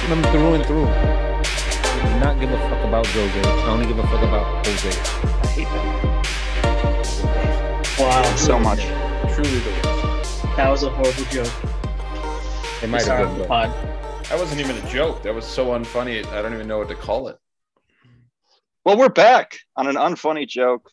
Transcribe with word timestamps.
Tottenham 0.00 0.22
through 0.32 0.54
and 0.54 0.64
through. 0.66 0.86
I 0.86 2.12
do 2.14 2.20
not 2.20 2.40
give 2.40 2.50
a 2.50 2.58
fuck 2.68 2.84
about 2.84 3.06
Jose. 3.08 3.40
I 3.42 3.66
only 3.68 3.86
give 3.86 3.98
a 3.98 4.02
fuck 4.04 4.22
about 4.22 4.66
Jose. 4.66 4.88
I 5.42 5.46
hate 5.48 5.68
that. 5.68 6.10
Wow. 7.98 8.36
So 8.36 8.58
much. 8.58 8.80
Truly 9.34 9.58
the 9.58 9.70
worst. 9.88 10.42
That 10.56 10.68
was 10.70 10.82
a 10.82 10.90
horrible 10.90 11.24
joke. 11.24 11.52
It 12.82 12.88
might 12.88 13.04
have 13.06 13.28
been. 13.28 13.38
but- 13.38 13.48
pod. 13.48 13.70
That 14.28 14.38
wasn't 14.38 14.60
even 14.60 14.76
a 14.76 14.88
joke. 14.90 15.22
That 15.24 15.34
was 15.34 15.44
so 15.44 15.66
unfunny. 15.68 16.24
I 16.26 16.40
don't 16.40 16.54
even 16.54 16.68
know 16.68 16.78
what 16.78 16.88
to 16.88 16.94
call 16.94 17.28
it. 17.28 17.36
Well, 18.84 18.96
we're 18.96 19.08
back 19.08 19.58
on 19.76 19.88
an 19.88 19.96
unfunny 19.96 20.46
joke. 20.48 20.90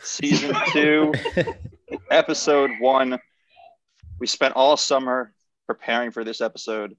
Season 0.00 0.54
two, 0.72 1.12
episode 2.10 2.70
one. 2.80 3.18
We 4.18 4.26
spent 4.26 4.56
all 4.56 4.76
summer 4.78 5.32
preparing 5.66 6.10
for 6.10 6.24
this 6.24 6.40
episode, 6.40 6.96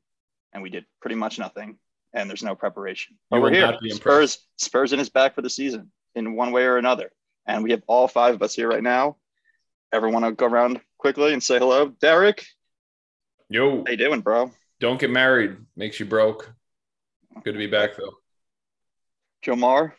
and 0.53 0.61
we 0.63 0.69
did 0.69 0.85
pretty 1.01 1.15
much 1.15 1.39
nothing. 1.39 1.77
And 2.13 2.29
there's 2.29 2.43
no 2.43 2.55
preparation. 2.55 3.17
But 3.29 3.41
we're 3.41 3.51
here. 3.53 3.61
not 3.61 3.79
be 3.81 3.89
impressed. 3.89 4.01
Spurs, 4.03 4.47
Spurs 4.57 4.93
in 4.93 4.99
is 4.99 5.09
back 5.09 5.33
for 5.33 5.41
the 5.41 5.49
season 5.49 5.91
in 6.13 6.35
one 6.35 6.51
way 6.51 6.63
or 6.65 6.77
another. 6.77 7.11
And 7.47 7.63
we 7.63 7.71
have 7.71 7.83
all 7.87 8.07
five 8.07 8.35
of 8.35 8.41
us 8.41 8.53
here 8.53 8.69
right 8.69 8.83
now. 8.83 9.15
Everyone 9.93 10.23
will 10.23 10.31
go 10.31 10.45
around 10.45 10.81
quickly 10.97 11.31
and 11.33 11.41
say 11.41 11.57
hello. 11.57 11.87
Derek, 12.01 12.45
Yo, 13.49 13.83
how 13.85 13.91
you 13.91 13.97
doing, 13.97 14.21
bro? 14.21 14.51
don't 14.79 14.99
get 14.99 15.09
married. 15.09 15.57
Makes 15.75 15.99
you 15.99 16.05
broke. 16.05 16.53
Good 17.43 17.53
to 17.53 17.57
be 17.57 17.67
back 17.67 17.91
though. 17.97 18.13
Jomar, 19.45 19.93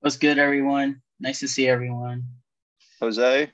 What's 0.00 0.16
good, 0.16 0.38
everyone? 0.38 1.02
Nice 1.18 1.40
to 1.40 1.48
see 1.48 1.66
everyone. 1.68 2.24
Jose. 3.00 3.50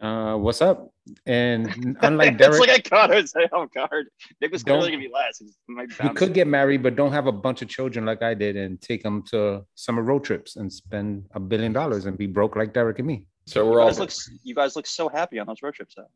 Uh, 0.00 0.36
what's 0.36 0.60
up? 0.60 0.91
And 1.26 1.96
unlike 2.02 2.32
it's 2.34 2.38
Derek, 2.38 2.60
like 2.60 2.70
I 2.70 2.78
caught 2.80 3.10
Jose 3.10 3.40
off 3.52 3.72
guard. 3.72 4.06
Nick 4.40 4.52
was 4.52 4.62
Don't- 4.62 4.78
clearly 4.80 4.92
gonna 4.96 5.08
be 5.08 5.12
last. 5.12 5.40
He's- 5.40 5.56
might 5.68 5.90
he 5.92 6.08
could 6.10 6.32
get 6.34 6.46
married, 6.46 6.82
but 6.82 6.94
don't 6.96 7.12
have 7.12 7.26
a 7.26 7.32
bunch 7.32 7.60
of 7.62 7.68
children 7.68 8.04
like 8.04 8.22
I 8.22 8.34
did 8.34 8.56
and 8.56 8.80
take 8.80 9.02
them 9.02 9.22
to 9.30 9.64
summer 9.74 10.02
road 10.02 10.22
trips 10.24 10.56
and 10.56 10.72
spend 10.72 11.26
a 11.32 11.40
billion 11.40 11.72
dollars 11.72 12.06
and 12.06 12.16
be 12.16 12.26
broke 12.26 12.54
like 12.56 12.72
Derek 12.72 12.98
and 12.98 13.06
me. 13.08 13.26
So 13.46 13.64
You 13.64 13.70
we're 13.72 13.80
all 13.80 13.88
guys 13.88 13.98
look 13.98 14.12
you 14.44 14.54
guys 14.54 14.76
look 14.76 14.86
so 14.86 15.08
happy 15.08 15.38
on 15.40 15.46
those 15.48 15.62
road 15.62 15.74
trips 15.74 15.94
though. 15.96 16.06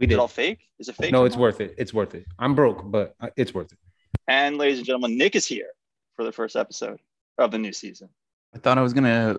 We 0.00 0.06
Is 0.06 0.08
did. 0.10 0.14
it 0.16 0.18
all 0.18 0.28
fake? 0.28 0.58
Is 0.78 0.88
it 0.88 0.96
fake? 0.96 1.12
No, 1.12 1.24
it's 1.24 1.36
not? 1.36 1.42
worth 1.42 1.60
it. 1.60 1.74
It's 1.78 1.94
worth 1.94 2.14
it. 2.14 2.26
I'm 2.38 2.54
broke, 2.54 2.90
but 2.90 3.14
uh, 3.20 3.28
it's 3.36 3.54
worth 3.54 3.72
it. 3.72 3.78
And 4.28 4.58
ladies 4.58 4.78
and 4.78 4.86
gentlemen, 4.86 5.16
Nick 5.16 5.36
is 5.36 5.46
here 5.46 5.68
for 6.16 6.24
the 6.24 6.32
first 6.32 6.56
episode 6.56 6.98
of 7.38 7.50
the 7.52 7.58
new 7.58 7.72
season. 7.72 8.08
I 8.54 8.58
thought 8.58 8.76
I 8.78 8.82
was 8.82 8.92
gonna 8.92 9.36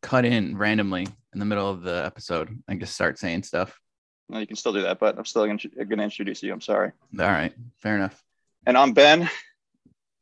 cut 0.00 0.24
in 0.24 0.56
randomly 0.56 1.08
in 1.32 1.38
the 1.38 1.44
middle 1.44 1.68
of 1.68 1.82
the 1.82 2.04
episode 2.04 2.56
and 2.68 2.80
just 2.80 2.94
start 2.94 3.18
saying 3.18 3.42
stuff. 3.42 3.78
No, 4.28 4.38
you 4.38 4.46
can 4.46 4.56
still 4.56 4.72
do 4.72 4.82
that, 4.82 4.98
but 4.98 5.18
I'm 5.18 5.24
still 5.24 5.44
going 5.44 5.58
to 5.58 5.70
introduce 6.02 6.42
you. 6.42 6.52
I'm 6.52 6.60
sorry. 6.60 6.92
All 7.18 7.26
right, 7.26 7.52
fair 7.78 7.96
enough. 7.96 8.22
And 8.66 8.76
I'm 8.76 8.92
Ben, 8.92 9.28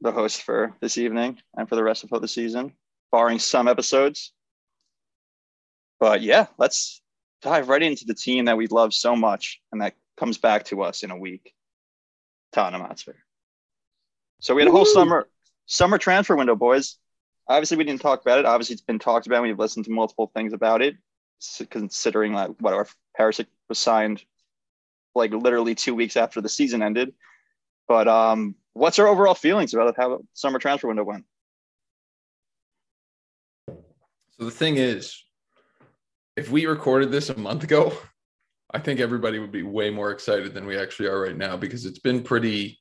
the 0.00 0.12
host 0.12 0.42
for 0.42 0.74
this 0.80 0.96
evening 0.96 1.38
and 1.56 1.68
for 1.68 1.76
the 1.76 1.82
rest 1.82 2.04
of 2.04 2.20
the 2.20 2.28
season, 2.28 2.72
barring 3.10 3.38
some 3.38 3.68
episodes. 3.68 4.32
But 6.00 6.22
yeah, 6.22 6.46
let's 6.56 7.02
dive 7.42 7.68
right 7.68 7.82
into 7.82 8.04
the 8.06 8.14
team 8.14 8.46
that 8.46 8.56
we 8.56 8.66
love 8.68 8.94
so 8.94 9.16
much 9.16 9.60
and 9.72 9.82
that 9.82 9.94
comes 10.16 10.38
back 10.38 10.64
to 10.66 10.82
us 10.82 11.02
in 11.02 11.10
a 11.10 11.16
week. 11.16 11.52
Tottenham 12.52 12.82
Hotspur. 12.82 13.12
So 14.40 14.54
we 14.54 14.62
had 14.62 14.68
a 14.68 14.72
whole 14.72 14.82
Woo! 14.82 14.92
summer 14.92 15.28
summer 15.66 15.98
transfer 15.98 16.36
window, 16.36 16.56
boys. 16.56 16.96
Obviously, 17.48 17.76
we 17.76 17.84
didn't 17.84 18.02
talk 18.02 18.20
about 18.20 18.38
it. 18.38 18.44
Obviously, 18.44 18.74
it's 18.74 18.82
been 18.82 18.98
talked 18.98 19.26
about. 19.26 19.42
We've 19.42 19.58
listened 19.58 19.86
to 19.86 19.90
multiple 19.90 20.30
things 20.34 20.52
about 20.52 20.82
it, 20.82 20.96
considering 21.70 22.32
like 22.32 22.50
what 22.60 22.74
our 22.74 22.86
Perisic 23.18 23.46
was 23.68 23.78
signed 23.78 24.22
like 25.14 25.32
literally 25.32 25.74
two 25.74 25.94
weeks 25.94 26.16
after 26.16 26.40
the 26.40 26.48
season 26.48 26.82
ended. 26.82 27.12
But 27.86 28.08
um, 28.08 28.54
what's 28.72 28.98
our 28.98 29.06
overall 29.06 29.34
feelings 29.34 29.74
about 29.74 29.94
how 29.96 30.20
summer 30.32 30.58
transfer 30.58 30.88
window 30.88 31.04
went? 31.04 31.24
So 33.68 34.44
the 34.44 34.50
thing 34.50 34.76
is, 34.76 35.22
if 36.36 36.50
we 36.50 36.66
recorded 36.66 37.10
this 37.10 37.28
a 37.28 37.38
month 37.38 37.64
ago, 37.64 37.92
I 38.70 38.78
think 38.78 39.00
everybody 39.00 39.38
would 39.38 39.50
be 39.50 39.62
way 39.62 39.90
more 39.90 40.10
excited 40.10 40.54
than 40.54 40.66
we 40.66 40.78
actually 40.78 41.08
are 41.08 41.20
right 41.20 41.36
now 41.36 41.56
because 41.56 41.86
it's 41.86 41.98
been 41.98 42.22
pretty 42.22 42.78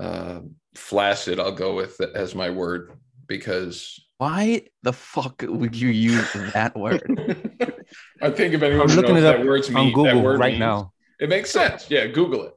uh, 0.00 0.40
flaccid. 0.74 1.40
I'll 1.40 1.52
go 1.52 1.74
with 1.74 2.00
it 2.00 2.12
as 2.14 2.34
my 2.34 2.48
word 2.48 2.92
because 3.28 4.00
Why 4.18 4.62
the 4.82 4.92
fuck 4.92 5.44
would 5.46 5.76
you 5.76 5.88
use 5.88 6.32
that 6.54 6.76
word? 6.76 7.02
I 8.22 8.30
think 8.30 8.54
if 8.54 8.62
anyone 8.62 8.90
I'm 8.90 8.96
looking 8.96 9.14
knows 9.14 9.24
it 9.24 9.26
up 9.28 9.36
that 9.38 9.46
word's 9.46 9.68
on 9.68 9.74
mean, 9.74 9.86
that 9.88 9.94
Google 9.94 10.22
word 10.22 10.40
right 10.40 10.52
means, 10.52 10.60
now. 10.60 10.92
it 11.20 11.28
makes 11.28 11.50
sense. 11.50 11.88
Yeah, 11.90 12.06
Google 12.08 12.44
it. 12.46 12.54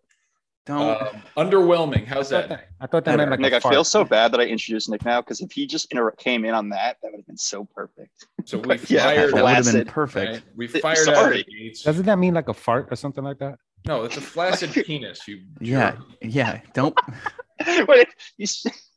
Don't. 0.65 1.01
Um, 1.01 1.07
underwhelming. 1.37 2.05
How's 2.05 2.31
I 2.31 2.41
that? 2.41 2.49
that, 2.49 2.67
I 2.79 2.85
thought 2.87 3.03
that 3.05 3.17
meant 3.17 3.31
like 3.31 3.39
Nick, 3.39 3.53
a 3.53 3.55
I 3.55 3.59
feel 3.59 3.83
so 3.83 4.03
bad 4.05 4.31
that 4.31 4.39
I 4.39 4.43
introduced 4.45 4.89
Nick 4.89 5.03
now 5.03 5.19
because 5.19 5.41
if 5.41 5.51
he 5.51 5.65
just 5.65 5.91
inter- 5.91 6.11
came 6.11 6.45
in 6.45 6.53
on 6.53 6.69
that, 6.69 6.97
that 7.01 7.11
would 7.11 7.17
have 7.19 7.25
been 7.25 7.35
so 7.37 7.65
perfect. 7.65 8.27
So 8.45 8.57
we 8.59 8.79
Yeah, 8.87 9.03
fired. 9.03 9.33
that 9.33 9.43
would 9.43 9.53
have 9.53 9.63
been 9.65 9.73
flaccid, 9.73 9.87
perfect. 9.87 10.31
right? 10.33 10.43
We 10.55 10.67
Th- 10.67 10.81
fired 10.81 10.99
out 11.07 11.07
of 11.09 11.15
sorry. 11.15 11.37
the 11.37 11.43
gates. 11.51 11.81
Doesn't 11.83 12.05
that 12.05 12.19
mean 12.19 12.35
like 12.35 12.47
a 12.47 12.53
fart 12.53 12.87
or 12.91 12.95
something 12.95 13.23
like 13.23 13.39
that? 13.39 13.57
No, 13.87 14.03
it's 14.03 14.17
a 14.17 14.21
flaccid 14.21 14.71
penis. 14.85 15.27
You 15.27 15.41
Yeah, 15.59 15.91
jerk. 15.91 16.03
yeah. 16.21 16.61
Don't. 16.73 16.95
Wait, 17.87 18.07
you 18.37 18.43
s- 18.43 18.63
it's 18.65 18.91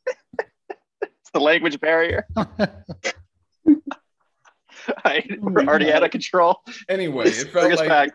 the 1.35 1.41
language 1.41 1.79
barrier. 1.79 2.25
I, 5.03 5.23
oh 5.29 5.35
we're 5.41 5.65
already 5.65 5.91
out 5.91 6.03
of 6.03 6.11
control. 6.11 6.61
Anyway, 6.89 7.27
it 7.27 7.51
Bring 7.51 7.69
felt 7.69 7.73
us 7.73 7.79
like 7.79 7.89
back. 7.89 8.09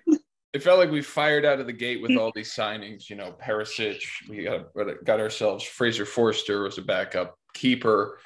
it 0.52 0.62
felt 0.62 0.78
like 0.78 0.90
we 0.90 1.02
fired 1.02 1.44
out 1.44 1.60
of 1.60 1.66
the 1.66 1.72
gate 1.72 2.00
with 2.02 2.16
all 2.16 2.32
these 2.34 2.54
signings. 2.54 3.10
You 3.10 3.16
know, 3.16 3.36
Perisic, 3.40 4.00
we 4.28 4.44
got 4.44 4.66
got 5.04 5.20
ourselves 5.20 5.64
Fraser 5.64 6.06
Forster 6.06 6.62
was 6.62 6.78
a 6.78 6.82
backup 6.82 7.36
keeper, 7.54 8.18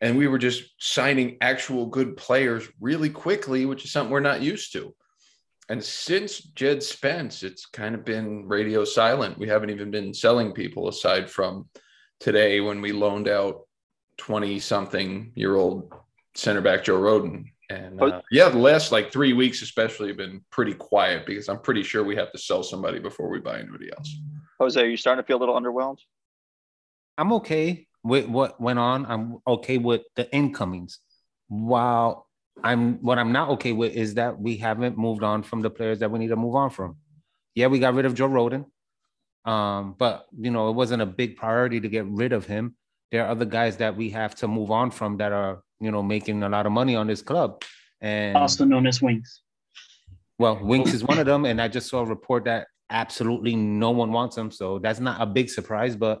and 0.00 0.16
we 0.16 0.26
were 0.28 0.38
just 0.38 0.64
signing 0.78 1.36
actual 1.40 1.86
good 1.86 2.16
players 2.16 2.66
really 2.80 3.10
quickly, 3.10 3.66
which 3.66 3.84
is 3.84 3.92
something 3.92 4.12
we're 4.12 4.20
not 4.20 4.42
used 4.42 4.72
to. 4.72 4.94
And 5.68 5.84
since 5.84 6.40
Jed 6.40 6.82
Spence, 6.82 7.44
it's 7.44 7.66
kind 7.66 7.94
of 7.94 8.04
been 8.04 8.48
radio 8.48 8.84
silent. 8.84 9.38
We 9.38 9.46
haven't 9.46 9.70
even 9.70 9.92
been 9.92 10.12
selling 10.12 10.52
people 10.52 10.88
aside 10.88 11.30
from 11.30 11.68
today 12.18 12.60
when 12.60 12.80
we 12.80 12.90
loaned 12.90 13.28
out 13.28 13.66
20 14.20 14.60
something 14.60 15.32
year 15.34 15.56
old 15.56 15.90
center 16.34 16.60
back 16.60 16.84
Joe 16.84 17.00
Rodon. 17.00 17.46
And 17.70 18.02
uh, 18.02 18.20
yeah, 18.30 18.50
the 18.50 18.58
last 18.58 18.92
like 18.92 19.10
three 19.10 19.32
weeks, 19.32 19.62
especially, 19.62 20.08
have 20.08 20.18
been 20.18 20.44
pretty 20.50 20.74
quiet 20.74 21.24
because 21.24 21.48
I'm 21.48 21.60
pretty 21.60 21.82
sure 21.82 22.04
we 22.04 22.16
have 22.16 22.30
to 22.32 22.38
sell 22.38 22.62
somebody 22.62 22.98
before 22.98 23.30
we 23.30 23.38
buy 23.38 23.60
anybody 23.60 23.90
else. 23.96 24.14
Jose, 24.58 24.80
are 24.80 24.88
you 24.88 24.96
starting 24.96 25.22
to 25.22 25.26
feel 25.26 25.38
a 25.38 25.40
little 25.40 25.58
underwhelmed? 25.58 26.00
I'm 27.16 27.32
okay 27.34 27.86
with 28.02 28.26
what 28.26 28.60
went 28.60 28.78
on. 28.78 29.06
I'm 29.06 29.38
okay 29.46 29.78
with 29.78 30.02
the 30.16 30.30
incomings. 30.34 30.98
While 31.48 32.28
I'm 32.62 32.96
what 33.02 33.18
I'm 33.18 33.32
not 33.32 33.50
okay 33.50 33.72
with 33.72 33.94
is 33.94 34.14
that 34.14 34.38
we 34.38 34.56
haven't 34.56 34.98
moved 34.98 35.22
on 35.22 35.42
from 35.42 35.62
the 35.62 35.70
players 35.70 36.00
that 36.00 36.10
we 36.10 36.18
need 36.18 36.28
to 36.28 36.36
move 36.36 36.56
on 36.56 36.70
from. 36.70 36.96
Yeah, 37.54 37.68
we 37.68 37.78
got 37.78 37.94
rid 37.94 38.04
of 38.04 38.14
Joe 38.14 38.28
Rodon. 38.28 38.66
Um, 39.44 39.94
but 39.96 40.26
you 40.36 40.50
know, 40.50 40.68
it 40.68 40.72
wasn't 40.72 41.02
a 41.02 41.06
big 41.06 41.36
priority 41.36 41.80
to 41.80 41.88
get 41.88 42.04
rid 42.06 42.32
of 42.32 42.46
him. 42.46 42.74
There 43.10 43.24
are 43.24 43.28
other 43.30 43.44
guys 43.44 43.76
that 43.78 43.96
we 43.96 44.10
have 44.10 44.34
to 44.36 44.48
move 44.48 44.70
on 44.70 44.90
from 44.90 45.16
that 45.18 45.32
are, 45.32 45.62
you 45.80 45.90
know, 45.90 46.02
making 46.02 46.42
a 46.42 46.48
lot 46.48 46.66
of 46.66 46.72
money 46.72 46.94
on 46.96 47.06
this 47.06 47.22
club. 47.22 47.62
And 48.00 48.36
Also 48.36 48.64
known 48.64 48.86
as 48.86 49.02
Wings. 49.02 49.42
well, 50.38 50.58
Winks 50.62 50.94
is 50.94 51.02
one 51.04 51.18
of 51.18 51.26
them, 51.26 51.44
and 51.44 51.60
I 51.60 51.68
just 51.68 51.88
saw 51.88 52.00
a 52.00 52.04
report 52.06 52.44
that 52.44 52.68
absolutely 52.88 53.56
no 53.56 53.90
one 53.90 54.12
wants 54.12 54.36
him. 54.36 54.50
So 54.50 54.78
that's 54.78 55.00
not 55.00 55.20
a 55.20 55.26
big 55.26 55.50
surprise, 55.50 55.96
but 55.96 56.20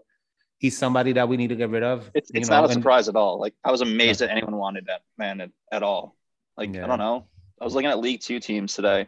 he's 0.58 0.76
somebody 0.76 1.12
that 1.12 1.28
we 1.28 1.36
need 1.36 1.48
to 1.48 1.56
get 1.56 1.70
rid 1.70 1.82
of. 1.82 2.10
It's, 2.14 2.30
you 2.34 2.40
it's 2.40 2.48
know, 2.50 2.56
not 2.56 2.64
a 2.64 2.72
and- 2.72 2.74
surprise 2.74 3.08
at 3.08 3.16
all. 3.16 3.40
Like 3.40 3.54
I 3.64 3.70
was 3.70 3.80
amazed 3.80 4.20
that 4.20 4.30
anyone 4.30 4.56
wanted 4.56 4.86
that 4.86 5.02
man 5.16 5.40
at, 5.40 5.50
at 5.72 5.82
all. 5.82 6.16
Like 6.56 6.74
Yeah. 6.74 6.84
I 6.84 6.86
don't 6.88 6.98
know. 6.98 7.26
I 7.60 7.64
was 7.64 7.74
looking 7.74 7.90
at 7.90 7.98
League 7.98 8.20
Two 8.20 8.40
teams 8.40 8.74
today 8.74 9.06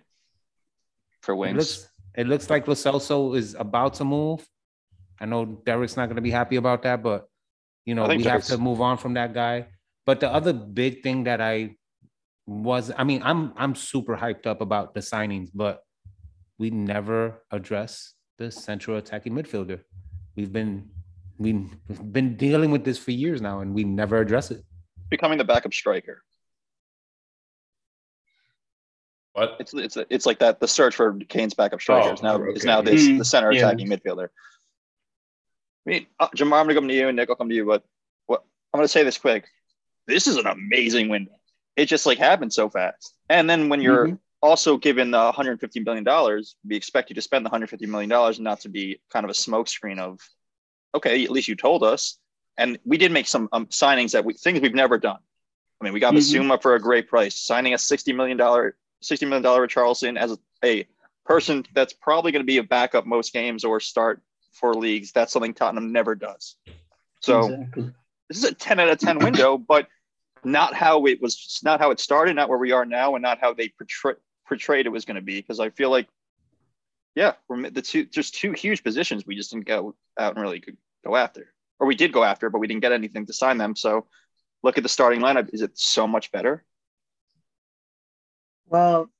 for 1.21 1.33
It 1.33 1.37
wings. 1.39 1.57
looks, 1.57 1.89
it 2.17 2.27
looks 2.27 2.49
like 2.51 2.67
Lo 2.69 2.75
Celso 2.75 3.37
is 3.37 3.55
about 3.59 3.95
to 3.95 4.05
move. 4.05 4.47
I 5.21 5.27
know 5.27 5.45
Derek's 5.45 5.97
not 5.97 6.07
going 6.07 6.17
to 6.17 6.23
be 6.23 6.31
happy 6.31 6.57
about 6.57 6.83
that, 6.83 7.03
but 7.03 7.29
you 7.85 7.95
know 7.95 8.07
we 8.07 8.15
have 8.25 8.43
Derek's- 8.43 8.49
to 8.49 8.59
move 8.59 8.81
on 8.81 8.97
from 8.99 9.15
that 9.15 9.35
guy. 9.35 9.67
But 10.07 10.21
the 10.21 10.29
other 10.33 10.53
big 10.53 11.03
thing 11.03 11.25
that 11.25 11.41
I 11.41 11.77
was, 12.47 12.91
I 12.97 13.05
mean, 13.05 13.23
I'm 13.25 13.53
I'm 13.57 13.75
super 13.75 14.17
hyped 14.17 14.47
up 14.47 14.61
about 14.61 14.95
the 14.95 15.01
signings, 15.01 15.51
but 15.55 15.81
we 16.59 16.71
never 16.71 17.43
address 17.51 18.15
the 18.39 18.51
central 18.51 18.97
attacking 18.97 19.33
midfielder. 19.33 19.81
We've 20.37 20.53
been 20.53 20.91
we- 21.39 21.71
we've 21.89 22.13
been 22.13 22.37
dealing 22.37 22.71
with 22.71 22.85
this 22.85 22.99
for 22.99 23.11
years 23.13 23.41
now, 23.41 23.61
and 23.61 23.75
we 23.75 23.85
never 23.85 24.19
address 24.19 24.51
it. 24.51 24.63
becoming 25.11 25.37
the 25.39 25.45
backup 25.45 25.75
striker. 25.75 26.23
What? 29.35 29.57
It's 29.61 29.73
it's 29.75 29.97
it's 30.11 30.27
like 30.27 30.39
that. 30.41 30.61
The 30.61 30.69
search 30.69 30.95
for 30.95 31.15
Kane's 31.29 31.55
backup 31.55 31.81
striker 31.81 32.09
Oh, 32.11 32.13
is 32.13 32.23
now 32.23 32.35
okay. 32.37 32.53
is 32.53 32.65
now 32.65 32.83
this 32.83 33.07
Mm, 33.09 33.19
the 33.19 33.25
center 33.25 33.51
yeah. 33.53 33.69
attacking 33.69 33.89
midfielder. 33.89 34.29
I 35.87 35.91
mean, 35.91 36.07
uh, 36.21 36.29
Jamar, 36.37 36.61
I'm 36.61 36.67
gonna 36.67 36.75
come 36.75 36.89
to 36.89 36.95
you, 36.95 37.09
and 37.09 37.17
Nick 37.17 37.29
I'll 37.31 37.37
come 37.37 37.49
to 37.49 37.55
you. 37.55 37.67
But 37.67 37.85
what 38.27 38.45
I'm 38.73 38.79
gonna 38.79 38.89
say 38.89 39.03
this 39.03 39.19
quick: 39.19 39.47
this 40.07 40.27
is 40.27 40.37
an 40.37 40.47
amazing 40.47 41.09
window. 41.09 41.33
It 41.77 41.87
just 41.87 42.07
like 42.07 42.19
happened 42.19 42.53
so 42.53 42.69
fast. 42.69 43.15
And 43.29 43.49
then 43.49 43.69
when 43.69 43.81
you're 43.81 44.09
Mhm. 44.09 44.19
also, 44.43 44.77
given 44.77 45.11
the 45.11 45.19
150 45.19 45.81
million 45.81 46.05
dollars, 46.05 46.57
we 46.67 46.77
expect 46.77 47.11
you 47.11 47.15
to 47.15 47.23
spend 47.23 47.45
the 47.47 47.51
150 47.51 47.87
million 47.87 48.11
dollars, 48.11 48.39
not 48.39 48.61
to 48.61 48.69
be 48.69 49.01
kind 49.11 49.25
of 49.25 49.31
a 49.31 49.35
smokescreen 49.35 49.99
of, 49.99 50.21
okay, 50.95 51.25
at 51.25 51.31
least 51.31 51.49
you 51.49 51.57
told 51.57 51.83
us. 51.83 52.19
And 52.59 52.79
we 52.85 52.99
did 52.99 53.13
make 53.13 53.27
some 53.27 53.49
um, 53.53 53.67
signings 53.67 54.13
that 54.13 54.25
we 54.25 54.35
things 54.35 54.61
we've 54.61 54.75
never 54.75 54.99
done. 54.99 55.19
I 55.81 55.85
mean, 55.85 55.93
we 55.95 56.01
got 56.01 56.15
Mhm. 56.15 56.19
Bissouma 56.19 56.61
for 56.63 56.75
a 56.75 56.81
great 56.81 57.09
price, 57.09 57.37
signing 57.39 57.75
a 57.75 57.79
60 57.79 58.13
million 58.13 58.37
dollar 58.37 58.77
60 59.01 59.27
million 59.27 59.43
dollar 59.43 59.67
Charleston 59.67 60.17
as 60.17 60.33
a, 60.33 60.39
a 60.65 60.89
person 61.25 61.65
that's 61.75 61.93
probably 61.93 62.31
going 62.31 62.43
to 62.43 62.47
be 62.47 62.59
a 62.59 62.63
backup 62.63 63.05
most 63.07 63.33
games 63.33 63.65
or 63.65 63.81
start 63.81 64.23
for 64.53 64.75
leagues. 64.75 65.13
That's 65.13 65.33
something 65.33 65.55
Tottenham 65.55 65.93
never 65.93 66.15
does. 66.15 66.57
So 67.21 67.41
Exactly. 67.41 67.93
this 68.29 68.39
is 68.39 68.45
a 68.45 68.55
10 68.55 68.81
out 68.81 68.89
of 68.89 68.99
10 68.99 69.19
window, 69.19 69.59
but 69.69 69.89
not 70.45 70.75
how 70.75 71.07
it 71.07 71.21
was, 71.21 71.61
not 71.63 71.81
how 71.81 71.91
it 71.91 72.01
started, 72.01 72.37
not 72.37 72.49
where 72.49 72.59
we 72.59 72.73
are 72.73 72.85
now, 72.85 73.15
and 73.15 73.23
not 73.23 73.39
how 73.41 73.55
they 73.55 73.69
portray, 73.69 74.15
portrayed 74.47 74.87
it 74.87 74.91
was 74.91 75.05
going 75.05 75.17
to 75.17 75.23
be. 75.23 75.41
Because 75.41 75.61
I 75.61 75.71
feel 75.71 75.91
like, 75.91 76.09
yeah, 77.15 77.35
we're 77.49 77.71
the 77.71 77.83
two, 77.83 78.05
just 78.07 78.35
two 78.35 78.53
huge 78.53 78.83
positions 78.83 79.27
we 79.27 79.37
just 79.37 79.51
didn't 79.51 79.67
go 79.67 79.95
out 80.19 80.35
and 80.35 80.43
really 80.43 80.63
go 81.05 81.17
after, 81.17 81.53
or 81.79 81.87
we 81.87 81.95
did 81.95 82.13
go 82.13 82.25
after, 82.25 82.51
but 82.51 82.59
we 82.59 82.67
didn't 82.67 82.83
get 82.83 82.93
anything 82.93 83.27
to 83.27 83.33
sign 83.33 83.59
them. 83.59 83.77
So 83.77 84.07
look 84.63 84.79
at 84.79 84.83
the 84.83 84.89
starting 84.89 85.21
lineup. 85.21 85.51
Is 85.53 85.63
it 85.63 85.79
so 85.79 86.07
much 86.07 86.33
better? 86.33 86.65
Well, 88.67 89.11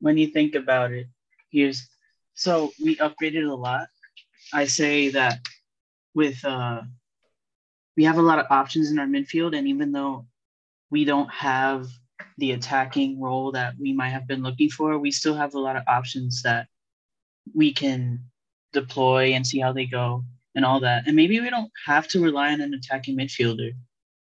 when 0.00 0.18
you 0.18 0.26
think 0.26 0.54
about 0.54 0.92
it, 0.92 1.06
here's 1.50 1.88
so 2.34 2.72
we 2.82 2.96
upgraded 2.96 3.48
a 3.48 3.54
lot. 3.54 3.88
I 4.52 4.66
say 4.66 5.10
that 5.10 5.40
with 6.14 6.44
uh 6.44 6.82
we 7.96 8.04
have 8.04 8.18
a 8.18 8.22
lot 8.22 8.38
of 8.38 8.46
options 8.50 8.90
in 8.90 8.98
our 8.98 9.06
midfield, 9.06 9.56
and 9.56 9.68
even 9.68 9.92
though 9.92 10.26
we 10.90 11.04
don't 11.04 11.30
have 11.30 11.86
the 12.38 12.52
attacking 12.52 13.20
role 13.20 13.52
that 13.52 13.74
we 13.78 13.92
might 13.92 14.10
have 14.10 14.26
been 14.26 14.42
looking 14.42 14.68
for, 14.68 14.98
we 14.98 15.10
still 15.10 15.34
have 15.34 15.54
a 15.54 15.60
lot 15.60 15.76
of 15.76 15.84
options 15.86 16.42
that 16.42 16.66
we 17.54 17.72
can 17.72 18.18
deploy 18.72 19.32
and 19.32 19.46
see 19.46 19.60
how 19.60 19.72
they 19.72 19.86
go 19.86 20.24
and 20.54 20.64
all 20.64 20.80
that. 20.80 21.06
And 21.06 21.14
maybe 21.14 21.40
we 21.40 21.50
don't 21.50 21.70
have 21.86 22.08
to 22.08 22.20
rely 22.20 22.52
on 22.52 22.60
an 22.60 22.74
attacking 22.74 23.16
midfielder. 23.16 23.72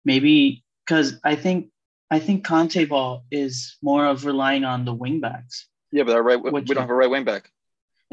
Maybe 0.03 0.63
because 0.85 1.19
I 1.23 1.35
think 1.35 1.69
I 2.11 2.19
think 2.19 2.43
Conte 2.43 2.85
ball 2.85 3.23
is 3.31 3.77
more 3.81 4.05
of 4.05 4.25
relying 4.25 4.65
on 4.65 4.85
the 4.85 4.93
wing 4.93 5.19
backs. 5.19 5.67
Yeah, 5.91 6.03
but 6.03 6.15
our 6.15 6.23
right, 6.23 6.41
we 6.41 6.61
don't 6.61 6.77
have 6.77 6.89
a 6.89 6.93
right 6.93 7.09
wing 7.09 7.23
back. 7.23 7.49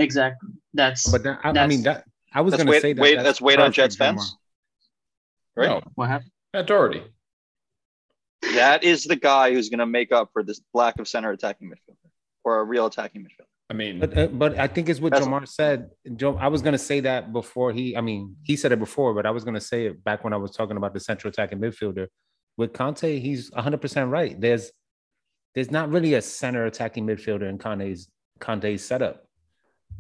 Exactly. 0.01 0.51
That's 0.75 1.11
But 1.11 1.23
that, 1.25 1.41
I, 1.45 1.51
I 1.51 1.67
mean 1.67 1.83
that 1.83 2.05
I 2.33 2.41
was 2.41 2.55
gonna 2.57 2.71
wait, 2.71 2.83
say 2.83 2.93
that 2.93 3.03
wait, 3.03 3.17
that's 3.17 3.41
wait 3.41 3.59
on 3.59 3.67
perfect, 3.73 3.77
Jets 3.77 3.97
Jamar. 3.97 3.99
fence. 3.99 4.37
Right. 5.57 5.69
No, 5.69 5.83
what 5.95 6.09
happened. 6.09 6.31
Matt 6.55 6.67
Doherty. 6.67 7.03
That 8.55 8.85
is 8.85 9.05
the 9.05 9.17
guy 9.17 9.53
who's 9.53 9.69
going 9.69 9.81
to 9.81 9.87
make 9.87 10.13
up 10.13 10.31
for 10.33 10.43
this 10.43 10.61
lack 10.73 10.99
of 10.99 11.07
center 11.07 11.31
attacking 11.31 11.69
midfielder 11.69 12.09
or 12.45 12.61
a 12.61 12.65
real 12.65 12.87
attacking 12.87 13.23
midfielder. 13.23 13.45
I 13.69 13.75
mean, 13.75 14.01
But 14.01 14.17
uh, 14.17 14.27
but 14.29 14.59
I 14.59 14.67
think 14.67 14.89
it's 14.89 14.99
what 14.99 15.13
That's- 15.13 15.29
Jamar 15.29 15.47
said. 15.47 15.91
Joe, 16.17 16.37
I 16.37 16.49
was 16.49 16.61
gonna 16.63 16.79
say 16.79 16.99
that 17.01 17.33
before 17.33 17.73
he. 17.73 17.97
I 17.97 18.01
mean, 18.01 18.35
he 18.43 18.57
said 18.57 18.73
it 18.73 18.81
before, 18.81 19.15
but 19.15 19.27
I 19.27 19.31
was 19.31 19.45
gonna 19.45 19.61
say 19.61 19.87
it 19.87 20.03
back 20.03 20.25
when 20.25 20.33
I 20.33 20.39
was 20.39 20.51
talking 20.57 20.77
about 20.77 20.93
the 20.93 20.99
central 21.01 21.31
attacking 21.31 21.59
midfielder. 21.61 22.09
With 22.57 22.73
Conte, 22.73 23.21
he's 23.21 23.51
100 23.53 23.81
percent 23.81 24.11
right. 24.11 24.41
There's 24.41 24.73
there's 25.55 25.71
not 25.71 25.89
really 25.91 26.15
a 26.15 26.23
center 26.23 26.65
attacking 26.67 27.07
midfielder 27.07 27.49
in 27.49 27.59
Conte's 27.59 28.09
Conte's 28.41 28.85
setup, 28.85 29.25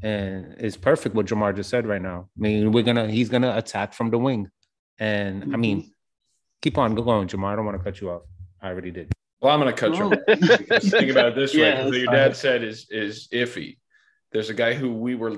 and 0.02 0.54
it's 0.58 0.76
perfect 0.76 1.14
what 1.14 1.26
Jamar 1.26 1.54
just 1.54 1.70
said 1.70 1.86
right 1.86 2.00
now. 2.02 2.28
I 2.36 2.40
mean, 2.40 2.72
we're 2.72 2.84
gonna 2.84 3.08
he's 3.10 3.28
gonna 3.28 3.56
attack 3.56 3.92
from 3.92 4.10
the 4.10 4.18
wing, 4.18 4.50
and 4.98 5.54
I 5.54 5.56
mean, 5.56 5.80
mm-hmm. 5.80 5.88
keep 6.62 6.78
on 6.78 6.94
going, 6.94 7.28
Jamar. 7.28 7.52
I 7.52 7.56
don't 7.56 7.66
want 7.66 7.78
to 7.78 7.84
cut 7.84 8.00
you 8.00 8.10
off. 8.10 8.22
I 8.62 8.68
already 8.68 8.90
did. 8.90 9.12
well, 9.40 9.54
I'm 9.54 9.60
going 9.60 9.74
to 9.74 9.80
cut 9.80 9.96
you. 9.96 10.04
Off. 10.04 10.82
Think 10.82 11.10
about 11.10 11.28
it 11.28 11.34
this 11.34 11.54
way. 11.54 11.60
Yeah, 11.60 11.76
'cause 11.82 11.90
what 11.90 11.98
your 11.98 12.12
dad 12.12 12.36
said 12.36 12.62
is 12.62 12.86
is 12.90 13.28
iffy. 13.32 13.78
There's 14.32 14.50
a 14.50 14.54
guy 14.54 14.74
who 14.74 14.94
we 14.94 15.14
were 15.14 15.36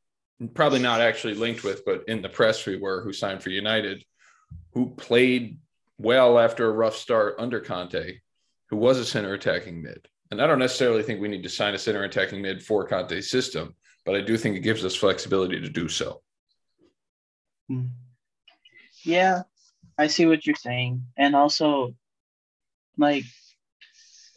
probably 0.54 0.80
not 0.80 1.00
actually 1.00 1.34
linked 1.34 1.62
with, 1.62 1.84
but 1.84 2.04
in 2.08 2.22
the 2.22 2.28
press 2.28 2.66
we 2.66 2.76
were, 2.76 3.02
who 3.02 3.12
signed 3.12 3.42
for 3.42 3.50
United, 3.50 4.04
who 4.72 4.90
played 4.96 5.58
well 5.98 6.38
after 6.38 6.66
a 6.66 6.72
rough 6.72 6.96
start 6.96 7.36
under 7.38 7.60
Conte, 7.60 8.18
who 8.70 8.76
was 8.76 8.98
a 8.98 9.04
center 9.04 9.34
attacking 9.34 9.82
mid. 9.82 10.08
And 10.30 10.42
I 10.42 10.46
don't 10.46 10.58
necessarily 10.58 11.02
think 11.02 11.20
we 11.20 11.28
need 11.28 11.44
to 11.44 11.48
sign 11.48 11.74
a 11.74 11.78
center 11.78 12.02
attacking 12.02 12.42
mid 12.42 12.62
for 12.62 12.86
Conte's 12.86 13.30
system, 13.30 13.74
but 14.04 14.14
I 14.14 14.20
do 14.20 14.36
think 14.36 14.56
it 14.56 14.60
gives 14.60 14.84
us 14.84 14.94
flexibility 14.94 15.60
to 15.60 15.68
do 15.68 15.88
so. 15.88 16.22
Mm. 17.70 17.90
Yeah, 19.04 19.42
I 19.98 20.06
see 20.06 20.26
what 20.26 20.46
you're 20.46 20.56
saying. 20.56 21.02
And 21.16 21.34
also 21.34 21.94
like 22.96 23.24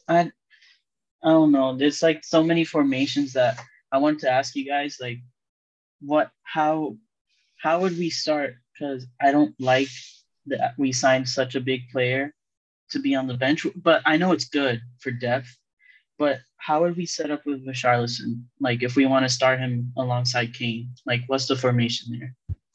I 0.07 0.31
I 1.23 1.29
don't 1.29 1.51
know, 1.51 1.75
there's 1.75 2.03
like 2.03 2.23
so 2.23 2.43
many 2.43 2.63
formations 2.63 3.33
that 3.33 3.59
I 3.91 3.97
want 3.97 4.19
to 4.21 4.31
ask 4.31 4.55
you 4.55 4.65
guys 4.65 4.97
like 5.01 5.19
what 5.99 6.31
how 6.43 6.95
how 7.57 7.81
would 7.81 7.97
we 7.97 8.09
start 8.09 8.55
cuz 8.77 9.07
I 9.19 9.31
don't 9.31 9.55
like 9.59 9.89
that 10.45 10.75
we 10.77 10.91
signed 10.91 11.27
such 11.27 11.55
a 11.55 11.61
big 11.61 11.89
player 11.89 12.33
to 12.91 12.99
be 12.99 13.15
on 13.15 13.27
the 13.27 13.33
bench 13.37 13.65
but 13.75 14.01
I 14.05 14.17
know 14.17 14.31
it's 14.31 14.47
good 14.47 14.81
for 14.99 15.11
depth 15.11 15.57
but 16.17 16.39
how 16.67 16.81
would 16.81 16.97
we 16.97 17.05
set 17.05 17.31
up 17.31 17.41
with 17.45 17.65
Richarlison 17.65 18.41
like 18.59 18.83
if 18.83 18.95
we 18.95 19.05
want 19.05 19.23
to 19.27 19.29
start 19.29 19.59
him 19.59 19.91
alongside 19.97 20.53
Kane 20.53 20.89
like 21.05 21.21
what's 21.27 21.47
the 21.47 21.55
formation 21.55 22.05
there 22.19 22.31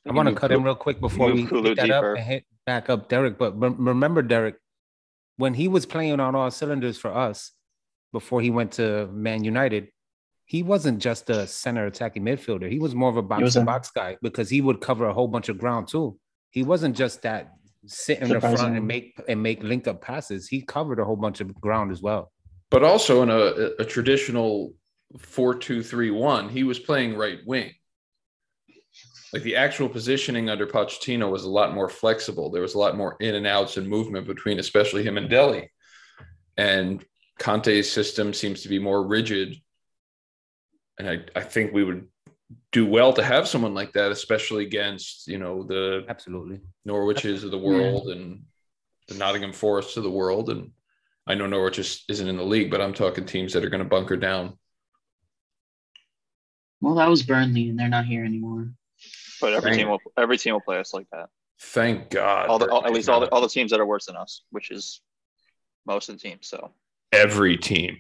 I 0.09 0.12
want 0.12 0.29
to 0.29 0.35
cut 0.35 0.49
Kulu- 0.49 0.61
in 0.61 0.65
real 0.65 0.75
quick 0.75 0.99
before 1.00 1.33
we 1.33 1.47
Kulu 1.47 1.62
pick 1.62 1.77
that 1.77 1.87
deeper. 1.87 2.12
up 2.12 2.19
and 2.19 2.27
hit 2.27 2.44
back 2.67 2.91
up 2.91 3.09
Derek. 3.09 3.39
But 3.39 3.59
rem- 3.59 3.77
remember, 3.79 4.23
Derek, 4.23 4.56
when 5.37 5.55
he 5.55 5.69
was 5.69 5.87
playing 5.87 6.19
on 6.21 6.35
all 6.35 6.50
cylinders 6.50 6.99
for 6.99 7.12
us 7.15 7.53
before 8.12 8.41
he 8.41 8.50
went 8.50 8.73
to 8.73 9.06
Man 9.12 9.44
United, 9.44 9.89
he 10.45 10.62
wasn't 10.62 10.99
just 10.99 11.31
a 11.31 11.47
center 11.47 11.87
attacking 11.87 12.25
midfielder. 12.25 12.71
He 12.71 12.79
was 12.79 12.95
more 12.95 13.11
of 13.11 13.17
a 13.17 13.23
box 13.23 13.53
to 13.53 13.62
box 13.62 13.91
guy 13.91 14.17
because 14.23 14.50
he 14.50 14.61
would 14.61 14.81
cover 14.81 15.06
a 15.06 15.15
whole 15.15 15.29
bunch 15.29 15.49
of 15.49 15.59
ground 15.59 15.88
too. 15.88 16.19
He 16.50 16.62
wasn't 16.62 16.97
just 16.97 17.23
that 17.23 17.53
sit 17.87 18.21
in 18.21 18.29
the 18.29 18.41
front 18.41 18.77
and 18.77 18.87
make 18.87 19.21
and 19.29 19.43
make 19.43 19.62
link 19.62 19.87
up 19.87 20.03
passes. 20.03 20.49
He 20.49 20.62
covered 20.62 20.99
a 20.99 21.05
whole 21.05 21.17
bunch 21.17 21.41
of 21.41 21.55
ground 21.61 21.93
as 21.93 22.03
well. 22.03 22.33
But 22.73 22.83
also 22.83 23.23
in 23.23 23.29
a, 23.29 23.83
a 23.83 23.85
traditional 23.85 24.73
4 25.19 25.57
2 25.57 25.83
3 25.83 26.11
1, 26.11 26.49
he 26.49 26.65
was 26.65 26.79
playing 26.79 27.17
right 27.17 27.39
wing. 27.47 27.71
Like 29.33 29.43
the 29.43 29.57
actual 29.57 29.91
positioning 29.91 30.49
under 30.49 30.67
Pochettino 30.67 31.31
was 31.31 31.45
a 31.45 31.51
lot 31.51 31.75
more 31.75 31.91
flexible. 31.91 32.51
There 32.51 32.63
was 32.63 32.75
a 32.75 32.79
lot 32.79 32.97
more 32.97 33.17
in 33.21 33.35
and 33.35 33.47
outs 33.47 33.77
and 33.77 33.87
movement 33.87 34.27
between, 34.27 34.59
especially 34.59 35.03
him 35.03 35.19
and 35.19 35.29
Dele. 35.29 35.71
And 36.57 37.05
Conte's 37.39 37.91
system 37.91 38.33
seems 38.33 38.63
to 38.63 38.69
be 38.69 38.79
more 38.79 39.07
rigid. 39.07 39.57
And 40.99 41.09
I, 41.09 41.21
I 41.35 41.43
think 41.43 41.73
we 41.73 41.85
would 41.85 42.09
do 42.73 42.87
well 42.87 43.13
to 43.15 43.23
have 43.23 43.49
someone 43.49 43.75
like 43.75 43.93
that, 43.93 44.12
especially 44.12 44.64
against, 44.64 45.29
you 45.29 45.38
know, 45.38 45.62
the 45.62 46.05
Absolutely. 46.09 46.61
Norwiches 46.87 47.45
of 47.45 47.50
the 47.50 47.59
world 47.59 48.09
and 48.09 48.43
the 49.09 49.14
Nottingham 49.14 49.52
Forests 49.52 49.97
of 49.97 50.05
the 50.05 50.11
world. 50.11 50.50
And 50.50 50.71
I 51.26 51.35
know 51.35 51.47
Norwich 51.47 51.76
just 51.76 52.11
isn't 52.11 52.29
in 52.29 52.37
the 52.37 52.43
league, 52.45 52.71
but 52.71 52.81
I'm 52.81 52.93
talking 52.95 53.25
teams 53.25 53.52
that 53.52 53.64
are 53.64 53.71
going 53.71 53.83
to 53.83 53.88
bunker 53.88 54.17
down. 54.17 54.59
well 56.81 56.95
that 56.97 57.09
was 57.09 57.23
Burnley 57.23 57.69
and 57.69 57.79
they're 57.79 57.88
not 57.88 58.07
here 58.07 58.25
anymore 58.25 58.73
But 59.41 59.52
every 59.55 59.71
Right. 59.71 59.76
team 59.79 59.88
will 59.88 60.00
every 60.17 60.37
team 60.38 60.55
will 60.55 60.61
play 60.61 60.79
us 60.79 60.93
like 60.95 61.07
that. 61.12 61.29
Thank 61.61 62.11
God. 62.11 62.49
All 62.49 62.59
the 62.59 62.69
all, 62.71 62.85
at 62.87 62.93
least 62.93 63.09
all 63.09 63.21
the 63.21 63.29
all 63.31 63.41
the 63.41 63.49
teams 63.49 63.71
that 63.71 63.81
are 63.81 63.87
worse 63.87 64.07
than 64.07 64.17
us, 64.17 64.43
which 64.50 64.71
is 64.71 65.00
most 65.87 66.09
of 66.09 66.14
the 66.17 66.21
teams. 66.21 66.49
So 66.49 66.73
every 67.12 67.57
team. 67.57 67.99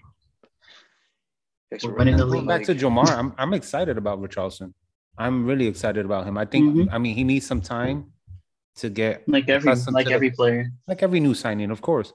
We're 1.70 1.78
we're 1.90 1.94
winning 1.98 2.16
the 2.16 2.26
winning 2.26 2.46
Going 2.46 2.58
back 2.58 2.66
to 2.66 2.74
Jamar, 2.74 3.08
I'm 3.10 3.34
I'm 3.38 3.54
excited 3.54 3.96
about 3.98 4.20
Richarlison. 4.20 4.72
I'm 5.18 5.46
really 5.46 5.66
excited 5.66 6.04
about 6.04 6.26
him. 6.26 6.36
I 6.38 6.44
think 6.44 6.74
Mhm. 6.76 6.88
I 6.92 6.98
mean 6.98 7.14
he 7.14 7.24
needs 7.24 7.46
some 7.46 7.60
time 7.60 8.12
to 8.76 8.88
get 8.90 9.28
like 9.28 9.48
every 9.48 9.70
Accustomed 9.70 9.94
like 9.94 10.04
to 10.06 10.10
the- 10.10 10.14
every 10.14 10.30
player 10.30 10.70
like 10.86 11.02
every 11.02 11.20
new 11.20 11.34
signing, 11.34 11.70
of 11.70 11.80
course. 11.80 12.12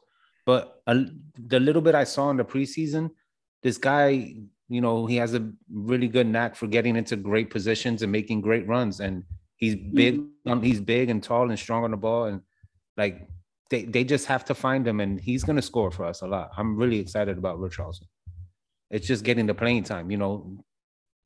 But 0.48 0.82
a, 0.88 1.06
the 1.38 1.60
little 1.60 1.82
bit 1.82 1.94
I 1.94 2.06
saw 2.06 2.30
in 2.30 2.38
the 2.38 2.46
preseason, 2.46 3.12
this 3.64 3.78
guy, 3.78 4.34
you 4.70 4.82
know, 4.82 5.06
he 5.06 5.18
has 5.18 5.34
a 5.34 5.52
really 5.70 6.08
good 6.08 6.26
knack 6.26 6.56
for 6.56 6.68
getting 6.68 6.96
into 6.96 7.18
great 7.18 7.50
positions 7.50 8.02
and 8.02 8.12
making 8.12 8.40
great 8.40 8.66
runs. 8.66 9.02
And 9.02 9.24
he's 9.58 9.76
big, 9.76 10.22
um, 10.46 10.62
he's 10.62 10.80
big 10.80 11.10
and 11.10 11.22
tall 11.22 11.50
and 11.50 11.60
strong 11.60 11.84
on 11.84 11.92
the 11.92 11.98
ball. 11.98 12.26
And 12.26 12.42
like 12.96 13.28
they, 13.70 13.84
they 13.84 14.06
just 14.06 14.26
have 14.28 14.46
to 14.46 14.56
find 14.56 14.88
him, 14.88 15.02
and 15.02 15.20
he's 15.20 15.44
gonna 15.44 15.62
score 15.62 15.92
for 15.92 16.06
us 16.06 16.22
a 16.22 16.28
lot. 16.28 16.52
I'm 16.56 16.78
really 16.78 17.00
excited 17.00 17.38
about 17.38 17.60
Richarlison. 17.60 18.08
It's 18.90 19.06
just 19.06 19.26
getting 19.26 19.48
the 19.48 19.54
playing 19.54 19.84
time, 19.84 20.10
you 20.10 20.18
know. 20.18 20.64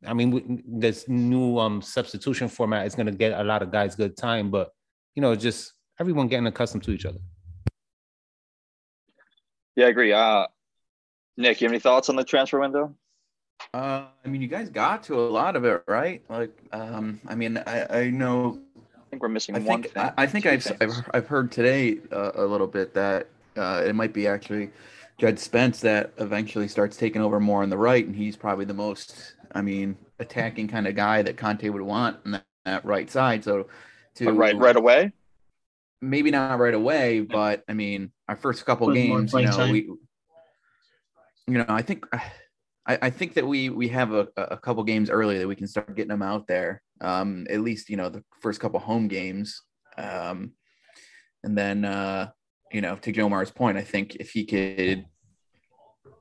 I 0.03 0.15
mean, 0.15 0.31
we- 0.31 0.63
this 0.65 1.07
new 1.07 1.59
um 1.59 1.83
substitution 1.83 2.47
format 2.47 2.87
is 2.87 2.95
gonna 2.95 3.11
get 3.11 3.39
a 3.39 3.43
lot 3.43 3.61
of 3.61 3.71
guys 3.71 3.95
good 3.95 4.17
time, 4.17 4.49
but 4.49 4.71
you 5.13 5.21
know, 5.21 5.35
just 5.35 5.73
everyone 5.99 6.27
getting 6.27 6.47
accustomed 6.47 6.83
to 6.85 6.91
each 6.91 7.05
other. 7.05 7.19
Yeah, 9.75 9.85
I 9.85 9.89
agree. 9.89 10.11
Uh, 10.11 10.47
Nick, 11.37 11.61
you 11.61 11.65
have 11.65 11.71
any 11.71 11.79
thoughts 11.79 12.09
on 12.09 12.15
the 12.15 12.23
transfer 12.23 12.59
window? 12.59 12.93
Uh, 13.73 14.05
I 14.25 14.27
mean, 14.27 14.41
you 14.41 14.47
guys 14.47 14.69
got 14.69 15.03
to 15.03 15.19
a 15.19 15.27
lot 15.29 15.55
of 15.55 15.63
it, 15.65 15.83
right? 15.87 16.21
Like, 16.29 16.57
um, 16.71 17.21
I 17.27 17.35
mean, 17.35 17.57
I, 17.57 18.01
I 18.01 18.09
know 18.09 18.59
I 18.75 19.09
think 19.09 19.21
we're 19.21 19.29
missing 19.29 19.55
I 19.55 19.59
one 19.59 19.83
think 19.83 19.93
thing. 19.93 20.03
I, 20.03 20.13
I, 20.23 20.27
think 20.27 20.45
I've. 20.45 20.65
I've 20.81 21.09
I've 21.13 21.27
heard 21.27 21.51
today 21.51 21.99
uh, 22.11 22.31
a 22.35 22.45
little 22.45 22.67
bit 22.67 22.93
that 22.93 23.27
uh, 23.55 23.83
it 23.85 23.93
might 23.93 24.13
be 24.13 24.27
actually 24.27 24.71
Jed 25.17 25.39
Spence 25.39 25.79
that 25.81 26.11
eventually 26.17 26.67
starts 26.67 26.97
taking 26.97 27.21
over 27.21 27.39
more 27.39 27.63
on 27.63 27.69
the 27.69 27.77
right, 27.77 28.05
and 28.05 28.15
he's 28.15 28.35
probably 28.35 28.65
the 28.65 28.73
most, 28.73 29.35
I 29.53 29.61
mean, 29.61 29.97
attacking 30.19 30.67
kind 30.67 30.87
of 30.87 30.95
guy 30.95 31.21
that 31.21 31.37
Conte 31.37 31.67
would 31.69 31.81
want 31.81 32.17
on 32.25 32.31
that, 32.31 32.45
that 32.65 32.85
right 32.85 33.09
side. 33.09 33.43
So 33.43 33.67
to 34.15 34.25
But 34.25 34.33
right 34.33 34.57
right 34.57 34.75
away. 34.75 35.11
Maybe 36.01 36.31
not 36.31 36.59
right 36.59 36.73
away, 36.73 37.21
but 37.21 37.63
I 37.67 37.73
mean, 37.73 38.11
our 38.27 38.35
first 38.35 38.65
couple 38.65 38.91
games, 38.91 39.33
you 39.33 39.43
know, 39.43 39.51
time. 39.51 39.71
we, 39.71 39.81
you 41.47 41.57
know, 41.59 41.65
I 41.67 41.83
think, 41.83 42.05
I, 42.87 42.97
I 43.03 43.09
think 43.09 43.35
that 43.35 43.47
we 43.47 43.69
we 43.69 43.87
have 43.89 44.11
a, 44.11 44.27
a 44.35 44.57
couple 44.57 44.83
games 44.83 45.09
early 45.09 45.37
that 45.37 45.47
we 45.47 45.55
can 45.55 45.67
start 45.67 45.95
getting 45.95 46.09
them 46.09 46.21
out 46.21 46.47
there. 46.47 46.81
Um, 46.99 47.45
at 47.49 47.61
least 47.61 47.89
you 47.89 47.97
know 47.97 48.09
the 48.09 48.23
first 48.41 48.59
couple 48.59 48.79
home 48.79 49.07
games, 49.07 49.61
um, 49.97 50.51
and 51.43 51.57
then 51.57 51.85
uh, 51.85 52.29
you 52.71 52.81
know 52.81 52.95
to 52.97 53.11
Jomar's 53.11 53.51
point, 53.51 53.77
I 53.77 53.83
think 53.83 54.15
if 54.15 54.31
he 54.31 54.45
could 54.45 55.05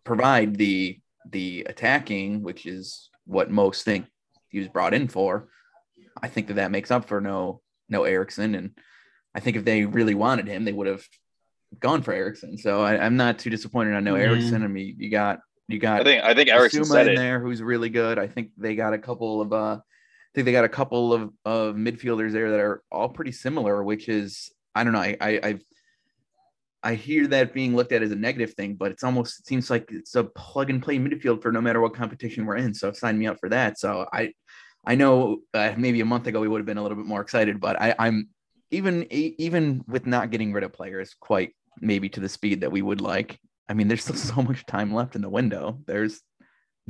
provide 0.05 0.57
the 0.57 0.99
the 1.31 1.67
attacking, 1.69 2.43
which 2.43 2.67
is 2.67 3.11
what 3.25 3.51
most 3.51 3.85
think 3.85 4.07
he 4.49 4.59
was 4.59 4.69
brought 4.69 4.95
in 4.95 5.09
for, 5.09 5.49
I 6.23 6.29
think 6.29 6.49
that 6.49 6.55
that 6.55 6.71
makes 6.71 6.91
up 6.91 7.07
for 7.07 7.21
no 7.21 7.63
no 7.89 8.05
Eriksen, 8.05 8.55
and 8.55 8.71
I 9.35 9.41
think 9.41 9.57
if 9.57 9.65
they 9.65 9.85
really 9.85 10.15
wanted 10.15 10.47
him, 10.49 10.65
they 10.65 10.73
would 10.73 10.87
have 10.87 11.05
gone 11.79 12.03
for 12.03 12.13
Eriksen. 12.13 12.59
So 12.59 12.81
I, 12.81 12.99
I'm 13.05 13.17
not 13.17 13.39
too 13.39 13.51
disappointed 13.51 13.95
on 13.95 14.05
no 14.05 14.17
Yeah. 14.17 14.25
Eriksen. 14.25 14.63
I 14.63 14.67
mean, 14.67 14.97
you 14.99 15.11
got 15.11 15.41
you 15.69 15.79
got 15.79 16.01
I 16.01 16.05
think 16.05 16.25
I 16.25 16.35
think 16.35 16.49
Eriksen 16.51 16.83
Bissouma 16.83 16.87
said 16.87 17.07
in 17.09 17.13
it. 17.15 17.17
there 17.17 17.41
who's 17.41 17.63
really 17.63 17.91
good. 17.91 18.19
I 18.19 18.27
think 18.27 18.51
they 18.57 18.75
got 18.75 18.93
a 18.93 18.99
couple 18.99 19.41
of 19.41 19.53
uh 19.53 19.79
I 19.79 20.33
think 20.35 20.45
they 20.45 20.53
got 20.53 20.65
a 20.65 20.69
couple 20.69 21.13
of, 21.13 21.31
of 21.45 21.75
midfielders 21.75 22.33
there 22.33 22.51
that 22.51 22.61
are 22.61 22.83
all 22.91 23.09
pretty 23.09 23.33
similar, 23.33 23.83
which 23.83 24.09
is 24.09 24.51
I 24.75 24.85
don't 24.85 24.93
know. 24.93 25.01
I 25.01 25.17
I 25.21 25.41
I've, 25.43 25.63
I 26.83 26.95
hear 26.95 27.27
that 27.27 27.53
being 27.53 27.77
looked 27.77 27.93
at 27.93 28.03
as 28.03 28.11
a 28.11 28.17
negative 28.17 28.55
thing, 28.55 28.75
but 28.75 28.91
it's 28.91 29.05
almost 29.05 29.41
it 29.41 29.47
seems 29.47 29.69
like 29.71 29.91
it's 29.93 30.15
a 30.15 30.25
plug 30.25 30.71
and 30.71 30.83
play 30.83 30.99
midfield 30.99 31.43
for 31.43 31.53
no 31.53 31.61
matter 31.61 31.81
what 31.81 31.95
competition 31.95 32.47
we're 32.47 32.57
in. 32.57 32.73
So 32.73 32.91
sign 32.93 33.19
me 33.19 33.27
up 33.27 33.39
for 33.39 33.49
that. 33.51 33.79
So 33.79 34.07
I 34.13 34.33
I 34.85 34.95
know 34.95 35.41
uh, 35.53 35.75
maybe 35.77 36.01
a 36.01 36.07
month 36.07 36.27
ago 36.27 36.41
we 36.41 36.49
would 36.49 36.59
have 36.59 36.67
been 36.67 36.79
a 36.79 36.83
little 36.83 36.97
bit 36.97 37.07
more 37.07 37.21
excited, 37.21 37.61
but 37.61 37.81
I, 37.81 37.95
I'm 37.99 38.31
even 38.71 39.07
even 39.11 39.85
with 39.87 40.07
not 40.07 40.31
getting 40.31 40.53
rid 40.53 40.65
of 40.65 40.73
players 40.73 41.15
quite 41.21 41.55
maybe 41.81 42.09
to 42.11 42.21
the 42.21 42.29
speed 42.29 42.61
that 42.61 42.73
we 42.73 42.83
would 42.83 43.01
like. 43.01 43.39
I 43.69 43.75
mean, 43.75 43.89
there's 43.89 44.03
still 44.03 44.17
so 44.35 44.43
much 44.43 44.67
time 44.67 44.95
left 44.95 45.17
in 45.17 45.23
the 45.23 45.29
window. 45.29 45.79
There's 45.87 46.21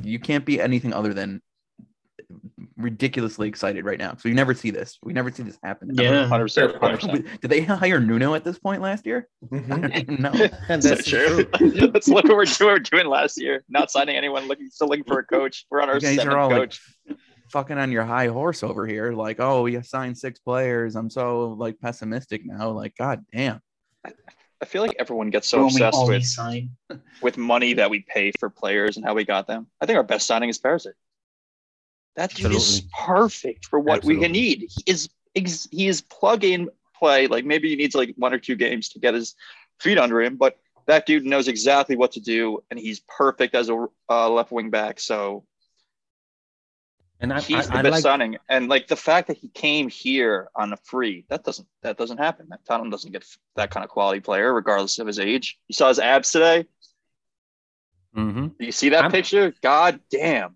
you 0.01 0.19
can't 0.19 0.45
be 0.45 0.59
anything 0.59 0.93
other 0.93 1.13
than 1.13 1.41
ridiculously 2.77 3.47
excited 3.47 3.85
right 3.85 3.99
now. 3.99 4.15
So 4.17 4.29
you 4.29 4.35
never 4.35 4.53
see 4.53 4.71
this. 4.71 4.97
We 5.03 5.13
never 5.13 5.31
see 5.31 5.43
this 5.43 5.57
happen. 5.63 5.91
Yeah. 5.93 6.27
Hundred 6.27 6.45
percent. 6.45 6.75
Hundred 6.77 6.99
percent. 7.01 7.41
Did 7.41 7.51
they 7.51 7.61
hire 7.61 7.99
Nuno 7.99 8.33
at 8.33 8.43
this 8.43 8.57
point 8.57 8.81
last 8.81 9.05
year? 9.05 9.27
Mm-hmm. 9.51 9.73
I 9.73 9.77
don't 9.77 9.95
even 9.95 10.81
So 10.81 10.89
that's 10.89 11.07
true. 11.07 11.47
Let's 11.59 12.07
look 12.07 12.25
what 12.25 12.35
we're 12.35 12.79
doing, 12.79 13.07
last 13.07 13.39
year. 13.39 13.63
Not 13.69 13.91
signing 13.91 14.15
anyone, 14.15 14.47
looking 14.47 14.69
still 14.69 14.87
looking 14.87 15.05
for 15.05 15.19
a 15.19 15.25
coach. 15.25 15.65
We're 15.69 15.81
on 15.81 15.89
our 15.89 15.95
You 15.95 16.01
guys 16.01 16.15
seventh 16.15 16.33
are 16.33 16.37
all 16.37 16.49
like 16.49 16.59
coach. 16.59 16.81
Fucking 17.51 17.77
on 17.77 17.91
your 17.91 18.03
high 18.03 18.27
horse 18.27 18.63
over 18.63 18.87
here. 18.87 19.11
Like, 19.11 19.39
oh, 19.39 19.63
we 19.63 19.81
signed 19.83 20.17
six 20.17 20.39
players. 20.39 20.95
I'm 20.95 21.09
so 21.09 21.49
like 21.49 21.79
pessimistic 21.79 22.45
now. 22.45 22.69
Like, 22.69 22.95
god 22.97 23.25
damn. 23.33 23.61
I 24.61 24.65
feel 24.65 24.83
like 24.83 24.95
everyone 24.99 25.31
gets 25.31 25.47
so 25.47 25.65
When 25.65 25.73
we 25.73 25.81
obsessed 25.81 26.07
with 26.07 26.25
sign. 26.25 26.71
with 27.21 27.37
money 27.37 27.73
that 27.73 27.89
we 27.89 28.01
pay 28.01 28.31
for 28.39 28.49
players 28.49 28.95
and 28.97 29.05
how 29.05 29.15
we 29.15 29.25
got 29.25 29.47
them. 29.47 29.67
I 29.81 29.85
think 29.85 29.97
our 29.97 30.03
best 30.03 30.27
signing 30.27 30.49
is 30.49 30.59
Perisic. 30.59 30.93
That 32.15 32.33
dude 32.33 32.51
is 32.51 32.83
perfect 32.97 33.65
for 33.65 33.79
what 33.79 34.03
we 34.03 34.15
Absolutely. 34.15 34.27
need. 34.27 34.69
He 34.69 34.91
is 34.91 35.09
ex- 35.35 35.67
he 35.71 35.87
is 35.87 36.01
plug 36.01 36.43
in 36.43 36.69
play. 36.97 37.27
Like 37.27 37.45
maybe 37.45 37.69
he 37.69 37.75
needs 37.75 37.95
like 37.95 38.13
one 38.17 38.33
or 38.33 38.37
two 38.37 38.55
games 38.55 38.89
to 38.89 38.99
get 38.99 39.13
his 39.13 39.35
feet 39.79 39.97
under 39.97 40.21
him, 40.21 40.35
but 40.35 40.57
that 40.87 41.05
dude 41.05 41.25
knows 41.25 41.47
exactly 41.47 41.95
what 41.95 42.11
to 42.11 42.19
do, 42.19 42.59
and 42.69 42.79
he's 42.79 43.01
perfect 43.07 43.55
as 43.55 43.69
a 43.69 43.87
uh, 44.09 44.29
left 44.29 44.51
wing 44.51 44.69
back. 44.69 44.99
So 44.99 45.45
And 47.21 47.31
I, 47.31 47.39
he's 47.39 47.69
I, 47.69 47.73
the 47.73 47.77
I 47.77 47.81
best 47.83 47.93
like 47.93 48.01
signing. 48.01 48.37
And 48.49 48.67
like 48.67 48.87
the 48.87 48.95
fact 48.95 49.27
that 49.27 49.37
he 49.37 49.47
came 49.49 49.87
here 49.89 50.49
on 50.55 50.73
a 50.73 50.77
free, 50.77 51.23
that 51.29 51.43
doesn't 51.43 51.67
that 51.83 51.95
doesn't 51.97 52.17
happen. 52.17 52.47
That 52.49 52.65
Tottenham 52.65 52.89
doesn't 52.89 53.11
get 53.11 53.23
that 53.55 53.69
kind 53.71 53.83
of 53.83 53.89
quality 53.91 54.19
player, 54.19 54.51
regardless 54.53 54.97
of 54.99 55.05
his 55.07 55.19
age. 55.19 55.59
You 55.67 55.73
saw 55.73 55.87
his 55.89 55.99
abs 55.99 56.31
today. 56.31 56.65
Mhm. 58.15 58.57
Do 58.57 58.65
you 58.65 58.71
see 58.71 58.89
that 58.89 59.03
I'm- 59.03 59.11
picture? 59.11 59.53
God 59.61 59.99
damn. 60.09 60.55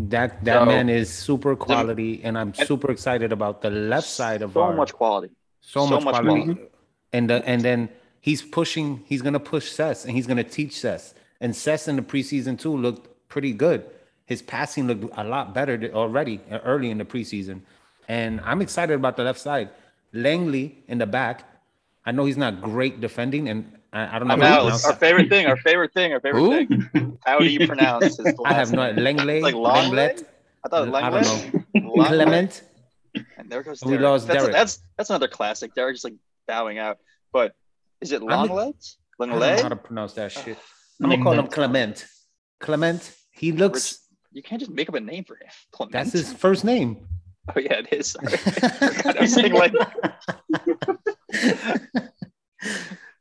that 0.00 0.44
that 0.44 0.60
So- 0.60 0.66
man 0.66 0.88
is 0.88 1.12
super 1.12 1.56
quality, 1.56 2.20
and 2.22 2.38
I'm 2.38 2.54
super 2.54 2.88
excited 2.92 3.32
about 3.32 3.62
the 3.62 3.70
left 3.70 4.06
side 4.06 4.42
of 4.42 4.52
so 4.52 4.62
our 4.62 4.72
much 4.74 4.92
quality. 4.92 5.34
so, 5.60 5.86
so 5.88 5.96
much, 5.96 6.04
much 6.04 6.14
quality. 6.22 6.44
quality. 6.44 6.62
And 7.12 7.28
the, 7.30 7.44
and 7.44 7.62
then 7.62 7.88
he's 8.20 8.40
pushing. 8.40 9.02
He's 9.06 9.22
gonna 9.22 9.40
push 9.40 9.72
Cess, 9.72 10.04
and 10.04 10.14
he's 10.14 10.28
gonna 10.28 10.44
teach 10.44 10.78
Cess. 10.78 11.14
And 11.40 11.54
Cess 11.56 11.88
in 11.88 11.96
the 11.96 12.02
preseason 12.02 12.56
too 12.56 12.76
looked 12.76 13.28
pretty 13.28 13.52
good. 13.52 13.90
His 14.28 14.42
passing 14.42 14.86
looked 14.86 15.04
a 15.16 15.24
lot 15.24 15.54
better 15.54 15.74
already 15.94 16.38
uh, 16.52 16.58
early 16.64 16.90
in 16.90 16.98
the 16.98 17.04
preseason, 17.04 17.62
and 18.08 18.40
I'm 18.44 18.60
excited 18.60 18.94
about 18.94 19.16
the 19.16 19.24
left 19.24 19.40
side. 19.40 19.70
Langley 20.12 20.84
in 20.86 20.98
the 20.98 21.06
back. 21.06 21.44
I 22.04 22.12
know 22.12 22.24
he's 22.26 22.36
not 22.36 22.60
great 22.60 23.00
defending, 23.00 23.48
and 23.48 23.72
I, 23.92 24.16
I 24.16 24.18
don't 24.18 24.28
know. 24.28 24.34
I'm 24.34 24.40
how 24.40 24.48
to 24.48 24.54
out. 24.54 24.60
pronounce 24.64 24.84
Our 24.86 24.94
favorite 24.96 25.28
thing, 25.30 25.46
our 25.46 25.56
favorite 25.56 25.92
thing, 25.94 26.12
our 26.12 26.20
favorite 26.20 26.40
Who? 26.42 26.66
thing. 26.92 27.18
How 27.24 27.38
do 27.38 27.46
you 27.46 27.66
pronounce 27.66 28.04
his 28.18 28.20
I 28.44 28.52
have 28.52 28.70
last 28.72 28.96
no? 28.96 29.02
Langley, 29.02 29.40
Like 29.40 29.54
Longley? 29.54 29.96
Lenglet, 29.98 30.24
I 30.64 30.68
thought 30.68 30.94
I 30.94 31.10
don't 31.10 31.54
know. 31.74 32.04
Clement. 32.04 32.62
And 33.38 33.50
there 33.50 33.62
goes 33.62 33.82
We 33.82 33.92
Derek. 33.92 34.02
lost 34.04 34.26
that's, 34.26 34.38
Derek. 34.40 34.52
that's 34.52 34.80
that's 34.98 35.08
another 35.10 35.28
classic. 35.28 35.74
Derek 35.74 35.94
just 35.94 36.04
like 36.04 36.14
bowing 36.46 36.78
out. 36.78 36.98
But 37.32 37.54
is 38.02 38.12
it 38.12 38.20
I'm- 38.22 38.48
Longlet? 38.48 38.96
I 39.20 39.26
don't 39.26 39.38
know 39.40 39.62
how 39.62 39.68
to 39.70 39.76
pronounce 39.76 40.12
that 40.14 40.32
shit. 40.32 40.58
I'm 41.02 41.08
gonna 41.10 41.22
call 41.22 41.32
him 41.32 41.48
Clement. 41.48 42.06
Clement. 42.60 43.12
He 43.32 43.52
looks. 43.52 44.00
You 44.38 44.42
can't 44.44 44.60
just 44.60 44.70
make 44.70 44.88
up 44.88 44.94
a 44.94 45.00
name 45.00 45.24
for 45.24 45.34
him. 45.34 45.48
Clement. 45.72 45.92
That's 45.92 46.12
his 46.12 46.32
first 46.32 46.64
name. 46.64 47.04
Oh 47.56 47.60
yeah, 47.60 47.80
it 47.80 47.90
is. 47.94 48.08
Sorry. 48.10 48.28
I 49.06 49.20
was 49.22 49.32
saying 49.32 49.54
like 49.54 49.72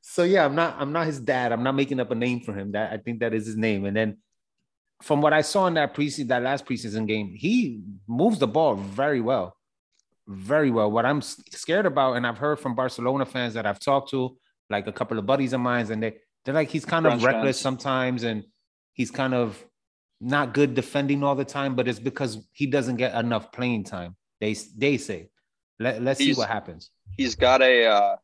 so 0.01 0.23
yeah, 0.23 0.43
I'm 0.43 0.53
not. 0.53 0.75
I'm 0.77 0.91
not 0.91 1.05
his 1.05 1.21
dad. 1.21 1.53
I'm 1.53 1.63
not 1.63 1.75
making 1.75 2.01
up 2.01 2.11
a 2.11 2.15
name 2.15 2.41
for 2.41 2.51
him. 2.51 2.73
That 2.73 2.91
I 2.91 2.97
think 2.97 3.21
that 3.21 3.33
is 3.33 3.45
his 3.45 3.55
name. 3.55 3.85
And 3.85 3.95
then, 3.95 4.17
from 5.01 5.21
what 5.21 5.31
I 5.31 5.39
saw 5.39 5.65
in 5.67 5.75
that 5.75 5.95
preseason, 5.95 6.27
that 6.27 6.43
last 6.43 6.65
preseason 6.65 7.07
game, 7.07 7.33
he 7.37 7.79
moves 8.05 8.37
the 8.37 8.47
ball 8.47 8.75
very 8.75 9.21
well, 9.21 9.55
very 10.27 10.71
well. 10.71 10.91
What 10.91 11.05
I'm 11.05 11.21
scared 11.21 11.85
about, 11.85 12.17
and 12.17 12.27
I've 12.27 12.37
heard 12.37 12.59
from 12.59 12.75
Barcelona 12.75 13.25
fans 13.25 13.53
that 13.53 13.65
I've 13.65 13.79
talked 13.79 14.09
to, 14.09 14.35
like 14.69 14.87
a 14.87 14.91
couple 14.91 15.17
of 15.17 15.25
buddies 15.25 15.53
of 15.53 15.61
mine, 15.61 15.89
and 15.89 16.03
they 16.03 16.17
they're 16.43 16.53
like 16.53 16.69
he's 16.69 16.83
kind 16.83 17.07
of 17.07 17.23
reckless 17.23 17.55
fans. 17.55 17.59
sometimes, 17.61 18.23
and 18.23 18.43
he's 18.91 19.09
kind 19.09 19.33
of 19.33 19.63
not 20.19 20.53
good 20.53 20.73
defending 20.73 21.23
all 21.23 21.35
the 21.35 21.45
time. 21.45 21.75
But 21.75 21.87
it's 21.87 21.99
because 21.99 22.37
he 22.51 22.67
doesn't 22.67 22.97
get 22.97 23.15
enough 23.15 23.51
playing 23.51 23.85
time. 23.85 24.15
They 24.39 24.55
they 24.75 24.97
say. 24.97 25.29
Let, 25.79 26.01
let's 26.01 26.17
see 26.19 26.33
what 26.33 26.49
happens. 26.49 26.89
he's 27.17 27.35
got 27.35 27.61
a 27.61 27.85
uh, 27.85 28.15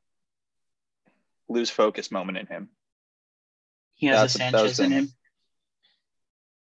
lose 1.47 1.69
focus 1.69 2.09
moment 2.09 2.39
in 2.39 2.47
him. 2.47 2.69
He 3.93 4.07
has 4.07 4.33
That's- 4.33 4.35
a 4.35 4.38
Sanchez 4.39 4.63
was 4.63 4.79
in 4.79 4.91
him. 4.91 5.09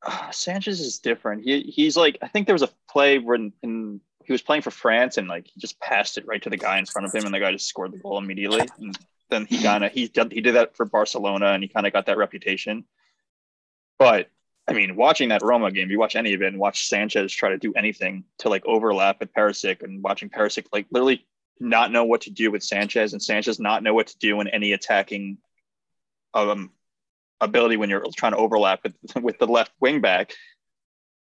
Ah, 0.06 0.28
Sanchez 0.30 0.80
is 0.80 1.00
different. 1.00 1.42
He 1.42 1.62
he's 1.62 1.96
like 1.96 2.18
I 2.22 2.28
think 2.28 2.46
there 2.46 2.54
was 2.54 2.62
a 2.62 2.70
play 2.88 3.18
when 3.18 3.52
in, 3.62 4.00
he 4.24 4.32
was 4.32 4.42
playing 4.42 4.62
for 4.62 4.70
France 4.70 5.16
and 5.16 5.26
like 5.26 5.48
he 5.48 5.60
just 5.60 5.80
passed 5.80 6.18
it 6.18 6.26
right 6.26 6.40
to 6.42 6.50
the 6.50 6.56
guy 6.56 6.78
in 6.78 6.86
front 6.86 7.06
of 7.06 7.12
him 7.12 7.24
and 7.24 7.34
the 7.34 7.40
guy 7.40 7.50
just 7.50 7.66
scored 7.66 7.92
the 7.92 7.98
goal 7.98 8.18
immediately. 8.18 8.68
And 8.78 8.96
then 9.30 9.46
he 9.46 9.60
kind 9.60 9.84
of 9.84 9.90
he 9.90 10.06
did 10.06 10.30
he 10.30 10.40
did 10.40 10.54
that 10.54 10.76
for 10.76 10.86
Barcelona 10.86 11.46
and 11.46 11.62
he 11.64 11.68
kind 11.68 11.86
of 11.86 11.92
got 11.92 12.06
that 12.06 12.16
reputation. 12.16 12.84
But 13.98 14.30
I 14.68 14.74
mean, 14.74 14.96
watching 14.96 15.30
that 15.30 15.42
Roma 15.42 15.70
game, 15.70 15.90
you 15.90 15.98
watch 15.98 16.14
any 16.14 16.34
of 16.34 16.42
it 16.42 16.48
and 16.48 16.58
watch 16.58 16.86
Sanchez 16.88 17.32
try 17.32 17.48
to 17.50 17.58
do 17.58 17.72
anything 17.74 18.24
to 18.38 18.48
like 18.50 18.66
overlap 18.66 19.18
with 19.20 19.32
Perisic 19.32 19.82
and 19.82 20.02
watching 20.02 20.28
Perisic 20.28 20.66
like 20.72 20.86
literally 20.90 21.26
not 21.58 21.90
know 21.90 22.04
what 22.04 22.20
to 22.22 22.30
do 22.30 22.50
with 22.50 22.62
Sanchez 22.62 23.12
and 23.14 23.22
Sanchez 23.22 23.58
not 23.58 23.82
know 23.82 23.94
what 23.94 24.08
to 24.08 24.18
do 24.18 24.40
in 24.40 24.48
any 24.48 24.72
attacking 24.72 25.38
um 26.34 26.70
ability 27.40 27.76
when 27.76 27.88
you're 27.88 28.04
trying 28.16 28.32
to 28.32 28.38
overlap 28.38 28.80
with 28.84 28.94
with 29.22 29.38
the 29.38 29.46
left 29.46 29.72
wing 29.80 30.00
back. 30.00 30.32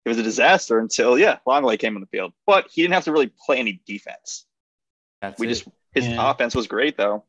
It 0.05 0.09
was 0.09 0.17
a 0.19 0.23
disaster 0.23 0.79
until 0.79 1.17
yeah, 1.17 1.37
Longley 1.45 1.77
came 1.77 1.95
on 1.95 2.01
the 2.01 2.07
field, 2.07 2.33
but 2.45 2.67
he 2.71 2.81
didn't 2.81 2.93
have 2.93 3.05
to 3.05 3.11
really 3.11 3.31
play 3.45 3.57
any 3.57 3.81
defense. 3.85 4.45
That's 5.21 5.39
we 5.39 5.47
it. 5.47 5.49
just 5.49 5.67
his 5.93 6.07
Yeah. 6.07 6.29
offense 6.31 6.55
was 6.55 6.67
great 6.67 6.95
though. 6.97 7.23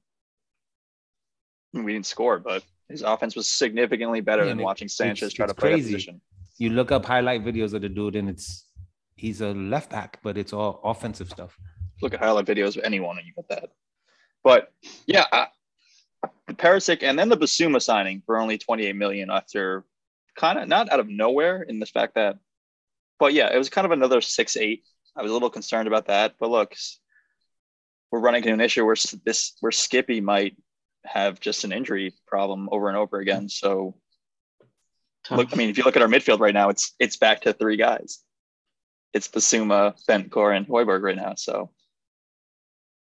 We 1.72 1.92
didn't 1.94 2.06
score, 2.06 2.38
but 2.38 2.62
his 2.92 3.02
offense 3.02 3.34
was 3.34 3.48
significantly 3.48 4.20
better 4.20 4.42
Yeah, 4.44 4.50
than 4.50 4.60
it- 4.60 4.64
watching 4.64 4.88
Sanchez 4.88 5.22
it's- 5.28 5.32
try 5.34 5.46
to 5.46 5.52
it's 5.52 5.58
play 5.60 5.70
that 5.70 5.76
crazy. 5.76 5.92
position. 5.94 6.20
you 6.58 6.70
look 6.70 6.92
up 6.92 7.04
highlight 7.04 7.42
videos 7.44 7.72
of 7.74 7.80
the 7.82 7.88
dude 7.88 8.14
and 8.16 8.28
it's 8.28 8.66
he's 9.16 9.40
a 9.40 9.52
left 9.52 9.90
back, 9.90 10.18
but 10.22 10.36
it's 10.38 10.52
all 10.52 10.80
offensive 10.84 11.28
stuff. 11.28 11.58
Look 12.02 12.14
at 12.14 12.20
highlight 12.20 12.46
videos 12.46 12.76
of 12.76 12.84
anyone 12.84 13.18
and 13.18 13.26
you 13.26 13.32
get 13.34 13.48
that. 13.48 13.70
But 14.44 14.72
yeah, 15.06 15.24
I, 15.32 15.46
the 16.46 16.54
Perisic 16.54 17.02
and 17.02 17.18
then 17.18 17.28
the 17.28 17.36
Bissouma 17.36 17.80
signing 17.82 18.22
for 18.26 18.38
only 18.38 18.58
28 18.58 18.94
million 18.96 19.30
after 19.30 19.84
kind 20.36 20.58
of 20.58 20.68
not 20.68 20.90
out 20.92 21.00
of 21.00 21.08
nowhere 21.08 21.62
in 21.62 21.78
the 21.78 21.86
fact 21.86 22.14
that, 22.16 22.38
but 23.18 23.32
yeah, 23.34 23.52
it 23.54 23.58
was 23.58 23.68
kind 23.70 23.84
of 23.84 23.90
another 23.92 24.20
six 24.20 24.56
eight. 24.56 24.84
I 25.16 25.22
was 25.22 25.30
a 25.30 25.34
little 25.34 25.50
concerned 25.50 25.86
about 25.88 26.06
that, 26.06 26.34
but 26.40 26.50
look, 26.50 26.74
we're 28.10 28.20
running 28.20 28.42
into 28.42 28.52
an 28.54 28.60
issue 28.60 28.84
where 28.84 28.96
this 29.24 29.54
where 29.60 29.72
Skippy 29.72 30.20
might 30.20 30.56
have 31.04 31.40
just 31.40 31.64
an 31.64 31.72
injury 31.72 32.14
problem 32.26 32.68
over 32.72 32.88
and 32.88 32.96
over 32.96 33.18
again. 33.18 33.48
So 33.48 33.96
Tough. 35.24 35.38
Look, 35.38 35.52
I 35.52 35.56
mean, 35.56 35.70
if 35.70 35.78
you 35.78 35.84
look 35.84 35.96
at 35.96 36.02
our 36.02 36.08
midfield 36.08 36.40
right 36.40 36.54
now, 36.54 36.68
it's 36.68 36.94
it's 36.98 37.16
back 37.16 37.42
to 37.42 37.52
three 37.52 37.76
guys. 37.76 38.18
It's 39.12 39.28
Bissouma, 39.28 39.94
Bentancur, 40.08 40.56
and 40.56 40.66
Højbjerg 40.66 41.02
right 41.02 41.16
now. 41.16 41.34
So 41.36 41.70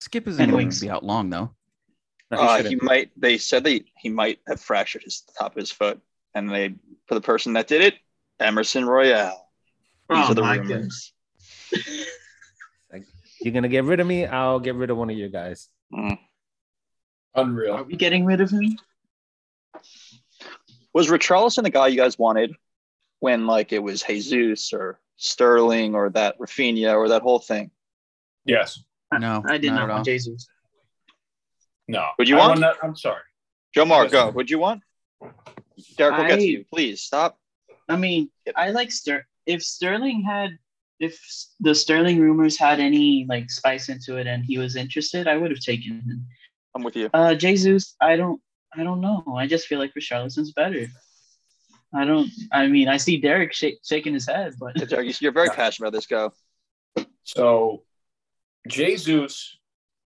Skip 0.00 0.28
isn't 0.28 0.50
going 0.50 0.70
to 0.70 0.80
be 0.80 0.90
out 0.90 1.04
long 1.04 1.30
though. 1.30 1.50
No, 2.30 2.38
he 2.38 2.46
uh, 2.46 2.62
he 2.62 2.76
might. 2.76 3.10
They 3.16 3.38
said 3.38 3.64
they 3.64 3.86
he 3.98 4.08
might 4.08 4.38
have 4.46 4.60
fractured 4.60 5.02
his 5.02 5.24
top 5.38 5.52
of 5.52 5.60
his 5.60 5.72
foot, 5.72 6.00
and 6.34 6.48
they 6.48 6.74
for 7.06 7.14
the 7.14 7.20
person 7.20 7.54
that 7.54 7.66
did 7.66 7.82
it, 7.82 7.94
Emerson 8.38 8.84
Royal. 8.86 9.50
These 10.08 10.18
Oh 10.18 10.30
are 10.30 10.34
the 10.34 10.42
my 10.42 10.56
rumors. 10.56 11.12
You're 13.40 13.52
gonna 13.52 13.68
get 13.68 13.84
rid 13.84 13.98
of 13.98 14.06
me. 14.06 14.26
I'll 14.26 14.60
get 14.60 14.76
rid 14.76 14.90
of 14.90 14.96
one 14.96 15.10
of 15.10 15.16
your 15.16 15.28
guys. 15.28 15.68
Mm. 15.92 16.18
Are 17.34 17.44
Unreal. 17.44 17.82
we 17.84 17.96
getting 17.96 18.24
rid 18.24 18.40
of 18.40 18.50
him? 18.50 18.78
Was 20.94 21.08
Richarlison 21.08 21.62
the 21.62 21.70
guy 21.70 21.86
you 21.88 21.96
guys 21.96 22.18
wanted 22.18 22.54
when 23.20 23.46
like 23.46 23.72
it 23.72 23.78
was 23.82 24.02
Jesus 24.02 24.72
or 24.72 25.00
Sterling 25.16 25.94
or 25.94 26.10
that 26.10 26.38
Rafinha 26.38 26.94
or 26.94 27.08
that 27.08 27.22
whole 27.22 27.38
thing? 27.38 27.70
Yes. 28.44 28.82
No, 29.18 29.42
I 29.46 29.58
did 29.58 29.68
not 29.70 29.74
not, 29.76 29.82
at 29.84 29.88
all. 29.90 29.96
want 29.96 30.04
Jesus. 30.06 30.46
No. 31.88 32.08
Would 32.18 32.28
you 32.28 32.36
I 32.38 32.48
want- 32.48 32.60
that- 32.60 32.76
I'm 32.82 32.96
sorry. 32.96 33.22
Joe 33.74 33.84
Mark, 33.86 34.04
Yes. 34.04 34.12
go. 34.12 34.30
Would 34.30 34.50
you 34.50 34.58
want? 34.58 34.82
Derek 35.96 36.18
we'll 36.18 36.26
get 36.28 36.36
to 36.36 36.42
you. 36.46 36.64
Please 36.70 37.00
stop. 37.00 37.38
I 37.88 37.96
mean, 37.96 38.30
I 38.54 38.70
like 38.70 38.90
Ster. 38.92 39.26
If 39.46 39.62
Sterling 39.62 40.22
had, 40.22 40.58
if 41.00 41.18
the 41.60 41.74
Sterling 41.74 42.20
rumors 42.20 42.58
had 42.58 42.80
any 42.80 43.24
like 43.28 43.50
spice 43.50 43.88
into 43.88 44.18
it, 44.18 44.26
and 44.26 44.44
he 44.44 44.58
was 44.58 44.76
interested, 44.76 45.26
I 45.26 45.36
would 45.38 45.50
have 45.50 45.60
taken 45.60 46.00
him. 46.02 46.26
I'm 46.74 46.82
with 46.82 46.96
you. 46.96 47.10
Uh, 47.12 47.34
Jesus, 47.34 47.96
I 48.00 48.16
don't, 48.16 48.40
I 48.74 48.82
don't 48.82 49.00
know. 49.00 49.22
I 49.36 49.46
just 49.46 49.66
feel 49.66 49.78
like 49.78 49.92
Richarlison's 49.94 50.52
better. 50.52 50.86
I 51.94 52.04
don't. 52.04 52.30
I 52.52 52.68
mean, 52.68 52.88
I 52.88 52.96
see 52.96 53.20
Derek 53.20 53.52
shake, 53.52 53.80
shaking 53.84 54.14
his 54.14 54.26
head, 54.26 54.54
but 54.58 54.76
You're 55.20 55.32
very 55.32 55.48
passionate 55.54 55.88
about 55.88 55.96
this. 55.96 56.06
Go. 56.06 56.32
So 57.24 57.82
Jesus 58.68 59.58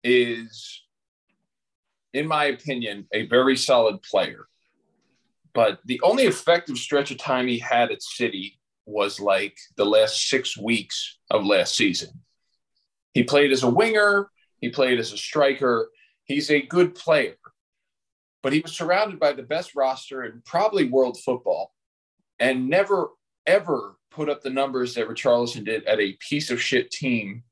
is, 0.02 0.82
in 2.12 2.26
my 2.26 2.46
opinion, 2.46 3.06
a 3.12 3.26
very 3.26 3.56
solid 3.56 4.02
player. 4.02 4.46
But 5.54 5.80
the 5.84 6.00
only 6.02 6.24
effective 6.24 6.76
stretch 6.76 7.10
of 7.10 7.18
time 7.18 7.46
he 7.46 7.58
had 7.58 7.90
at 7.90 8.02
City 8.02 8.58
was 8.84 9.20
like 9.20 9.56
the 9.76 9.86
last 9.86 10.28
six 10.28 10.56
weeks 10.56 11.18
of 11.30 11.46
last 11.46 11.76
season. 11.76 12.10
He 13.14 13.22
played 13.22 13.52
as 13.52 13.62
a 13.62 13.70
winger, 13.70 14.30
he 14.60 14.68
played 14.68 14.98
as 14.98 15.12
a 15.12 15.16
striker. 15.16 15.88
He's 16.26 16.50
a 16.50 16.60
good 16.60 16.94
player, 16.94 17.36
but 18.42 18.52
he 18.52 18.60
was 18.60 18.72
surrounded 18.72 19.18
by 19.18 19.32
the 19.32 19.42
best 19.42 19.74
roster 19.74 20.24
in 20.24 20.42
probably 20.44 20.88
world 20.88 21.18
football 21.18 21.72
and 22.38 22.68
never, 22.68 23.08
ever 23.46 23.96
put 24.10 24.28
up 24.28 24.42
the 24.42 24.50
numbers 24.50 24.94
that 24.94 25.08
Richarlison 25.08 25.64
did 25.64 25.84
at 25.84 26.00
a 26.00 26.18
piece 26.20 26.50
of 26.50 26.60
shit 26.60 26.90
team 26.90 27.44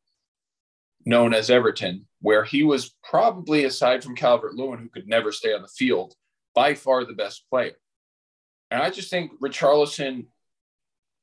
known 1.07 1.35
as 1.35 1.51
Everton, 1.51 2.07
where 2.21 2.45
he 2.45 2.65
was 2.65 2.95
probably, 3.03 3.65
aside 3.65 4.03
from 4.03 4.17
Calvert 4.17 4.55
Lewin, 4.55 4.81
who 4.81 4.89
could 4.89 5.07
never 5.07 5.31
stay 5.31 5.53
on 5.53 5.63
the 5.63 5.69
field, 5.69 6.15
by 6.55 6.75
far 6.75 7.05
the 7.05 7.13
best 7.13 7.45
player. 7.51 7.77
And 8.71 8.83
I 8.83 8.91
just 8.91 9.11
think 9.11 9.33
Richarlison, 9.41 10.27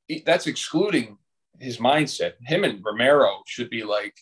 he- 0.07 0.23
that's 0.25 0.47
excluding 0.47 1.17
his 1.59 1.77
mindset. 1.77 2.33
Him 2.45 2.63
and 2.63 2.83
Romero 2.83 3.41
should 3.45 3.69
be 3.69 3.83
like 3.83 4.15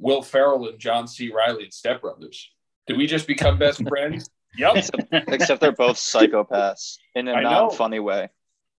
Will 0.00 0.22
Ferrell 0.22 0.66
and 0.68 0.78
John 0.78 1.06
C. 1.06 1.30
Reilly 1.32 1.64
and 1.64 1.72
Step 1.72 2.00
Brothers. 2.00 2.50
Did 2.86 2.96
we 2.96 3.06
just 3.06 3.26
become 3.26 3.58
best 3.58 3.86
friends? 3.88 4.28
Yep. 4.58 4.76
Except, 4.78 5.02
except 5.12 5.60
they're 5.60 5.70
both 5.70 5.94
psychopaths 5.94 6.96
in 7.14 7.28
a 7.28 7.40
know. 7.40 7.42
non-funny 7.42 8.00
way. 8.00 8.30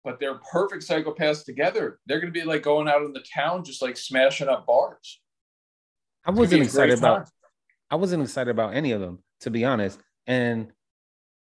But 0.03 0.19
they're 0.19 0.37
perfect 0.51 0.85
psychopaths 0.85 1.45
together. 1.45 1.97
They're 2.05 2.19
going 2.19 2.33
to 2.33 2.37
be 2.37 2.45
like 2.45 2.61
going 2.61 2.89
out 2.89 3.03
in 3.03 3.13
the 3.13 3.23
town, 3.33 3.63
just 3.63 3.81
like 3.81 3.95
smashing 3.95 4.49
up 4.49 4.65
bars. 4.65 5.21
I 6.25 6.31
wasn't 6.31 6.49
be 6.49 6.55
a 6.55 6.57
great 6.57 6.89
excited 6.89 6.97
about. 6.97 7.29
I 7.89 7.95
wasn't 7.95 8.23
excited 8.23 8.51
about 8.51 8.73
any 8.73 8.91
of 8.91 8.99
them, 8.99 9.19
to 9.41 9.49
be 9.49 9.63
honest. 9.63 9.97
And 10.27 10.73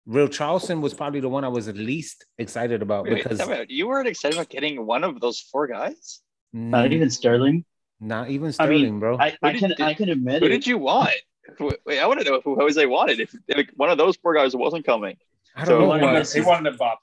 Richarlison 0.06 0.82
was 0.82 0.92
probably 0.92 1.20
the 1.20 1.30
one 1.30 1.44
I 1.44 1.48
was 1.48 1.64
the 1.64 1.72
least 1.72 2.26
excited 2.36 2.82
about 2.82 3.04
Wait, 3.04 3.14
wait, 3.14 3.28
because 3.28 3.66
you 3.70 3.88
weren't 3.88 4.08
excited 4.08 4.36
about 4.36 4.50
getting 4.50 4.84
one 4.84 5.04
of 5.04 5.20
those 5.20 5.40
four 5.40 5.66
guys. 5.66 6.20
not 6.52 6.90
mm, 6.90 6.92
even 6.92 7.08
Sterling. 7.08 7.64
Not 8.00 8.30
even 8.30 8.46
I 8.58 8.66
mean, 8.68 8.78
Sterling, 8.78 9.00
bro. 9.00 9.18
I, 9.18 9.36
I 9.42 9.52
can, 9.54 9.70
did- 9.70 9.80
I 9.80 9.94
can 9.94 10.08
admit 10.08 10.40
Who 10.40 10.46
it. 10.46 10.50
did 10.50 10.66
you 10.66 10.78
want? 10.78 11.10
Wait, 11.58 11.98
I 11.98 12.06
want 12.06 12.20
to 12.20 12.30
know 12.30 12.40
who 12.44 12.56
Jose 12.56 12.84
wanted. 12.86 13.20
If, 13.20 13.34
if 13.48 13.68
one 13.76 13.90
of 13.90 13.98
those 13.98 14.16
four 14.16 14.34
guys 14.34 14.54
wasn't 14.54 14.84
coming, 14.84 15.16
I 15.56 15.64
don't 15.64 15.74
He 15.76 15.82
know 15.82 15.88
wanted 15.88 16.02
why. 16.04 16.12
wanted, 16.12 16.32
he 16.32 16.40
wanted 16.42 16.78
Mbappe. 16.78 16.96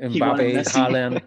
Mbappe, 0.00 0.52
Messi. 0.54 0.64
Haaland. 0.74 1.22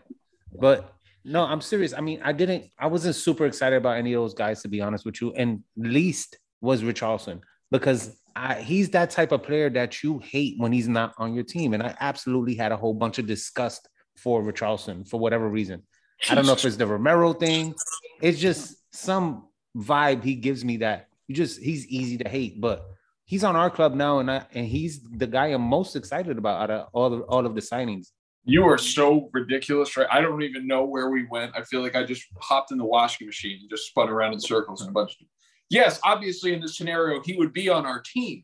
But 0.59 0.93
no, 1.23 1.43
I'm 1.45 1.61
serious. 1.61 1.93
I 1.93 2.01
mean, 2.01 2.21
I 2.23 2.33
didn't, 2.33 2.65
I 2.77 2.87
wasn't 2.87 3.15
super 3.15 3.45
excited 3.45 3.77
about 3.77 3.97
any 3.97 4.13
of 4.13 4.21
those 4.21 4.33
guys, 4.33 4.61
to 4.63 4.67
be 4.67 4.81
honest 4.81 5.05
with 5.05 5.21
you. 5.21 5.31
And 5.33 5.63
least 5.77 6.37
was 6.61 6.83
Richarlison 6.83 7.41
because 7.71 8.15
I, 8.35 8.55
he's 8.61 8.89
that 8.91 9.09
type 9.09 9.31
of 9.31 9.41
player 9.43 9.69
that 9.71 10.03
you 10.03 10.19
hate 10.19 10.55
when 10.57 10.71
he's 10.73 10.87
not 10.87 11.13
on 11.17 11.33
your 11.33 11.43
team. 11.45 11.73
And 11.73 11.81
I 11.81 11.95
absolutely 11.99 12.55
had 12.55 12.71
a 12.71 12.77
whole 12.77 12.93
bunch 12.93 13.19
of 13.19 13.25
disgust 13.25 13.87
for 14.17 14.43
Richarlison 14.43 15.07
for 15.07 15.19
whatever 15.19 15.47
reason. 15.49 15.83
I 16.29 16.35
don't 16.35 16.45
know 16.45 16.53
if 16.53 16.63
it's 16.65 16.75
the 16.77 16.87
Romero 16.87 17.33
thing. 17.33 17.73
It's 18.21 18.39
just 18.39 18.75
some 18.93 19.47
vibe 19.75 20.23
he 20.23 20.35
gives 20.35 20.63
me 20.63 20.77
that 20.77 21.09
you 21.27 21.35
just 21.35 21.61
he's 21.61 21.87
easy 21.87 22.17
to 22.17 22.29
hate, 22.29 22.61
but 22.61 22.85
he's 23.25 23.43
on 23.43 23.55
our 23.55 23.69
club 23.69 23.95
now, 23.95 24.19
and 24.19 24.29
I 24.29 24.45
and 24.53 24.65
he's 24.65 25.01
the 25.01 25.27
guy 25.27 25.47
I'm 25.47 25.61
most 25.61 25.95
excited 25.95 26.37
about 26.37 26.61
out 26.61 26.71
of 26.71 26.87
all 26.93 27.13
of 27.13 27.21
all 27.23 27.45
of 27.45 27.55
the 27.55 27.61
signings. 27.61 28.11
You 28.45 28.65
are 28.65 28.77
so 28.77 29.29
ridiculous, 29.31 29.95
right? 29.95 30.07
I 30.11 30.19
don't 30.19 30.43
even 30.43 30.67
know 30.67 30.83
where 30.83 31.09
we 31.09 31.25
went. 31.25 31.55
I 31.55 31.63
feel 31.63 31.81
like 31.81 31.95
I 31.95 32.03
just 32.03 32.25
hopped 32.39 32.71
in 32.71 32.77
the 32.77 32.85
washing 32.85 33.25
machine 33.25 33.59
and 33.61 33.69
just 33.69 33.87
spun 33.87 34.09
around 34.09 34.33
in 34.33 34.39
circles 34.39 34.81
in 34.81 34.89
a 34.89 34.91
bunch 34.91 35.11
of. 35.21 35.27
Yes, 35.69 35.99
obviously 36.03 36.53
in 36.53 36.59
this 36.59 36.77
scenario 36.77 37.21
he 37.21 37.37
would 37.37 37.53
be 37.53 37.69
on 37.69 37.85
our 37.85 38.01
team. 38.01 38.43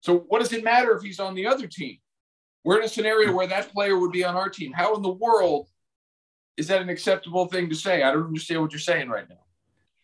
So 0.00 0.24
what 0.28 0.40
does 0.40 0.52
it 0.52 0.64
matter 0.64 0.96
if 0.96 1.02
he's 1.02 1.20
on 1.20 1.36
the 1.36 1.46
other 1.46 1.68
team? 1.68 1.98
We're 2.64 2.78
in 2.78 2.84
a 2.84 2.88
scenario 2.88 3.32
where 3.32 3.46
that 3.46 3.72
player 3.72 3.98
would 3.98 4.12
be 4.12 4.24
on 4.24 4.34
our 4.34 4.48
team. 4.48 4.72
How 4.72 4.96
in 4.96 5.02
the 5.02 5.12
world 5.12 5.68
is 6.56 6.68
that 6.68 6.82
an 6.82 6.88
acceptable 6.88 7.46
thing 7.46 7.68
to 7.70 7.74
say? 7.74 8.02
I 8.02 8.12
don't 8.12 8.26
understand 8.26 8.60
what 8.60 8.72
you're 8.72 8.80
saying 8.80 9.08
right 9.08 9.28
now. 9.28 9.36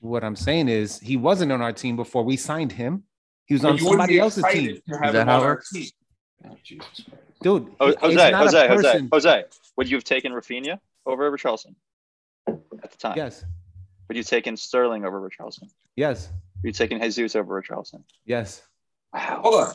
What 0.00 0.22
I'm 0.24 0.36
saying 0.36 0.68
is 0.68 0.98
he 1.00 1.16
wasn't 1.16 1.52
on 1.52 1.60
our 1.60 1.72
team 1.72 1.96
before 1.96 2.22
we 2.24 2.36
signed 2.36 2.72
him. 2.72 3.04
He 3.46 3.54
was 3.54 3.62
But 3.62 3.72
on 3.72 3.78
somebody 3.78 4.18
else's 4.18 4.44
team, 4.52 4.80
to 4.88 4.98
have 4.98 5.12
that 5.14 5.26
how 5.26 5.38
it 5.38 5.46
works? 5.46 5.72
Oh, 6.46 6.56
Jesus. 6.62 7.04
dude. 7.42 7.74
Ho- 7.80 7.94
Jose, 8.00 8.32
Jose, 8.32 8.68
Jose, 8.68 9.08
Jose, 9.12 9.44
would 9.76 9.90
you 9.90 9.96
have 9.96 10.04
taken 10.04 10.32
Rafinha 10.32 10.78
over 11.06 11.30
Richarlison 11.30 11.74
at 12.46 12.90
the 12.92 12.96
time? 12.98 13.16
Yes, 13.16 13.44
Would 14.06 14.16
you 14.16 14.20
have 14.20 14.28
taken 14.28 14.56
Sterling 14.56 15.04
over 15.04 15.20
Richarlison? 15.20 15.68
yes, 15.96 16.28
Would 16.62 16.68
you 16.68 16.68
have 16.70 16.76
taken 16.76 17.00
Jesus 17.00 17.34
over 17.34 17.60
Richarlison? 17.60 18.02
yes. 18.24 18.62
Wow. 19.12 19.40
Hold 19.42 19.54
on. 19.64 19.74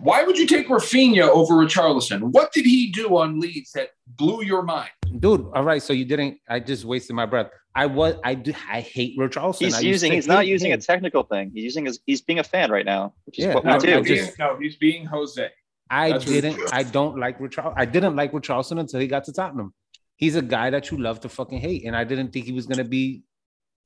Why 0.00 0.22
would 0.22 0.38
you 0.38 0.46
take 0.46 0.68
Rafinha 0.68 1.28
over 1.28 1.54
Richarlison? 1.54 2.20
What 2.30 2.52
did 2.52 2.64
he 2.64 2.90
do 2.92 3.16
on 3.16 3.40
Leeds 3.40 3.72
that 3.72 3.90
blew 4.06 4.42
your 4.44 4.62
mind? 4.62 4.90
Dude, 5.18 5.46
all 5.54 5.64
right. 5.64 5.82
So 5.82 5.92
you 5.92 6.04
didn't. 6.04 6.38
I 6.48 6.60
just 6.60 6.84
wasted 6.84 7.16
my 7.16 7.26
breath. 7.26 7.50
I 7.74 7.86
was. 7.86 8.14
I 8.24 8.34
do. 8.34 8.52
I 8.70 8.80
hate 8.80 9.18
Richarlison. 9.18 9.58
He's 9.60 9.74
I 9.74 9.80
using. 9.80 10.12
He's 10.12 10.28
not 10.28 10.46
using 10.46 10.70
him. 10.70 10.78
a 10.78 10.82
technical 10.82 11.24
thing. 11.24 11.50
He's 11.54 11.64
using 11.64 11.86
his. 11.86 11.98
He's 12.06 12.20
being 12.20 12.38
a 12.38 12.44
fan 12.44 12.70
right 12.70 12.86
now, 12.86 13.14
which 13.24 13.38
is 13.38 13.46
Yeah, 13.46 13.54
what 13.54 13.64
no, 13.64 13.74
we 13.74 13.78
do. 13.80 13.94
I 13.94 13.98
he's 14.02 14.08
just- 14.26 14.36
being, 14.38 14.48
no, 14.48 14.58
he's 14.58 14.76
being 14.76 15.04
Jose. 15.04 15.48
I 15.90 16.12
That's 16.12 16.24
didn't. 16.24 16.60
I 16.72 16.84
don't 16.84 17.18
like 17.18 17.38
Richard. 17.40 17.72
I 17.76 17.84
didn't 17.84 18.14
like 18.16 18.32
Richarlison 18.32 18.78
until 18.78 19.00
he 19.00 19.06
got 19.08 19.24
to 19.24 19.32
Tottenham. 19.32 19.74
He's 20.16 20.36
a 20.36 20.42
guy 20.42 20.70
that 20.70 20.90
you 20.90 20.98
love 20.98 21.20
to 21.20 21.28
fucking 21.28 21.58
hate, 21.58 21.84
and 21.84 21.96
I 21.96 22.04
didn't 22.04 22.32
think 22.32 22.46
he 22.46 22.52
was 22.52 22.66
gonna 22.66 22.84
be. 22.84 23.24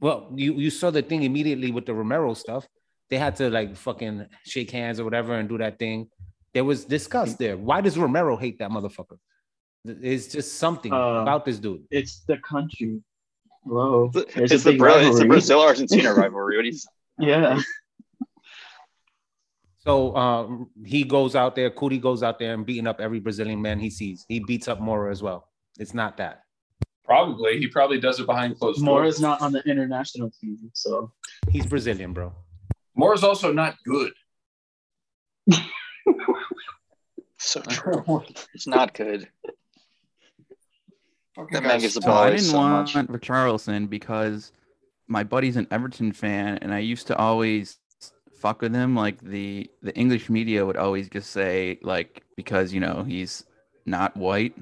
Well, 0.01 0.31
you 0.37 0.53
you 0.55 0.71
saw 0.71 0.91
the 0.91 1.03
thing 1.03 1.23
immediately 1.23 1.71
with 1.73 1.87
the 1.87 1.95
Romero 1.95 2.35
stuff. 2.35 2.67
They 3.11 3.19
had 3.19 3.37
to 3.37 3.51
like 3.51 3.77
fucking 3.77 4.27
shake 4.45 4.71
hands 4.71 4.99
or 5.01 5.05
whatever 5.05 5.35
and 5.35 5.49
do 5.49 5.59
that 5.59 5.79
thing. 5.79 6.09
There 6.55 6.65
was 6.65 6.85
disgust 6.85 7.39
there. 7.39 7.57
Why 7.57 7.81
does 7.81 7.97
Romero 7.99 8.37
hate 8.37 8.59
that 8.59 8.71
motherfucker? 8.71 9.19
It's 9.85 10.27
just 10.29 10.55
something 10.59 10.93
Uh, 10.93 11.21
about 11.23 11.45
this 11.45 11.59
dude. 11.59 11.85
It's 11.91 12.21
the 12.27 12.39
country. 12.39 13.01
Whoa. 13.63 14.11
There's 14.13 14.51
It's 14.53 14.65
the, 14.65 14.77
Bra- 14.77 14.97
it's 14.99 15.19
the. 15.21 15.27
Brazil 15.27 15.61
Argentina 15.61 16.13
rivalry. 16.23 16.57
What 16.57 16.63
do 16.65 16.69
you? 16.71 16.79
Yeah. 17.21 17.61
So 19.79 20.17
um, 20.17 20.71
he 20.85 21.05
goes 21.05 21.37
out 21.37 21.55
there, 21.55 21.71
Cuti 21.71 22.01
goes 22.01 22.23
out 22.25 22.39
there 22.41 22.55
and 22.55 22.67
beating 22.67 22.89
up 22.89 23.01
every 23.01 23.21
Brazilian 23.21 23.63
man 23.63 23.79
he 23.79 23.89
sees. 23.91 24.25
He 24.29 24.41
beats 24.41 24.67
up 24.67 24.81
Moura 24.81 25.13
as 25.13 25.23
well. 25.23 25.49
It's 25.79 25.95
not 25.95 26.17
that. 26.17 26.43
Probably. 27.05 27.59
He 27.59 27.69
probably 27.69 28.01
does 28.01 28.19
it 28.19 28.27
behind 28.27 28.59
closed 28.59 28.79
doors. 28.85 28.85
Moura's 28.85 29.21
not 29.21 29.41
on 29.41 29.53
the 29.53 29.63
international 29.63 30.33
team, 30.41 30.59
so 30.75 31.13
He's 31.51 31.67
Brazilian, 31.67 32.13
bro. 32.13 32.33
Moura's 32.97 33.23
also 33.25 33.53
not 33.53 33.77
good. 33.85 34.13
So 37.39 37.61
true. 37.61 38.03
It's 38.55 38.67
not 38.67 38.95
good. 38.95 39.29
Fucking 41.37 41.53
That 41.53 41.63
man 41.63 41.81
guy's 41.81 41.95
the 41.95 42.01
So 42.01 42.09
ball 42.09 42.23
I 42.25 42.31
didn't 42.31 42.45
so 42.47 42.57
want 42.57 42.95
much. 42.95 43.07
Richarlison 43.09 43.89
because 43.91 44.53
my 45.07 45.23
buddy's 45.23 45.57
an 45.57 45.67
Everton 45.71 46.13
fan, 46.13 46.59
and 46.63 46.73
I 46.73 46.79
used 46.79 47.07
to 47.09 47.17
always 47.17 47.79
fuck 48.41 48.63
with 48.63 48.75
him. 48.75 48.97
Like 48.97 49.21
the 49.21 49.71
the 49.83 49.95
English 49.95 50.31
media 50.31 50.65
would 50.65 50.77
always 50.79 51.09
just 51.11 51.31
say 51.31 51.79
like 51.83 52.23
because 52.37 52.73
you 52.73 52.81
know 52.81 53.05
he's 53.05 53.45
not 53.85 54.17
white, 54.17 54.55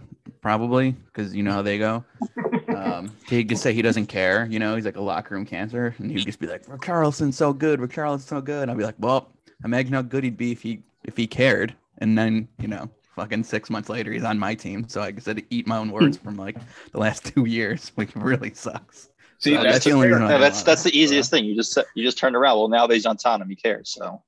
probably 0.42 0.90
because 0.90 1.34
you 1.34 1.42
know 1.44 1.52
how 1.52 1.62
they 1.62 1.78
go. 1.78 2.04
Um, 2.84 3.16
he 3.26 3.44
could 3.44 3.58
say 3.58 3.72
he 3.72 3.82
doesn't 3.82 4.06
care. 4.06 4.46
You 4.50 4.58
know, 4.58 4.74
he's 4.76 4.84
like 4.84 4.96
a 4.96 5.00
locker 5.00 5.34
room 5.34 5.46
cancer, 5.46 5.94
and 5.98 6.10
he'd 6.10 6.24
just 6.24 6.38
be 6.38 6.46
like, 6.46 6.64
"Carlson's 6.80 7.36
so 7.36 7.52
good. 7.52 7.80
Rick 7.80 7.92
Carlson's 7.92 8.28
so 8.28 8.40
good." 8.40 8.62
And 8.62 8.70
I'd 8.70 8.76
be 8.78 8.84
like, 8.84 8.96
"Well, 8.98 9.32
imagine 9.64 9.92
how 9.94 10.02
good 10.02 10.24
he'd 10.24 10.36
be 10.36 10.52
if 10.52 10.62
he 10.62 10.82
if 11.04 11.16
he 11.16 11.26
cared." 11.26 11.74
And 11.98 12.18
then 12.18 12.48
you 12.58 12.68
know, 12.68 12.90
fucking 13.16 13.44
six 13.44 13.70
months 13.70 13.88
later, 13.88 14.12
he's 14.12 14.24
on 14.24 14.38
my 14.38 14.54
team. 14.54 14.88
So 14.88 15.00
I 15.00 15.14
said 15.18 15.36
to 15.38 15.44
eat 15.50 15.66
my 15.66 15.78
own 15.78 15.90
words 15.90 16.16
from 16.16 16.36
like 16.36 16.56
the 16.92 16.98
last 16.98 17.24
two 17.34 17.46
years, 17.46 17.92
which 17.94 18.14
really 18.16 18.52
sucks. 18.52 19.08
See, 19.38 19.54
So 19.54 19.62
that's, 19.62 19.74
that's 19.74 19.84
the 19.84 19.92
only 19.92 20.08
reason 20.08 20.28
No, 20.28 20.38
that's 20.38 20.62
that's 20.62 20.82
the 20.82 20.96
easiest 20.96 21.30
thing. 21.30 21.44
You 21.44 21.54
just 21.56 21.78
you 21.94 22.04
just 22.04 22.18
turned 22.18 22.36
around. 22.36 22.58
Well, 22.58 22.68
now 22.68 22.86
that 22.86 22.94
he's 22.94 23.06
on 23.06 23.16
Tottenham, 23.16 23.48
he 23.48 23.56
cares. 23.56 23.90
So 23.90 24.22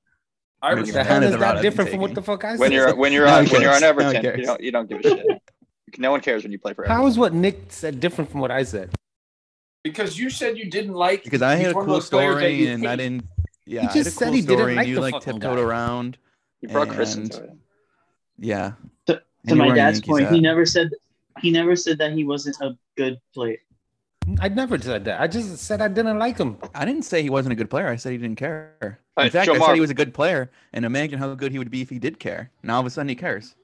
I 0.61 0.73
was 0.73 0.87
The 0.91 1.03
Kind 1.03 1.07
hell 1.07 1.23
is 1.23 1.31
the 1.31 1.39
route 1.39 1.57
I'd 1.57 1.57
that 1.57 1.61
different 1.61 1.91
from 1.91 1.99
what 2.01 2.15
the 2.15 2.21
fuck 2.21 2.43
I 2.43 2.55
when 2.55 2.69
said? 2.69 2.73
you're 2.73 2.95
when 2.95 3.13
you're 3.13 3.25
Now 3.25 3.37
on 3.39 3.45
when 3.47 3.61
you're 3.61 3.71
on 3.71 3.81
cares. 3.81 3.81
Now 3.81 3.87
Everton, 3.89 4.39
you 4.39 4.45
don't 4.45 4.61
you 4.61 4.71
don't 4.71 4.89
give 4.89 4.99
a 4.99 5.03
shit. 5.03 5.41
No 5.97 6.11
one 6.11 6.21
cares 6.21 6.43
when 6.43 6.51
you 6.51 6.59
play 6.59 6.73
for 6.73 6.83
Everton. 6.83 6.95
How 7.01 7.07
is 7.07 7.17
what 7.17 7.33
Nick 7.33 7.65
said 7.69 7.99
different 7.99 8.29
from 8.31 8.41
what 8.41 8.51
I 8.51 8.63
said? 8.63 8.91
because 9.83 10.19
you 10.19 10.29
said 10.29 10.57
you 10.57 10.69
didn't 10.69 10.93
like 10.95 11.23
because 11.23 11.41
I 11.41 11.55
had 11.55 11.71
a 11.71 11.73
cool 11.73 11.85
those 11.85 12.09
players 12.09 12.35
that 12.35 12.39
story 12.41 12.55
you 12.55 12.71
and 12.71 12.85
I 12.85 12.97
didn't. 12.97 13.23
Yeah, 13.65 13.81
He 13.81 13.87
I 13.87 13.91
had 13.91 13.93
just 13.93 14.07
a 14.07 14.11
said 14.11 14.25
cool 14.25 14.33
he 14.33 14.41
didn't 14.41 14.57
story, 14.57 14.77
and 14.77 14.87
you 14.87 14.95
the 14.95 15.01
like 15.01 15.13
fucking 15.13 15.33
tiptoed 15.39 15.57
guy. 15.57 15.61
around. 15.63 16.17
You 16.61 16.67
brought 16.69 16.89
Chris 16.89 17.15
and- 17.15 17.23
into 17.25 17.43
it. 17.45 17.51
Yeah. 18.37 18.73
To- 19.05 19.21
to 19.47 19.55
my 19.55 19.67
dad's 19.73 19.97
Yankees 19.99 20.01
point, 20.09 20.29
he 20.29 20.41
never 20.41 20.65
said 20.65 20.89
he 21.41 21.51
never 21.51 21.75
said 21.77 21.97
that 21.99 22.11
he 22.11 22.25
wasn't 22.25 22.57
a 22.61 22.77
good 22.97 23.17
player. 23.33 23.59
I 24.41 24.49
never 24.49 24.77
said 24.77 25.05
that. 25.05 25.21
I 25.21 25.27
just 25.27 25.57
said 25.59 25.79
I 25.81 25.87
didn't 25.87 26.19
like 26.19 26.37
him. 26.37 26.57
I 26.75 26.83
didn't 26.83 27.03
say 27.03 27.23
he 27.23 27.29
wasn't 27.29 27.53
a 27.53 27.55
good 27.55 27.69
player. 27.69 27.87
I 27.87 27.95
said 27.95 28.11
he 28.11 28.17
didn't 28.17 28.35
care. 28.37 28.75
In 28.81 28.95
Alright, 29.17 29.31
fact, 29.31 29.45
Joe 29.45 29.53
I 29.55 29.57
Mark- 29.57 29.69
said 29.69 29.75
he 29.75 29.81
was 29.81 29.89
a 29.89 29.93
good 29.93 30.13
player, 30.13 30.51
and 30.73 30.83
imagine 30.83 31.17
how 31.17 31.33
good 31.35 31.53
he 31.53 31.59
would 31.59 31.71
be 31.71 31.81
if 31.81 31.89
he 31.89 31.97
did 31.97 32.19
care. 32.19 32.51
Now 32.61 32.73
all 32.75 32.79
of 32.81 32.85
a 32.87 32.89
sudden 32.89 33.07
he 33.07 33.15
cares. 33.15 33.55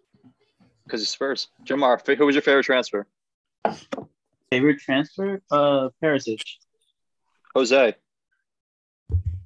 Because 0.86 1.02
he's 1.02 1.10
Spurs. 1.10 1.48
Jamar, 1.66 2.00
who 2.18 2.26
was 2.26 2.36
your 2.36 2.42
favorite 2.42 2.64
transfer? 2.64 3.08
Favorite 4.50 4.80
transfer? 4.80 5.42
Uh, 5.52 5.90
Perisic. 6.02 6.42
Jose. 7.56 7.96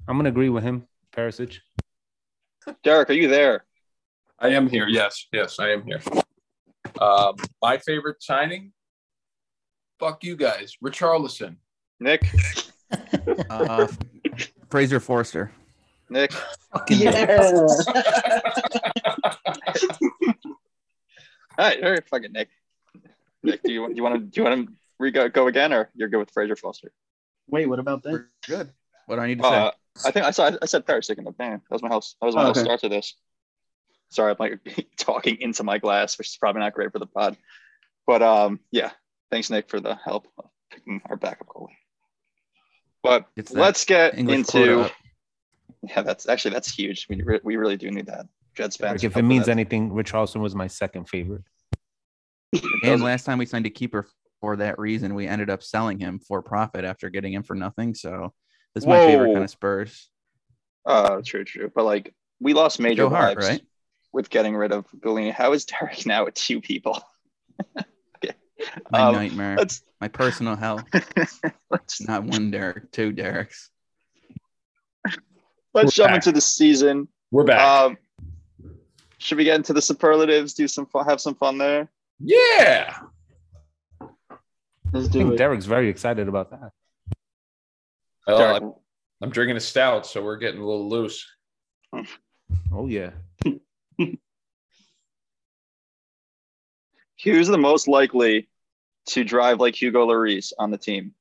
I'm 0.08 0.18
gonna 0.18 0.30
agree 0.30 0.50
with 0.50 0.64
him, 0.64 0.88
Perisic. 1.12 1.60
Derek, 2.84 3.10
are 3.10 3.14
you 3.14 3.28
there? 3.28 3.66
I 4.40 4.50
am 4.50 4.70
here. 4.70 4.88
Yes, 4.88 5.28
yes, 5.32 5.60
I 5.60 5.72
am 5.72 5.84
here. 5.84 6.02
Um, 7.00 7.36
my 7.62 7.78
favorite 7.78 8.22
signing. 8.22 8.72
Fuck 10.00 10.24
you 10.24 10.36
guys, 10.36 10.78
Richarlison. 10.84 11.58
Nick. 12.00 12.24
Uh, 13.50 13.86
Fraser 14.70 15.02
Forster. 15.02 15.52
Nick. 16.10 16.32
Yeah. 16.90 17.68
All 21.58 21.66
right, 21.66 21.84
all 21.84 21.92
right, 21.92 22.08
fucking 22.08 22.32
Nick. 22.34 22.50
Nick, 23.44 23.64
do 23.64 23.72
you 23.72 23.82
want 23.82 23.96
you 23.96 24.04
want 24.04 24.16
to 24.16 24.22
do 24.22 24.42
you 24.42 24.44
want 24.48 24.68
to 24.68 24.74
re 25.00 25.12
go, 25.12 25.30
go 25.30 25.48
again, 25.48 25.74
or 25.74 25.90
you're 25.96 26.10
good 26.10 26.20
with 26.20 26.32
Fraser 26.32 26.56
Forster? 26.56 26.92
Wait, 27.50 27.68
what 27.68 27.80
about 27.80 28.04
that? 28.04 28.12
We're 28.12 28.30
good. 28.48 28.72
What 29.06 29.16
do 29.16 29.22
I 29.22 29.28
need 29.28 29.38
to 29.40 29.44
say? 29.44 29.56
Uh, 29.56 29.72
I 30.06 30.12
think 30.12 30.26
I 30.26 30.32
saw 30.32 30.52
I 30.62 30.66
said 30.66 30.86
Perisic 30.86 31.18
in 31.18 31.24
the 31.24 31.32
band. 31.32 31.62
That 31.70 31.76
was 31.76 31.82
my 31.82 31.90
house. 31.90 32.16
That 32.22 32.26
was 32.28 32.36
my 32.36 32.44
Oh, 32.44 32.48
house 32.48 32.58
okay. 32.58 32.66
start 32.66 32.82
to 32.82 32.90
this. 32.90 33.16
Sorry, 34.10 34.32
I'm 34.32 34.38
like 34.40 34.88
talking 34.98 35.38
into 35.42 35.64
my 35.64 35.78
glass, 35.78 36.18
which 36.18 36.28
is 36.28 36.38
probably 36.38 36.62
not 36.62 36.74
great 36.74 36.92
for 36.92 37.00
the 37.00 37.08
pod. 37.08 37.38
But 38.06 38.22
um, 38.22 38.60
yeah, 38.72 38.92
thanks 39.32 39.50
Nick 39.50 39.70
for 39.70 39.80
the 39.80 39.96
help 39.96 40.28
of 40.38 40.46
picking 40.72 41.02
our 41.10 41.16
backup 41.16 41.48
goalie. 41.48 41.70
But 43.04 43.28
It's 43.36 43.52
let's 43.52 43.86
get 43.86 44.18
English 44.18 44.38
into 44.40 44.52
quota. 44.52 44.92
yeah, 45.84 46.02
that's 46.02 46.28
actually 46.28 46.52
that's 46.54 46.74
huge. 46.74 47.08
We 47.10 47.22
re- 47.22 47.40
we 47.44 47.56
really 47.56 47.78
do 47.78 47.90
need 47.92 48.08
that. 48.08 48.28
Jed 48.58 48.76
Like, 48.82 49.04
if 49.04 49.16
it 49.16 49.22
means 49.24 49.48
anything, 49.48 49.94
Rich 49.94 50.12
Richarlison 50.12 50.42
was 50.42 50.56
my 50.56 50.68
second 50.68 51.08
favorite. 51.08 51.44
And 52.84 53.02
last 53.04 53.26
time 53.26 53.38
we 53.38 53.46
signed 53.46 53.66
a 53.66 53.70
keeper 53.70 54.08
for 54.42 54.56
that 54.58 54.80
reason, 54.80 55.14
we 55.16 55.28
ended 55.28 55.50
up 55.50 55.62
selling 55.62 56.00
him 56.00 56.20
for 56.20 56.42
profit 56.42 56.86
after 56.86 57.10
getting 57.10 57.34
him 57.34 57.44
for 57.44 57.56
nothing. 57.56 57.94
So 57.94 58.34
this 58.74 58.84
is 58.84 58.88
my 58.88 59.00
favorite 59.00 59.34
kind 59.34 59.44
of 59.44 59.50
Spurs. 59.50 60.10
uh, 60.86 61.22
true, 61.26 61.44
true. 61.44 61.72
But 61.74 61.86
like 61.86 62.14
we 62.40 62.54
lost 62.54 62.80
major 62.80 63.04
Joe 63.04 63.10
Hart, 63.10 63.38
right? 63.38 63.62
with 64.14 64.30
getting 64.30 64.56
rid 64.56 64.72
of 64.72 64.86
Gollini. 64.92 65.32
How 65.32 65.54
is 65.54 65.66
Derek 65.66 66.06
now 66.06 66.26
with 66.26 66.34
two 66.36 66.62
people? 66.62 67.02
okay. 67.78 68.34
My 68.92 69.00
Um, 69.02 69.14
nightmare. 69.16 69.56
let's 69.58 69.82
My 70.02 70.08
personal 70.08 70.56
hell. 70.56 70.82
let's 71.70 72.02
Not 72.08 72.24
one 72.24 72.50
Derek, 72.52 72.92
two 72.92 73.12
Derek's. 73.12 73.70
let's 75.74 75.88
We're 75.88 75.92
jump 75.92 76.10
back. 76.10 76.16
into 76.16 76.32
the 76.32 76.42
season. 76.42 77.08
We're 77.32 77.44
back. 77.44 77.60
Um, 77.62 77.98
should 79.18 79.38
we 79.38 79.44
get 79.44 79.56
into 79.56 79.74
the 79.74 79.82
superlatives? 79.82 80.54
Do 80.54 80.68
some 80.68 80.86
fun, 80.86 81.06
have 81.06 81.22
some 81.22 81.36
fun 81.36 81.58
there. 81.58 81.90
yeah. 82.20 82.98
Let's 84.94 85.10
do 85.10 85.20
I 85.20 85.24
think 85.24 85.34
it. 85.34 85.38
Derek's 85.38 85.66
very 85.66 85.90
excited 85.90 86.30
about 86.30 86.52
that. 86.52 86.72
Well, 88.26 88.38
Derek, 88.38 88.64
I'm, 88.64 88.74
I'm 89.22 89.30
drinking 89.30 89.58
a 89.58 89.62
stout, 89.62 90.06
so 90.06 90.24
we're 90.24 90.38
getting 90.38 90.62
a 90.62 90.66
little 90.66 90.88
loose. 90.90 91.26
Oh 92.72 92.88
yeah. 92.88 93.12
who's 97.24 97.48
the 97.48 97.58
most 97.58 97.88
likely 97.88 98.48
to 99.08 99.24
drive 99.24 99.60
like 99.60 99.76
Hugo 99.76 100.08
Lloris 100.08 100.54
on 100.58 100.72
the 100.72 100.78
team? 100.78 101.14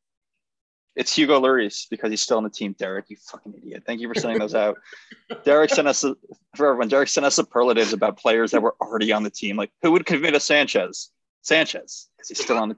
It's 0.97 1.15
Hugo 1.15 1.39
Lloris 1.39 1.87
because 1.91 2.11
he's 2.11 2.23
still 2.23 2.39
on 2.39 2.43
the 2.45 2.51
team. 2.51 2.75
Derek, 2.79 3.07
you 3.11 3.17
fucking 3.31 3.55
idiot! 3.59 3.85
Thank 3.87 4.01
you 4.01 4.09
for 4.09 4.19
sending 4.19 4.39
those 4.39 4.55
out. 4.55 4.79
Derek 5.45 5.71
sent 5.71 5.87
us 5.87 6.03
a, 6.05 6.17
for 6.57 6.69
everyone. 6.69 6.89
Derek 6.89 7.09
sent 7.09 7.27
us 7.27 7.37
superlatives 7.37 7.93
about 7.93 8.19
players 8.19 8.51
that 8.53 8.63
were 8.63 8.75
already 8.81 9.13
on 9.13 9.23
the 9.23 9.31
team. 9.31 9.57
Like 9.57 9.71
who 9.83 9.93
would 9.93 10.07
commit 10.07 10.35
a 10.35 10.41
Sanchez? 10.41 11.11
Sanchez 11.43 12.09
because 12.17 12.29
he's 12.29 12.43
still 12.43 12.57
on 12.57 12.71
the 12.71 12.75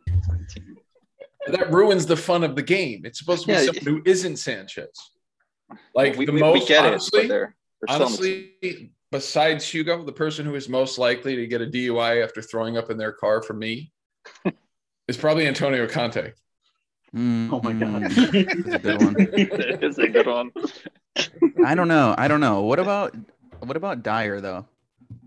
team. 0.48 0.76
That 1.46 1.72
ruins 1.72 2.06
the 2.06 2.16
fun 2.16 2.42
of 2.42 2.56
the 2.56 2.62
game. 2.62 3.06
It's 3.06 3.18
supposed 3.18 3.42
to 3.42 3.46
be 3.46 3.52
Yeah, 3.54 3.64
someone 3.64 3.84
who 3.84 4.02
isn't 4.04 4.36
Sanchez. 4.36 4.90
Like 5.94 6.16
we, 6.16 6.26
the 6.26 6.32
we, 6.32 6.40
most 6.40 6.60
we 6.60 6.66
get 6.66 6.84
honestly, 6.84 7.20
it, 7.22 7.28
they're, 7.28 7.56
they're 7.80 7.94
still 7.94 8.06
on 8.06 8.12
the 8.12 8.18
team. 8.18 8.50
honestly, 8.62 8.92
besides 9.12 9.66
Hugo, 9.66 10.04
the 10.04 10.12
person 10.12 10.44
who 10.44 10.54
is 10.56 10.68
most 10.68 10.98
likely 10.98 11.36
to 11.36 11.46
get 11.46 11.62
a 11.62 11.66
DUI 11.66 12.22
after 12.22 12.42
throwing 12.42 12.76
up 12.76 12.90
in 12.90 12.98
their 12.98 13.12
car 13.12 13.42
for 13.42 13.54
me 13.54 13.92
is 15.08 15.16
probably 15.16 15.46
Antonio 15.46 15.86
Conte. 15.86 16.32
Oh 17.14 17.60
my 17.62 17.72
god. 17.72 18.02
Mm, 18.02 18.64
That's 18.64 18.76
a 18.76 18.78
good 18.78 19.02
one. 19.02 19.16
it's 19.82 19.98
a 19.98 20.08
good 20.08 20.26
one. 20.26 20.50
I 21.64 21.74
don't 21.74 21.88
know. 21.88 22.14
I 22.18 22.28
don't 22.28 22.40
know. 22.40 22.62
What 22.62 22.78
about 22.78 23.14
what 23.60 23.76
about 23.76 24.02
Dier 24.02 24.40
though? 24.40 24.66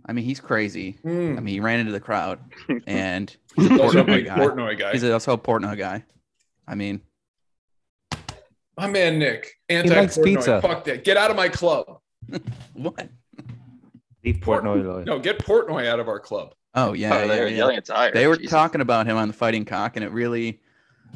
I 0.05 0.13
mean, 0.13 0.25
he's 0.25 0.39
crazy. 0.39 0.97
I 1.05 1.09
mean, 1.09 1.47
he 1.47 1.59
ran 1.59 1.79
into 1.79 1.91
the 1.91 1.99
crowd, 1.99 2.39
and 2.85 3.35
he's 3.55 3.67
a 3.67 3.69
He's 3.69 3.79
also 3.79 3.99
a 4.01 4.03
Portnoy 4.03 4.25
guy. 4.25 4.37
Portnoy 4.37 4.79
guy. 4.79 4.91
He's 4.91 5.03
also 5.03 5.33
a 5.33 5.37
Portnoy 5.37 5.77
guy. 5.77 6.03
I 6.67 6.75
mean, 6.75 7.01
My 8.77 8.87
man 8.87 9.19
Nick, 9.19 9.59
anti 9.69 9.93
likes 9.95 10.17
pizza. 10.17 10.61
Fuck 10.61 10.85
that. 10.85 11.03
Get 11.03 11.17
out 11.17 11.29
of 11.31 11.37
my 11.37 11.49
club. 11.49 11.99
what? 12.73 13.09
Leave 14.23 14.37
Portnoy 14.37 14.85
alone. 14.85 15.05
No, 15.05 15.19
get 15.19 15.39
Portnoy 15.39 15.87
out 15.87 15.99
of 15.99 16.07
our 16.07 16.19
club. 16.19 16.53
Oh 16.73 16.93
yeah, 16.93 17.13
oh, 17.13 17.19
yeah, 17.21 17.25
they're 17.27 17.47
yeah. 17.47 17.57
yelling 17.57 17.77
at 17.77 17.85
Dier. 17.85 18.11
They 18.11 18.27
were 18.27 18.37
Jesus. 18.37 18.51
talking 18.51 18.81
about 18.81 19.07
him 19.07 19.17
on 19.17 19.27
the 19.27 19.33
Fighting 19.33 19.65
Cock, 19.65 19.95
and 19.95 20.05
it 20.05 20.11
really. 20.11 20.61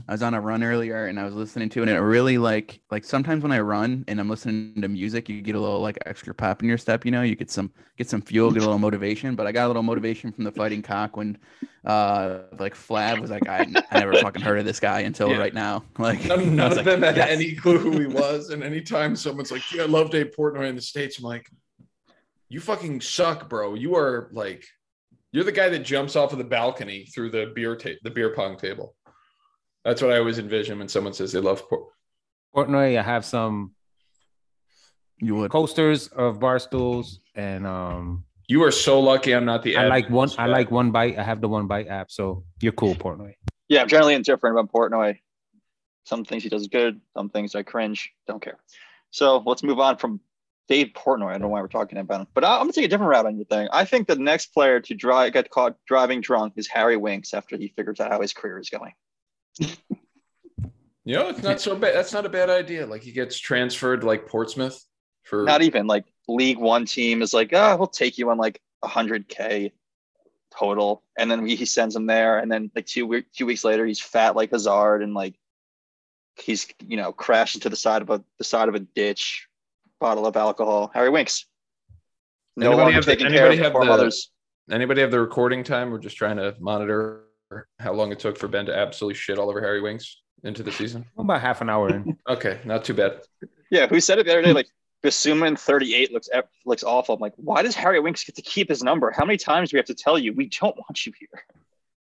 I 0.08 0.12
was 0.12 0.21
on 0.21 0.34
a 0.34 0.41
run 0.41 0.63
earlier, 0.63 1.08
and 1.08 1.19
I 1.19 1.23
was 1.25 1.34
listening 1.34 1.69
to 1.69 1.79
it, 1.81 1.89
and 1.89 1.97
it 1.97 2.01
really 2.01 2.38
like 2.38 2.79
like 2.91 3.03
sometimes 3.03 3.43
when 3.43 3.51
I 3.51 3.60
run 3.60 4.03
and 4.08 4.19
I'm 4.19 4.29
listening 4.29 4.81
to 4.81 4.88
music, 4.88 5.29
you 5.29 5.41
get 5.41 5.55
a 5.55 5.60
little 5.60 5.79
like 5.81 5.97
extra 6.05 6.34
pop 6.34 6.62
in 6.62 6.69
your 6.69 6.77
step. 6.77 7.05
You 7.05 7.12
know, 7.12 7.21
you 7.21 7.36
get 7.36 7.49
some 7.51 7.71
get 7.97 8.10
some 8.10 8.21
fuel, 8.21 8.51
get 8.51 8.60
a 8.63 8.65
little 8.65 8.79
motivation. 8.79 9.36
But 9.36 9.47
I 9.47 9.51
got 9.51 9.65
a 9.65 9.67
little 9.67 9.84
motivation 9.84 10.31
from 10.31 10.43
the 10.43 10.51
Fighting 10.51 10.81
Cock 10.81 11.17
when, 11.17 11.38
uh, 11.86 12.39
like 12.60 12.75
Flav 12.75 13.19
was 13.21 13.31
like, 13.31 13.47
I, 13.47 13.65
I 13.91 13.99
never 13.99 14.13
fucking 14.15 14.41
heard 14.41 14.60
of 14.60 14.65
this 14.65 14.79
guy 14.79 15.01
until 15.01 15.29
Yeah. 15.29 15.38
right 15.38 15.53
now. 15.53 15.84
Like 15.97 16.23
None, 16.25 16.55
none 16.55 16.71
of 16.71 16.77
like, 16.77 16.86
them 16.86 17.01
had 17.01 17.15
yes. 17.15 17.29
any 17.29 17.55
clue 17.55 17.77
who 17.79 17.99
he 17.99 18.08
was. 18.08 18.49
And 18.49 18.63
anytime 18.63 19.15
someone's 19.15 19.51
like, 19.51 19.62
yeah, 19.73 19.84
I 19.84 19.86
love 19.86 20.10
Dave 20.12 20.31
Portnoy 20.38 20.67
in 20.67 20.75
the 20.75 20.81
States, 20.81 21.19
I'm 21.19 21.23
like, 21.25 21.49
you 22.49 22.60
fucking 22.60 23.01
suck, 23.01 23.49
bro. 23.49 23.73
You 23.75 23.95
are 23.95 24.29
like, 24.31 24.65
you're 25.31 25.43
the 25.43 25.51
guy 25.51 25.69
that 25.69 25.79
jumps 25.79 26.15
off 26.15 26.31
of 26.31 26.38
the 26.38 26.43
balcony 26.43 27.05
through 27.05 27.31
the 27.31 27.51
beer 27.55 27.75
ta- 27.75 27.97
the 28.03 28.12
beer 28.12 28.34
pong 28.36 28.58
table. 28.58 28.95
That's 29.86 30.02
what 30.02 30.12
I 30.12 30.17
always 30.17 30.39
envision 30.39 30.80
when 30.80 30.89
someone 30.89 31.13
says 31.13 31.32
they 31.32 31.39
love 31.39 31.69
Port. 31.69 31.84
Portnoy, 32.56 32.98
I 33.00 33.04
have 33.04 33.24
some 33.24 33.76
You 35.21 35.36
would. 35.36 35.52
coasters 35.52 36.08
of 36.08 36.39
bar 36.39 36.58
stools, 36.60 37.19
and 37.36 37.65
um, 37.67 38.26
You 38.48 38.63
are 38.63 38.71
so 38.71 39.00
lucky 39.00 39.34
I'm 39.34 39.45
not 39.45 39.62
the 39.63 39.78
I 39.78 39.88
like 39.88 40.10
one. 40.10 40.30
I 40.39 40.48
like 40.48 40.71
one 40.71 40.91
bite. 40.91 41.17
I 41.19 41.24
have 41.24 41.39
the 41.39 41.48
one 41.48 41.67
bite 41.67 41.88
app, 41.88 42.10
so 42.12 42.43
you're 42.62 42.71
cool, 42.74 42.95
Portnoy. 42.95 43.34
Yeah, 43.69 43.82
I'm 43.84 43.88
generally 43.88 44.15
indifferent 44.15 44.58
about 44.58 44.71
Portnoy. 44.74 45.19
Some 46.06 46.26
things 46.26 46.43
he 46.43 46.50
does 46.50 46.67
good, 46.67 47.00
some 47.15 47.30
things 47.30 47.56
I 47.56 47.63
cringe, 47.63 48.12
don't 48.28 48.41
care. 48.41 48.58
So 49.12 49.38
let's 49.45 49.63
move 49.63 49.80
on 49.80 49.98
from 49.98 50.19
Dave 50.67 50.88
Portnoy. 50.95 51.30
I 51.30 51.32
don't 51.34 51.41
know 51.43 51.48
why 51.50 51.62
we're 51.62 51.67
talking 51.67 51.98
about 52.00 52.21
him, 52.21 52.28
but 52.34 52.43
I- 52.43 52.56
I'm 52.56 52.62
gonna 52.63 52.74
take 52.74 52.86
a 52.86 52.88
different 52.88 53.10
route 53.12 53.26
on 53.28 53.36
your 53.38 53.45
thing. 53.45 53.67
I 53.71 53.86
think 53.86 54.08
the 54.08 54.15
next 54.15 54.48
player 54.48 54.80
to 54.82 54.93
drive 54.95 55.34
get 55.34 55.50
caught 55.52 55.76
driving 55.86 56.21
drunk 56.21 56.54
is 56.58 56.67
Harry 56.67 56.98
Winks 56.98 57.34
after 57.36 57.56
he 57.58 57.67
figures 57.69 58.00
out 58.00 58.12
how 58.12 58.21
his 58.21 58.34
career 58.34 58.58
is 58.60 58.69
going. 58.69 58.93
You 59.60 61.13
know, 61.15 61.30
it's 61.30 61.44
not 61.44 61.62
so 61.62 61.76
bad. 61.76 61.94
That's 61.96 62.13
not 62.13 62.26
a 62.26 62.30
bad 62.30 62.50
idea. 62.50 62.86
Like 62.88 63.04
he 63.04 63.12
gets 63.12 63.38
transferred 63.38 64.02
to, 64.02 64.08
like 64.08 64.28
Portsmouth 64.28 64.84
for 65.24 65.44
Not 65.44 65.62
even 65.62 65.86
like 65.86 66.06
League 66.28 66.58
One 66.58 66.86
team 66.86 67.22
is 67.22 67.34
like, 67.34 67.52
ah, 67.54 67.76
we'll 67.76 67.88
take 67.88 68.18
you 68.18 68.30
on 68.32 68.38
like 68.38 68.60
100k 68.84 69.72
total, 70.58 71.04
and 71.18 71.30
then 71.30 71.46
he, 71.46 71.56
he 71.56 71.65
sends 71.65 71.96
him 71.96 72.08
there, 72.08 72.39
and 72.39 72.52
then 72.52 72.72
like 72.76 72.88
two 72.88 73.22
two 73.36 73.46
weeks 73.46 73.63
later, 73.63 73.86
he's 73.86 74.00
fat 74.00 74.36
like 74.36 74.50
Hazard, 74.50 75.04
and 75.04 75.13
like 75.13 75.36
he's 76.38 76.68
you 76.88 76.98
know 76.98 77.12
crashed 77.12 77.56
into 77.56 77.70
the 77.70 77.76
side 77.76 78.02
of 78.02 78.10
a 78.10 78.24
the 78.39 78.44
side 78.44 78.68
of 78.68 78.74
a 78.74 78.80
ditch, 78.80 79.48
bottle 80.00 80.26
of 80.26 80.36
alcohol. 80.36 80.89
Harry 80.94 81.12
Winks. 81.12 81.46
No 82.58 82.68
Anybody 82.72 82.82
longer 82.82 82.96
have 82.96 83.06
the- 83.06 83.15
care 83.18 83.52
of 83.52 83.58
have 83.60 83.74
the-. 83.74 84.26
Anybody 84.72 85.02
have 85.02 85.12
the 85.12 85.20
recording 85.20 85.63
time? 85.63 85.91
We're 85.91 86.00
just 86.00 86.18
trying 86.18 86.38
to 86.38 86.56
monitor 86.60 87.24
how 87.79 87.93
long 87.93 88.12
it 88.12 88.19
took 88.19 88.38
for 88.38 88.47
Ben 88.47 88.65
to 88.65 88.75
absolutely 88.75 89.15
shit 89.15 89.38
all 89.38 89.49
over 89.49 89.62
Harry 89.62 89.81
Winks 89.81 90.21
into 90.43 90.63
the 90.63 90.71
season. 90.71 91.05
About 91.17 91.41
half 91.41 91.62
an 91.62 91.69
hour 91.69 91.89
in. 91.89 92.17
Okay, 92.27 92.60
not 92.65 92.86
too 92.86 92.93
bad. 92.93 93.21
Yeah, 93.69 93.88
who 93.88 93.99
said 93.99 94.19
it 94.19 94.25
the 94.25 94.31
other 94.31 94.41
day? 94.41 94.53
Like 94.53 94.67
Bissouma 95.03 95.58
38 95.58 96.13
looks 96.13 96.29
ep- 96.31 96.49
looks 96.65 96.84
awful. 96.84 97.15
I'm 97.15 97.21
like, 97.21 97.34
why 97.36 97.62
does 97.62 97.75
Harry 97.75 97.99
Winks 97.99 98.23
get 98.23 98.36
to 98.36 98.41
keep 98.41 98.69
his 98.69 98.84
number? 98.84 99.12
How 99.12 99.25
many 99.25 99.38
times 99.38 99.69
do 99.69 99.75
we 99.75 99.79
have 99.79 99.86
to 99.88 99.95
tell 99.95 100.17
you 100.17 100.34
we 100.34 100.49
don't 100.49 100.75
want 100.75 101.05
you 101.05 101.13
here? 101.19 101.45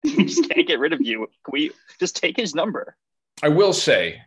we 0.16 0.24
just 0.24 0.48
can't 0.50 0.66
get 0.66 0.78
rid 0.78 0.92
of 0.92 1.00
you. 1.00 1.28
Can 1.44 1.52
we 1.52 1.70
just 1.98 2.16
take 2.16 2.36
his 2.36 2.54
number? 2.54 2.96
I 3.42 3.48
will 3.48 3.72
say, 3.72 4.20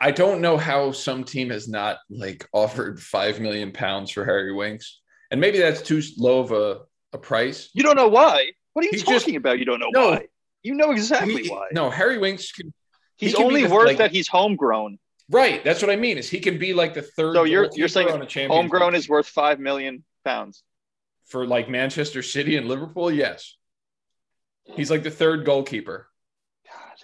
I 0.00 0.10
don't 0.10 0.40
know 0.40 0.56
how 0.56 0.92
some 0.92 1.24
team 1.24 1.50
has 1.50 1.68
not 1.68 1.98
like 2.08 2.46
offered 2.52 3.00
five 3.00 3.40
million 3.40 3.72
pounds 3.72 4.10
for 4.10 4.24
Harry 4.24 4.52
Winks, 4.54 5.00
and 5.30 5.40
maybe 5.40 5.58
that's 5.58 5.82
too 5.82 6.02
low 6.16 6.40
of 6.40 6.52
a, 6.52 6.80
a 7.12 7.18
price. 7.18 7.70
You 7.74 7.82
don't 7.82 7.96
know 7.96 8.08
why. 8.08 8.52
What 8.76 8.84
are 8.84 8.88
you 8.88 8.98
talking 8.98 9.14
just- 9.14 9.28
about? 9.36 9.58
You 9.58 9.64
don't 9.64 9.80
know 9.80 9.88
No. 9.90 10.10
why. 10.10 10.28
You 10.62 10.74
know 10.74 10.90
exactly 10.90 11.44
He- 11.44 11.48
why. 11.48 11.68
No, 11.72 11.88
Harry 11.88 12.18
Winks 12.18 12.52
can 12.52 12.74
he's 13.16 13.30
he 13.30 13.36
can 13.38 13.46
only 13.46 13.62
the- 13.64 13.72
worth 13.74 13.86
like- 13.86 13.96
that 13.96 14.10
he's 14.10 14.28
homegrown. 14.28 14.98
right. 15.30 15.64
That's 15.64 15.80
what 15.80 15.90
I 15.90 15.96
mean. 15.96 16.18
Is 16.18 16.28
he 16.28 16.40
can 16.40 16.58
be 16.58 16.74
like 16.74 16.92
the 16.92 17.00
third. 17.00 17.34
So 17.34 17.44
you're 17.44 17.70
you're 17.74 17.88
saying 17.88 18.08
homegrown 18.48 18.92
League 18.92 18.98
is 18.98 19.08
worth 19.08 19.28
five 19.28 19.58
million 19.60 20.04
pounds. 20.26 20.62
for 21.24 21.46
like 21.46 21.70
Manchester 21.70 22.22
City 22.22 22.56
and 22.58 22.68
Liverpool? 22.68 23.10
Yes, 23.10 23.56
he's 24.74 24.90
like 24.90 25.02
the 25.04 25.10
third 25.10 25.46
goalkeeper. 25.46 26.08
God, 26.66 26.98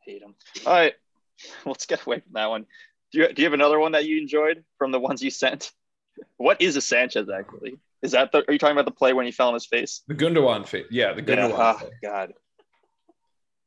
hate 0.00 0.20
him. 0.22 0.34
All 0.66 0.74
right, 0.74 0.94
let's 1.64 1.86
get 1.86 2.04
away 2.04 2.20
from 2.20 2.32
that 2.34 2.50
one. 2.50 2.66
Do 3.12 3.20
you, 3.20 3.32
do 3.32 3.40
you 3.40 3.46
have 3.46 3.54
another 3.54 3.78
one 3.78 3.92
that 3.92 4.04
you 4.04 4.20
enjoyed 4.20 4.62
from 4.76 4.90
the 4.92 5.00
ones 5.00 5.22
you 5.22 5.30
sent? 5.30 5.72
What 6.36 6.60
is 6.60 6.76
a 6.76 6.80
Sanchez 6.80 7.28
actually? 7.28 7.74
Is 8.04 8.12
that 8.12 8.30
the? 8.32 8.44
Are 8.46 8.52
you 8.52 8.58
talking 8.58 8.76
about 8.76 8.84
the 8.84 8.90
play 8.92 9.14
when 9.14 9.24
he 9.24 9.32
fell 9.32 9.48
on 9.48 9.54
his 9.54 9.64
face? 9.66 10.02
The 10.06 10.14
Gundogan 10.14 10.66
fit. 10.68 10.86
Yeah, 10.90 11.14
the 11.14 11.22
Yeah. 11.22 11.48
Gundogan. 11.48 11.58
ah, 11.58 11.72
fit. 11.78 11.90
God. 12.02 12.32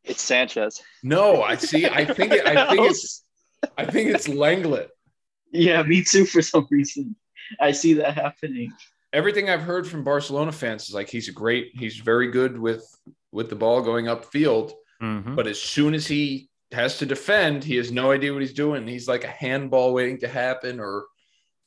It's 0.04 0.22
Sanchez. 0.22 0.82
No, 1.04 1.42
I 1.42 1.56
see. 1.56 1.86
I 1.88 2.06
think 2.06 2.32
it, 2.32 2.46
I 2.46 2.70
think 2.76 2.90
it's 2.92 3.26
I 3.78 3.86
think 3.86 4.14
it's 4.14 4.28
Langlet. 4.28 4.88
Yeah, 5.52 5.82
me 5.84 6.04
too. 6.04 6.26
For 6.26 6.42
some 6.44 6.68
reason, 6.70 7.16
I 7.60 7.72
see 7.72 7.94
that 7.96 8.14
happening. 8.14 8.72
Everything 9.12 9.50
I've 9.50 9.62
heard 9.62 9.88
from 9.88 10.04
Barcelona 10.04 10.52
fans 10.52 10.88
is 10.88 10.94
like 10.94 11.10
he's 11.10 11.30
a 11.30 11.34
great. 11.34 11.72
He's 11.74 11.98
very 11.98 12.30
good 12.30 12.60
with 12.60 12.86
with 13.32 13.50
the 13.50 13.56
ball 13.56 13.82
going 13.82 14.06
upfield, 14.06 14.72
Mhm. 15.02 15.36
but 15.36 15.48
as 15.48 15.60
soon 15.60 15.94
as 15.96 16.06
he 16.06 16.50
has 16.72 17.00
to 17.00 17.06
defend, 17.08 17.64
he 17.64 17.76
has 17.78 17.92
no 17.92 18.12
idea 18.12 18.32
what 18.34 18.42
he's 18.42 18.54
doing. 18.54 18.88
He's 18.88 19.08
like 19.08 19.24
a 19.24 19.28
handball 19.30 19.94
waiting 19.94 20.20
to 20.20 20.28
happen 20.28 20.80
or 20.80 21.06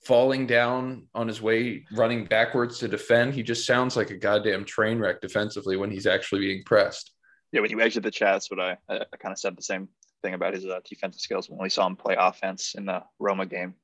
falling 0.03 0.47
down 0.47 1.07
on 1.15 1.29
his 1.29 1.43
way 1.43 1.85
running 1.93 2.25
backwards 2.25 2.79
to 2.79 2.89
defend. 2.89 3.35
He 3.35 3.43
just 3.43 3.67
sounds 3.67 3.97
like 3.97 4.11
a 4.11 4.17
goddamn 4.17 4.65
train 4.65 4.99
wreck 4.99 5.21
defensively 5.21 5.77
when 5.77 5.91
he's 5.91 6.07
actually 6.07 6.41
being 6.41 6.63
pressed. 6.65 7.13
Yeah, 7.53 7.61
when 7.61 7.71
you 7.71 7.81
exit 7.81 8.03
the 8.03 8.11
chat, 8.11 8.35
that's 8.35 8.51
what 8.51 8.61
I, 8.61 8.77
I, 8.89 9.01
I 9.13 9.17
kind 9.19 9.33
of 9.33 9.39
said 9.39 9.57
the 9.57 9.63
same 9.63 9.89
thing 10.23 10.35
about 10.35 10.55
his 10.55 10.65
uh, 10.65 10.81
defensive 10.89 11.21
skills 11.21 11.51
when 11.51 11.61
we 11.61 11.69
saw 11.69 11.87
him 11.87 11.97
play 11.97 12.17
offense 12.19 12.75
in 12.77 12.87
the 12.87 13.03
Roma 13.19 13.47
game. 13.47 13.75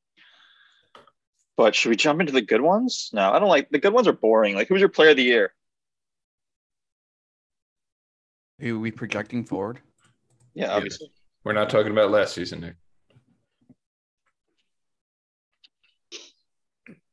But 1.56 1.74
should 1.74 1.88
we 1.88 1.96
jump 1.96 2.20
into 2.20 2.32
the 2.32 2.42
good 2.42 2.60
ones? 2.60 3.10
No, 3.12 3.32
I 3.32 3.38
don't 3.38 3.48
like 3.48 3.70
the 3.70 3.78
good 3.78 3.92
ones 3.92 4.06
are 4.06 4.12
boring. 4.12 4.54
Like, 4.54 4.68
who's 4.68 4.80
your 4.80 4.90
player 4.90 5.10
of 5.10 5.16
the 5.16 5.22
year? 5.22 5.54
Are 8.62 8.78
we 8.78 8.90
projecting 8.90 9.44
forward? 9.44 9.80
Yeah, 10.54 10.72
obviously. 10.72 11.10
We're 11.44 11.52
not 11.52 11.70
talking 11.70 11.92
about 11.92 12.10
last 12.10 12.34
season, 12.34 12.60
Nick. 12.60 12.74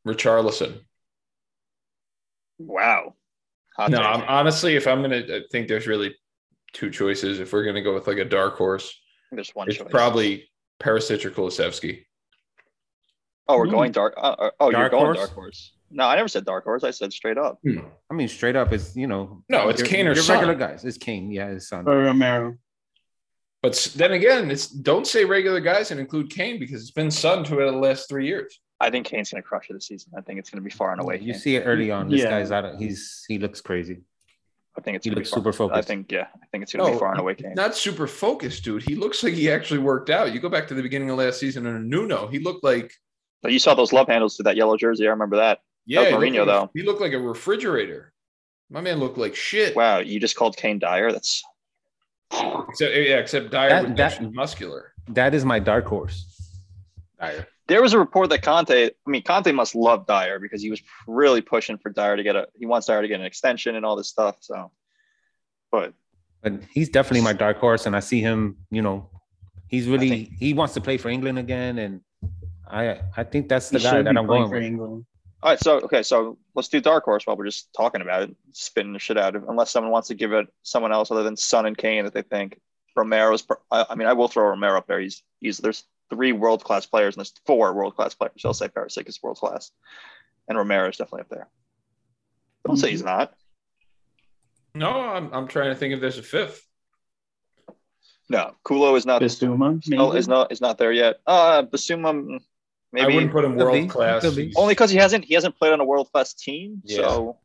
Richarlison. 0.08 0.80
Wow. 2.60 3.16
Hot 3.78 3.92
No. 3.92 4.00
I'm, 4.02 4.22
honestly, 4.28 4.76
if 4.76 4.88
I'm 4.88 5.02
gonna, 5.02 5.18
I 5.30 5.42
think 5.52 5.68
there's 5.68 5.88
really 5.88 6.16
two 6.74 6.90
choices. 6.92 7.40
If 7.40 7.52
we're 7.54 7.64
gonna 7.66 7.82
go 7.82 7.94
with 7.94 8.08
like 8.08 8.18
a 8.18 8.26
dark 8.26 8.56
horse, 8.58 8.94
There's 9.32 9.50
one 9.56 9.68
it's 9.70 9.78
choice. 9.78 9.88
probably 9.90 10.50
Perisic 10.80 11.26
or 11.26 11.32
Kulusevski. 11.32 12.06
Oh, 13.48 13.58
we're 13.58 13.66
Hmm. 13.66 13.72
going 13.72 13.92
dark. 13.92 14.14
Uh, 14.18 14.22
uh, 14.38 14.50
oh, 14.60 14.70
you're 14.72 14.90
going 14.90 15.06
horse? 15.06 15.18
dark 15.18 15.32
horse. 15.32 15.74
No, 15.90 16.06
I 16.08 16.16
never 16.16 16.28
said 16.28 16.46
dark 16.46 16.64
horse. 16.64 16.84
I 16.84 16.92
said 16.92 17.14
straight 17.14 17.38
up. 17.38 17.60
I 18.10 18.14
mean, 18.14 18.28
straight 18.28 18.56
up, 18.56 18.72
is 18.74 18.96
you 18.96 19.08
know. 19.08 19.44
No, 19.50 19.70
it's 19.70 19.80
your- 19.80 19.88
Kane 19.90 20.08
or 20.08 20.14
your 20.14 20.24
Son. 20.24 20.36
regular 20.38 20.56
guys. 20.56 20.84
It's 20.86 20.98
Kane. 20.98 21.32
Yeah, 21.32 21.50
his 21.50 21.68
son. 21.68 21.88
Or 21.88 21.98
Romero. 21.98 22.58
But 23.62 23.92
then 23.96 24.12
again, 24.12 24.50
it's 24.52 24.68
don't 24.68 25.08
say 25.08 25.24
regular 25.24 25.60
guys 25.62 25.92
and 25.92 26.00
include 26.00 26.30
Kane 26.30 26.60
because 26.60 26.82
it's 26.82 26.92
been 26.92 27.12
Son 27.12 27.44
two 27.44 27.56
out 27.62 27.68
of 27.68 27.74
the 27.74 27.80
last 27.80 28.10
three 28.10 28.26
years. 28.28 28.60
I 28.84 28.90
think 28.92 29.06
Kane's 29.08 29.32
going 29.32 29.42
to 29.42 29.48
crush 29.48 29.70
it 29.70 29.74
this 29.74 29.88
season. 29.88 30.12
I 30.18 30.22
think 30.22 30.40
it's 30.40 30.50
going 30.50 30.62
to 30.62 30.64
be 30.64 30.70
far 30.70 30.92
and 30.92 31.02
away. 31.02 31.20
You 31.20 31.34
Kane. 31.34 31.42
see 31.42 31.56
it 31.56 31.62
early 31.66 31.90
on. 31.92 32.10
This 32.10 32.22
Yeah. 32.22 32.30
guy's 32.30 32.52
out. 32.52 32.66
Of, 32.66 32.78
he's 32.80 33.24
he 33.28 33.40
looks 33.40 33.62
crazy. 33.62 34.02
I 34.78 34.82
think 34.82 34.96
it's 34.98 35.06
he 35.06 35.10
gonna 35.12 35.20
looks 35.20 35.30
be 35.32 35.36
super 35.36 35.54
focused. 35.54 35.78
I 35.78 35.82
think 35.82 36.12
yeah. 36.12 36.28
I 36.36 36.46
think 36.52 36.64
it's 36.64 36.74
going 36.74 36.84
to 36.86 36.92
No, 36.92 36.94
be 36.94 36.98
oh, 36.98 37.00
far 37.00 37.12
and 37.12 37.20
away. 37.20 37.36
Kane. 37.36 37.54
Not 37.56 37.76
super 37.76 38.08
focused, 38.08 38.64
dude. 38.64 38.82
He 38.84 38.96
looks 38.96 39.24
like 39.24 39.34
he 39.34 39.50
actually 39.52 39.80
worked 39.80 40.10
out. 40.10 40.34
You 40.34 40.40
go 40.40 40.50
back 40.50 40.68
to 40.70 40.74
the 40.74 40.82
beginning 40.82 41.10
of 41.12 41.18
last 41.18 41.40
season 41.40 41.66
under 41.68 41.80
Nuno, 41.80 42.28
he 42.28 42.40
looked 42.40 42.64
like 42.64 42.92
But 43.42 43.52
you 43.54 43.60
saw 43.60 43.74
those 43.76 43.94
love 43.94 44.08
handles 44.08 44.36
to 44.38 44.44
that 44.44 44.56
yellow 44.58 44.76
jersey. 44.78 45.06
I 45.08 45.12
remember 45.12 45.38
that. 45.38 45.60
yeah, 45.86 46.00
was 46.00 46.08
he 46.08 46.14
looked 46.14 46.24
Mourinho, 46.24 46.38
like 46.40 46.44
a- 46.44 46.46
though. 46.46 46.72
He 46.74 46.82
looked 46.84 47.02
like 47.02 47.14
a 47.14 47.20
refrigerator. 47.20 48.14
My 48.70 48.82
man 48.82 49.00
looked 49.00 49.18
like 49.20 49.36
shit. 49.36 49.76
Wow, 49.76 50.00
you 50.00 50.20
just 50.20 50.36
called 50.36 50.58
Kane 50.58 50.80
Dier. 50.80 51.12
That's 51.12 51.44
Except 52.32 52.96
yeah, 52.96 53.18
except 53.18 53.52
Dier 53.52 53.70
That- 53.70 53.88
was 53.90 53.98
that- 53.98 54.34
muscular. 54.34 54.94
That 55.10 55.36
is 55.36 55.46
my 55.46 55.60
dark 55.60 55.86
horse. 55.86 56.26
Dier. 57.20 57.48
There 57.68 57.82
was 57.82 57.94
a 57.94 58.00
report 58.00 58.30
that 58.32 58.42
Conte. 58.42 58.86
I 58.88 59.10
mean, 59.10 59.24
Conte 59.24 59.52
must 59.52 59.74
love 59.74 60.06
Dier 60.06 60.40
because 60.40 60.62
he 60.62 60.70
was 60.70 60.82
really 61.08 61.42
pushing 61.42 61.78
for 61.78 61.90
Dier 61.92 62.16
to 62.18 62.24
get 62.24 62.36
a. 62.36 62.48
He 62.56 62.66
wants 62.66 62.88
Dier 62.88 63.02
to 63.02 63.08
get 63.08 63.20
an 63.20 63.26
extension 63.26 63.76
and 63.76 63.86
all 63.86 63.96
this 63.96 64.10
stuff. 64.10 64.38
So, 64.42 64.72
but 65.72 65.94
But 66.42 66.54
he's 66.72 66.90
definitely 66.90 67.22
my 67.22 67.34
dark 67.34 67.58
horse, 67.58 67.86
and 67.86 67.96
I 67.96 68.02
see 68.02 68.20
him. 68.20 68.58
You 68.70 68.82
know, 68.82 69.10
he's 69.68 69.88
really 69.88 70.10
think- 70.10 70.30
he 70.38 70.54
wants 70.54 70.74
to 70.74 70.82
play 70.82 70.98
for 70.98 71.10
England 71.10 71.40
again, 71.40 71.80
and 71.80 72.02
I 72.70 73.00
I 73.16 73.24
think 73.24 73.48
that's 73.48 73.70
the 73.70 73.80
He 73.80 73.84
guy 73.86 74.02
that 74.02 74.18
I'm 74.18 74.26
playing 74.26 74.28
going 74.28 74.50
for 74.50 74.56
with. 74.56 74.64
England. 74.64 75.06
all 75.42 75.50
right. 75.52 75.60
So 75.60 75.80
okay, 75.82 76.04
so 76.04 76.38
let's 76.56 76.68
do 76.68 76.82
dark 76.82 77.06
horse 77.06 77.26
while 77.26 77.38
we're 77.38 77.46
just 77.46 77.74
talking 77.74 78.02
about 78.02 78.24
it, 78.24 78.36
spitting 78.52 78.92
the 78.94 79.00
shit 79.00 79.18
out 79.18 79.36
of. 79.38 79.48
Unless 79.48 79.72
someone 79.72 79.92
wants 79.92 80.10
to 80.10 80.16
give 80.16 80.34
it 80.34 80.48
someone 80.64 80.92
else 80.92 81.12
other 81.12 81.24
than 81.24 81.38
Son 81.38 81.66
and 81.66 81.78
Kane 81.78 82.04
that 82.04 82.14
they 82.14 82.24
think 82.24 82.60
Romero's. 82.98 83.42
pro- 83.42 83.58
I, 83.72 83.86
I 83.92 83.96
mean, 83.96 84.08
I 84.10 84.14
will 84.14 84.28
throw 84.28 84.50
Romero 84.50 84.78
up 84.78 84.88
there. 84.88 85.00
He's 85.00 85.24
he's 85.40 85.60
there's 85.60 85.86
three 86.14 86.32
world 86.32 86.64
class 86.64 86.86
players 86.86 87.16
and 87.16 87.20
there's 87.20 87.34
four 87.46 87.74
world 87.74 87.96
class 87.96 88.14
players. 88.14 88.34
I'll 88.46 88.54
say 88.54 88.68
Perisic 88.68 89.08
is 89.08 89.22
world 89.22 89.38
class, 89.38 89.72
and 90.48 90.58
Romero 90.58 90.90
is 90.90 90.98
definitely 90.98 91.22
up 91.22 91.30
there. 91.30 91.48
Don't 92.66 92.78
say 92.78 92.92
he's 92.92 93.04
not. 93.04 93.34
No, 94.76 94.90
I'm 94.90 95.34
I'm 95.34 95.48
trying 95.48 95.70
to 95.70 95.76
think 95.76 95.94
if 95.94 96.02
there's 96.02 96.18
a 96.18 96.24
fifth. 96.24 96.66
No, 98.30 98.56
Kulo 98.66 98.96
is 98.98 99.06
not. 99.06 99.22
Bissouma, 99.22 99.82
No, 99.88 100.14
is 100.14 100.28
not 100.28 100.52
is 100.52 100.62
not 100.62 100.78
there 100.78 100.92
yet. 100.92 101.18
Uh, 101.28 101.64
Bissouma, 101.64 102.40
maybe. 102.92 103.12
I 103.12 103.16
wouldn't 103.16 103.32
put 103.32 103.46
him 103.46 103.56
world 103.56 103.90
class. 103.90 104.24
only 104.56 104.72
because 104.74 104.90
he 104.90 104.98
hasn't 104.98 105.26
he 105.26 105.34
hasn't 105.34 105.58
played 105.58 105.74
on 105.74 105.80
a 105.80 105.86
world 105.86 106.10
class 106.12 106.34
team. 106.34 106.82
Yeah. 106.86 106.98
So 106.98 107.38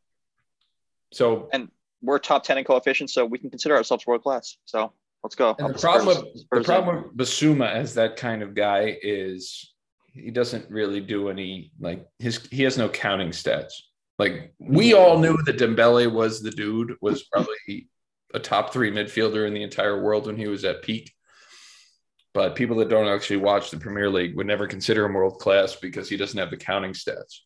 So 1.11 1.49
and 1.53 1.69
we're 2.01 2.17
top 2.19 2.43
ten 2.43 2.57
in 2.57 2.63
coefficient, 2.63 3.09
so 3.09 3.25
we 3.25 3.37
can 3.37 3.49
consider 3.49 3.75
ourselves 3.75 4.07
world 4.07 4.23
class. 4.23 4.57
So 4.65 4.93
let's 5.23 5.35
go. 5.35 5.55
And 5.59 5.73
the 5.73 5.79
problem 5.79 6.15
Spurs- 6.15 6.45
with 6.51 6.59
the 6.59 6.63
problem 6.65 7.03
with 7.03 7.17
Bissouma 7.17 7.71
as 7.71 7.93
that 7.95 8.17
kind 8.17 8.41
of 8.41 8.55
guy 8.55 8.97
is 9.01 9.73
he 10.13 10.31
doesn't 10.31 10.69
really 10.69 11.01
do 11.01 11.29
any 11.29 11.71
like 11.79 12.05
his 12.19 12.47
he 12.51 12.63
has 12.63 12.77
no 12.77 12.89
counting 12.89 13.29
stats. 13.29 13.73
Like 14.17 14.53
we 14.59 14.91
mm-hmm. 14.91 14.99
all 14.99 15.19
knew 15.19 15.37
that 15.43 15.57
Dembele 15.57 16.11
was 16.11 16.41
the 16.41 16.51
dude, 16.51 16.95
was 17.01 17.23
probably 17.23 17.89
a 18.33 18.39
top 18.39 18.73
three 18.73 18.91
midfielder 18.91 19.47
in 19.47 19.53
the 19.53 19.63
entire 19.63 20.01
world 20.01 20.27
when 20.27 20.37
he 20.37 20.47
was 20.47 20.65
at 20.65 20.83
peak. 20.83 21.11
But 22.33 22.55
people 22.55 22.75
that 22.77 22.89
don't 22.89 23.07
actually 23.07 23.37
watch 23.37 23.71
the 23.71 23.77
Premier 23.77 24.09
League 24.09 24.35
would 24.35 24.45
never 24.45 24.67
consider 24.67 25.05
him 25.05 25.13
world 25.13 25.39
class 25.39 25.75
because 25.75 26.07
he 26.07 26.15
doesn't 26.15 26.37
have 26.37 26.51
the 26.51 26.57
counting 26.57 26.93
stats. 26.93 27.39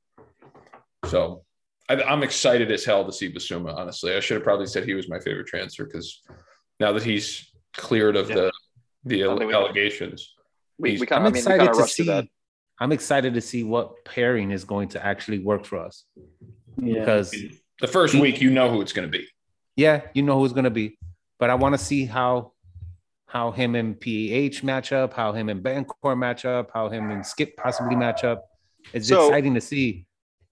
So 1.05 1.43
I'm 1.89 2.23
excited 2.23 2.71
as 2.71 2.83
hell 2.83 3.05
to 3.05 3.12
see 3.12 3.31
Bissouma. 3.31 3.75
Honestly, 3.75 4.15
I 4.15 4.19
should 4.19 4.36
have 4.36 4.43
probably 4.43 4.67
said 4.67 4.83
he 4.83 4.93
was 4.93 5.09
my 5.09 5.19
favorite 5.19 5.47
transfer 5.47 5.86
because 5.86 6.21
now 6.79 6.91
that 6.93 7.03
he's 7.03 7.52
cleared 7.75 8.15
of 8.15 8.29
Yeah. 8.29 8.36
the 8.36 8.51
the 9.05 9.23
I 9.25 9.27
think 9.38 9.47
we- 9.49 9.53
allegations, 9.53 10.33
we, 10.77 10.97
we 10.99 11.05
kind 11.05 11.21
I'm 11.21 11.25
of 11.27 11.33
I 11.33 11.33
mean 11.33 11.33
we 11.33 11.39
excited 11.39 11.59
kind 11.59 11.69
of 11.69 11.75
to 11.77 11.88
see. 11.91 12.03
through 12.03 12.13
that. 12.13 12.25
I'm 12.79 12.91
excited 12.91 13.33
to 13.36 13.41
see 13.41 13.63
what 13.63 14.03
pairing 14.05 14.51
is 14.51 14.63
going 14.63 14.89
to 14.89 15.05
actually 15.05 15.39
work 15.39 15.65
for 15.65 15.77
us 15.79 16.05
Yeah. 16.77 16.99
because 16.99 17.36
the 17.81 17.88
first 17.88 18.15
week 18.15 18.41
you 18.41 18.49
know 18.49 18.69
who 18.71 18.81
it's 18.81 18.93
going 18.93 19.09
to 19.12 19.17
be. 19.17 19.27
yeah, 19.75 20.01
you 20.13 20.23
know 20.23 20.39
who's 20.39 20.53
going 20.53 20.63
to 20.63 20.69
be, 20.69 20.97
but 21.39 21.49
I 21.49 21.55
want 21.55 21.73
to 21.77 21.83
see 21.83 22.05
how 22.05 22.53
how 23.27 23.49
him 23.51 23.73
and 23.75 23.99
PH 23.99 24.63
match 24.63 24.91
up, 24.93 25.13
how 25.13 25.31
him 25.33 25.49
and 25.49 25.63
Bentancur 25.63 26.15
match 26.17 26.45
up, 26.45 26.69
how 26.73 26.88
him 26.89 27.09
and 27.09 27.25
Skip 27.25 27.57
possibly 27.57 27.95
match 27.95 28.23
up. 28.23 28.45
It's 28.93 29.07
So- 29.07 29.25
exciting 29.27 29.55
to 29.55 29.62
see, 29.62 30.05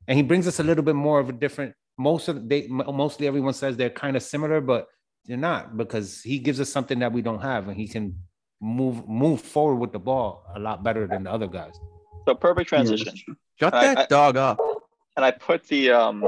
and 0.07 0.17
he 0.17 0.23
brings 0.23 0.47
us 0.47 0.59
a 0.59 0.63
little 0.63 0.83
bit 0.83 0.95
more 0.95 1.19
of 1.19 1.29
a 1.29 1.33
different 1.33 1.73
most 1.97 2.27
of 2.27 2.49
they 2.49 2.67
mostly 2.67 3.27
everyone 3.27 3.53
says 3.53 3.77
they're 3.77 3.89
kind 3.91 4.15
of 4.17 4.23
similar, 4.23 4.59
but 4.61 4.87
they're 5.25 5.37
not 5.37 5.77
because 5.77 6.21
he 6.21 6.39
gives 6.39 6.59
us 6.59 6.69
something 6.69 6.99
that 6.99 7.11
we 7.11 7.21
don't 7.21 7.41
have, 7.41 7.67
and 7.67 7.77
he 7.77 7.87
can 7.87 8.17
move 8.59 9.07
move 9.07 9.41
forward 9.41 9.75
with 9.77 9.91
the 9.91 9.99
ball 9.99 10.43
a 10.55 10.59
lot 10.59 10.83
better 10.83 11.07
than 11.07 11.23
the 11.23 11.31
other 11.31 11.47
guys. 11.47 11.73
So 12.27 12.35
perfect 12.35 12.69
transition. 12.69 13.15
Shut 13.59 13.73
I- 13.73 13.87
that 13.87 13.97
I- 13.97 14.05
dog 14.07 14.37
up. 14.37 14.59
And 15.17 15.25
I 15.25 15.31
put 15.31 15.67
the 15.67 15.91
um 15.91 16.23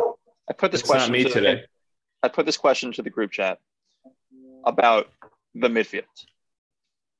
I 0.50 0.54
put 0.54 0.72
this 0.72 0.82
It's 0.82 0.90
not 0.90 0.96
question 0.96 1.12
me 1.14 1.24
to 1.24 1.30
the- 1.30 1.34
today. 1.36 1.64
I 2.22 2.28
put 2.28 2.46
this 2.46 2.58
question 2.58 2.92
to 2.94 3.02
the 3.02 3.10
group 3.10 3.32
chat 3.32 3.60
about 4.66 5.10
the 5.56 5.68
midfield. 5.68 6.04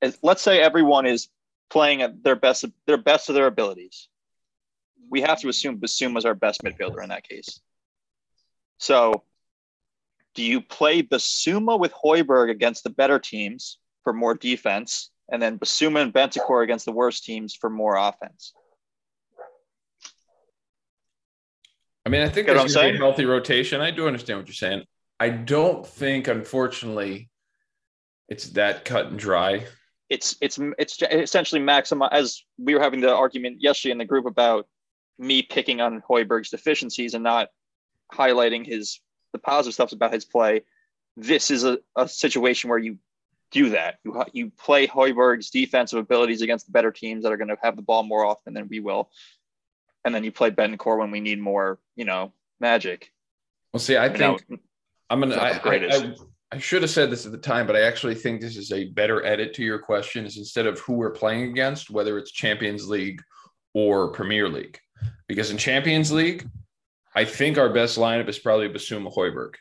As- 0.02 0.18
let's 0.22 0.42
say 0.42 0.60
everyone 0.60 1.06
is 1.06 1.28
playing 1.70 2.02
at 2.02 2.22
their 2.22 2.36
best 2.36 2.64
their 2.86 2.96
best 2.96 3.28
of 3.28 3.34
their 3.34 3.46
abilities. 3.46 4.08
We 5.10 5.20
have 5.22 5.40
to 5.40 5.48
assume 5.48 5.80
Bissouma 5.80 6.24
our 6.24 6.34
best 6.34 6.62
midfielder 6.62 7.02
in 7.02 7.10
that 7.10 7.28
case. 7.28 7.60
So 8.78 9.22
do 10.34 10.42
you 10.42 10.60
play 10.60 11.02
Bissouma 11.02 11.78
with 11.78 11.92
Højbjerg 11.92 12.50
against 12.50 12.84
the 12.84 12.90
better 12.90 13.18
teams 13.18 13.78
for 14.02 14.12
more 14.12 14.34
defense, 14.34 15.10
and 15.30 15.40
then 15.40 15.58
Bissouma 15.58 16.02
and 16.02 16.12
Bentancur 16.12 16.62
against 16.62 16.84
the 16.84 16.92
worst 16.92 17.24
teams 17.24 17.54
for 17.54 17.70
more 17.70 17.96
offense? 17.96 18.52
I 22.06 22.10
mean, 22.10 22.22
I 22.22 22.28
think 22.28 22.46
Get 22.48 22.56
there's 22.56 22.76
a 22.76 22.96
healthy 22.96 23.24
rotation. 23.24 23.80
I 23.80 23.90
do 23.90 24.06
understand 24.06 24.38
what 24.38 24.46
you're 24.46 24.54
saying. 24.54 24.84
I 25.18 25.30
don't 25.30 25.86
think, 25.86 26.28
unfortunately, 26.28 27.30
it's 28.28 28.50
that 28.50 28.84
cut 28.84 29.06
and 29.06 29.18
dry. 29.18 29.64
it's 30.10 30.36
it's 30.40 30.58
it's 30.78 31.00
essentially 31.02 31.60
maximize 31.60 32.12
as 32.12 32.42
we 32.58 32.74
were 32.74 32.80
having 32.80 33.00
the 33.00 33.14
argument 33.14 33.56
yesterday 33.60 33.92
in 33.92 33.98
the 33.98 34.04
group 34.04 34.26
about 34.26 34.66
me 35.18 35.42
picking 35.42 35.80
on 35.80 36.02
Højbjerg's 36.08 36.50
deficiencies 36.50 37.14
and 37.14 37.24
not 37.24 37.48
highlighting 38.12 38.66
his 38.66 39.00
the 39.34 39.38
positive 39.38 39.74
stuff 39.74 39.92
about 39.92 40.14
his 40.14 40.24
play. 40.24 40.62
This 41.16 41.50
is 41.50 41.64
a, 41.64 41.78
a 41.96 42.08
situation 42.08 42.70
where 42.70 42.78
you 42.78 42.98
do 43.50 43.70
that. 43.70 43.98
You 44.04 44.24
you 44.32 44.50
play 44.50 44.86
Højbjerg's 44.86 45.50
defensive 45.50 45.98
abilities 45.98 46.40
against 46.40 46.66
the 46.66 46.72
better 46.72 46.90
teams 46.90 47.24
that 47.24 47.32
are 47.32 47.36
going 47.36 47.48
to 47.48 47.58
have 47.62 47.76
the 47.76 47.82
ball 47.82 48.02
more 48.04 48.24
often 48.24 48.54
than 48.54 48.68
we 48.68 48.80
will, 48.80 49.10
and 50.04 50.14
then 50.14 50.24
you 50.24 50.32
play 50.32 50.50
Bentancur 50.50 50.98
when 50.98 51.10
we 51.10 51.20
need 51.20 51.40
more, 51.40 51.78
you 51.96 52.04
know, 52.04 52.32
magic. 52.60 53.10
Well, 53.72 53.80
see, 53.80 53.96
I 53.96 54.06
You 54.06 54.18
know, 54.18 54.38
think 54.38 54.60
I'm 55.10 55.20
gonna. 55.20 55.34
It's 55.34 55.42
not 55.42 55.50
I, 55.50 55.54
the 55.54 55.60
greatest. 55.60 56.02
I, 56.02 56.06
I, 56.06 56.14
I 56.52 56.58
should 56.58 56.82
have 56.82 56.90
said 56.90 57.10
this 57.10 57.26
at 57.26 57.32
the 57.32 57.38
time, 57.38 57.66
but 57.66 57.76
I 57.76 57.82
actually 57.82 58.14
think 58.14 58.40
this 58.40 58.56
is 58.56 58.70
a 58.70 58.84
better 58.84 59.24
edit 59.26 59.52
to 59.54 59.64
your 59.64 59.80
question. 59.80 60.24
Is 60.24 60.36
instead 60.36 60.66
of 60.66 60.78
who 60.78 60.94
we're 60.94 61.10
playing 61.10 61.50
against, 61.50 61.90
whether 61.90 62.16
it's 62.18 62.30
Champions 62.30 62.88
League 62.88 63.20
or 63.72 64.12
Premier 64.12 64.48
League, 64.48 64.78
because 65.26 65.50
in 65.50 65.58
Champions 65.58 66.12
League, 66.12 66.48
I 67.14 67.24
think 67.24 67.58
our 67.58 67.68
best 67.72 67.98
lineup 67.98 68.28
is 68.28 68.38
probably 68.38 68.68
Bissouma 68.68 69.14
Højbjerg. 69.14 69.54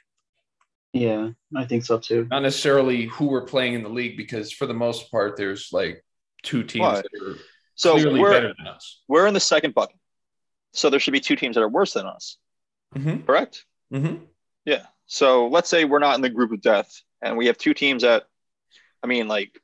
Yeah, 0.93 1.29
I 1.55 1.65
think 1.65 1.85
so 1.85 1.97
too. 1.99 2.27
Not 2.29 2.43
necessarily 2.43 3.05
who 3.05 3.25
we're 3.25 3.45
playing 3.45 3.73
in 3.73 3.83
the 3.83 3.89
league, 3.89 4.15
because 4.17 4.51
for 4.51 4.67
the 4.67 4.73
most 4.73 5.09
part, 5.11 5.37
there's 5.37 5.69
like 5.71 6.03
two 6.43 6.63
teams 6.63 6.81
Why? 6.83 7.01
that 7.01 7.21
are 7.27 7.37
so 7.75 7.93
clearly 7.93 8.19
we're 8.19 8.31
better 8.31 8.53
than 8.57 8.67
us. 8.67 9.01
we're 9.07 9.25
in 9.27 9.33
the 9.33 9.39
second 9.39 9.73
bucket. 9.73 9.97
So 10.73 10.89
there 10.89 10.99
should 10.99 11.11
be 11.13 11.19
two 11.19 11.35
teams 11.35 11.55
that 11.55 11.61
are 11.63 11.69
worse 11.69 11.93
than 11.93 12.05
us, 12.05 12.37
Mm-hmm. 12.95 13.25
correct? 13.25 13.65
Mm-hmm. 13.91 14.23
Yeah. 14.65 14.85
So 15.07 15.47
let's 15.47 15.69
say 15.69 15.83
we're 15.85 15.99
not 15.99 16.15
in 16.15 16.21
the 16.21 16.29
group 16.29 16.51
of 16.51 16.61
death 16.61 16.91
and 17.21 17.37
we 17.37 17.47
have 17.47 17.57
two 17.57 17.73
teams 17.73 18.03
that, 18.03 18.23
I 19.03 19.07
mean, 19.07 19.27
like 19.27 19.59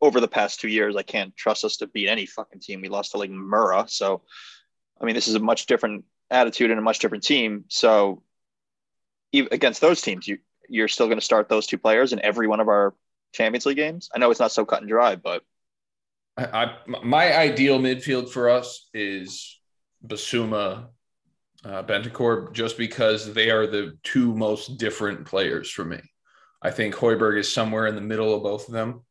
over 0.00 0.18
the 0.20 0.28
past 0.28 0.60
two 0.60 0.68
years, 0.68 0.96
I 0.96 1.02
can't 1.02 1.36
trust 1.36 1.64
us 1.64 1.76
to 1.78 1.86
beat 1.86 2.08
any 2.08 2.24
fucking 2.26 2.60
team. 2.60 2.80
We 2.80 2.88
lost 2.88 3.12
to 3.12 3.18
like 3.18 3.30
Mura. 3.30 3.84
So, 3.88 4.22
I 5.00 5.04
mean, 5.04 5.14
this 5.14 5.28
is 5.28 5.34
a 5.34 5.40
much 5.40 5.66
different 5.66 6.04
attitude 6.30 6.70
and 6.70 6.78
a 6.78 6.82
much 6.82 6.98
different 6.98 7.24
team. 7.24 7.64
So, 7.68 8.22
against 9.32 9.80
those 9.80 10.00
teams, 10.00 10.26
you, 10.26 10.38
you're 10.68 10.88
still 10.88 11.06
going 11.06 11.18
to 11.18 11.24
start 11.24 11.48
those 11.48 11.66
two 11.66 11.78
players 11.78 12.12
in 12.12 12.24
every 12.24 12.46
one 12.46 12.60
of 12.60 12.68
our 12.68 12.94
Champions 13.32 13.66
League 13.66 13.76
games. 13.76 14.08
I 14.14 14.18
know 14.18 14.30
it's 14.30 14.40
not 14.40 14.52
so 14.52 14.64
cut 14.64 14.80
and 14.80 14.88
dry, 14.88 15.16
but 15.16 15.42
I, 16.36 16.44
I 16.44 16.76
my 17.02 17.36
ideal 17.36 17.78
midfield 17.78 18.30
for 18.30 18.48
us 18.48 18.88
is 18.94 19.58
Bissouma, 20.06 20.88
uh, 21.64 21.82
just 22.52 22.78
because 22.78 23.32
they 23.32 23.50
are 23.50 23.66
the 23.66 23.98
two 24.02 24.34
most 24.34 24.78
different 24.78 25.26
players 25.26 25.70
for 25.70 25.84
me. 25.84 26.00
I 26.62 26.70
think 26.70 26.94
Højbjerg 26.94 27.38
is 27.38 27.52
somewhere 27.52 27.86
in 27.86 27.94
the 27.94 28.00
middle 28.00 28.34
of 28.34 28.42
both 28.42 28.68
of 28.68 28.74
them. 28.74 29.02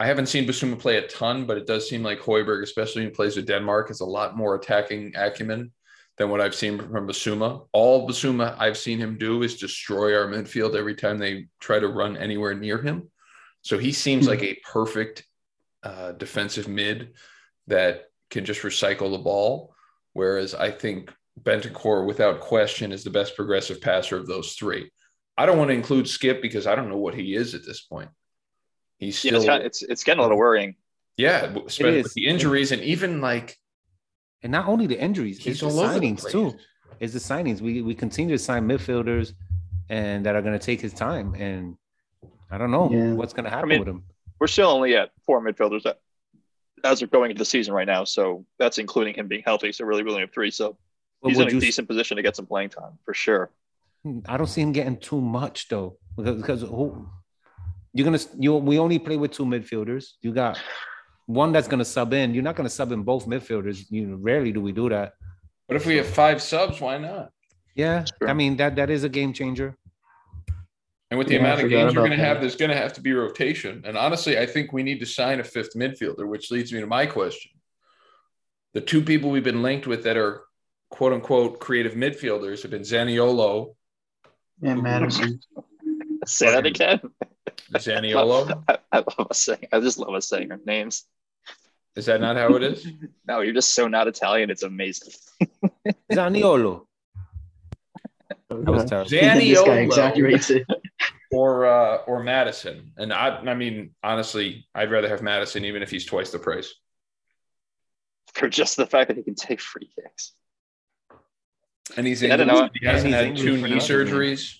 I 0.00 0.06
haven't 0.06 0.26
seen 0.26 0.46
Bissouma 0.46 0.78
play 0.78 0.96
a 0.98 1.08
ton, 1.08 1.44
but 1.44 1.58
it 1.58 1.66
does 1.66 1.88
seem 1.88 2.02
like 2.02 2.20
Højbjerg, 2.20 2.62
especially 2.62 3.02
when 3.02 3.10
he 3.10 3.14
plays 3.14 3.36
with 3.36 3.46
Denmark, 3.46 3.90
is 3.90 4.00
a 4.00 4.06
lot 4.06 4.36
more 4.36 4.54
attacking 4.54 5.14
acumen 5.16 5.72
than 6.18 6.30
what 6.30 6.40
I've 6.40 6.54
seen 6.54 6.78
from 6.78 7.06
Bissouma. 7.06 7.66
All 7.72 8.08
Bissouma 8.08 8.56
I've 8.58 8.76
seen 8.76 8.98
him 8.98 9.16
do 9.18 9.42
is 9.42 9.56
destroy 9.56 10.16
our 10.16 10.26
midfield 10.26 10.74
every 10.74 10.94
time 10.94 11.18
they 11.18 11.46
try 11.60 11.78
to 11.78 11.88
run 11.88 12.16
anywhere 12.16 12.54
near 12.54 12.82
him. 12.82 13.10
So 13.62 13.78
he 13.78 13.92
seems 13.92 14.26
like 14.26 14.42
a 14.42 14.58
perfect 14.70 15.24
uh, 15.82 16.12
defensive 16.12 16.68
mid 16.68 17.12
that 17.68 18.06
can 18.30 18.44
just 18.44 18.62
recycle 18.62 19.10
the 19.10 19.18
ball. 19.18 19.74
Whereas 20.12 20.54
I 20.54 20.70
think 20.70 21.12
Bentancur, 21.40 22.04
without 22.04 22.40
question, 22.40 22.92
is 22.92 23.04
the 23.04 23.10
best 23.10 23.36
progressive 23.36 23.80
passer 23.80 24.16
of 24.16 24.26
those 24.26 24.54
three. 24.54 24.90
I 25.36 25.46
don't 25.46 25.58
want 25.58 25.68
to 25.68 25.74
include 25.74 26.06
Skipp 26.06 26.42
because 26.42 26.66
I 26.66 26.74
don't 26.74 26.88
know 26.88 26.96
what 26.96 27.14
he 27.14 27.34
is 27.34 27.54
at 27.54 27.64
this 27.64 27.82
point. 27.82 28.10
He's 28.98 29.22
yeah, 29.24 29.30
still, 29.30 29.40
it's, 29.40 29.46
kind 29.46 29.60
of, 29.60 29.66
it's, 29.66 29.82
it's 29.82 30.04
getting 30.04 30.18
a 30.18 30.22
little 30.22 30.38
worrying. 30.38 30.74
yeah, 31.16 31.54
especially 31.66 32.02
with 32.02 32.14
the 32.14 32.26
injuries 32.26 32.72
and 32.72 32.82
even 32.82 33.20
like 33.20 33.56
And 34.42 34.52
not 34.52 34.68
only 34.68 34.86
the 34.86 34.98
injuries, 35.00 35.38
he's 35.38 35.54
it's 35.54 35.60
the 35.60 35.66
all 35.68 35.80
over 35.80 35.98
the 35.98 36.06
signings 36.06 36.30
too. 36.30 36.54
It's 37.00 37.12
the 37.12 37.18
signings. 37.18 37.60
We 37.60 37.82
we 37.82 37.94
continue 37.94 38.36
to 38.36 38.42
sign 38.42 38.66
midfielders 38.68 39.32
and 39.88 40.24
that 40.26 40.36
are 40.36 40.42
gonna 40.42 40.58
take 40.58 40.80
his 40.80 40.92
time. 40.92 41.34
And 41.34 41.76
I 42.50 42.58
don't 42.58 42.70
know 42.70 42.90
Yeah. 42.90 43.12
what's 43.14 43.32
gonna 43.32 43.50
happen 43.50 43.68
mean, 43.68 43.78
with 43.80 43.88
him. 43.88 44.04
We're 44.40 44.46
still 44.46 44.68
only 44.70 44.94
at 44.96 45.10
four 45.26 45.40
midfielders 45.40 45.82
that, 45.82 45.98
as 46.84 47.00
we're 47.02 47.08
going 47.08 47.30
into 47.30 47.38
the 47.40 47.44
season 47.44 47.74
right 47.74 47.86
now. 47.86 48.04
So 48.04 48.46
that's 48.58 48.78
including 48.78 49.14
him 49.14 49.26
being 49.26 49.42
healthy. 49.44 49.72
So 49.72 49.84
really, 49.84 50.02
we 50.04 50.10
only 50.10 50.22
have 50.22 50.32
three. 50.32 50.50
So 50.52 50.76
But 51.22 51.30
he's 51.30 51.38
in 51.40 51.48
a 51.48 51.50
you- 51.50 51.60
decent 51.60 51.88
position 51.88 52.16
to 52.16 52.22
get 52.22 52.36
some 52.36 52.46
playing 52.46 52.68
time 52.70 52.92
for 53.04 53.14
sure. 53.14 53.50
I 54.26 54.36
don't 54.36 54.46
see 54.46 54.60
him 54.62 54.70
getting 54.72 54.96
too 54.98 55.20
much 55.20 55.68
though, 55.68 55.98
because 56.16 56.36
because 56.36 56.60
who 56.62 57.08
you're 57.92 58.04
gonna 58.04 58.20
you 58.38 58.54
we 58.56 58.78
only 58.78 58.98
play 59.00 59.16
with 59.16 59.32
two 59.32 59.44
midfielders. 59.44 60.12
You 60.22 60.32
got 60.32 60.60
one 61.28 61.52
that's 61.52 61.68
gonna 61.68 61.84
sub 61.84 62.14
in. 62.14 62.32
You're 62.32 62.42
not 62.42 62.56
gonna 62.56 62.70
sub 62.70 62.90
in 62.90 63.02
both 63.02 63.26
midfielders. 63.26 63.84
You 63.90 64.06
know, 64.06 64.16
rarely 64.16 64.50
do 64.50 64.62
we 64.62 64.72
do 64.72 64.88
that. 64.88 65.12
But 65.68 65.76
if 65.76 65.84
we 65.84 65.96
have 65.96 66.06
five 66.08 66.40
subs, 66.40 66.80
why 66.80 66.96
not? 66.96 67.30
Yeah, 67.74 68.04
Sure. 68.04 68.30
I 68.30 68.32
mean 68.32 68.56
that 68.56 68.76
that 68.76 68.88
is 68.88 69.04
a 69.04 69.08
game 69.10 69.34
changer. 69.34 69.76
And 71.10 71.18
with 71.18 71.28
the 71.28 71.34
Yeah, 71.34 71.40
amount 71.40 71.60
of 71.62 71.70
games 71.70 71.94
we're 71.94 72.02
going 72.06 72.18
to 72.18 72.24
have, 72.24 72.40
there's 72.40 72.56
going 72.56 72.70
to 72.70 72.76
have 72.76 72.92
to 72.94 73.00
be 73.00 73.14
rotation. 73.14 73.82
And 73.86 73.96
honestly, 73.96 74.38
I 74.38 74.44
think 74.44 74.74
we 74.74 74.82
need 74.82 75.00
to 75.00 75.06
sign 75.06 75.40
a 75.40 75.44
fifth 75.44 75.74
midfielder, 75.74 76.28
which 76.28 76.50
leads 76.50 76.70
me 76.70 76.80
to 76.80 76.86
my 76.86 77.06
question. 77.06 77.50
The 78.74 78.82
two 78.82 79.02
people 79.02 79.30
we've 79.30 79.42
been 79.44 79.62
linked 79.62 79.86
with 79.86 80.04
that 80.04 80.18
are 80.18 80.42
quote 80.90 81.12
unquote 81.14 81.60
creative 81.60 81.92
midfielders 81.94 82.60
have 82.62 82.70
been 82.70 82.82
Zaniolo. 82.82 83.74
And 84.62 84.82
Maddison. 84.82 85.40
Say 86.26 86.50
that 86.50 86.66
again. 86.66 87.00
Zaniolo. 87.74 88.62
I, 88.68 88.78
I 88.92 88.98
love 88.98 89.28
us 89.30 89.40
saying. 89.40 89.66
I 89.72 89.80
just 89.80 89.98
love 89.98 90.14
us 90.14 90.28
saying 90.28 90.50
our 90.52 90.60
names. 90.66 91.04
Is 91.98 92.06
that 92.06 92.20
not 92.20 92.36
how 92.36 92.54
it 92.54 92.62
is? 92.62 92.86
No, 93.26 93.40
you're 93.40 93.52
just 93.52 93.74
so 93.74 93.88
not 93.88 94.06
Italian. 94.08 94.48
It's 94.50 94.62
amazing. 94.62 95.12
Zaniolo. 96.12 96.86
That 98.48 98.64
was 98.64 98.84
terrible. 98.86 99.10
this 99.10 99.20
Zaniolo. 99.22 99.84
exaggerates 99.84 100.48
it. 100.58 100.66
or 101.32 101.66
uh, 101.66 101.96
or 102.06 102.22
Maddison. 102.22 102.92
And 102.96 103.12
I, 103.12 103.36
I 103.38 103.54
mean, 103.54 103.90
honestly, 104.02 104.66
I'd 104.74 104.90
rather 104.90 105.08
have 105.08 105.20
Maddison 105.22 105.64
even 105.66 105.82
if 105.82 105.90
he's 105.90 106.06
twice 106.06 106.30
the 106.30 106.38
price. 106.38 106.72
For 108.34 108.48
just 108.48 108.76
the 108.76 108.86
fact 108.86 109.08
that 109.08 109.16
he 109.16 109.22
can 109.22 109.34
take 109.34 109.60
free 109.60 109.90
kicks. 109.94 110.32
And 111.96 112.06
he's 112.06 112.22
Yeah, 112.22 112.34
I 112.34 112.36
don't 112.38 112.46
know. 112.46 112.68
He 112.74 112.86
hasn't 112.86 113.12
he's 113.14 113.22
had 113.22 113.36
two 113.36 113.56
knee 113.56 113.74
nothing. 113.74 113.78
surgeries. 113.80 114.54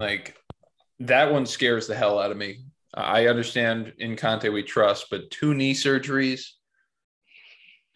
Like 0.00 0.36
that 1.00 1.32
one 1.32 1.46
scares 1.46 1.86
the 1.86 1.94
hell 1.94 2.18
out 2.18 2.30
of 2.32 2.36
me. 2.36 2.64
I 2.92 3.26
understand 3.28 3.92
in 3.98 4.16
Conte 4.16 4.48
we 4.50 4.62
trust, 4.62 5.06
but 5.10 5.30
two 5.30 5.54
knee 5.54 5.72
surgeries. 5.74 6.42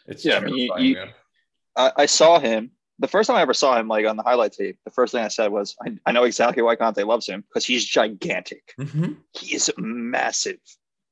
It's 0.08 0.24
Yeah, 0.24 0.38
I 0.38 0.40
mean, 0.40 0.56
you- 0.56 0.74
you-. 0.78 1.06
I, 1.76 1.92
I 1.96 2.06
saw 2.06 2.40
him 2.40 2.72
the 2.98 3.06
first 3.06 3.28
time 3.28 3.36
I 3.36 3.42
ever 3.42 3.54
saw 3.54 3.78
him, 3.78 3.86
like 3.86 4.04
on 4.06 4.16
the 4.16 4.24
highlight 4.24 4.52
tape. 4.52 4.78
The 4.84 4.90
first 4.90 5.12
thing 5.12 5.24
I 5.24 5.28
said 5.28 5.52
was, 5.52 5.76
I, 5.80 5.96
I 6.04 6.10
know 6.12 6.24
exactly 6.24 6.62
why 6.62 6.74
Conte 6.74 7.00
loves 7.04 7.26
him 7.28 7.42
because 7.42 7.64
he's 7.64 7.84
gigantic. 7.84 8.74
Mhm. 8.80 9.18
He 9.38 9.54
is 9.54 9.70
massive. 9.78 10.58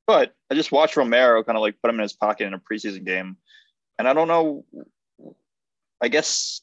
But 0.06 0.34
I 0.50 0.54
just 0.54 0.72
watched 0.72 0.96
Romero 0.96 1.44
kind 1.44 1.56
of 1.56 1.62
like 1.62 1.80
put 1.80 1.88
him 1.90 1.96
in 1.96 2.02
his 2.02 2.12
pocket 2.12 2.46
in 2.46 2.54
a 2.54 2.58
preseason 2.58 3.04
game, 3.04 3.36
and 3.98 4.08
I 4.08 4.12
don't 4.12 4.28
know. 4.28 4.64
I 6.00 6.08
guess 6.08 6.60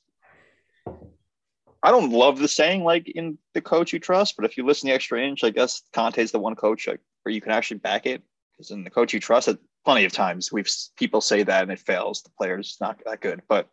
I 0.87 1.91
don't 1.91 2.11
love 2.11 2.39
the 2.39 2.47
saying 2.47 2.83
like 2.83 3.09
in 3.09 3.37
the 3.53 3.61
coach 3.61 3.91
you 3.93 3.99
trust, 3.99 4.35
but 4.35 4.45
if 4.45 4.57
you 4.57 4.65
listen 4.65 4.87
the 4.87 4.93
extra 4.95 5.21
inch, 5.21 5.43
I 5.43 5.49
guess 5.49 5.81
Conte's 5.93 6.31
the 6.31 6.39
one 6.39 6.55
coach 6.55 6.87
like, 6.87 7.01
where 7.23 7.33
you 7.33 7.41
can 7.41 7.51
actually 7.51 7.77
back 7.77 8.05
it. 8.05 8.23
Because 8.51 8.71
in 8.71 8.83
the 8.83 8.89
coach 8.89 9.13
you 9.13 9.19
trust, 9.19 9.47
it 9.47 9.57
plenty 9.85 10.05
of 10.05 10.11
times 10.11 10.51
we've 10.51 10.69
people 10.97 11.21
say 11.21 11.43
that 11.43 11.63
and 11.63 11.71
it 11.71 11.79
fails. 11.79 12.23
The 12.23 12.31
player's 12.37 12.77
not 12.79 12.99
that 13.05 13.21
good, 13.21 13.41
but 13.47 13.69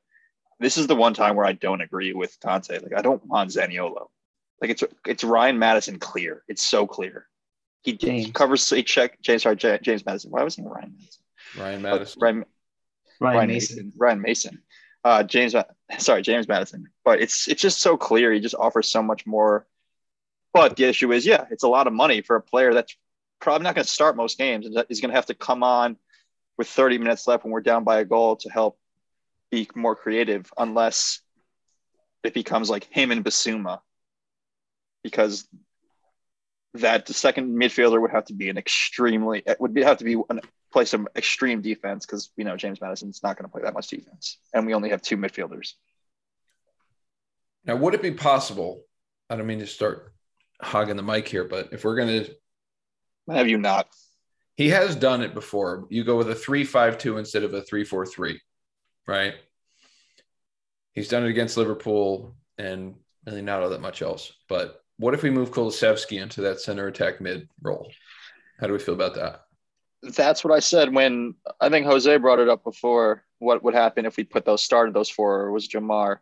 this 0.59 0.77
is 0.77 0.87
the 0.87 0.97
one 0.97 1.15
time 1.15 1.37
where 1.37 1.47
I 1.47 1.53
don't 1.53 1.81
agree 1.81 2.13
with 2.13 2.37
Conte. 2.41 2.79
Like 2.79 2.97
I 2.97 3.03
don't 3.03 3.25
want 3.27 3.51
Zaniolo. 3.51 4.09
Like 4.61 4.71
it's 4.71 4.85
it's 5.07 5.25
Ryan 5.25 5.59
Maddison 5.59 5.99
clear. 5.99 6.43
It's 6.49 6.65
so 6.65 6.87
clear. 6.87 7.27
He, 7.83 7.97
he 7.99 8.31
covers 8.31 8.69
he 8.69 8.83
check 8.83 9.21
James 9.23 9.43
sorry 9.43 9.57
James 9.57 10.05
Maddison. 10.05 10.31
Why 10.31 10.43
was 10.43 10.57
he 10.57 10.63
Ryan 10.63 10.95
Maddison? 10.97 11.23
Ryan 11.59 11.83
But 11.83 11.93
Maddison. 11.93 12.21
Ryan, 12.21 12.45
Ryan, 13.21 13.37
Ryan 13.37 13.49
Mason. 13.49 13.77
Mason. 13.77 13.93
Ryan 13.97 14.21
Mason. 14.21 14.63
Uh, 15.03 15.23
James, 15.23 15.55
sorry, 15.99 16.23
James 16.23 16.47
Maddison. 16.47 16.87
But 17.05 17.21
it's 17.21 17.49
it's 17.49 17.63
just 17.63 17.81
so 17.81 17.97
clear. 17.97 18.33
He 18.33 18.41
just 18.41 18.55
offers 18.55 18.91
so 18.91 19.03
much 19.03 19.27
more. 19.27 19.67
But 20.53 20.77
the 20.77 20.85
issue 20.85 21.13
is, 21.13 21.25
yeah, 21.25 21.45
it's 21.51 21.63
a 21.63 21.69
lot 21.69 21.87
of 21.87 21.93
money 21.93 22.23
for 22.23 22.37
a 22.37 22.43
player 22.43 22.75
that's 22.75 22.97
probably 23.41 23.65
not 23.65 23.75
going 23.75 23.85
to 23.85 23.91
start 23.91 24.17
most 24.17 24.39
games. 24.39 24.67
He's 24.89 25.01
going 25.01 25.11
to 25.11 25.17
have 25.17 25.27
to 25.27 25.35
come 25.35 25.63
on 25.63 25.97
with 26.59 26.69
30 26.69 26.99
minutes 26.99 27.27
left 27.27 27.45
when 27.45 27.53
we're 27.53 27.61
down 27.61 27.85
by 27.85 28.01
a 28.01 28.05
goal 28.05 28.37
to 28.37 28.51
help 28.51 28.79
be 29.51 29.69
more 29.75 29.97
creative, 29.97 30.51
unless 30.59 31.21
it 32.23 32.35
becomes 32.35 32.71
like 32.71 32.85
him 32.85 33.11
and 33.11 33.25
Bissouma, 33.25 33.81
because 35.03 35.49
that 36.75 37.07
the 37.07 37.15
second 37.15 37.57
midfielder 37.57 38.01
would 38.01 38.13
have 38.13 38.27
to 38.27 38.35
be 38.35 38.49
an 38.49 38.57
extremely 38.57 39.43
it 39.45 39.61
would 39.61 39.75
be, 39.75 39.83
have 39.83 39.99
to 39.99 40.05
be 40.05 40.15
an 40.29 40.41
play 40.73 40.85
some 40.85 41.09
extreme 41.17 41.63
defense 41.63 42.07
because 42.07 42.31
you 42.37 42.45
know 42.45 42.57
James 42.57 42.81
Maddison's 42.81 43.23
not 43.23 43.37
going 43.37 43.45
to 43.45 43.51
play 43.51 43.63
that 43.63 43.75
much 43.75 43.89
defense, 43.89 44.39
and 44.55 44.67
we 44.67 44.75
only 44.75 44.91
have 44.91 45.03
two 45.03 45.17
midfielders. 45.17 45.73
Now, 47.65 47.77
would 47.77 47.95
it 47.95 48.03
be 48.03 48.13
possible? 48.13 48.85
I 49.29 49.37
don't 49.37 49.47
mean 49.47 49.59
to 49.59 49.67
start 49.67 50.13
hogging 50.63 50.97
the 50.97 51.03
mic 51.03 51.29
here, 51.29 51.45
but 51.45 51.73
if 51.73 51.85
we're 51.85 51.97
going 51.97 52.25
to, 52.25 52.35
Have 53.31 53.49
you 53.49 53.59
not? 53.59 53.89
he 54.61 54.69
has 54.69 54.95
done 54.95 55.23
it 55.23 55.33
before. 55.33 55.87
You 55.89 56.05
go 56.05 56.19
with 56.19 56.29
a 56.29 56.35
three-five-two 56.35 57.17
instead 57.17 57.45
of 57.45 57.55
a 57.55 57.63
three-four-three, 57.63 58.39
right? 59.09 59.33
He's 60.93 61.09
done 61.09 61.25
it 61.25 61.31
against 61.31 61.57
Liverpool 61.57 62.37
and 62.59 62.95
really 63.25 63.41
not 63.41 63.63
all 63.63 63.71
that 63.71 63.81
much 63.81 64.03
else. 64.03 64.35
But 64.51 64.83
what 64.99 65.15
if 65.15 65.23
we 65.23 65.31
move 65.31 65.51
Kulusevski 65.51 66.21
into 66.21 66.43
that 66.43 66.61
center 66.61 66.89
attack 66.89 67.23
mid 67.23 67.49
role? 67.63 67.91
How 68.59 68.67
do 68.67 68.75
we 68.75 68.79
feel 68.79 68.93
about 68.93 69.15
that? 69.15 69.45
That's 70.03 70.45
what 70.45 70.53
I 70.53 70.61
said 70.61 70.93
when 70.93 71.37
I 71.59 71.71
think 71.71 71.87
Jose 71.87 72.15
brought 72.19 72.39
it 72.39 72.51
up 72.51 72.63
before. 72.63 73.25
What 73.39 73.63
would 73.63 73.73
happen 73.73 74.05
if 74.05 74.19
we 74.19 74.25
put 74.25 74.45
those 74.45 74.63
started 74.63 74.93
those 74.95 75.09
four? 75.09 75.41
Or 75.41 75.53
was 75.53 75.69
Jamar? 75.69 76.19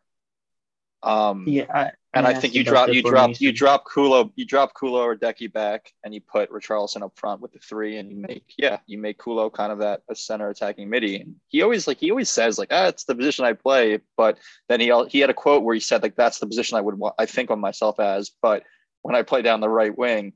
Um, 1.02 1.44
Yeah, 1.46 1.66
I, 1.72 1.92
and 2.14 2.26
I 2.26 2.34
think 2.34 2.54
you 2.54 2.64
drop 2.64 2.88
you 2.88 3.02
drop 3.02 3.40
you 3.40 3.52
drop 3.52 3.84
Kulo 3.86 4.32
you 4.34 4.44
drop 4.44 4.74
Kulo 4.74 5.00
or 5.00 5.16
Deki 5.16 5.52
back 5.52 5.92
and 6.04 6.14
you 6.14 6.20
put 6.20 6.50
Richarlison 6.50 7.02
up 7.02 7.12
front 7.16 7.40
with 7.40 7.52
the 7.52 7.58
three 7.58 7.98
and 7.98 8.10
you 8.10 8.16
make 8.16 8.54
yeah 8.56 8.78
you 8.86 8.98
make 8.98 9.18
Kulo 9.18 9.52
kind 9.52 9.70
of 9.70 9.78
that 9.78 10.02
a 10.08 10.14
center 10.14 10.48
attacking 10.48 10.88
midi 10.88 11.16
and 11.16 11.36
he 11.48 11.62
always 11.62 11.86
like 11.86 11.98
he 11.98 12.10
always 12.10 12.30
says 12.30 12.58
like 12.58 12.68
ah 12.70 12.88
it's 12.88 13.04
the 13.04 13.14
position 13.14 13.44
I 13.44 13.52
play 13.52 14.00
but 14.16 14.38
then 14.68 14.80
he 14.80 14.92
he 15.08 15.20
had 15.20 15.30
a 15.30 15.34
quote 15.34 15.62
where 15.62 15.74
he 15.74 15.80
said 15.80 16.02
like 16.02 16.16
that's 16.16 16.38
the 16.38 16.46
position 16.46 16.78
I 16.78 16.80
would 16.80 16.98
want 16.98 17.14
I 17.18 17.26
think 17.26 17.50
of 17.50 17.58
myself 17.58 18.00
as 18.00 18.30
but 18.42 18.64
when 19.02 19.14
I 19.14 19.22
play 19.22 19.42
down 19.42 19.60
the 19.60 19.68
right 19.68 19.96
wing 19.96 20.32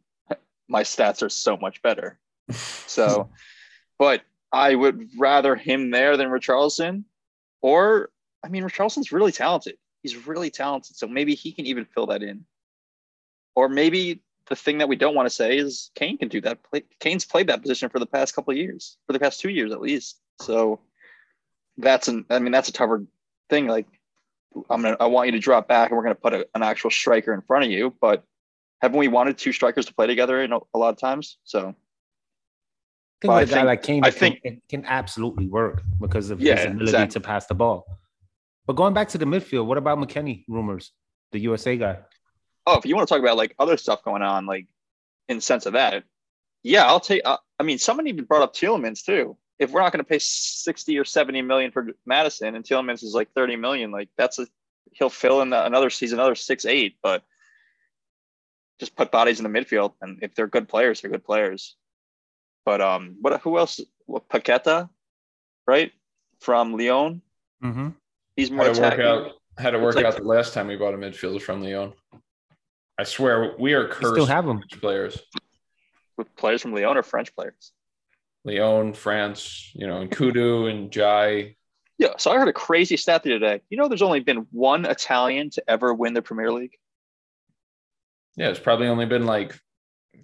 my 0.68 0.82
stats 0.82 1.22
are 1.22 1.28
so 1.28 1.56
much 1.56 1.82
better. 1.82 2.18
So 2.86 3.30
but 3.98 4.22
I 4.52 4.74
would 4.74 5.08
rather 5.18 5.56
him 5.56 5.90
there 5.90 6.18
than 6.18 6.28
Richarlison 6.28 7.04
or 7.62 8.10
I 8.44 8.48
mean 8.48 8.64
Richarlison's 8.64 9.12
really 9.12 9.32
talented 9.32 9.76
he's 10.02 10.26
really 10.26 10.50
talented. 10.50 10.96
So 10.96 11.06
maybe 11.06 11.34
he 11.34 11.52
can 11.52 11.66
even 11.66 11.84
fill 11.84 12.06
that 12.06 12.22
in. 12.22 12.44
Or 13.54 13.68
maybe 13.68 14.22
the 14.48 14.56
thing 14.56 14.78
that 14.78 14.88
we 14.88 14.96
don't 14.96 15.14
want 15.14 15.26
to 15.26 15.34
say 15.34 15.56
is 15.56 15.90
Kane 15.94 16.18
can 16.18 16.28
do 16.28 16.40
that. 16.42 16.62
Play, 16.64 16.82
Kane's 17.00 17.24
played 17.24 17.46
that 17.48 17.62
position 17.62 17.88
for 17.88 17.98
the 17.98 18.06
past 18.06 18.34
couple 18.34 18.50
of 18.52 18.58
years, 18.58 18.96
for 19.06 19.12
the 19.12 19.20
past 19.20 19.40
two 19.40 19.50
years 19.50 19.72
at 19.72 19.80
least. 19.80 20.20
So 20.40 20.80
that's 21.78 22.08
an 22.08 22.24
I 22.30 22.38
mean 22.38 22.52
that's 22.52 22.68
a 22.68 22.72
tougher 22.72 23.04
thing. 23.48 23.66
Like 23.66 23.86
I'm 24.68 24.82
gonna 24.82 24.96
I 24.98 25.06
want 25.06 25.26
you 25.28 25.32
to 25.32 25.38
drop 25.38 25.68
back 25.68 25.90
and 25.90 25.96
we're 25.96 26.02
gonna 26.02 26.14
put 26.14 26.32
a, 26.34 26.46
an 26.54 26.62
actual 26.62 26.90
striker 26.90 27.32
in 27.32 27.42
front 27.42 27.64
of 27.64 27.70
you, 27.70 27.94
but 28.00 28.24
haven't 28.80 28.98
we 28.98 29.08
wanted 29.08 29.38
two 29.38 29.52
strikers 29.52 29.86
to 29.86 29.94
play 29.94 30.06
together 30.06 30.42
in 30.42 30.52
a, 30.52 30.58
a 30.74 30.78
lot 30.78 30.90
of 30.90 30.98
times? 30.98 31.38
So 31.44 31.60
I 31.68 31.74
think 33.20 33.32
I 33.32 33.40
with 33.40 33.48
a 33.50 33.52
guy 33.52 33.54
think- 33.58 33.66
like 33.66 33.82
Kane, 33.82 34.04
I 34.04 34.08
it 34.08 34.42
can, 34.42 34.62
can 34.68 34.84
absolutely 34.86 35.46
work 35.46 35.82
because 36.00 36.30
of 36.30 36.40
Yeah, 36.40 36.56
his 36.56 36.64
ability 36.66 36.82
exactly. 36.84 37.12
to 37.12 37.20
pass 37.20 37.46
the 37.46 37.54
ball. 37.54 37.86
But 38.66 38.74
going 38.74 38.94
back 38.94 39.08
to 39.08 39.18
the 39.18 39.24
midfield, 39.24 39.66
what 39.66 39.78
about 39.78 39.98
McKennie 39.98 40.44
rumors, 40.48 40.92
the 41.32 41.40
USA 41.40 41.76
guy? 41.76 41.98
oh, 42.66 42.78
if 42.78 42.86
you 42.86 42.94
want 42.94 43.08
to 43.08 43.14
talk 43.14 43.22
about 43.22 43.36
like 43.36 43.54
other 43.58 43.76
stuff 43.76 44.04
going 44.04 44.22
on, 44.22 44.46
like 44.46 44.66
in 45.28 45.36
the 45.36 45.42
sense 45.42 45.66
of 45.66 45.74
that, 45.74 46.04
yeah, 46.62 46.86
I'll 46.86 47.00
take. 47.00 47.22
Uh, 47.24 47.38
I 47.58 47.62
mean, 47.62 47.78
someone 47.78 48.06
even 48.06 48.24
brought 48.24 48.42
up 48.42 48.54
Tielemans 48.54 49.04
too. 49.04 49.36
If 49.58 49.70
we're 49.70 49.82
not 49.82 49.92
going 49.92 50.04
to 50.04 50.08
pay 50.08 50.18
sixty 50.20 50.98
or 50.98 51.04
seventy 51.04 51.42
million 51.42 51.70
for 51.70 51.88
Maddison, 52.06 52.54
and 52.54 52.64
Tielemans 52.64 53.02
is 53.02 53.14
like 53.14 53.32
thirty 53.32 53.56
million, 53.56 53.90
like 53.90 54.08
that's 54.16 54.38
a 54.38 54.46
he'll 54.92 55.10
fill 55.10 55.40
in 55.42 55.50
the, 55.50 55.64
another 55.64 55.90
season, 55.90 56.18
another 56.18 56.34
six 56.34 56.64
eight, 56.64 56.96
but 57.02 57.22
just 58.78 58.96
put 58.96 59.10
bodies 59.10 59.40
in 59.40 59.50
the 59.50 59.58
midfield, 59.58 59.94
and 60.00 60.18
if 60.22 60.34
they're 60.34 60.46
good 60.46 60.68
players, 60.68 61.00
they're 61.00 61.10
good 61.10 61.24
players. 61.24 61.76
But 62.64 62.80
um, 62.80 63.16
what 63.20 63.40
who 63.40 63.58
else? 63.58 63.80
What, 64.06 64.28
Paqueta, 64.28 64.88
right 65.66 65.92
from 66.40 66.76
Lyon. 66.76 67.22
Mm-hmm. 67.62 67.88
He's 68.36 68.50
more 68.50 68.66
How 68.66 68.72
to 68.72 68.80
work 68.80 68.92
attacking. 68.94 69.06
out? 69.06 69.32
How 69.58 69.70
to 69.70 69.78
work 69.78 69.96
like- 69.96 70.06
out 70.06 70.16
the 70.16 70.22
last 70.22 70.54
time 70.54 70.68
we 70.68 70.76
bought 70.76 70.94
a 70.94 70.96
midfielder 70.96 71.40
from 71.40 71.62
Lyon? 71.62 71.92
I 72.98 73.04
swear 73.04 73.54
we 73.58 73.74
are 73.74 73.88
cursed. 73.88 74.14
still 74.14 74.26
have 74.26 74.46
him. 74.46 74.60
with 74.60 74.80
players. 74.80 75.18
with 76.16 76.34
players 76.36 76.62
from 76.62 76.74
Lyon 76.74 76.96
or 76.96 77.02
French 77.02 77.34
players. 77.34 77.72
Lyon, 78.44 78.92
France, 78.92 79.70
you 79.74 79.86
know, 79.86 80.00
and 80.00 80.10
Kudu 80.10 80.66
and 80.66 80.90
Jai. 80.90 81.56
Yeah, 81.98 82.14
so 82.18 82.32
I 82.32 82.38
heard 82.38 82.48
a 82.48 82.52
crazy 82.52 82.96
stat 82.96 83.22
the 83.22 83.36
other 83.36 83.46
day. 83.46 83.62
You 83.70 83.76
know, 83.76 83.88
there's 83.88 84.02
only 84.02 84.20
been 84.20 84.46
one 84.50 84.84
Italian 84.84 85.50
to 85.50 85.70
ever 85.70 85.94
win 85.94 86.14
the 86.14 86.22
Premier 86.22 86.52
League. 86.52 86.76
Yeah, 88.36 88.48
it's 88.48 88.58
probably 88.58 88.88
only 88.88 89.06
been 89.06 89.26
like 89.26 89.58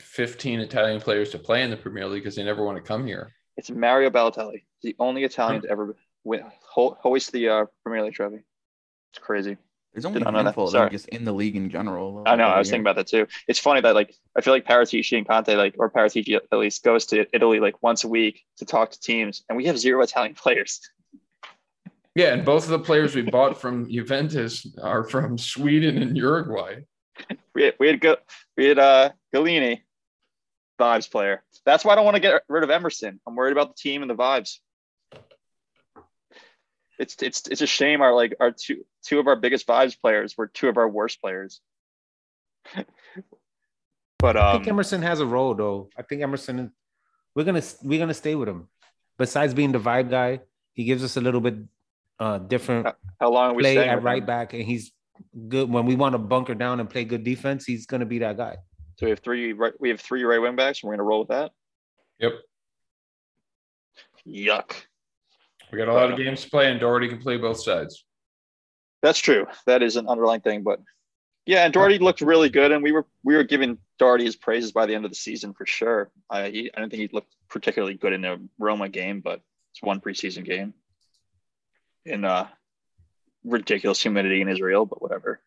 15 0.00 0.60
Italian 0.60 1.00
players 1.00 1.30
to 1.30 1.38
play 1.38 1.62
in 1.62 1.70
the 1.70 1.76
Premier 1.76 2.06
League 2.06 2.22
because 2.22 2.36
they 2.36 2.44
never 2.44 2.64
want 2.64 2.76
to 2.76 2.82
come 2.82 3.06
here. 3.06 3.32
It's 3.56 3.70
Mario 3.70 4.10
Balotelli, 4.10 4.64
the 4.82 4.96
only 4.98 5.24
Italian 5.24 5.60
hmm. 5.60 5.66
to 5.66 5.72
ever 5.72 5.96
win 6.24 6.42
ho- 6.60 6.96
hoist 7.00 7.32
the 7.32 7.48
uh, 7.48 7.64
Premier 7.84 8.04
League 8.04 8.14
trophy. 8.14 8.40
It's 9.12 9.22
crazy. 9.22 9.56
There's 9.94 10.04
only 10.04 10.18
Did 10.20 10.22
a 10.22 10.24
not 10.26 10.32
know 10.32 10.38
that. 10.40 10.44
handful 10.44 10.64
of 10.66 10.70
Sorry. 10.72 10.90
just 10.90 11.08
in 11.08 11.24
the 11.24 11.32
league 11.32 11.56
in 11.56 11.70
general. 11.70 12.22
I 12.26 12.36
know. 12.36 12.44
I 12.44 12.58
was 12.58 12.68
thinking 12.68 12.82
about 12.82 12.96
that 12.96 13.06
too. 13.06 13.26
It's 13.48 13.58
funny 13.58 13.80
that 13.80 13.94
like 13.94 14.14
I 14.36 14.42
feel 14.42 14.52
like 14.52 14.66
Paratici 14.66 15.16
and 15.16 15.26
Conte 15.26 15.54
like 15.56 15.74
or 15.78 15.90
Paratici 15.90 16.34
at 16.36 16.58
least 16.58 16.84
goes 16.84 17.06
to 17.06 17.26
Italy 17.32 17.58
like 17.58 17.82
once 17.82 18.04
a 18.04 18.08
week 18.08 18.44
to 18.58 18.64
talk 18.66 18.90
to 18.90 19.00
teams, 19.00 19.44
and 19.48 19.56
we 19.56 19.64
have 19.66 19.78
zero 19.78 20.02
Italian 20.02 20.34
players. 20.42 20.80
Yeah, 22.14 22.32
and 22.34 22.44
both 22.44 22.64
of 22.64 22.70
the 22.70 22.78
players 22.80 23.14
we 23.14 23.22
bought 23.22 23.60
from 23.60 23.88
Juventus 23.90 24.66
are 24.82 25.04
from 25.04 25.38
Sweden 25.38 26.00
and 26.02 26.16
Uruguay. 26.16 26.80
We 27.54 27.64
had, 27.64 27.74
we 27.80 27.88
had 27.88 28.00
go 28.00 28.16
we 28.56 28.66
had 28.66 28.78
uh 28.78 29.10
Gollini, 29.34 29.80
vibes 30.78 31.10
player. 31.10 31.42
That's 31.66 31.84
why 31.84 31.92
I 31.92 31.96
don't 31.96 32.04
want 32.04 32.14
to 32.14 32.20
get 32.20 32.42
rid 32.48 32.62
of 32.62 32.70
Emerson. 32.70 33.18
I'm 33.26 33.34
worried 33.34 33.50
about 33.50 33.74
the 33.74 33.80
team 33.82 34.02
and 34.02 34.10
the 34.10 34.14
vibes. 34.14 34.58
It's 36.98 37.16
it's 37.22 37.46
it's 37.48 37.60
a 37.60 37.66
shame 37.66 38.00
our 38.00 38.14
like 38.14 38.34
our 38.40 38.50
two 38.50 38.84
two 39.02 39.20
of 39.20 39.26
our 39.26 39.36
biggest 39.36 39.66
vibes 39.66 39.98
players 39.98 40.36
were 40.36 40.48
two 40.48 40.68
of 40.68 40.76
our 40.76 40.88
worst 40.88 41.20
players. 41.20 41.60
but 44.18 44.36
I 44.36 44.50
um 44.50 44.56
think 44.56 44.68
Emerson 44.68 45.02
has 45.02 45.20
a 45.20 45.26
role 45.26 45.54
though. 45.54 45.90
I 45.96 46.02
think 46.02 46.22
Emerson, 46.22 46.72
we're 47.34 47.44
gonna 47.44 47.62
we're 47.82 48.00
gonna 48.00 48.14
stay 48.14 48.34
with 48.34 48.48
him. 48.48 48.68
Besides 49.16 49.54
being 49.54 49.72
the 49.72 49.78
vibe 49.78 50.10
guy, 50.10 50.40
he 50.72 50.84
gives 50.84 51.04
us 51.04 51.16
a 51.16 51.20
little 51.20 51.40
bit 51.40 51.56
uh 52.18 52.38
different 52.38 52.88
how 53.20 53.30
long 53.30 53.52
are 53.52 53.54
we 53.54 53.62
play 53.62 53.74
staying 53.74 53.90
at 53.90 53.96
with 53.96 54.04
right 54.04 54.22
him? 54.22 54.26
back, 54.26 54.52
and 54.54 54.64
he's 54.64 54.92
good 55.48 55.70
when 55.70 55.86
we 55.86 55.94
want 55.94 56.14
to 56.14 56.18
bunker 56.18 56.54
down 56.54 56.80
and 56.80 56.90
play 56.90 57.04
good 57.04 57.22
defense. 57.22 57.64
He's 57.64 57.86
gonna 57.86 58.06
be 58.06 58.18
that 58.18 58.36
guy. 58.36 58.56
So 58.96 59.06
we 59.06 59.10
have 59.10 59.20
three 59.20 59.52
right 59.52 59.72
we 59.78 59.90
have 59.90 60.00
three 60.00 60.24
right 60.24 60.40
wing 60.40 60.56
backs, 60.56 60.82
and 60.82 60.88
we're 60.88 60.96
gonna 60.96 61.04
roll 61.04 61.20
with 61.20 61.28
that. 61.28 61.52
Yep. 62.18 62.32
Yuck. 64.26 64.72
We 65.70 65.78
got 65.78 65.88
a 65.88 65.92
lot 65.92 66.10
of 66.10 66.16
games 66.16 66.44
to 66.44 66.50
play, 66.50 66.70
and 66.70 66.80
Doherty 66.80 67.08
can 67.08 67.18
play 67.18 67.36
both 67.36 67.62
sides. 67.62 68.04
That's 69.02 69.18
true. 69.18 69.46
That 69.66 69.82
is 69.82 69.96
an 69.96 70.08
underlying 70.08 70.40
thing, 70.40 70.62
but 70.62 70.80
yeah, 71.48 71.64
and 71.64 71.72
Doherty 71.72 71.98
looked 71.98 72.20
really 72.20 72.50
good, 72.50 72.72
and 72.72 72.82
we 72.82 72.92
were 72.92 73.06
we 73.24 73.34
were 73.34 73.42
giving 73.42 73.78
Doherty 73.98 74.24
his 74.24 74.36
praises 74.36 74.70
by 74.70 74.84
the 74.84 74.94
end 74.94 75.06
of 75.06 75.10
the 75.10 75.16
season 75.16 75.54
for 75.54 75.64
sure. 75.64 76.10
I 76.28 76.50
he, 76.50 76.70
I 76.74 76.80
don't 76.80 76.90
think 76.90 77.00
he 77.00 77.08
looked 77.10 77.34
particularly 77.48 77.94
good 77.94 78.12
in 78.12 78.20
the 78.20 78.38
Roma 78.58 78.90
game, 78.90 79.22
but 79.22 79.40
it's 79.72 79.82
one 79.82 79.98
preseason 79.98 80.44
game 80.44 80.74
in 82.04 82.26
uh 82.26 82.48
ridiculous 83.44 84.02
humidity 84.02 84.42
in 84.42 84.48
Israel, 84.50 84.84
but 84.84 85.00
whatever. 85.00 85.40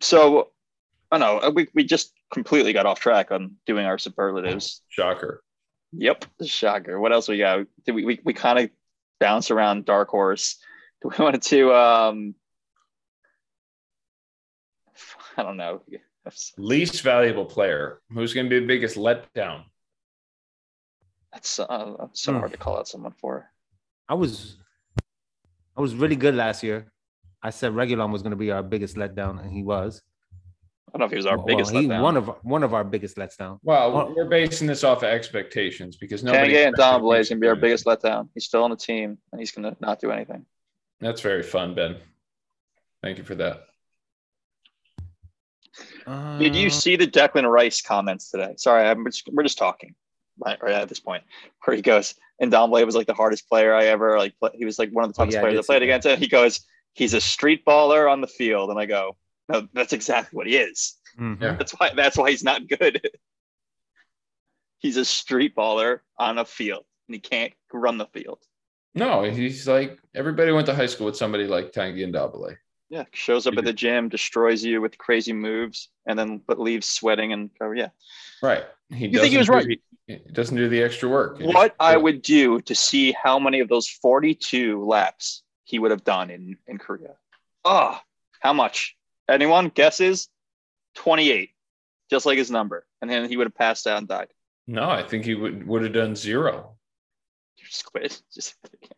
So 0.00 0.50
I 1.12 1.18
don't 1.18 1.44
know 1.44 1.50
we 1.50 1.68
we 1.74 1.84
just 1.84 2.12
completely 2.32 2.72
got 2.72 2.86
off 2.86 2.98
track 2.98 3.30
on 3.30 3.52
doing 3.66 3.86
our 3.86 3.98
superlatives. 3.98 4.82
Shocker. 4.88 5.43
Yep, 5.96 6.24
shocker. 6.44 6.98
What 7.00 7.12
else 7.12 7.28
we 7.28 7.38
got? 7.38 7.66
Did 7.84 7.92
we 7.94 8.04
we, 8.04 8.20
we 8.24 8.32
kind 8.32 8.58
of 8.58 8.70
bounce 9.20 9.50
around 9.50 9.84
dark 9.84 10.08
horse? 10.08 10.56
Do 11.02 11.10
we 11.16 11.22
want 11.24 11.42
to 11.42 11.72
um 11.74 12.34
I 15.36 15.42
don't 15.42 15.56
know. 15.56 15.82
Least 16.56 17.02
valuable 17.02 17.44
player. 17.44 18.00
Who's 18.10 18.32
going 18.32 18.46
to 18.46 18.50
be 18.50 18.60
the 18.60 18.66
biggest 18.66 18.96
letdown? 18.96 19.64
That's 21.32 21.58
uh, 21.58 21.94
that's 21.98 22.20
so 22.20 22.32
Hmm. 22.32 22.38
hard 22.38 22.52
to 22.52 22.58
call 22.58 22.78
out 22.78 22.88
someone 22.88 23.12
for. 23.12 23.50
I 24.08 24.14
was 24.14 24.56
I 25.76 25.80
was 25.80 25.94
really 25.94 26.16
good 26.16 26.34
last 26.34 26.62
year. 26.62 26.92
I 27.42 27.50
said 27.50 27.72
Reguilón 27.72 28.10
was 28.12 28.22
going 28.22 28.30
to 28.30 28.36
be 28.36 28.50
our 28.52 28.62
biggest 28.62 28.96
letdown, 28.96 29.40
and 29.42 29.50
he 29.52 29.62
was. 29.62 30.00
I 30.88 30.98
don't 30.98 31.00
know 31.00 31.04
if 31.06 31.10
he 31.10 31.16
was 31.16 31.26
our 31.26 31.36
Well, 31.38 31.46
biggest 31.46 31.72
he, 31.72 31.86
letdown. 31.88 32.02
one 32.02 32.16
of 32.16 32.26
one 32.42 32.62
of 32.62 32.72
our 32.74 32.84
biggest 32.84 33.16
letdown. 33.16 33.58
Well, 33.62 33.90
Well- 33.92 34.14
we're 34.14 34.26
basing 34.28 34.66
this 34.68 34.84
off 34.84 34.98
of 34.98 35.04
expectations 35.08 35.96
because 35.96 36.22
nobody. 36.22 36.54
Tanguy 36.54 36.72
Ndombele 36.74 37.18
is 37.20 37.26
expected 37.26 37.28
gonna 37.30 37.40
be 37.40 37.48
our 37.48 37.56
biggest 37.56 37.84
letdown. 37.86 38.28
He's 38.34 38.44
still 38.44 38.62
on 38.62 38.70
the 38.70 38.76
team 38.76 39.18
and 39.32 39.40
he's 39.40 39.50
gonna 39.50 39.76
not 39.80 39.98
do 40.00 40.10
anything. 40.12 40.46
That's 41.00 41.20
very 41.20 41.42
fun, 41.42 41.74
Ben. 41.74 41.96
Thank 43.02 43.18
you 43.18 43.24
for 43.24 43.34
that. 43.34 43.66
Did 46.38 46.54
you 46.54 46.68
Uh, 46.68 46.70
see 46.70 46.96
the 46.96 47.06
Declan 47.06 47.50
Rice 47.50 47.80
comments 47.82 48.30
today? 48.30 48.54
Sorry, 48.56 48.86
I'm 48.86 49.04
just, 49.06 49.28
we're 49.32 49.42
just 49.42 49.58
talking 49.58 49.94
right, 50.38 50.62
right 50.62 50.74
at 50.74 50.88
this 50.88 51.00
point 51.00 51.24
where 51.64 51.74
he 51.74 51.82
goes, 51.82 52.14
and 52.40 52.50
Don 52.50 52.70
Blay 52.70 52.84
was 52.84 52.94
like 52.94 53.06
the 53.06 53.14
hardest 53.14 53.48
player 53.48 53.74
I 53.74 53.86
ever 53.86 54.16
like. 54.18 54.38
Play, 54.38 54.50
he 54.54 54.64
was 54.64 54.78
like 54.78 54.90
one 54.90 55.04
of 55.04 55.12
the 55.12 55.20
Oh, 55.20 55.24
toughest 55.24 55.34
yeah, 55.36 55.40
players 55.40 55.54
did 55.54 55.60
I 55.60 55.66
played 55.66 55.80
that. 55.82 55.84
against. 55.86 56.06
And 56.06 56.18
he 56.20 56.28
goes, 56.28 56.60
he's 56.92 57.14
a 57.14 57.20
street 57.20 57.64
baller 57.64 58.10
on 58.10 58.20
the 58.20 58.26
field, 58.28 58.70
and 58.70 58.78
I 58.78 58.86
go, 58.86 59.16
no, 59.48 59.68
that's 59.72 59.92
exactly 59.92 60.36
what 60.36 60.46
he 60.46 60.56
is. 60.56 60.96
mhm. 61.18 61.38
That's 61.40 61.72
why 61.72 61.90
that's 61.94 62.16
why 62.16 62.30
he's 62.30 62.44
not 62.44 62.66
good. 62.68 63.00
he's 64.78 64.96
a 64.96 65.04
street 65.04 65.54
baller 65.54 66.00
on 66.18 66.38
a 66.38 66.44
field, 66.44 66.84
and 67.08 67.14
he 67.14 67.20
can't 67.20 67.52
run 67.72 67.98
the 67.98 68.06
field. 68.06 68.38
No, 68.94 69.24
he's 69.24 69.66
like 69.66 69.98
everybody 70.14 70.52
went 70.52 70.66
to 70.66 70.74
high 70.74 70.86
school 70.86 71.06
with 71.06 71.16
somebody 71.16 71.46
like 71.46 71.72
Tanguy 71.72 72.06
Ndombele 72.06 72.56
Yeah, 72.90 73.04
shows 73.12 73.46
up 73.46 73.56
at 73.56 73.64
the 73.64 73.72
gym, 73.72 74.08
destroys 74.08 74.62
you 74.64 74.80
with 74.80 74.96
crazy 74.98 75.32
moves, 75.32 75.88
and 76.06 76.16
then 76.18 76.40
but 76.46 76.60
leaves 76.60 76.86
sweating 76.86 77.32
and 77.32 77.50
oh 77.60 77.72
yeah. 77.72 77.88
Right. 78.42 78.64
He 78.90 79.06
You 79.08 79.18
think 79.20 79.32
he 79.32 79.38
was 79.38 79.48
doesn't 79.48 79.68
do 79.68 79.68
right? 79.68 79.80
He 80.06 80.32
doesn't 80.32 80.56
do 80.56 80.68
the 80.68 80.82
extra 80.82 81.08
work. 81.08 81.38
He 81.38 81.46
what 81.46 81.70
just- 81.70 81.80
I 81.80 81.96
would 81.96 82.22
do 82.22 82.60
to 82.60 82.74
see 82.74 83.12
how 83.12 83.38
many 83.38 83.60
of 83.60 83.68
those 83.68 83.88
42 83.88 84.84
laps 84.84 85.42
he 85.64 85.78
would 85.78 85.90
have 85.90 86.04
done 86.04 86.30
in, 86.30 86.56
in 86.68 86.78
Korea. 86.78 87.16
Oh, 87.64 87.98
how 88.40 88.52
much? 88.52 88.96
Anyone 89.28 89.68
guesses? 89.68 90.28
28, 90.96 91.50
just 92.10 92.26
like 92.26 92.38
his 92.38 92.50
number. 92.50 92.86
And 93.00 93.10
then 93.10 93.28
he 93.28 93.36
would 93.36 93.46
have 93.46 93.54
passed 93.54 93.86
out 93.86 93.98
and 93.98 94.08
died. 94.08 94.28
No, 94.66 94.88
I 94.88 95.02
think 95.02 95.24
he 95.24 95.34
would 95.34 95.66
would 95.66 95.82
have 95.82 95.92
done 95.92 96.16
zero. 96.16 96.76
You 97.58 97.64
just 97.66 97.84
quit. 97.84 98.20
Just 98.34 98.54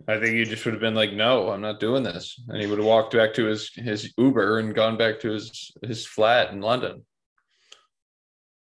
I 0.08 0.18
think 0.18 0.34
he 0.34 0.44
just 0.44 0.64
would 0.64 0.74
have 0.74 0.80
been 0.80 0.94
like, 0.94 1.12
"No, 1.12 1.50
I'm 1.50 1.60
not 1.60 1.80
doing 1.80 2.02
this," 2.02 2.40
and 2.48 2.60
he 2.60 2.66
would 2.66 2.78
have 2.78 2.86
walked 2.86 3.12
back 3.12 3.34
to 3.34 3.44
his 3.44 3.70
his 3.74 4.12
Uber 4.16 4.58
and 4.58 4.74
gone 4.74 4.96
back 4.96 5.20
to 5.20 5.30
his 5.30 5.72
his 5.82 6.06
flat 6.06 6.52
in 6.52 6.60
London 6.60 7.04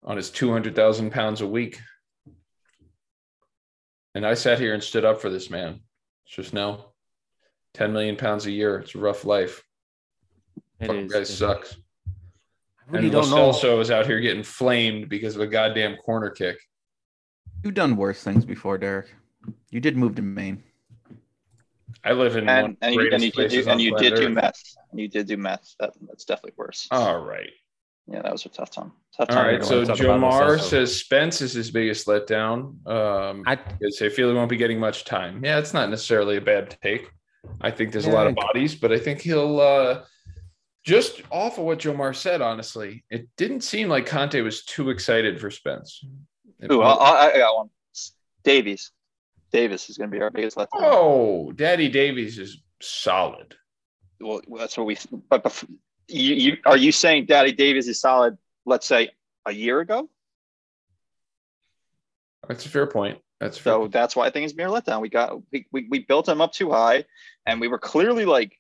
on 0.04 0.18
his 0.18 0.30
two 0.30 0.52
hundred 0.52 0.76
thousand 0.76 1.12
pounds 1.12 1.42
a 1.42 1.48
week. 1.48 1.80
And 4.14 4.26
I 4.26 4.34
sat 4.34 4.60
here 4.60 4.74
and 4.74 4.84
stood 4.84 5.06
up 5.06 5.22
for 5.22 5.30
this 5.30 5.50
man. 5.50 5.80
It's 6.26 6.36
just 6.36 6.54
no, 6.54 6.94
ten 7.74 7.94
million 7.94 8.18
pounds 8.18 8.46
a 8.46 8.52
year. 8.52 8.80
It's 8.80 8.96
a 8.96 9.00
rough 9.00 9.26
life. 9.26 9.64
It 10.82 10.88
Fucking 10.88 11.06
is. 11.06 11.12
guy 11.12 11.20
It- 11.20 11.26
sucks. 11.28 11.78
I 12.08 12.96
really 12.96 13.06
and 13.06 13.14
don't 13.14 13.30
Lo 13.30 13.38
know. 13.38 13.52
Celso 13.52 13.80
is 13.80 13.90
out 13.92 14.06
here 14.06 14.20
getting 14.20 14.44
flamed 14.44 15.08
because 15.08 15.36
of 15.36 15.42
a 15.42 15.48
goddamn 15.48 15.96
corner 15.98 16.30
kick. 16.30 16.58
You've 17.64 17.76
done 17.76 17.96
worse 17.96 18.24
things 18.24 18.44
before, 18.44 18.78
Derek. 18.78 19.14
You 19.70 19.80
did 19.80 19.96
move 19.96 20.16
to 20.16 20.22
Maine. 20.22 20.64
I 22.04 22.14
live 22.14 22.36
in 22.36 22.48
one 22.48 22.56
and, 22.56 22.70
of 22.72 22.78
and 22.82 22.96
you, 22.96 23.12
and 23.14 23.24
you 23.24 23.32
did 23.32 23.32
do, 23.32 23.32
places 23.32 23.68
and 23.68 23.82
you 23.82 23.96
did 23.98 24.16
do 24.16 24.28
Earth. 24.28 24.34
meth. 24.34 24.62
And 24.92 25.00
you 25.00 25.08
did 25.08 25.28
do 25.28 25.38
meth. 25.38 25.76
That, 25.80 25.94
that's 26.08 26.26
definitely 26.26 26.54
worse. 26.58 26.88
All 26.92 27.20
right. 27.24 27.50
Yeah, 28.08 28.24
that 28.24 28.32
was 28.32 28.46
a 28.46 28.50
tough 28.50 28.72
time. 28.72 28.92
Tough 29.16 29.30
time. 29.30 29.46
right, 29.46 29.64
so 29.64 29.82
wanna 29.82 29.94
Jomar 29.94 30.60
says 30.60 30.98
Spence 31.00 31.42
is 31.42 31.54
his 31.54 31.70
biggest 31.70 32.08
letdown. 32.08 32.86
Um, 32.88 33.44
I 33.46 33.56
because 33.56 33.98
they 34.00 34.10
feel 34.10 34.30
he 34.30 34.36
won't 34.36 34.50
be 34.50 34.58
getting 34.58 34.80
much 34.80 35.06
time. 35.06 35.46
Yeah, 35.46 35.60
it's 35.60 35.74
not 35.74 35.90
necessarily 35.90 36.38
a 36.38 36.42
bad 36.42 36.76
take. 36.82 37.10
I 37.62 37.72
think 37.72 37.92
there's 37.92 38.08
a 38.08 38.12
lot 38.12 38.28
of 38.28 38.36
bodies, 38.36 38.76
but 38.76 38.92
I 38.92 38.98
think 39.00 39.22
he'll 39.22 39.60
uh, 39.60 40.04
just 40.84 41.22
off 41.30 41.58
of 41.58 41.66
what 41.66 41.80
Jomar 41.80 42.16
said. 42.16 42.42
Honestly, 42.42 43.04
it 43.10 43.28
didn't 43.38 43.62
seem 43.62 43.88
like 43.90 44.06
Conte 44.06 44.40
was 44.42 44.64
too 44.64 44.90
excited 44.90 45.40
for 45.40 45.50
Spence. 45.52 46.04
It- 46.60 46.72
Ooh, 46.72 46.82
I, 46.82 46.94
I 46.94 47.34
I 47.34 47.38
got 47.38 47.56
one. 47.56 47.70
Davies. 48.44 48.92
Davis 49.52 49.90
is 49.90 49.98
going 49.98 50.10
to 50.10 50.16
be 50.16 50.22
our 50.24 50.32
biggest 50.32 50.56
letdown. 50.58 50.68
oh, 50.76 51.52
Daddy 51.52 51.90
Davies 51.90 52.40
is 52.40 52.64
solid. 52.82 53.54
well, 54.20 54.42
that's 54.58 54.78
what 54.78 54.86
we. 54.88 54.98
But 55.30 55.44
bef- 55.44 55.68
you, 56.08 56.36
you 56.36 56.58
are 56.66 56.78
you 56.78 56.92
saying 56.92 57.26
Daddy 57.26 57.52
Davies 57.52 57.88
is 57.88 58.00
solid? 58.00 58.38
Let's 58.66 58.86
say 58.88 59.10
a 59.46 59.52
year 59.52 59.80
ago. 59.82 60.10
That's 62.48 62.66
a 62.66 62.70
fair 62.70 62.88
point. 62.88 63.20
That's 63.40 63.58
fair 63.58 63.74
So 63.74 63.88
that's 63.88 64.16
why 64.16 64.26
I 64.26 64.30
think 64.30 64.46
it's 64.46 64.56
mere 64.56 64.68
letdown. 64.68 65.02
We 65.02 65.10
got 65.10 65.42
we, 65.52 65.66
we, 65.72 65.88
we 65.90 66.00
built 66.00 66.28
him 66.28 66.42
up 66.42 66.54
too 66.54 66.72
high, 66.72 67.06
and 67.46 67.60
we 67.60 67.68
were 67.68 67.80
clearly 67.80 68.26
like 68.26 68.54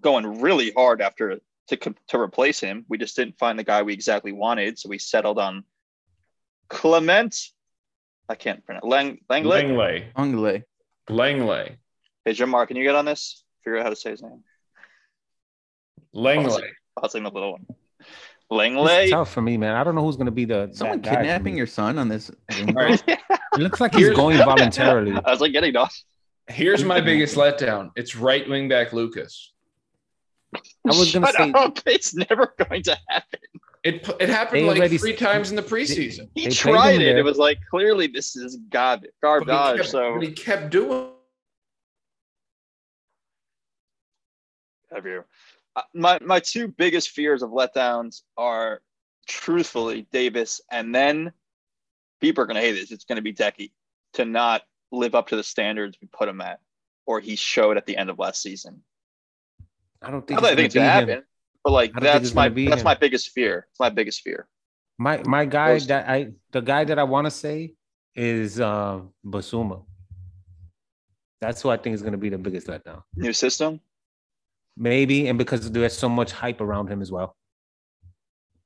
going 0.00 0.40
really 0.40 0.72
hard 0.76 1.00
after 1.02 1.38
to 1.70 1.94
to 2.08 2.18
replace 2.20 2.60
him. 2.60 2.84
We 2.88 2.98
just 2.98 3.16
didn't 3.16 3.38
find 3.38 3.58
the 3.58 3.64
guy 3.64 3.82
we 3.82 3.92
exactly 3.94 4.32
wanted, 4.32 4.78
so 4.78 4.88
we 4.88 4.98
settled 4.98 5.38
on 5.38 5.64
Clement. 6.68 7.36
I 8.28 8.34
can't 8.36 8.64
pronounce 8.64 8.84
Lang 8.84 9.18
Langley. 9.28 9.50
Langley. 9.50 10.04
Anglais. 10.16 10.64
Langley. 11.08 11.76
Hey, 12.24 12.32
Jim 12.32 12.50
Mark, 12.50 12.68
can 12.68 12.76
you 12.76 12.84
get 12.84 12.94
on 12.94 13.04
this? 13.04 13.42
Figure 13.64 13.78
out 13.78 13.84
how 13.84 13.90
to 13.90 13.96
say 13.96 14.10
his 14.10 14.22
name. 14.22 14.44
Langley. 16.12 16.62
Pausing 16.98 17.22
the 17.24 17.30
little 17.30 17.52
one. 17.52 17.66
it's 17.68 18.08
Langley. 18.50 19.10
tough 19.10 19.32
for 19.32 19.42
me, 19.42 19.56
man. 19.56 19.74
I 19.74 19.84
don't 19.84 19.94
know 19.94 20.02
who's 20.04 20.16
gonna 20.16 20.30
be 20.30 20.44
the 20.44 20.70
Someone 20.72 21.00
that 21.00 21.04
guy 21.04 21.10
for 21.10 21.16
kidnapping 21.20 21.56
your 21.56 21.66
son 21.66 21.98
on 21.98 22.08
this. 22.08 22.30
Zoom 22.52 22.68
All 22.70 22.74
right. 22.84 23.04
call? 23.06 23.16
It 23.54 23.60
looks 23.60 23.80
like 23.80 23.92
he's 23.94 24.02
Here's- 24.02 24.16
going 24.16 24.36
voluntarily. 24.38 25.12
I 25.24 25.30
was 25.30 25.40
like 25.40 25.52
getting 25.52 25.76
off. 25.76 25.96
Here's 26.48 26.84
my 26.84 27.00
biggest 27.00 27.36
letdown. 27.36 27.90
It's 27.94 28.16
right 28.16 28.48
wing 28.48 28.68
back 28.68 28.92
Lucas. 28.92 29.52
I 30.54 30.60
was 30.84 31.12
gonna 31.12 31.26
Shut 31.26 31.36
say 31.36 31.52
up. 31.52 31.78
It's 31.86 32.14
never 32.14 32.54
going 32.58 32.82
to 32.84 32.98
happen. 33.08 33.40
It 33.84 34.08
it 34.20 34.28
happened 34.28 34.62
They 34.62 34.66
like 34.68 34.78
already- 34.78 34.98
three 34.98 35.14
times 35.16 35.50
in 35.50 35.56
the 35.56 35.62
preseason. 35.62 36.28
He 36.34 36.42
They 36.48 36.50
played 36.50 36.54
tried 36.54 37.00
it. 37.02 37.16
It 37.16 37.22
was 37.22 37.38
like 37.38 37.58
clearly 37.70 38.06
this 38.08 38.36
is 38.36 38.56
god 38.68 39.00
But 39.00 39.08
he, 39.08 39.46
garbage. 39.46 39.76
kept, 39.78 39.88
So 39.88 40.14
but 40.14 40.22
he 40.22 40.32
kept 40.32 40.70
doing. 40.70 41.10
have 44.92 45.06
you? 45.06 45.24
Uh, 45.76 45.82
my 45.94 46.18
my 46.20 46.40
two 46.40 46.68
biggest 46.68 47.10
fears 47.10 47.42
of 47.42 47.50
letdowns 47.50 48.22
are 48.36 48.82
truthfully 49.28 50.06
Davies, 50.12 50.60
and 50.72 50.92
then 50.94 51.32
people 52.20 52.42
are 52.42 52.46
going 52.46 52.56
to 52.56 52.60
hate 52.60 52.72
this. 52.72 52.90
It's 52.90 53.04
going 53.04 53.16
to 53.16 53.22
be 53.22 53.32
Deki 53.32 53.70
to 54.14 54.24
not 54.24 54.62
live 54.90 55.14
up 55.14 55.28
to 55.28 55.36
the 55.36 55.44
standards 55.44 55.96
we 56.02 56.08
put 56.08 56.28
him 56.28 56.40
at, 56.40 56.58
or 57.06 57.20
he 57.20 57.36
showed 57.36 57.76
at 57.76 57.86
the 57.86 57.96
end 57.96 58.10
of 58.10 58.18
last 58.18 58.42
season. 58.42 58.82
I 60.02 60.10
don't 60.10 60.26
think 60.26 60.38
I 60.38 60.42
don't 60.42 60.56
think 60.56 60.66
it's 60.66 60.74
gonna 60.74 60.86
going 60.86 61.00
to 61.00 61.06
be 61.06 61.12
him. 61.12 61.18
happen, 61.18 61.24
but 61.64 61.72
like 61.72 61.90
I 61.90 62.00
don't 62.00 62.12
think 62.12 62.22
that's 62.22 62.34
my 62.34 62.48
that's 62.48 62.80
him. 62.82 62.84
my 62.84 62.94
biggest 62.94 63.30
fear. 63.30 63.66
It's 63.70 63.80
my 63.80 63.90
biggest 63.90 64.22
fear. 64.22 64.48
My 64.98 65.22
my 65.24 65.44
guy 65.44 65.78
that 65.78 66.08
I 66.08 66.32
the 66.52 66.60
guy 66.60 66.84
that 66.84 66.98
I 66.98 67.04
want 67.04 67.26
to 67.26 67.30
say 67.30 67.74
is 68.14 68.60
uh, 68.60 69.00
Bissouma. 69.24 69.84
That's 71.40 71.62
who 71.62 71.70
I 71.70 71.76
think 71.76 71.94
is 71.94 72.02
going 72.02 72.12
to 72.12 72.18
be 72.18 72.28
the 72.28 72.38
biggest 72.38 72.66
letdown. 72.66 73.02
New 73.16 73.32
system. 73.32 73.80
Maybe, 74.76 75.28
and 75.28 75.38
because 75.38 75.70
there's 75.70 75.96
so 75.96 76.08
much 76.08 76.32
hype 76.32 76.60
around 76.60 76.88
him 76.88 77.02
as 77.02 77.10
well. 77.10 77.36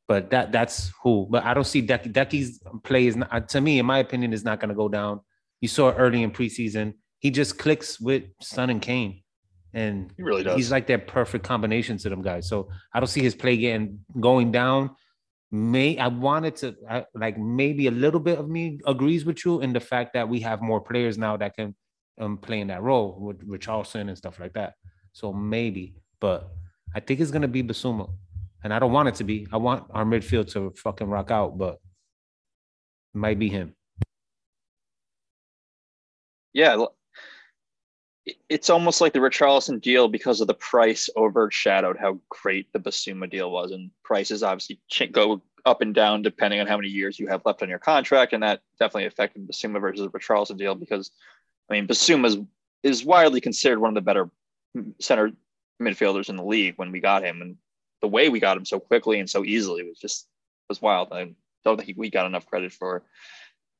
But 0.06 0.30
that 0.30 0.52
that's 0.52 0.92
who. 1.02 1.26
But 1.30 1.44
I 1.44 1.54
don't 1.54 1.66
see 1.66 1.82
Deki. 1.82 2.12
Deki's 2.12 2.60
play 2.82 3.06
is 3.06 3.16
not, 3.16 3.48
to 3.48 3.60
me, 3.60 3.78
in 3.78 3.86
my 3.86 3.98
opinion, 3.98 4.32
is 4.32 4.44
not 4.44 4.60
going 4.60 4.68
to 4.68 4.74
go 4.74 4.88
down. 4.88 5.20
You 5.60 5.68
saw 5.68 5.92
early 5.92 6.22
in 6.22 6.30
preseason. 6.30 6.94
He 7.20 7.30
just 7.30 7.58
clicks 7.58 7.98
with 7.98 8.24
Son 8.40 8.68
and 8.68 8.82
Kane, 8.82 9.22
and 9.74 10.12
He 10.16 10.22
really 10.22 10.42
does. 10.44 10.56
he's 10.56 10.70
like 10.70 10.86
that 10.86 11.06
perfect 11.06 11.44
combination 11.44 11.98
to 11.98 12.08
them 12.08 12.22
guys. 12.22 12.48
So 12.48 12.68
I 12.94 13.00
don't 13.00 13.08
see 13.08 13.22
his 13.22 13.34
play 13.34 13.56
getting 13.56 14.00
going 14.20 14.52
down. 14.52 14.96
May 15.50 15.98
I 15.98 16.08
wanted 16.08 16.56
to 16.56 16.76
I, 16.88 17.04
like 17.14 17.38
maybe 17.38 17.86
a 17.88 17.90
little 17.90 18.20
bit 18.20 18.38
of 18.38 18.48
me 18.48 18.80
agrees 18.86 19.24
with 19.24 19.44
you 19.44 19.60
in 19.60 19.72
the 19.72 19.80
fact 19.80 20.14
that 20.14 20.28
we 20.28 20.40
have 20.40 20.62
more 20.62 20.80
players 20.80 21.18
now 21.18 21.36
that 21.36 21.54
can 21.56 21.74
um 22.20 22.38
play 22.38 22.60
in 22.60 22.68
that 22.68 22.82
role 22.82 23.18
with 23.20 23.46
Richarlison 23.48 24.08
and 24.08 24.16
stuff 24.16 24.40
like 24.40 24.54
that. 24.54 24.74
So 25.12 25.32
maybe, 25.32 25.94
but 26.20 26.50
I 26.94 27.00
think 27.00 27.20
it's 27.20 27.30
gonna 27.30 27.48
be 27.48 27.62
Bissouma, 27.62 28.10
and 28.64 28.72
I 28.74 28.78
don't 28.78 28.92
want 28.92 29.08
it 29.08 29.16
to 29.16 29.24
be. 29.24 29.46
I 29.52 29.56
want 29.58 29.84
our 29.90 30.04
midfield 30.04 30.50
to 30.52 30.72
fucking 30.76 31.08
rock 31.08 31.30
out, 31.30 31.58
but 31.58 31.74
it 31.74 33.18
might 33.18 33.38
be 33.38 33.48
him. 33.48 33.74
yeah, 36.52 36.84
it's 38.48 38.70
almost 38.70 39.00
like 39.00 39.12
the 39.12 39.18
Richarlison 39.18 39.80
deal 39.80 40.08
because 40.08 40.40
of 40.40 40.46
the 40.46 40.54
price 40.54 41.10
overshadowed 41.16 41.98
how 41.98 42.18
great 42.30 42.72
the 42.72 42.78
Bissouma 42.78 43.30
deal 43.30 43.50
was, 43.50 43.70
and 43.72 43.90
prices 44.02 44.42
obviously 44.42 44.80
go 45.12 45.42
up 45.66 45.80
and 45.80 45.94
down 45.94 46.22
depending 46.22 46.60
on 46.60 46.66
how 46.66 46.76
many 46.76 46.88
years 46.88 47.18
you 47.18 47.26
have 47.26 47.42
left 47.44 47.62
on 47.62 47.68
your 47.68 47.78
contract, 47.78 48.32
and 48.32 48.42
that 48.42 48.62
definitely 48.78 49.06
affected 49.06 49.46
Bissouma 49.46 49.80
versus 49.80 50.06
the 50.06 50.18
Richarlison 50.18 50.56
deal 50.56 50.74
because, 50.74 51.10
I 51.68 51.74
mean, 51.74 51.86
Bissouma 51.86 52.26
is, 52.26 52.38
is 52.82 53.04
widely 53.04 53.40
considered 53.40 53.78
one 53.78 53.90
of 53.90 53.94
the 53.94 54.00
better 54.00 54.30
mm, 54.76 54.94
center 55.00 55.32
midfielders 55.82 56.28
in 56.28 56.36
the 56.36 56.44
league 56.44 56.74
when 56.76 56.92
we 56.92 57.00
got 57.00 57.24
him, 57.24 57.42
and 57.42 57.56
the 58.00 58.08
way 58.08 58.28
we 58.28 58.40
got 58.40 58.56
him 58.56 58.64
so 58.64 58.80
quickly 58.80 59.18
and 59.20 59.28
so 59.28 59.44
easily 59.44 59.82
was 59.82 59.98
just 59.98 60.26
was 60.68 60.80
wild. 60.80 61.08
I 61.12 61.34
don't 61.64 61.78
think 61.78 61.98
we 61.98 62.10
got 62.10 62.26
enough 62.26 62.46
credit 62.46 62.72
for 62.72 63.02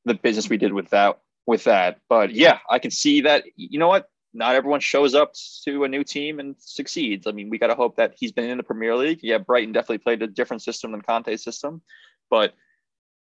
the 0.05 0.13
business 0.13 0.49
we 0.49 0.57
did 0.57 0.73
with 0.73 0.89
that 0.89 1.19
with 1.45 1.63
that. 1.65 1.99
But 2.09 2.31
yeah, 2.31 2.59
I 2.69 2.79
can 2.79 2.91
see 2.91 3.21
that. 3.21 3.43
You 3.55 3.79
know 3.79 3.87
what? 3.87 4.09
Not 4.35 4.55
everyone 4.55 4.81
shows 4.81 5.15
up 5.15 5.33
to 5.63 5.85
a 5.85 5.87
new 5.87 6.03
team 6.03 6.39
and 6.39 6.55
succeeds. 6.59 7.25
I 7.25 7.31
mean, 7.31 7.49
we 7.49 7.57
got 7.57 7.67
to 7.67 7.75
hope 7.75 7.95
that 7.95 8.15
he's 8.19 8.33
been 8.33 8.49
in 8.49 8.57
the 8.57 8.63
Premier 8.63 8.95
League. 8.95 9.19
Yeah, 9.23 9.37
Brighton 9.37 9.71
definitely 9.71 9.99
played 9.99 10.21
a 10.21 10.27
different 10.27 10.61
system 10.61 10.91
than 10.91 11.01
Conte's 11.01 11.43
system, 11.43 11.81
but 12.29 12.53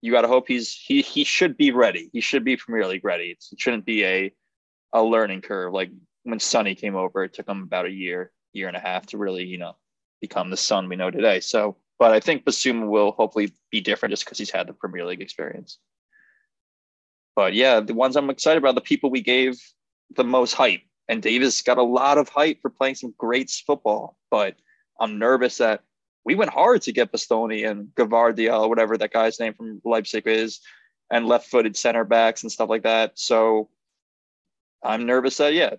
you 0.02 0.12
got 0.12 0.22
to 0.22 0.28
hope 0.28 0.48
he's 0.48 0.74
he 0.74 1.02
he 1.02 1.24
should 1.24 1.56
be 1.56 1.72
ready. 1.72 2.10
He 2.14 2.22
should 2.22 2.43
be 2.43 2.58
Premier 2.58 2.88
League 2.88 3.06
ready. 3.06 3.26
It's, 3.26 3.52
it 3.54 3.60
shouldn't 3.60 3.86
be 3.86 4.04
a 4.06 4.34
a 4.91 5.04
learning 5.04 5.41
curve 5.41 5.72
like 5.72 5.91
when 6.24 6.39
Sonny 6.39 6.74
came 6.74 6.95
over. 6.95 7.24
It 7.24 7.34
took 7.34 7.48
him 7.48 7.64
about 7.64 7.86
a 7.86 7.91
year, 7.91 8.32
year 8.54 8.68
and 8.68 8.78
a 8.78 8.82
half 8.82 9.06
to 9.08 9.18
really 9.18 9.45
you 9.45 9.60
know 9.60 9.76
become 10.20 10.50
the 10.50 10.58
son 10.58 10.89
we 10.89 10.95
know 10.95 11.12
today. 11.12 11.39
So, 11.39 11.78
but 12.00 12.12
I 12.12 12.20
think 12.20 12.43
Bissouma 12.43 12.88
will 12.88 13.12
hopefully 13.12 13.54
be 13.72 13.82
different 13.82 14.14
just 14.14 14.26
because 14.26 14.39
he's 14.39 14.52
had 14.52 14.68
the 14.68 14.74
Premier 14.74 15.06
League 15.06 15.22
experience. 15.22 15.78
But 17.36 17.54
yeah, 17.54 17.82
the 17.82 17.93
ones 17.93 18.16
I'm 18.16 18.32
excited 18.32 18.58
about, 18.58 18.74
the 18.74 18.82
people 18.82 19.12
we 19.12 19.22
gave 19.22 19.62
the 20.16 20.24
most 20.24 20.53
hype. 20.53 20.82
And 21.08 21.22
Davies 21.22 21.62
got 21.62 21.78
a 21.78 21.84
lot 21.84 22.18
of 22.18 22.30
hype 22.30 22.62
for 22.62 22.70
playing 22.70 22.95
some 22.95 23.14
great 23.18 23.49
football. 23.49 24.18
But 24.30 24.55
I'm 24.99 25.20
nervous 25.20 25.58
that 25.58 25.84
we 26.26 26.36
went 26.36 26.51
hard 26.51 26.82
to 26.84 26.91
get 26.91 27.12
Bastoni 27.12 27.70
and 27.70 27.88
Gvardiol, 27.95 28.68
whatever 28.68 28.97
that 28.97 29.14
guy's 29.14 29.39
name 29.39 29.53
from 29.53 29.82
Leipzig 29.86 30.28
is, 30.28 30.60
and 31.10 31.26
left 31.26 31.49
footed 31.49 31.78
center 31.78 32.03
backs 32.03 32.43
and 32.43 32.51
stuff 32.51 32.70
like 32.70 32.84
that. 32.84 33.18
So 33.18 33.70
I'm 34.84 35.05
nervous 35.05 35.38
that, 35.38 35.53
yeah, 35.53 35.76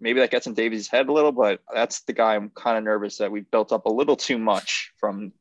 maybe 0.00 0.18
that 0.20 0.32
gets 0.32 0.48
in 0.48 0.54
Davies' 0.54 0.88
head 0.88 1.08
a 1.08 1.12
little, 1.12 1.30
but 1.30 1.60
that's 1.72 2.00
the 2.02 2.12
guy 2.12 2.34
I'm 2.34 2.50
kind 2.50 2.76
of 2.76 2.82
nervous 2.82 3.18
that 3.18 3.30
we 3.30 3.42
built 3.42 3.72
up 3.72 3.86
a 3.86 3.92
little 3.92 4.16
too 4.16 4.38
much 4.38 4.92
from. 4.98 5.32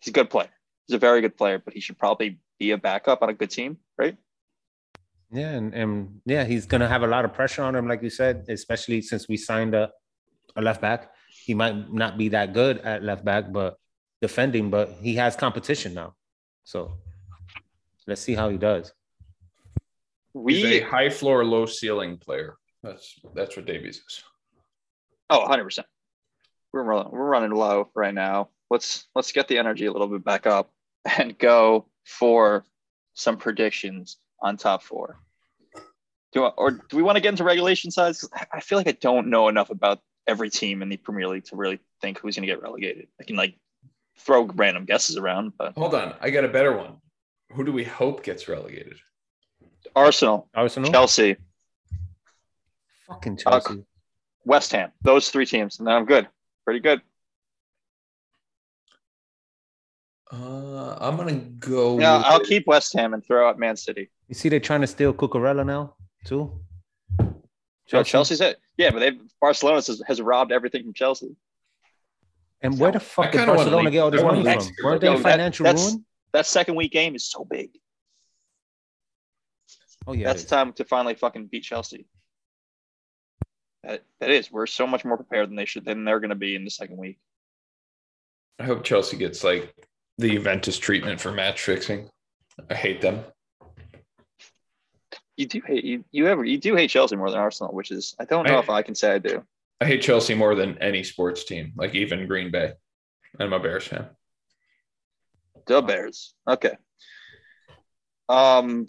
He's 0.00 0.10
a 0.10 0.12
good 0.12 0.30
player. 0.30 0.50
He's 0.86 0.94
a 0.94 0.98
very 0.98 1.20
good 1.20 1.36
player, 1.36 1.58
but 1.58 1.74
he 1.74 1.80
should 1.80 1.98
probably 1.98 2.38
be 2.58 2.70
a 2.70 2.78
backup 2.78 3.22
on 3.22 3.30
a 3.30 3.34
good 3.34 3.50
team, 3.50 3.78
right? 3.98 4.16
Yeah, 5.34 5.50
and, 5.50 5.74
and 5.74 6.20
yeah, 6.24 6.44
he's 6.44 6.64
gonna 6.64 6.88
have 6.88 7.02
a 7.02 7.08
lot 7.08 7.24
of 7.24 7.34
pressure 7.34 7.62
on 7.64 7.74
him, 7.74 7.88
like 7.88 8.02
you 8.02 8.10
said, 8.10 8.44
especially 8.48 9.02
since 9.02 9.26
we 9.28 9.36
signed 9.36 9.74
a, 9.74 9.90
a 10.54 10.62
left 10.62 10.80
back. 10.80 11.10
He 11.44 11.54
might 11.54 11.92
not 11.92 12.16
be 12.16 12.28
that 12.28 12.52
good 12.52 12.78
at 12.78 13.02
left 13.02 13.24
back, 13.24 13.52
but 13.52 13.76
defending, 14.22 14.70
but 14.70 14.90
he 15.02 15.16
has 15.16 15.34
competition 15.34 15.92
now. 15.92 16.14
So 16.62 16.98
let's 18.06 18.20
see 18.20 18.34
how 18.34 18.48
he 18.48 18.56
does. 18.56 18.92
We 20.34 20.54
He's 20.54 20.64
a 20.66 20.80
high 20.82 21.10
floor, 21.10 21.44
low 21.44 21.66
ceiling 21.66 22.16
player. 22.16 22.56
That's 22.84 23.18
that's 23.34 23.56
what 23.56 23.66
Davies 23.66 24.02
is. 24.06 24.22
Oh, 25.30 25.40
100 25.40 25.64
percent. 25.64 25.86
We're 26.72 26.84
running, 26.84 27.10
we're 27.10 27.26
running 27.26 27.50
low 27.50 27.88
right 27.94 28.14
now. 28.14 28.50
Let's 28.70 29.08
let's 29.16 29.32
get 29.32 29.48
the 29.48 29.58
energy 29.58 29.86
a 29.86 29.92
little 29.92 30.06
bit 30.06 30.24
back 30.24 30.46
up 30.46 30.70
and 31.18 31.36
go 31.36 31.86
for 32.04 32.64
some 33.14 33.36
predictions 33.36 34.18
on 34.40 34.56
top 34.56 34.82
four. 34.82 35.18
Do 36.34 36.40
you, 36.40 36.46
or 36.46 36.72
do 36.72 36.96
we 36.96 37.02
want 37.02 37.16
to 37.16 37.20
get 37.20 37.28
into 37.28 37.44
regulation 37.44 37.92
size? 37.92 38.28
I 38.52 38.60
feel 38.60 38.76
like 38.76 38.88
I 38.88 38.92
don't 39.00 39.28
know 39.28 39.48
enough 39.48 39.70
about 39.70 40.00
every 40.26 40.50
team 40.50 40.82
in 40.82 40.88
the 40.88 40.96
Premier 40.96 41.28
League 41.28 41.44
to 41.44 41.56
really 41.56 41.78
think 42.00 42.18
who's 42.18 42.34
going 42.34 42.46
to 42.46 42.52
get 42.52 42.60
relegated. 42.60 43.06
I 43.20 43.24
can 43.24 43.36
like 43.36 43.56
throw 44.18 44.44
random 44.44 44.84
guesses 44.84 45.16
around, 45.16 45.52
but 45.56 45.74
hold 45.74 45.94
on, 45.94 46.14
I 46.20 46.30
got 46.30 46.44
a 46.44 46.48
better 46.48 46.76
one. 46.76 46.96
Who 47.52 47.64
do 47.64 47.72
we 47.72 47.84
hope 47.84 48.24
gets 48.24 48.48
relegated? 48.48 48.96
Arsenal, 49.94 50.48
Arsenal, 50.54 50.90
Chelsea, 50.90 51.36
fucking 53.06 53.36
Chelsea, 53.36 53.74
uh, 53.74 53.76
West 54.44 54.72
Ham. 54.72 54.90
Those 55.02 55.28
three 55.28 55.46
teams, 55.46 55.78
and 55.78 55.86
then 55.86 55.94
I'm 55.94 56.04
good. 56.04 56.26
Pretty 56.64 56.80
good. 56.80 57.00
Uh, 60.32 60.96
I'm 61.00 61.16
gonna 61.16 61.36
go. 61.36 62.00
Yeah, 62.00 62.22
I'll 62.24 62.40
keep 62.40 62.66
West 62.66 62.92
Ham 62.94 63.14
and 63.14 63.24
throw 63.24 63.48
out 63.48 63.56
Man 63.56 63.76
City. 63.76 64.10
You 64.26 64.34
see, 64.34 64.48
they're 64.48 64.58
trying 64.58 64.80
to 64.80 64.88
steal 64.88 65.14
Cucurella 65.14 65.64
now 65.64 65.94
too. 66.24 66.60
Oh, 67.20 67.34
Chelsea? 67.86 68.10
Chelsea's 68.10 68.40
it. 68.40 68.58
Yeah, 68.76 68.90
but 68.90 69.00
they 69.00 69.12
Barcelona 69.40 69.76
has, 69.76 70.02
has 70.06 70.20
robbed 70.20 70.52
everything 70.52 70.82
from 70.82 70.94
Chelsea. 70.94 71.36
And 72.62 72.78
where 72.78 72.92
the 72.92 73.00
fuck 73.00 73.30
did 73.30 73.46
Barcelona 73.46 73.90
get 73.90 74.00
all 74.00 74.10
this 74.10 74.22
money 74.22 74.42
from? 74.42 74.72
Weren't 74.82 75.00
they 75.00 75.16
financial 75.18 75.64
that, 75.64 75.76
ruin? 75.76 76.04
That 76.32 76.46
second 76.46 76.76
week 76.76 76.92
game 76.92 77.14
is 77.14 77.26
so 77.26 77.44
big. 77.44 77.70
Oh 80.06 80.12
yeah, 80.12 80.26
that's 80.26 80.44
the 80.44 80.48
time 80.48 80.72
to 80.74 80.84
finally 80.84 81.14
fucking 81.14 81.46
beat 81.46 81.62
Chelsea. 81.62 82.06
That, 83.82 84.02
that 84.20 84.30
is. 84.30 84.50
We're 84.50 84.66
so 84.66 84.86
much 84.86 85.04
more 85.04 85.16
prepared 85.16 85.50
than 85.50 85.56
they 85.56 85.66
should 85.66 85.84
than 85.84 86.04
they're 86.04 86.20
going 86.20 86.30
to 86.30 86.34
be 86.34 86.56
in 86.56 86.64
the 86.64 86.70
second 86.70 86.96
week. 86.96 87.18
I 88.58 88.64
hope 88.64 88.82
Chelsea 88.82 89.18
gets 89.18 89.44
like 89.44 89.74
the 90.16 90.30
Juventus 90.30 90.78
treatment 90.78 91.20
for 91.20 91.32
match 91.32 91.60
fixing. 91.60 92.08
I 92.70 92.74
hate 92.74 93.00
them. 93.02 93.24
You 95.36 95.46
do 95.46 95.60
hate 95.66 95.84
you, 95.84 96.04
you 96.12 96.26
ever 96.28 96.44
you 96.44 96.58
do 96.58 96.76
hate 96.76 96.90
Chelsea 96.90 97.16
more 97.16 97.30
than 97.30 97.40
Arsenal, 97.40 97.74
which 97.74 97.90
is 97.90 98.14
I 98.20 98.24
don't 98.24 98.46
know 98.46 98.56
I, 98.56 98.60
if 98.60 98.70
I 98.70 98.82
can 98.82 98.94
say 98.94 99.12
I 99.12 99.18
do. 99.18 99.44
I 99.80 99.86
hate 99.86 100.02
Chelsea 100.02 100.34
more 100.34 100.54
than 100.54 100.78
any 100.78 101.02
sports 101.02 101.44
team, 101.44 101.72
like 101.76 101.94
even 101.94 102.26
Green 102.26 102.50
Bay. 102.50 102.72
I'm 103.40 103.52
a 103.52 103.58
Bears 103.58 103.86
fan. 103.88 104.06
The 105.66 105.82
Bears. 105.82 106.34
Okay. 106.48 106.76
Um 108.28 108.86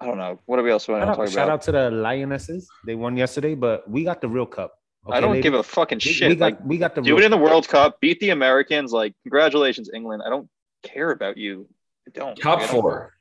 I 0.00 0.06
don't 0.06 0.18
know. 0.18 0.40
What 0.46 0.56
do 0.56 0.64
we 0.64 0.70
else 0.72 0.88
want 0.88 1.02
to 1.02 1.06
talk 1.06 1.16
about? 1.18 1.30
Shout 1.30 1.48
out 1.48 1.62
to 1.62 1.72
the 1.72 1.90
Lionesses. 1.92 2.68
They 2.84 2.96
won 2.96 3.16
yesterday, 3.16 3.54
but 3.54 3.88
we 3.88 4.02
got 4.02 4.20
the 4.20 4.28
real 4.28 4.46
cup. 4.46 4.74
Okay, 5.06 5.16
I 5.16 5.20
don't 5.20 5.30
ladies? 5.30 5.44
give 5.44 5.54
a 5.54 5.62
fucking 5.62 6.00
shit. 6.00 6.28
We 6.28 6.34
got, 6.34 6.44
like, 6.44 6.64
we 6.64 6.78
got 6.78 6.94
the 6.96 7.02
do 7.02 7.18
it 7.18 7.24
in 7.24 7.30
the 7.30 7.36
World 7.36 7.68
Cup, 7.68 8.00
beat 8.00 8.18
the 8.18 8.30
Americans. 8.30 8.92
Like, 8.92 9.14
congratulations, 9.22 9.90
England. 9.94 10.22
I 10.24 10.30
don't 10.30 10.48
care 10.82 11.10
about 11.12 11.36
you. 11.36 11.68
I 12.06 12.10
don't. 12.10 12.36
Top 12.36 12.58
I 12.58 12.62
don't. 12.62 12.70
four. 12.70 13.12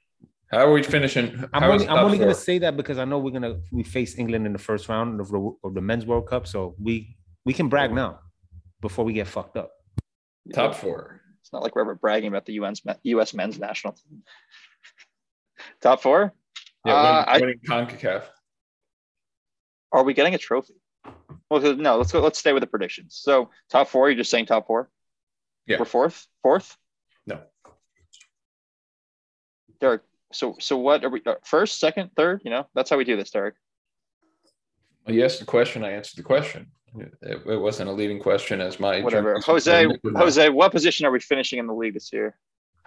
How 0.52 0.68
are 0.68 0.72
we 0.74 0.84
finishing? 0.84 1.46
I'm 1.54 1.64
only, 1.64 1.88
I'm 1.88 2.04
only 2.04 2.18
gonna 2.18 2.36
say 2.36 2.60
that 2.60 2.76
because 2.76 2.98
I 2.98 3.06
know 3.06 3.20
we're 3.20 3.32
gonna 3.32 3.62
we 3.72 3.84
face 3.84 4.18
England 4.18 4.46
in 4.46 4.52
the 4.52 4.60
first 4.60 4.90
round 4.90 5.22
of 5.22 5.30
the, 5.30 5.56
of 5.64 5.74
the 5.74 5.82
men's 5.82 6.06
World 6.06 6.28
Cup, 6.28 6.46
so 6.46 6.76
we 6.78 7.16
we 7.46 7.54
can 7.54 7.70
brag 7.70 7.94
now 7.94 8.20
before 8.82 9.06
we 9.06 9.14
get 9.14 9.28
fucked 9.28 9.56
up. 9.56 9.72
Top 10.54 10.76
four. 10.76 11.22
It's 11.42 11.54
not 11.54 11.64
like 11.64 11.74
we're 11.76 11.82
ever 11.84 11.96
bragging 11.96 12.28
about 12.28 12.46
the 12.46 12.54
US 12.54 12.82
US 13.04 13.34
men's 13.34 13.60
national 13.60 13.94
team. 13.94 14.24
Top 15.82 16.02
four. 16.02 16.34
Yeah, 16.86 16.94
uh, 16.94 17.38
winning 17.40 17.60
I, 17.70 17.86
Concacaf. 17.86 18.24
Are 19.94 20.04
we 20.04 20.14
getting 20.14 20.34
a 20.36 20.38
trophy? 20.38 20.74
Well, 21.50 21.76
no. 21.76 21.98
Let's 21.98 22.12
go. 22.12 22.22
Let's 22.22 22.40
stay 22.40 22.54
with 22.54 22.62
the 22.62 22.68
predictions. 22.68 23.20
So 23.22 23.50
top 23.70 23.88
four. 23.90 24.10
You're 24.10 24.18
just 24.18 24.32
saying 24.32 24.48
top 24.48 24.68
four. 24.68 24.90
Yeah. 25.68 25.78
We're 25.80 25.86
fourth. 25.86 26.26
Fourth. 26.42 26.76
No. 27.28 27.42
Derek. 29.80 30.02
So 30.34 30.56
so 30.60 30.78
what 30.78 31.04
are 31.04 31.10
we? 31.10 31.22
Uh, 31.26 31.36
first, 31.44 31.80
second, 31.80 32.12
third. 32.16 32.42
You 32.44 32.52
know, 32.52 32.68
that's 32.76 32.90
how 32.90 32.98
we 32.98 33.04
do 33.04 33.18
this, 33.18 33.32
Derek. 33.32 33.56
Well, 35.06 35.16
you 35.16 35.26
asked 35.26 35.40
the 35.40 35.46
question. 35.46 35.84
I 35.84 35.92
answered 35.92 36.18
the 36.18 36.24
question. 36.24 36.68
It, 36.98 37.42
it 37.46 37.56
wasn't 37.56 37.90
a 37.90 37.94
leading 37.94 38.20
question 38.20 38.60
as 38.60 38.80
my 38.80 39.02
whatever. 39.02 39.40
Jose, 39.40 39.88
Jose, 40.16 40.50
what 40.50 40.72
position 40.72 41.06
are 41.06 41.12
we 41.12 41.20
finishing 41.20 41.58
in 41.58 41.68
the 41.68 41.74
league 41.74 41.94
this 41.94 42.12
year? 42.12 42.38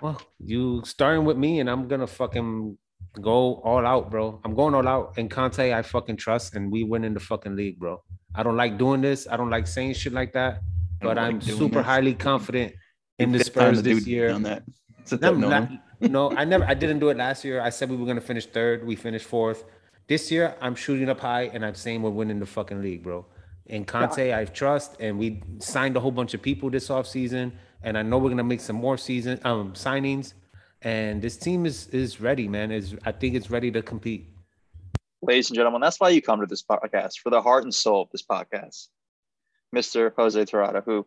Well, 0.03 0.21
you 0.39 0.83
starting 0.85 1.25
with 1.25 1.39
me, 1.39 1.61
and 1.61 1.71
I'm 1.71 1.89
gonna 1.89 2.07
fucking 2.07 2.77
go 3.21 3.55
all 3.65 3.87
out, 3.87 4.11
bro. 4.11 4.41
I'm 4.45 4.55
going 4.55 4.75
all 4.75 4.87
out. 4.87 5.15
And 5.17 5.31
Conte, 5.31 5.73
I 5.73 5.83
fucking 5.83 6.17
trust, 6.17 6.55
and 6.55 6.71
we 6.71 6.85
win 6.85 7.05
in 7.05 7.15
the 7.15 7.21
fucking 7.21 7.57
league, 7.57 7.79
bro. 7.79 8.03
I 8.35 8.43
don't 8.43 8.57
like 8.57 8.77
doing 8.77 9.01
this. 9.01 9.27
I 9.31 9.37
don't 9.37 9.51
like 9.51 9.67
saying 9.67 9.95
shit 9.95 10.13
like 10.13 10.33
that, 10.35 10.61
but 11.01 11.19
I'm 11.19 11.41
super 11.41 11.77
this. 11.77 11.87
highly 11.87 12.15
confident 12.15 12.75
in 13.19 13.33
the 13.33 13.43
Spurs 13.43 13.83
this 13.83 14.07
year. 14.07 14.31
On 14.31 14.43
that. 14.43 14.65
No, 15.21 15.35
not, 15.35 15.71
no, 16.09 16.31
I 16.31 16.45
never. 16.45 16.65
I 16.65 16.75
didn't 16.75 16.99
do 16.99 17.09
it 17.11 17.17
last 17.17 17.45
year. 17.45 17.61
I 17.61 17.71
said 17.71 17.91
we 17.91 17.97
were 17.97 18.07
gonna 18.07 18.21
finish 18.21 18.47
third. 18.47 18.87
We 18.87 18.97
finished 18.97 19.27
fourth. 19.27 19.65
This 20.07 20.31
year, 20.31 20.55
I'm 20.61 20.75
shooting 20.75 21.09
up 21.09 21.21
high, 21.21 21.45
and 21.45 21.65
I'm 21.65 21.75
saying 21.75 22.03
we're 22.03 22.11
winning 22.11 22.39
the 22.39 22.47
fucking 22.47 22.83
league, 22.83 23.03
bro. 23.03 23.27
And 23.67 23.87
Conte, 23.87 24.35
I 24.35 24.45
trust, 24.45 24.97
and 25.01 25.19
we 25.19 25.43
signed 25.59 25.97
a 25.97 26.01
whole 26.01 26.11
bunch 26.11 26.35
of 26.35 26.43
people 26.43 26.69
this 26.69 26.89
offseason, 26.89 27.53
and 27.83 27.97
I 27.97 28.03
know 28.03 28.19
we're 28.19 28.29
gonna 28.29 28.45
make 28.45 28.61
some 28.61 28.77
more 28.77 28.99
season 28.99 29.41
um 29.45 29.73
signings 29.73 30.35
and 30.85 31.23
this 31.23 31.37
team 31.37 31.67
is 31.67 31.89
is 31.89 32.21
ready, 32.21 32.47
man. 32.47 32.71
Is 32.71 32.95
I 33.05 33.13
think 33.13 33.35
it's 33.35 33.51
ready 33.51 33.71
to 33.73 33.83
compete. 33.83 34.29
Ladies 35.23 35.49
and 35.49 35.57
gentlemen, 35.57 35.81
that's 35.81 35.99
why 35.99 36.11
you 36.11 36.21
come 36.21 36.41
to 36.41 36.47
this 36.47 36.63
podcast 36.63 37.19
for 37.19 37.31
the 37.31 37.41
heart 37.41 37.65
and 37.65 37.75
soul 37.75 38.03
of 38.03 38.11
this 38.11 38.23
podcast, 38.23 38.89
Mister 39.73 40.13
Jose 40.17 40.45
Torrado, 40.45 40.83
who 40.83 41.07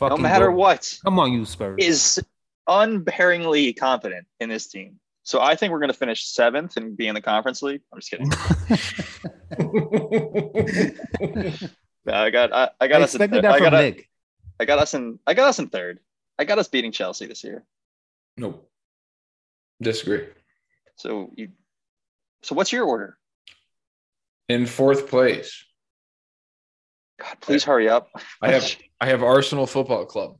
no 0.00 0.16
matter 0.16 0.46
dope. 0.46 0.56
what, 0.56 0.98
come 1.04 1.18
on, 1.18 1.32
you 1.32 1.44
Spurs, 1.44 1.76
is 1.78 2.24
unbearingly 2.68 3.76
confident 3.76 4.26
in 4.40 4.48
this 4.48 4.66
team. 4.66 4.98
So 5.22 5.40
I 5.40 5.56
think 5.56 5.72
we're 5.72 5.80
going 5.80 5.92
to 5.92 5.98
finish 5.98 6.26
seventh 6.26 6.76
and 6.76 6.96
be 6.96 7.06
in 7.06 7.14
the 7.14 7.20
conference 7.20 7.62
league. 7.62 7.82
I'm 7.92 8.00
just 8.00 8.10
kidding. 8.10 8.30
I 12.06 12.30
got 12.30 12.52
I, 12.52 12.70
I 12.80 12.88
got 12.88 13.00
I 13.00 13.04
us. 13.04 13.14
In, 13.14 13.22
I 13.22 13.58
got, 13.58 13.72
Nick. 13.72 14.08
I 14.58 14.64
got 14.64 14.78
us 14.78 14.94
in. 14.94 15.18
I 15.26 15.34
got 15.34 15.48
us 15.48 15.58
in 15.58 15.68
third. 15.68 16.00
I 16.38 16.44
got 16.44 16.58
us 16.58 16.68
beating 16.68 16.92
Chelsea 16.92 17.26
this 17.26 17.44
year. 17.44 17.64
Nope. 18.36 18.70
Disagree. 19.82 20.26
So 20.96 21.30
you 21.36 21.48
so 22.42 22.54
what's 22.54 22.72
your 22.72 22.84
order? 22.84 23.18
In 24.48 24.66
fourth 24.66 25.08
place. 25.08 25.64
God, 27.20 27.36
please 27.40 27.64
hurry 27.64 27.88
up. 27.88 28.08
I 28.40 28.52
have 28.52 28.76
I 29.00 29.06
have 29.06 29.22
Arsenal 29.22 29.66
Football 29.66 30.06
Club. 30.06 30.38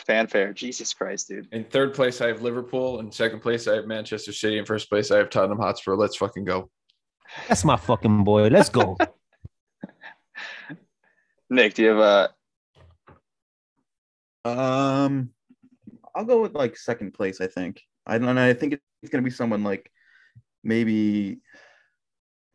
Fanfare. 0.00 0.52
Jesus 0.52 0.92
Christ, 0.92 1.28
dude. 1.28 1.48
In 1.52 1.64
third 1.64 1.94
place, 1.94 2.20
I 2.20 2.28
have 2.28 2.42
Liverpool. 2.42 3.00
In 3.00 3.10
second 3.10 3.40
place, 3.40 3.68
I 3.68 3.76
have 3.76 3.86
Manchester 3.86 4.32
City. 4.32 4.58
In 4.58 4.64
first 4.64 4.88
place, 4.88 5.10
I 5.10 5.18
have 5.18 5.30
Tottenham 5.30 5.58
Hotspur. 5.58 5.96
Let's 5.96 6.16
fucking 6.16 6.44
go. 6.44 6.70
That's 7.48 7.64
my 7.64 7.76
fucking 7.76 8.24
boy. 8.24 8.48
Let's 8.48 8.68
go. 8.68 8.96
Nick, 11.50 11.74
do 11.74 11.82
you 11.82 11.88
have 11.88 12.30
a 14.44 14.48
Um, 14.48 15.30
I'll 16.14 16.24
go 16.24 16.42
with 16.42 16.54
like 16.54 16.76
second 16.76 17.12
place. 17.12 17.40
I 17.40 17.46
think. 17.46 17.82
I 18.06 18.18
don't 18.18 18.34
know. 18.34 18.44
I 18.44 18.54
think 18.54 18.78
it's 19.02 19.10
gonna 19.10 19.22
be 19.22 19.30
someone 19.30 19.62
like 19.62 19.90
maybe 20.64 21.40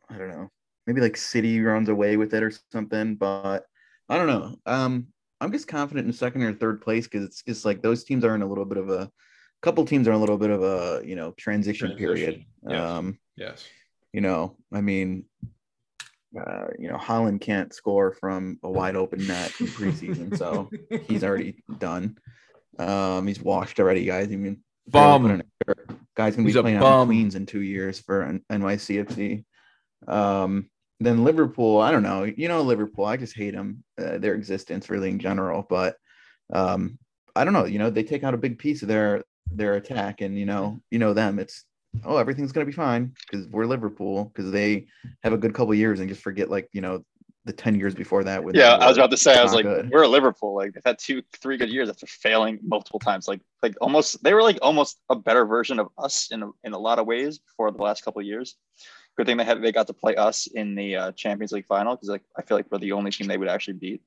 I 0.10 0.18
don't 0.18 0.30
know. 0.30 0.50
Maybe 0.88 1.02
like 1.02 1.18
City 1.18 1.60
runs 1.62 1.89
away 1.89 2.18
with 2.18 2.34
it 2.34 2.43
or 2.43 2.52
something. 2.72 3.16
But 3.16 3.66
I 4.10 4.18
don't 4.18 4.28
know. 4.28 4.56
Um, 4.66 5.08
I'm 5.41 5.51
just 5.51 5.67
confident 5.67 6.07
in 6.07 6.13
second 6.13 6.43
or 6.43 6.53
third 6.53 6.81
place 6.81 7.05
because 7.07 7.25
it's 7.25 7.43
just 7.43 7.65
like 7.65 7.81
those 7.81 8.03
teams 8.03 8.23
are 8.23 8.36
in 8.36 8.41
a 8.41 8.47
little 8.47 8.65
bit 8.65 8.77
of 8.77 8.89
a 8.89 9.11
couple 9.61 9.86
teams 9.86 10.07
are 10.07 10.11
in 10.11 10.17
a 10.17 10.19
little 10.19 10.38
bit 10.38 10.49
of 10.49 10.63
a 10.63 11.01
you 11.05 11.15
know 11.15 11.31
transition, 11.38 11.95
period. 11.97 12.45
Yes. 12.67 12.81
Um, 12.81 13.19
Yes. 13.36 13.65
you 14.13 14.21
know, 14.21 14.55
I 14.73 14.79
mean, 14.79 15.25
uh, 16.39 16.67
you 16.79 16.88
know, 16.88 16.97
Haaland 16.97 17.41
can't 17.41 17.73
score 17.73 18.13
from 18.13 18.59
a 18.63 18.69
wide 18.69 18.95
open 18.95 19.25
net 19.27 19.51
in 19.59 19.67
preseason, 19.67 20.38
so 20.38 20.69
he's 21.07 21.23
already 21.23 21.63
done. 21.79 22.17
Um, 22.79 23.27
he's 23.27 23.41
washed 23.41 23.79
already, 23.79 24.05
guys. 24.05 24.31
I 24.31 24.36
mean, 24.36 24.61
Bum. 24.88 25.41
Guys 26.15 26.36
gonna 26.36 26.47
He's 26.47 26.55
be 26.55 26.61
playing 26.61 26.81
on 26.81 27.07
Queens 27.07 27.36
in 27.36 27.45
two 27.45 27.61
years 27.61 27.99
for 27.99 28.39
NYCFC. 28.51 29.43
Um, 30.07 30.69
then 31.00 31.24
Liverpool, 31.24 31.82
I 31.82 31.91
don't 31.91 32.04
know. 32.04 32.24
You 32.24 32.48
know, 32.48 32.62
Liverpool, 32.62 33.06
I 33.06 33.18
just 33.18 33.36
hate 33.36 33.54
them, 33.54 33.84
uh, 34.00 34.18
their 34.18 34.34
existence 34.34 34.89
really 34.89 35.10
in 35.10 35.20
general. 35.20 35.66
But 35.68 35.98
um, 36.54 36.98
I 37.36 37.43
don't 37.43 37.54
know. 37.54 37.66
You 37.66 37.80
know, 37.80 37.89
they 37.89 38.04
take 38.04 38.24
out 38.24 38.34
a 38.34 38.38
big 38.38 38.58
piece 38.58 38.82
of 38.82 38.88
their 38.88 39.24
their 39.52 39.76
attack, 39.76 40.22
and 40.22 40.38
you 40.38 40.46
know, 40.46 40.80
you 40.91 41.00
know 41.00 41.14
them. 41.14 41.39
It's 41.39 41.66
oh, 42.04 42.18
everything's 42.18 42.52
gonna 42.52 42.66
be 42.66 42.72
fine 42.72 43.14
because 43.30 43.48
we're 43.48 43.66
Liverpool 43.66 44.26
because 44.26 44.52
they 44.52 44.88
have 45.24 45.34
a 45.34 45.38
good 45.38 45.54
couple 45.54 45.74
years 45.74 46.00
and 46.00 46.10
just 46.10 46.22
forget 46.22 46.50
like 46.50 46.70
you 46.72 46.82
know 46.82 47.04
the 47.46 47.54
ten 47.54 47.76
years 47.76 47.93
before 47.93 48.24
that. 48.24 48.43
When 48.43 48.56
Yeah, 48.56 48.74
I 48.74 48.88
was 48.88 48.98
about 48.98 49.12
to 49.12 49.18
say, 49.18 49.38
I 49.38 49.43
was 49.43 49.54
like, 49.54 49.66
good. 49.66 49.89
we're 49.91 50.04
a 50.04 50.08
Liverpool. 50.08 50.56
Like 50.56 50.74
they've 50.74 50.84
had 50.84 50.98
two, 50.98 51.22
three 51.41 51.58
good 51.58 51.70
years 51.70 51.89
after 51.89 52.08
failing 52.08 52.60
multiple 52.64 53.00
times. 53.00 53.28
Like, 53.28 53.41
like 53.62 53.76
almost 53.82 54.24
they 54.24 54.34
were 54.34 54.41
like 54.41 54.58
almost 54.62 55.00
a 55.10 55.16
better 55.16 55.46
version 55.46 55.80
of 55.80 55.89
us 55.98 56.32
in 56.32 56.41
a, 56.41 56.50
in 56.64 56.74
a 56.74 56.80
lot 56.80 57.00
of 57.00 57.06
ways 57.06 57.38
before 57.38 57.72
the 57.72 57.84
last 57.84 58.04
couple 58.04 58.20
of 58.20 58.26
years. 58.26 58.56
Good 59.18 59.28
thing 59.28 59.38
they 59.38 59.45
had 59.45 59.61
they 59.61 59.72
got 59.72 59.88
to 59.88 59.93
play 59.93 60.16
us 60.16 60.47
in 60.47 60.76
the 60.76 60.95
uh, 60.95 61.11
Champions 61.13 61.51
League 61.51 61.66
final 61.68 61.95
because 61.95 62.09
like 62.09 62.24
I 62.38 62.41
feel 62.41 62.57
like 62.57 62.66
we're 62.70 62.80
the 62.80 62.91
only 62.91 63.11
team 63.11 63.28
they 63.28 63.38
would 63.38 63.47
actually 63.47 63.76
beat. 63.76 64.01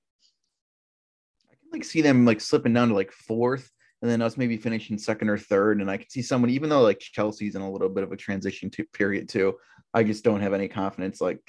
I 1.51 1.55
can 1.55 1.71
like 1.73 1.85
see 1.85 2.03
them 2.03 2.25
like 2.27 2.41
slipping 2.41 2.75
down 2.75 2.89
to 2.89 2.95
like 2.95 3.11
fourth, 3.13 3.71
and 4.03 4.11
then 4.11 4.21
us 4.21 4.37
maybe 4.37 4.59
finishing 4.59 4.99
second 4.99 5.31
or 5.31 5.39
third. 5.39 5.81
And 5.81 5.91
I 5.91 5.97
can 5.97 6.11
see 6.11 6.23
someone, 6.23 6.51
even 6.51 6.69
though 6.69 6.83
like 6.83 6.99
Chelsea's 7.01 7.55
in 7.55 7.63
a 7.63 7.71
little 7.71 7.89
bit 7.89 8.05
of 8.05 8.13
a 8.13 8.17
transition 8.17 8.71
to 8.71 8.85
period 8.85 9.29
too. 9.29 9.55
I 9.95 10.05
just 10.05 10.25
don't 10.25 10.43
have 10.43 10.53
any 10.53 10.69
confidence. 10.69 11.21
Like 11.21 11.41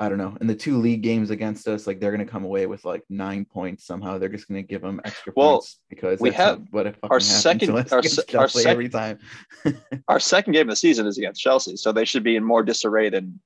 I 0.00 0.08
don't 0.08 0.18
know. 0.18 0.36
In 0.40 0.46
the 0.46 0.54
two 0.54 0.78
league 0.78 1.02
games 1.02 1.30
against 1.30 1.66
us, 1.66 1.86
like 1.88 1.98
they're 1.98 2.12
gonna 2.12 2.24
come 2.24 2.44
away 2.44 2.66
with 2.66 2.84
like 2.84 3.02
nine 3.08 3.44
points 3.44 3.84
somehow. 3.84 4.16
They're 4.18 4.28
just 4.28 4.46
gonna 4.46 4.62
give 4.62 4.80
them 4.80 5.00
extra 5.04 5.32
Well, 5.34 5.54
points 5.58 5.80
because 5.90 6.20
we 6.20 6.30
have 6.32 6.62
what 6.70 6.94
our 7.10 7.18
second- 7.18 7.68
to 7.68 7.76
our 7.78 8.02
se- 8.02 8.22
our 8.22 8.46
Chelsea 8.46 8.62
sec- 8.62 8.66
every 8.70 8.88
time. 8.88 9.18
Our 10.08 10.20
second 10.20 10.52
game 10.52 10.68
of 10.68 10.72
the 10.72 10.76
season 10.76 11.06
is 11.06 11.18
against 11.18 11.40
Chelsea, 11.40 11.76
so 11.76 11.90
they 11.90 12.04
should 12.04 12.22
be 12.22 12.36
in 12.36 12.44
more 12.44 12.62
disarray 12.62 13.10
than 13.10 13.40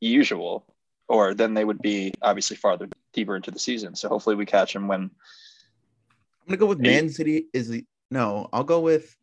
usual, 0.00 0.64
or 1.08 1.34
then 1.34 1.52
they 1.54 1.64
would 1.64 1.82
be 1.82 2.12
obviously 2.22 2.56
farther 2.56 2.88
deeper 3.12 3.36
into 3.36 3.50
the 3.50 3.58
season. 3.58 3.94
So 3.94 4.08
hopefully 4.08 4.36
we 4.36 4.46
catch 4.46 4.72
them 4.72 4.88
when 4.88 5.02
I'm 5.02 6.46
gonna 6.48 6.56
go 6.56 6.66
with. 6.66 6.78
Man 6.80 7.10
City. 7.10 7.46
Is 7.52 7.68
the 7.68 7.84
no? 8.10 8.48
I'll 8.54 8.64
go 8.64 8.80
with. 8.80 9.14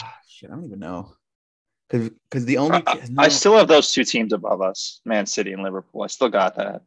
Ah, 0.00 0.16
shit, 0.28 0.48
I 0.50 0.54
don't 0.54 0.64
even 0.64 0.78
know. 0.78 1.12
Because 1.92 2.08
because 2.30 2.44
the 2.46 2.56
only 2.56 2.82
I, 2.86 2.94
no, 3.10 3.22
I 3.22 3.28
still 3.28 3.54
have 3.56 3.68
those 3.68 3.92
two 3.92 4.02
teams 4.04 4.32
above 4.32 4.62
us, 4.62 5.00
Man 5.04 5.26
City 5.26 5.52
and 5.52 5.62
Liverpool. 5.62 6.02
I 6.02 6.06
still 6.06 6.30
got 6.30 6.56
that. 6.56 6.80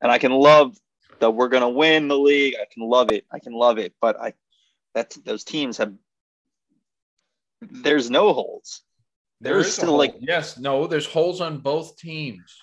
And 0.00 0.12
I 0.12 0.18
can 0.18 0.30
love 0.30 0.78
that 1.18 1.32
we're 1.32 1.48
gonna 1.48 1.68
win 1.68 2.06
the 2.06 2.16
league. 2.16 2.54
I 2.60 2.66
can 2.72 2.88
love 2.88 3.10
it. 3.10 3.24
I 3.32 3.40
can 3.40 3.52
love 3.52 3.78
it. 3.78 3.94
But 4.00 4.20
I 4.20 4.34
that's 4.94 5.16
those 5.16 5.42
teams 5.42 5.76
have 5.78 5.92
there's 7.60 8.10
no 8.10 8.32
holes. 8.32 8.82
There 9.40 9.54
There's 9.54 9.66
is 9.66 9.72
still, 9.74 9.84
still 9.86 9.96
like- 9.98 10.12
like 10.14 10.20
yes, 10.22 10.58
no. 10.58 10.86
There's 10.86 11.06
holes 11.06 11.40
on 11.40 11.58
both 11.58 11.96
teams. 11.98 12.56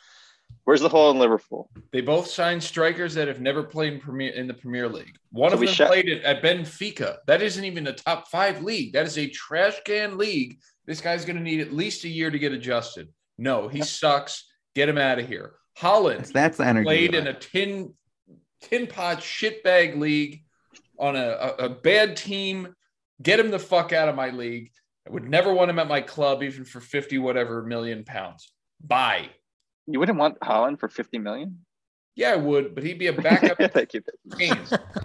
Where's 0.65 0.79
the 0.81 0.87
hole 0.89 1.11
in 1.11 1.19
Liverpool? 1.19 1.69
They 1.91 1.99
both 1.99 2.27
signed 2.27 2.63
strikers 2.63 3.13
that 3.15 3.27
have 3.27 3.41
never 3.41 3.63
played 3.63 3.93
in 3.93 3.99
Premier 3.99 4.31
in 4.31 4.47
the 4.47 4.53
Premier 4.53 4.87
League. 4.87 5.17
One 5.31 5.49
So 5.49 5.55
of 5.55 5.59
them 5.59 5.67
sha- 5.69 5.87
played 5.87 6.07
it 6.07 6.23
at 6.23 6.41
Benfica. 6.41 7.17
That 7.27 7.41
isn't 7.41 7.65
even 7.65 7.87
a 7.87 7.93
top 7.93 8.29
five 8.29 8.63
league. 8.63 8.93
That 8.93 9.05
is 9.05 9.17
a 9.17 9.27
trash 9.27 9.75
can 9.83 10.17
league. 10.17 10.59
This 10.85 11.01
guy's 11.01 11.25
going 11.25 11.37
to 11.37 11.41
need 11.41 11.61
at 11.61 11.73
least 11.73 12.03
a 12.03 12.09
year 12.09 12.29
to 12.29 12.39
get 12.39 12.51
adjusted. 12.51 13.07
No, 13.37 13.67
he 13.67 13.81
sucks. 13.81 14.45
Get 14.75 14.89
him 14.89 14.97
out 14.97 15.19
of 15.19 15.27
here. 15.27 15.53
Haaland 15.79 16.17
that's, 16.17 16.31
that's 16.31 16.57
the 16.57 16.67
energy. 16.67 16.85
played 16.85 17.15
in 17.15 17.27
a 17.27 17.33
tin 17.33 17.93
tin 18.61 18.87
pot 18.87 19.19
shitbag 19.19 19.97
league 19.97 20.43
on 20.99 21.15
a, 21.15 21.27
a, 21.27 21.65
a 21.65 21.69
bad 21.69 22.15
team. 22.15 22.75
Get 23.21 23.39
him 23.39 23.51
the 23.51 23.59
fuck 23.59 23.93
out 23.93 24.09
of 24.09 24.15
my 24.15 24.29
league. 24.29 24.71
I 25.07 25.11
would 25.11 25.27
never 25.27 25.53
want 25.53 25.69
him 25.69 25.79
at 25.79 25.87
my 25.87 26.01
club, 26.01 26.43
even 26.43 26.63
for 26.63 26.79
50 26.79 27.17
whatever 27.17 27.63
million 27.63 28.03
pounds. 28.03 28.51
Bye. 28.81 29.29
You 29.87 29.99
wouldn't 29.99 30.17
want 30.17 30.39
Haaland 30.39 30.79
for 30.79 30.87
50 30.87 31.17
million? 31.19 31.65
Yeah, 32.15 32.31
I 32.31 32.35
would, 32.37 32.75
but 32.75 32.83
he'd 32.83 32.99
be 32.99 33.07
a 33.07 33.13
backup 33.21 33.57
Thank 33.73 33.93
you. 33.93 34.01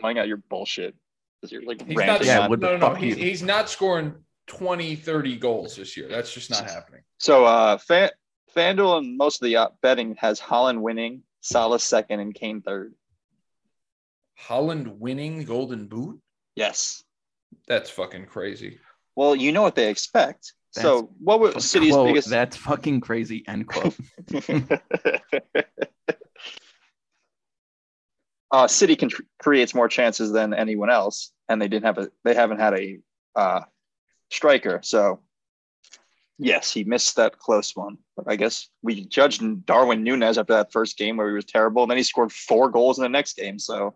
Calling 0.00 0.18
out 0.18 0.28
your 0.28 0.36
bullshit. 0.48 0.94
You're 1.42 1.64
like 1.64 1.84
He's 1.86 1.96
not, 1.96 2.24
Yeah, 2.24 2.46
no, 2.46 2.54
no, 2.54 2.76
no. 2.76 2.94
He's, 2.94 3.16
he's 3.16 3.42
not 3.42 3.70
scoring 3.70 4.14
20, 4.49 4.96
30 4.96 5.36
goals 5.36 5.76
this 5.76 5.96
year. 5.96 6.09
That's 6.09 6.32
just 6.32 6.51
not 6.51 6.64
happening. 6.64 7.03
So 7.18 7.44
uh 7.44 7.78
Fan- 7.78 8.11
FanDuel 8.57 8.99
and 8.99 9.16
most 9.16 9.40
of 9.40 9.46
the 9.46 9.57
uh, 9.57 9.68
betting 9.82 10.16
has 10.16 10.40
Haaland 10.40 10.80
winning, 10.80 11.22
Salah 11.40 11.78
second, 11.78 12.20
and 12.20 12.34
Kane 12.34 12.62
third. 12.62 12.94
Haaland 14.40 14.99
winning 14.99 15.44
Golden 15.44 15.86
Boot? 15.86 16.20
Yes. 16.57 17.05
That's 17.66 17.90
fucking 17.90 18.26
crazy. 18.26 18.78
Well, 19.14 19.36
you 19.36 19.53
know 19.53 19.62
what 19.62 19.74
they 19.74 19.90
expect. 19.90 20.53
so 20.72 21.11
what 21.20 21.40
was 21.40 21.64
City's 21.64 21.92
Quote, 21.92 22.09
biggest 22.09 22.30
That's 22.30 22.57
fucking 22.57 23.01
crazy. 23.01 23.44
End 23.46 23.66
quote. 23.66 23.96
uh, 28.51 28.66
City 28.66 28.96
can 28.96 29.11
creates 29.38 29.74
more 29.74 29.88
chances 29.88 30.32
than 30.32 30.55
anyone 30.55 30.90
else, 30.90 31.32
and 31.49 31.61
they 31.61 31.68
didn't 31.68 31.86
have 31.86 31.99
a 31.99 32.11
they 32.24 32.34
haven't 32.34 32.61
had 32.61 32.74
a 32.74 32.99
uh, 33.34 33.61
striker. 34.30 34.80
So 34.82 35.20
yes, 36.38 36.72
he 36.72 36.84
missed 36.84 37.16
that 37.16 37.38
close 37.38 37.74
one. 37.74 37.98
But 38.16 38.26
I 38.28 38.36
guess 38.36 38.68
we 38.82 39.04
judged 39.04 39.66
Darwin 39.66 40.02
Nunez 40.02 40.38
after 40.38 40.54
that 40.54 40.72
first 40.72 40.96
game 40.96 41.16
where 41.16 41.28
he 41.28 41.34
was 41.34 41.44
terrible, 41.44 41.82
and 41.82 41.90
then 41.90 41.98
he 41.98 42.04
scored 42.04 42.32
four 42.32 42.70
goals 42.70 42.98
in 42.98 43.02
the 43.02 43.08
next 43.08 43.36
game. 43.36 43.58
So 43.58 43.94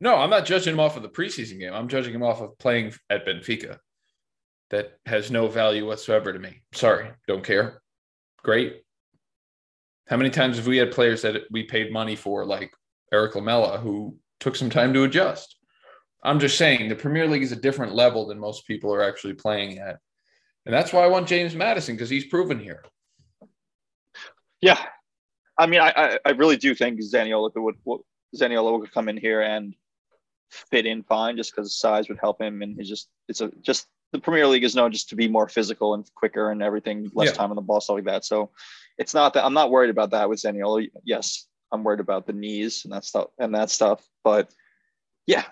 No, 0.00 0.16
I'm 0.16 0.30
not 0.30 0.46
judging 0.46 0.74
him 0.74 0.80
off 0.80 0.96
of 0.96 1.02
the 1.02 1.08
preseason 1.08 1.58
game. 1.58 1.72
I'm 1.72 1.88
judging 1.88 2.14
him 2.14 2.22
off 2.22 2.40
of 2.40 2.58
playing 2.58 2.92
at 3.10 3.26
Benfica. 3.26 3.78
That 4.70 4.98
has 5.04 5.30
no 5.30 5.48
value 5.48 5.86
whatsoever 5.86 6.32
to 6.32 6.38
me. 6.38 6.62
Sorry, 6.72 7.10
don't 7.28 7.44
care. 7.44 7.82
Great. 8.42 8.82
How 10.08 10.16
many 10.16 10.30
times 10.30 10.56
have 10.56 10.66
we 10.66 10.78
had 10.78 10.92
players 10.92 11.22
that 11.22 11.42
we 11.50 11.64
paid 11.64 11.92
money 11.92 12.16
for, 12.16 12.44
like 12.44 12.72
Eric 13.12 13.34
Lamela, 13.34 13.78
who 13.78 14.16
took 14.40 14.56
some 14.56 14.70
time 14.70 14.92
to 14.94 15.04
adjust? 15.04 15.56
I'm 16.22 16.38
just 16.38 16.56
saying 16.56 16.88
the 16.88 16.94
Premier 16.94 17.26
League 17.26 17.42
is 17.42 17.52
a 17.52 17.56
different 17.56 17.94
level 17.94 18.26
than 18.26 18.38
most 18.38 18.66
people 18.66 18.94
are 18.94 19.02
actually 19.02 19.34
playing 19.34 19.78
at. 19.78 19.98
And 20.66 20.72
that's 20.74 20.92
why 20.92 21.02
I 21.02 21.08
want 21.08 21.26
James 21.26 21.54
Maddison 21.56 21.96
because 21.96 22.10
he's 22.10 22.26
proven 22.26 22.60
here. 22.60 22.84
yeah, 24.60 24.78
I 25.58 25.66
mean, 25.66 25.80
I 25.80 25.92
I, 25.96 26.18
I 26.24 26.30
really 26.30 26.56
do 26.56 26.74
think 26.74 27.00
Zaniolo 27.00 27.50
would, 27.56 27.74
would 27.84 28.00
Zaniolo 28.36 28.78
would 28.78 28.92
come 28.92 29.08
in 29.08 29.16
here 29.16 29.42
and 29.42 29.74
fit 30.50 30.86
in 30.86 31.02
fine 31.02 31.36
just 31.36 31.52
because 31.54 31.76
size 31.78 32.08
would 32.08 32.18
help 32.20 32.40
him, 32.40 32.62
and 32.62 32.76
he's 32.76 32.88
just 32.88 33.08
it's 33.28 33.40
a 33.40 33.50
just 33.62 33.86
the 34.12 34.20
Premier 34.20 34.46
League 34.46 34.62
is 34.64 34.76
known 34.76 34.92
just 34.92 35.08
to 35.08 35.16
be 35.16 35.26
more 35.26 35.48
physical 35.48 35.94
and 35.94 36.08
quicker 36.14 36.50
and 36.50 36.62
everything, 36.62 37.10
less 37.14 37.28
Yeah. 37.30 37.32
time 37.34 37.50
on 37.50 37.56
the 37.56 37.62
ball, 37.62 37.80
stuff 37.80 37.94
like 37.94 38.04
that. 38.04 38.24
So 38.24 38.50
it's 38.98 39.14
not 39.14 39.34
that 39.34 39.44
I'm 39.44 39.54
not 39.54 39.70
worried 39.70 39.90
about 39.90 40.10
that 40.10 40.28
with 40.28 40.40
Zaniolo. 40.40 40.86
Yes, 41.02 41.48
I'm 41.72 41.82
worried 41.82 42.00
about 42.00 42.26
the 42.26 42.34
knees 42.34 42.84
and 42.84 42.92
that 42.92 43.04
stuff 43.04 43.28
and 43.38 43.54
that 43.54 43.70
stuff, 43.70 44.06
but 44.22 44.52
yeah, 45.26 45.44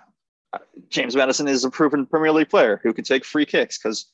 James 0.88 1.14
Maddison 1.16 1.48
is 1.48 1.64
a 1.64 1.70
proven 1.70 2.06
Premier 2.06 2.32
League 2.32 2.48
player 2.48 2.80
who 2.82 2.92
can 2.92 3.04
take 3.04 3.24
free 3.24 3.46
kicks 3.46 3.78
because. 3.78 4.06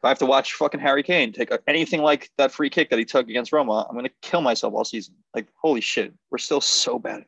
If 0.00 0.04
I 0.04 0.10
have 0.10 0.20
to 0.20 0.26
watch 0.26 0.52
fucking 0.52 0.78
Harry 0.78 1.02
Kane 1.02 1.32
take 1.32 1.50
anything 1.66 2.02
like 2.02 2.30
that 2.38 2.52
free 2.52 2.70
kick 2.70 2.88
that 2.90 3.00
he 3.00 3.04
took 3.04 3.28
against 3.28 3.50
Roma, 3.50 3.84
I'm 3.90 3.96
gonna 3.96 4.10
kill 4.22 4.40
myself 4.40 4.72
all 4.72 4.84
season. 4.84 5.16
Like, 5.34 5.48
holy 5.60 5.80
shit, 5.80 6.14
we're 6.30 6.38
still 6.38 6.60
so 6.60 7.00
bad 7.00 7.22
at 7.22 7.26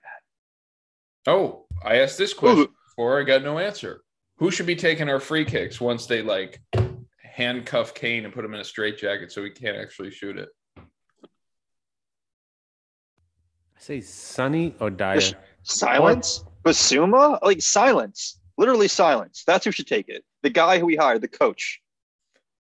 that. 1.24 1.32
Oh, 1.32 1.66
I 1.84 1.96
asked 1.96 2.16
this 2.16 2.32
question 2.32 2.68
before. 2.86 3.18
I 3.18 3.24
got 3.24 3.42
no 3.42 3.58
answer. 3.58 4.02
Who 4.36 4.52
should 4.52 4.66
be 4.66 4.76
taking 4.76 5.08
our 5.08 5.18
free 5.18 5.44
kicks 5.44 5.80
once 5.80 6.06
they 6.06 6.22
like 6.22 6.60
handcuff 7.20 7.92
Kane 7.92 8.24
and 8.24 8.32
put 8.32 8.44
him 8.44 8.54
in 8.54 8.60
a 8.60 8.64
straitjacket 8.64 9.32
so 9.32 9.42
he 9.42 9.50
can't 9.50 9.76
actually 9.76 10.12
shoot 10.12 10.38
it? 10.38 10.50
I 10.78 10.82
say 13.78 14.00
Sunny 14.00 14.76
or 14.78 14.90
Dier. 14.90 15.16
Just 15.16 15.34
silence, 15.64 16.44
Bissouma, 16.64 17.40
like 17.42 17.62
silence, 17.62 18.38
literally 18.58 18.88
silence. 18.88 19.44
That's 19.46 19.64
who 19.64 19.72
should 19.72 19.86
take 19.86 20.08
it. 20.08 20.24
The 20.42 20.50
guy 20.50 20.78
who 20.78 20.86
we 20.86 20.96
hired, 20.96 21.22
the 21.22 21.28
coach. 21.28 21.80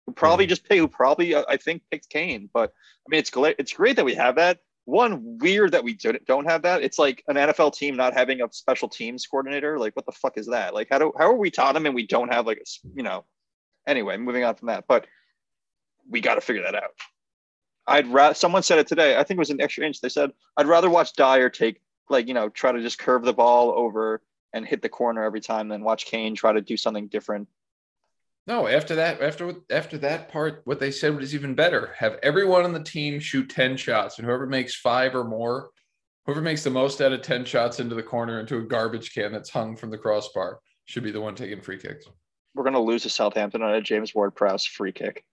who 0.06 0.14
probably 0.14 0.46
Yeah. 0.46 0.50
just 0.50 0.68
pay, 0.70 0.78
who 0.78 0.88
probably 0.88 1.36
uh, 1.36 1.44
I 1.50 1.58
think 1.58 1.82
picked 1.92 2.10
Kane. 2.10 2.50
But 2.54 2.72
I 2.72 3.08
mean, 3.10 3.20
it's 3.20 3.30
great. 3.30 3.58
It's 3.60 3.74
great 3.74 3.96
that 3.98 4.06
we 4.06 4.16
have 4.16 4.36
that. 4.36 4.60
One 4.86 5.38
weird 5.40 5.74
that 5.74 5.84
we 5.84 5.96
don't 5.96 6.26
don't 6.26 6.46
have 6.46 6.62
that. 6.62 6.82
It's 6.82 6.98
like 6.98 7.22
an 7.28 7.36
NFL 7.36 7.74
team 7.76 7.98
not 7.98 8.14
having 8.14 8.42
a 8.42 8.48
special 8.54 8.88
teams 8.88 9.26
coordinator. 9.28 9.78
Like, 9.78 9.96
what 9.98 10.06
the 10.06 10.14
fuck 10.14 10.38
is 10.38 10.48
that? 10.48 10.74
Like, 10.74 10.88
how 10.90 11.00
do 11.00 11.12
how 11.18 11.26
are 11.26 11.34
we 11.36 11.52
Tottenham 11.52 11.86
and 11.88 11.94
we 11.96 12.08
don't 12.08 12.32
have 12.34 12.48
like 12.48 12.60
a 12.60 12.88
you 12.96 13.04
know? 13.04 13.26
Anyway, 13.86 14.16
moving 14.18 14.44
on 14.46 14.56
from 14.56 14.68
that, 14.68 14.86
but 14.88 15.08
we 16.10 16.22
got 16.22 16.36
to 16.36 16.42
figure 16.42 16.64
that 16.64 16.76
out. 16.76 16.92
I'd 17.86 18.08
rather 18.08 18.34
someone 18.34 18.64
said 18.64 18.80
it 18.80 18.88
today. 18.88 19.16
I 19.18 19.24
think 19.24 19.38
it 19.38 19.40
was 19.40 19.50
an 19.50 19.60
extra 19.62 19.86
inch. 19.86 20.00
They 20.00 20.10
said 20.10 20.32
I'd 20.56 20.68
rather 20.68 20.90
watch 20.90 21.14
Dier 21.14 21.50
take 21.50 21.82
like 22.10 22.28
you 22.28 22.34
know 22.34 22.50
try 22.50 22.72
to 22.72 22.82
just 22.82 23.00
curve 23.00 23.24
the 23.24 23.34
ball 23.34 23.72
over 23.72 24.22
and 24.54 24.66
hit 24.66 24.82
the 24.82 24.90
corner 24.90 25.24
every 25.24 25.42
time 25.42 25.68
than 25.68 25.84
watch 25.84 26.06
Kane 26.06 26.36
try 26.36 26.54
to 26.54 26.62
do 26.62 26.78
something 26.78 27.08
different. 27.08 27.48
No, 28.48 28.66
after 28.66 28.96
that, 28.96 29.22
after 29.22 29.56
after 29.70 29.98
that 30.00 30.30
part, 30.30 30.62
what 30.64 30.80
they 30.80 30.92
said 30.92 31.16
was 31.16 31.36
even 31.36 31.54
better. 31.54 31.94
Have 31.98 32.18
everyone 32.24 32.64
on 32.64 32.72
the 32.72 32.84
team 32.84 33.20
shoot 33.20 33.50
10 33.50 33.76
shots, 33.76 34.18
and 34.18 34.26
whoever 34.26 34.48
makes 34.48 34.74
five 34.74 35.16
or 35.16 35.26
more, 35.26 35.70
whoever 36.26 36.42
makes 36.42 36.64
the 36.64 36.70
most 36.70 37.02
out 37.02 37.12
of 37.12 37.22
10 37.22 37.44
shots 37.44 37.82
into 37.82 37.94
the 37.94 38.04
corner 38.04 38.40
into 38.40 38.58
a 38.58 38.64
garbage 38.64 39.14
can 39.14 39.34
that's 39.34 39.50
hung 39.50 39.76
from 39.76 39.90
the 39.90 39.98
crossbar 39.98 40.60
should 40.86 41.04
be 41.04 41.12
the 41.12 41.20
one 41.20 41.36
taking 41.36 41.62
free 41.62 41.78
kicks. 41.78 42.06
We're 42.56 42.64
gonna 42.64 42.80
lose 42.80 43.04
to 43.04 43.10
Southampton 43.10 43.62
on 43.62 43.74
a 43.74 43.82
James 43.82 44.16
Ward-Prowse 44.16 44.66
free 44.66 44.94
kick. 44.94 45.26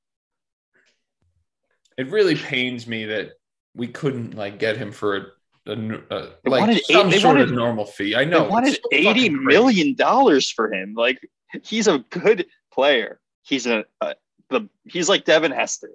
It 1.97 2.11
really 2.11 2.35
pains 2.35 2.89
me 2.89 3.05
that 3.07 3.35
we 3.77 3.87
couldn't 3.87 4.35
like 4.35 4.59
get 4.59 4.77
him 4.77 4.91
for 4.91 5.35
a, 5.67 5.73
a, 5.73 5.97
uh, 6.11 6.31
They 6.45 6.51
like 6.51 6.83
some 6.85 7.13
eight- 7.13 7.21
sort 7.21 7.39
of 7.41 7.49
wanted- 7.49 7.55
normal 7.55 7.85
fee. 7.87 8.15
I 8.15 8.25
know. 8.25 8.45
They 8.45 8.49
wanted 8.51 8.75
so 8.75 8.81
eighty 8.93 9.29
million 9.29 9.95
dollars 9.95 10.51
for 10.51 10.73
him. 10.73 10.95
Like 10.95 11.19
he's 11.63 11.87
a 11.89 11.99
good 12.11 12.47
player. 12.73 13.21
He's 13.43 13.67
a, 13.67 13.85
a 14.01 14.15
the 14.51 14.69
he's 14.85 15.09
like 15.09 15.25
Devin 15.25 15.53
Hester. 15.53 15.91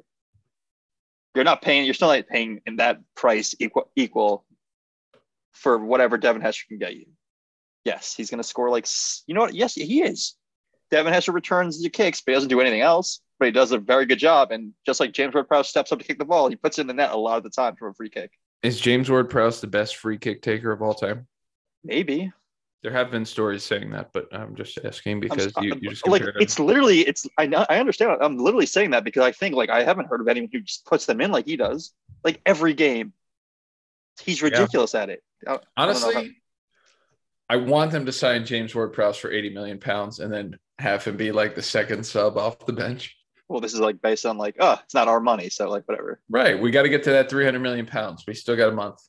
You're 1.35 1.43
not 1.45 1.61
paying. 1.61 1.85
You're 1.85 1.93
still 1.93 2.07
not 2.13 2.27
paying 2.27 2.61
in 2.65 2.77
that 2.77 2.99
price 3.15 3.55
equal 3.59 3.91
equal 3.95 4.45
for 5.53 5.77
whatever 5.77 6.17
Devin 6.17 6.41
Hester 6.41 6.63
can 6.67 6.79
get 6.79 6.95
you. 6.95 7.05
Yes, 7.85 8.13
he's 8.15 8.29
going 8.29 8.41
to 8.41 8.47
score 8.47 8.69
like 8.69 8.87
you 9.27 9.35
know 9.35 9.41
what? 9.41 9.53
Yes, 9.53 9.75
he 9.75 10.01
is. 10.01 10.35
Devin 10.91 11.13
Hester 11.13 11.31
returns 11.31 11.81
the 11.81 11.89
kicks, 11.89 12.19
but 12.21 12.31
he 12.31 12.35
doesn't 12.35 12.49
do 12.49 12.59
anything 12.61 12.81
else. 12.81 13.21
But 13.37 13.45
he 13.45 13.51
does 13.51 13.71
a 13.71 13.77
very 13.77 14.05
good 14.05 14.19
job. 14.19 14.51
And 14.51 14.73
just 14.85 14.99
like 14.99 15.13
James 15.13 15.33
Ward-Prowse 15.33 15.69
steps 15.69 15.91
up 15.93 15.99
to 15.99 16.05
kick 16.05 16.17
the 16.19 16.25
ball, 16.25 16.49
he 16.49 16.55
puts 16.57 16.77
it 16.77 16.81
in 16.81 16.87
the 16.87 16.93
net 16.93 17.11
a 17.11 17.15
lot 17.17 17.37
of 17.37 17.43
the 17.43 17.49
time 17.49 17.75
from 17.75 17.91
a 17.91 17.93
free 17.93 18.09
kick. 18.09 18.31
Is 18.63 18.79
James 18.79 19.09
Ward-Prowse 19.09 19.61
the 19.61 19.67
best 19.67 19.95
free 19.97 20.17
kick 20.17 20.41
taker 20.41 20.71
of 20.71 20.81
all 20.81 20.93
time? 20.93 21.27
Maybe 21.83 22.31
There 22.83 22.91
have 22.91 23.09
been 23.11 23.25
stories 23.25 23.63
saying 23.63 23.91
that, 23.91 24.11
but 24.13 24.27
I'm 24.33 24.55
just 24.55 24.77
asking 24.83 25.21
because 25.21 25.47
s- 25.47 25.53
you, 25.61 25.73
you 25.81 25.89
just 25.91 26.05
like 26.07 26.23
it's 26.39 26.59
literally 26.59 26.99
it's 27.01 27.25
I 27.37 27.45
know 27.45 27.65
I 27.69 27.79
understand 27.79 28.17
I'm 28.21 28.37
literally 28.37 28.65
saying 28.65 28.91
that 28.91 29.03
because 29.03 29.23
I 29.23 29.31
think 29.31 29.55
like 29.55 29.69
I 29.69 29.83
haven't 29.83 30.07
heard 30.07 30.21
of 30.21 30.27
anyone 30.27 30.49
who 30.51 30.61
just 30.61 30.85
puts 30.85 31.05
them 31.05 31.21
in 31.21 31.31
like 31.31 31.45
he 31.45 31.55
does 31.57 31.93
like 32.23 32.41
every 32.45 32.73
game. 32.73 33.13
He's 34.21 34.41
ridiculous 34.41 34.93
at 34.95 35.09
it. 35.09 35.23
I- 35.47 35.51
I 35.51 35.53
how- 35.53 35.61
Honestly, 35.77 36.35
I 37.49 37.55
want 37.55 37.91
them 37.91 38.05
to 38.05 38.11
sign 38.11 38.45
James 38.45 38.75
Ward-Prowse 38.75 39.17
for 39.17 39.31
80 39.31 39.49
million 39.51 39.79
pounds 39.79 40.19
and 40.19 40.31
then 40.31 40.57
have 40.77 41.03
him 41.03 41.17
be 41.17 41.31
like 41.31 41.55
the 41.55 41.61
second 41.61 42.05
sub 42.05 42.37
off 42.37 42.65
the 42.65 42.73
bench. 42.73 43.15
Well, 43.49 43.59
this 43.59 43.73
is 43.73 43.79
like 43.79 44.01
based 44.01 44.25
on 44.25 44.37
like 44.37 44.55
oh, 44.59 44.77
it's 44.83 44.93
not 44.93 45.07
our 45.07 45.19
money, 45.19 45.49
so 45.49 45.69
like 45.69 45.87
whatever. 45.87 46.21
Right. 46.29 46.59
We 46.59 46.71
got 46.71 46.83
to 46.83 46.89
get 46.89 47.03
to 47.03 47.11
that 47.11 47.29
300 47.29 47.59
million 47.59 47.85
pounds. 47.85 48.23
We 48.27 48.35
still 48.35 48.55
got 48.55 48.69
a 48.69 48.75
month. 48.75 48.99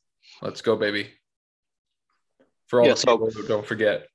Let's 0.42 0.62
go, 0.62 0.76
baby. 0.76 1.10
For 2.68 2.80
all 2.80 2.86
Yeah, 2.86 2.94
the 2.94 3.00
so- 3.00 3.18
people 3.18 3.30
who 3.30 3.46
don't 3.46 3.66
forget. 3.66 4.06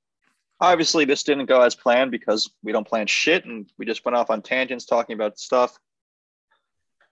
Obviously, 0.62 1.04
this 1.04 1.24
didn't 1.24 1.48
go 1.48 1.62
as 1.62 1.76
planned 1.76 2.12
because 2.12 2.50
we 2.64 2.72
don't 2.72 2.88
plan 2.88 3.08
shit, 3.08 3.44
and 3.46 3.70
we 3.78 3.86
just 3.86 4.06
went 4.06 4.16
off 4.16 4.30
on 4.30 4.42
tangents 4.42 4.86
talking 4.86 5.14
about 5.14 5.38
stuff. 5.38 5.78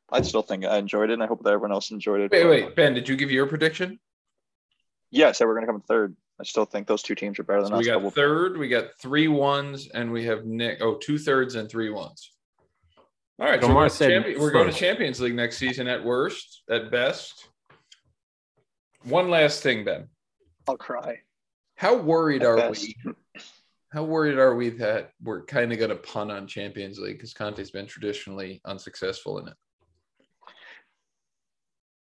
I 0.09 0.21
still 0.21 0.41
think 0.43 0.63
I 0.63 0.77
enjoyed 0.77 1.09
it, 1.09 1.13
and 1.13 1.21
I 1.23 1.27
hope 1.27 1.43
that 1.43 1.49
everyone 1.49 1.73
else 1.73 1.91
enjoyed 1.91 2.21
it. 2.21 2.31
Wait, 2.31 2.45
wait, 2.47 2.75
Ben, 2.75 2.93
did 2.93 3.09
you 3.09 3.17
give 3.17 3.31
your 3.31 3.45
prediction? 3.47 3.99
yeah 5.11 5.27
Yes, 5.27 5.41
we're 5.41 5.53
going 5.53 5.63
to 5.63 5.67
come 5.67 5.75
in 5.75 5.81
third. 5.81 6.15
I 6.39 6.45
still 6.45 6.63
think 6.65 6.87
those 6.87 7.03
two 7.03 7.15
teams 7.15 7.37
are 7.37 7.43
better 7.43 7.61
than 7.61 7.71
So 7.71 7.75
we 7.77 7.81
us. 7.81 7.87
got 7.87 8.01
we'll- 8.01 8.11
third, 8.11 8.57
we 8.57 8.69
got 8.69 8.97
three 9.01 9.27
ones, 9.27 9.89
and 9.89 10.11
we 10.13 10.23
have 10.23 10.45
Nick. 10.45 10.77
Oh, 10.81 10.95
two 10.95 11.17
thirds 11.17 11.55
and 11.55 11.69
three 11.69 11.89
ones. 11.89 12.31
All 13.43 13.49
right, 13.49 13.61
so 13.61 13.75
we're, 13.75 13.89
said 13.89 14.09
champion- 14.09 14.39
we're 14.39 14.51
going 14.51 14.71
to. 14.71 14.73
Champions 14.73 15.19
League 15.19 15.35
next 15.35 15.57
season 15.57 15.85
at 15.89 16.01
worst, 16.01 16.61
at 16.69 16.89
best. 16.89 17.49
One 19.03 19.29
last 19.29 19.61
thing, 19.61 19.83
Ben. 19.83 20.07
I'll 20.65 20.77
cry. 20.77 21.19
How 21.75 21.93
worried 21.97 22.43
At 22.43 22.47
are 22.47 22.55
best. 22.55 22.87
we? 23.05 23.13
How 23.91 24.05
worried 24.05 24.37
are 24.37 24.55
we 24.55 24.69
that 24.69 25.11
we're 25.21 25.43
kind 25.43 25.73
of 25.73 25.77
going 25.77 25.89
to 25.89 25.97
punt 25.97 26.31
on 26.31 26.47
Champions 26.47 26.99
League 26.99 27.17
because 27.17 27.33
Conte's 27.33 27.69
been 27.69 27.85
traditionally 27.85 28.61
unsuccessful 28.63 29.39
in 29.39 29.49
it? 29.49 29.55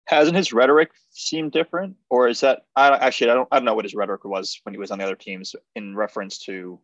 hasn't 0.07 0.35
his 0.35 0.51
rhetoric 0.51 0.89
seemed 1.11 1.51
different 1.53 1.95
or 2.09 2.27
is 2.27 2.41
that 2.41 2.63
I 2.75 2.89
actually 2.97 3.29
I 3.29 3.35
don't 3.35 3.47
I 3.51 3.57
don't 3.57 3.65
know 3.65 3.75
what 3.75 3.85
his 3.85 3.93
rhetoric 3.95 4.25
was 4.25 4.59
when 4.63 4.73
he 4.73 4.79
was 4.79 4.89
on 4.91 4.97
the 4.97 5.05
other 5.05 5.15
teams 5.15 5.55
in 5.75 5.95
reference 5.95 6.39
to 6.45 6.81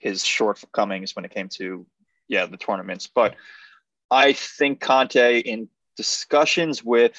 his 0.00 0.22
shortcomings 0.24 1.14
when 1.16 1.24
it 1.24 1.30
came 1.32 1.48
to 1.50 1.86
yeah 2.28 2.44
the 2.44 2.56
tournaments 2.56 3.06
but 3.06 3.36
I 4.10 4.32
think 4.32 4.80
Conte 4.80 5.40
in 5.40 5.68
discussions 5.96 6.84
with 6.84 7.16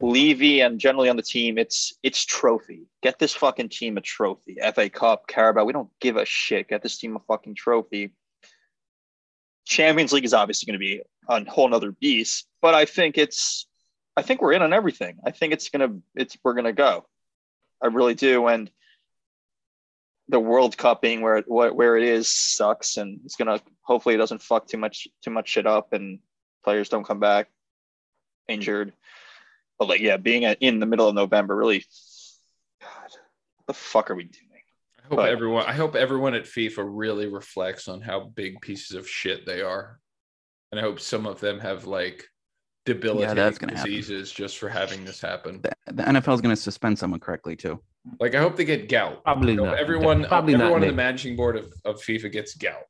Levy 0.00 0.60
and 0.60 0.80
generally 0.80 1.10
on 1.10 1.16
the 1.16 1.22
team 1.22 1.58
it's 1.58 1.92
it's 2.02 2.24
trophy 2.24 2.86
get 3.02 3.18
this 3.18 3.34
fucking 3.34 3.68
team 3.68 3.98
a 3.98 4.00
trophy 4.00 4.56
FA 4.74 4.88
Cup 4.88 5.26
Carabao 5.26 5.64
we 5.64 5.74
don't 5.74 5.90
give 6.00 6.16
a 6.16 6.24
shit 6.24 6.68
get 6.68 6.82
this 6.82 6.96
team 6.96 7.16
a 7.16 7.18
fucking 7.18 7.54
trophy 7.54 8.14
Champions 9.70 10.12
League 10.12 10.24
is 10.24 10.34
obviously 10.34 10.66
going 10.66 10.80
to 10.80 10.84
be 10.84 11.00
a 11.28 11.48
whole 11.48 11.68
nother 11.68 11.92
beast, 11.92 12.48
but 12.60 12.74
I 12.74 12.84
think 12.84 13.16
it's, 13.16 13.66
I 14.16 14.22
think 14.22 14.42
we're 14.42 14.52
in 14.52 14.62
on 14.62 14.72
everything. 14.72 15.18
I 15.24 15.30
think 15.30 15.52
it's 15.52 15.70
to, 15.80 16.02
it's, 16.16 16.36
we're 16.42 16.54
to 16.64 16.72
go. 16.72 17.06
I 17.82 17.86
really 17.86 18.14
do. 18.14 18.48
And 18.48 18.70
the 20.28 20.40
World 20.40 20.76
Cup 20.76 21.00
being 21.00 21.20
where 21.20 21.36
it, 21.36 21.44
where 21.48 21.96
it 21.96 22.02
is 22.02 22.28
sucks. 22.28 22.96
And 22.96 23.20
it's 23.24 23.36
to, 23.58 23.64
hopefully 23.90 24.14
it 24.14 24.18
doesn't 24.18 24.40
fuck 24.40 24.68
too 24.68 24.78
much, 24.78 25.08
too 25.20 25.30
much 25.32 25.48
shit 25.48 25.66
up 25.66 25.92
and 25.92 26.20
players 26.62 26.88
don't 26.88 27.04
come 27.04 27.18
back 27.18 27.48
injured. 28.46 28.92
But 29.80 29.88
like, 29.88 30.00
yeah, 30.00 30.16
being 30.16 30.44
at, 30.44 30.58
in 30.60 30.78
the 30.78 30.86
middle 30.86 31.08
of 31.08 31.14
November, 31.16 31.56
really, 31.56 31.84
God, 32.80 33.10
what 33.56 33.66
the 33.66 33.74
fuck 33.74 34.10
are 34.10 34.14
we 34.14 34.24
doing? 34.24 34.46
I 34.98 35.08
hope 35.08 35.16
But- 35.16 35.28
everyone. 35.30 35.64
I 35.66 35.72
hope 35.72 35.96
everyone 35.96 36.34
at 36.34 36.44
FIFA 36.44 36.84
really 36.86 37.26
reflects 37.26 37.88
on 37.88 38.00
how 38.00 38.20
big 38.20 38.60
pieces 38.60 38.96
of 38.96 39.08
shit 39.08 39.44
they 39.44 39.60
are, 39.60 39.98
and 40.70 40.78
I 40.78 40.84
hope 40.84 41.00
some 41.00 41.26
of 41.26 41.40
them 41.40 41.58
have 41.58 41.86
like 41.86 42.28
debilitating 42.86 43.34
that's 43.34 43.58
gonna 43.58 43.76
happen. 43.76 43.90
diseases 43.90 44.30
just 44.30 44.58
for 44.58 44.68
having 44.68 45.04
this 45.04 45.20
happen. 45.20 45.62
The, 45.62 45.72
the 45.92 46.02
NFL 46.04 46.34
is 46.34 46.40
going 46.40 46.54
to 46.54 46.62
suspend 46.62 46.96
someone 46.96 47.18
correctly 47.18 47.56
too. 47.56 47.80
Like 48.20 48.36
I 48.36 48.40
hope 48.40 48.54
they 48.56 48.64
get 48.64 48.88
gout. 48.88 49.24
Probably 49.24 49.54
I 49.54 49.56
hope 49.56 49.66
not. 49.66 49.78
everyone, 49.78 50.24
Probably 50.26 50.52
not. 50.52 50.60
everyone 50.62 50.82
in 50.84 50.88
the 50.90 50.94
managing 50.94 51.34
board 51.34 51.56
of, 51.56 51.72
of 51.84 51.96
FIFA 51.96 52.30
gets 52.30 52.54
gout. 52.54 52.84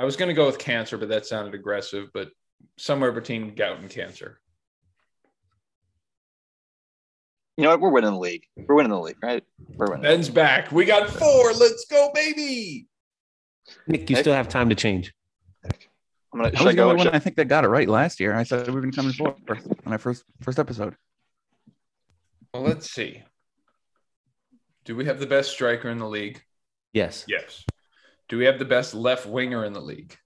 I 0.00 0.04
was 0.04 0.16
going 0.16 0.30
to 0.30 0.34
go 0.34 0.46
with 0.46 0.58
cancer, 0.58 0.96
but 0.96 1.10
that 1.10 1.26
sounded 1.26 1.54
aggressive. 1.54 2.08
But 2.14 2.30
somewhere 2.78 3.12
between 3.12 3.54
gout 3.54 3.80
and 3.80 3.90
cancer. 3.90 4.40
You 7.58 7.64
know 7.64 7.70
what? 7.72 7.82
We're 7.82 7.90
winning 7.90 8.12
the 8.12 8.18
league. 8.18 8.44
We're 8.56 8.76
winning 8.76 8.92
the 8.92 8.98
league, 8.98 9.22
right? 9.22 9.44
We're 9.76 9.88
winning. 9.88 10.02
Ben's 10.02 10.30
back. 10.30 10.72
We 10.72 10.86
got 10.86 11.10
four. 11.10 11.52
Let's 11.52 11.84
go, 11.90 12.10
baby. 12.14 12.86
Nick, 13.88 14.08
you 14.08 14.16
Nick? 14.16 14.24
still 14.24 14.32
have 14.32 14.48
time 14.48 14.70
to 14.70 14.74
change. 14.74 15.12
I'm 16.32 16.40
gonna, 16.40 16.48
I 16.48 16.50
should 16.52 16.60
I 16.60 16.64
was 16.64 16.72
the 16.72 16.76
go? 16.76 16.90
only 16.90 17.04
one 17.04 17.08
I 17.08 17.18
think 17.18 17.36
that 17.36 17.48
got 17.48 17.64
it 17.64 17.68
right 17.68 17.86
last 17.88 18.20
year. 18.20 18.34
I 18.34 18.44
said 18.44 18.66
we 18.68 18.72
were 18.72 18.80
going 18.80 18.92
to 18.92 18.96
come 18.96 19.06
in 19.06 19.12
fourth 19.12 19.36
on 19.84 19.92
our 19.92 19.98
first 19.98 20.24
first 20.40 20.58
episode. 20.58 20.96
Well, 22.54 22.62
let's 22.62 22.90
see. 22.90 23.22
Do 24.86 24.96
we 24.96 25.04
have 25.04 25.20
the 25.20 25.26
best 25.26 25.50
striker 25.50 25.90
in 25.90 25.98
the 25.98 26.08
league? 26.08 26.42
Yes. 26.94 27.26
Yes. 27.28 27.64
Do 28.30 28.38
we 28.38 28.44
have 28.44 28.60
the 28.60 28.64
best 28.64 28.94
left 28.94 29.26
winger 29.26 29.64
in 29.64 29.72
the 29.72 29.80
league? 29.80 30.16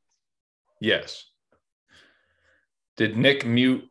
Yes. 0.79 1.25
Did 2.99 3.17
Nick 3.17 3.47
mute 3.47 3.89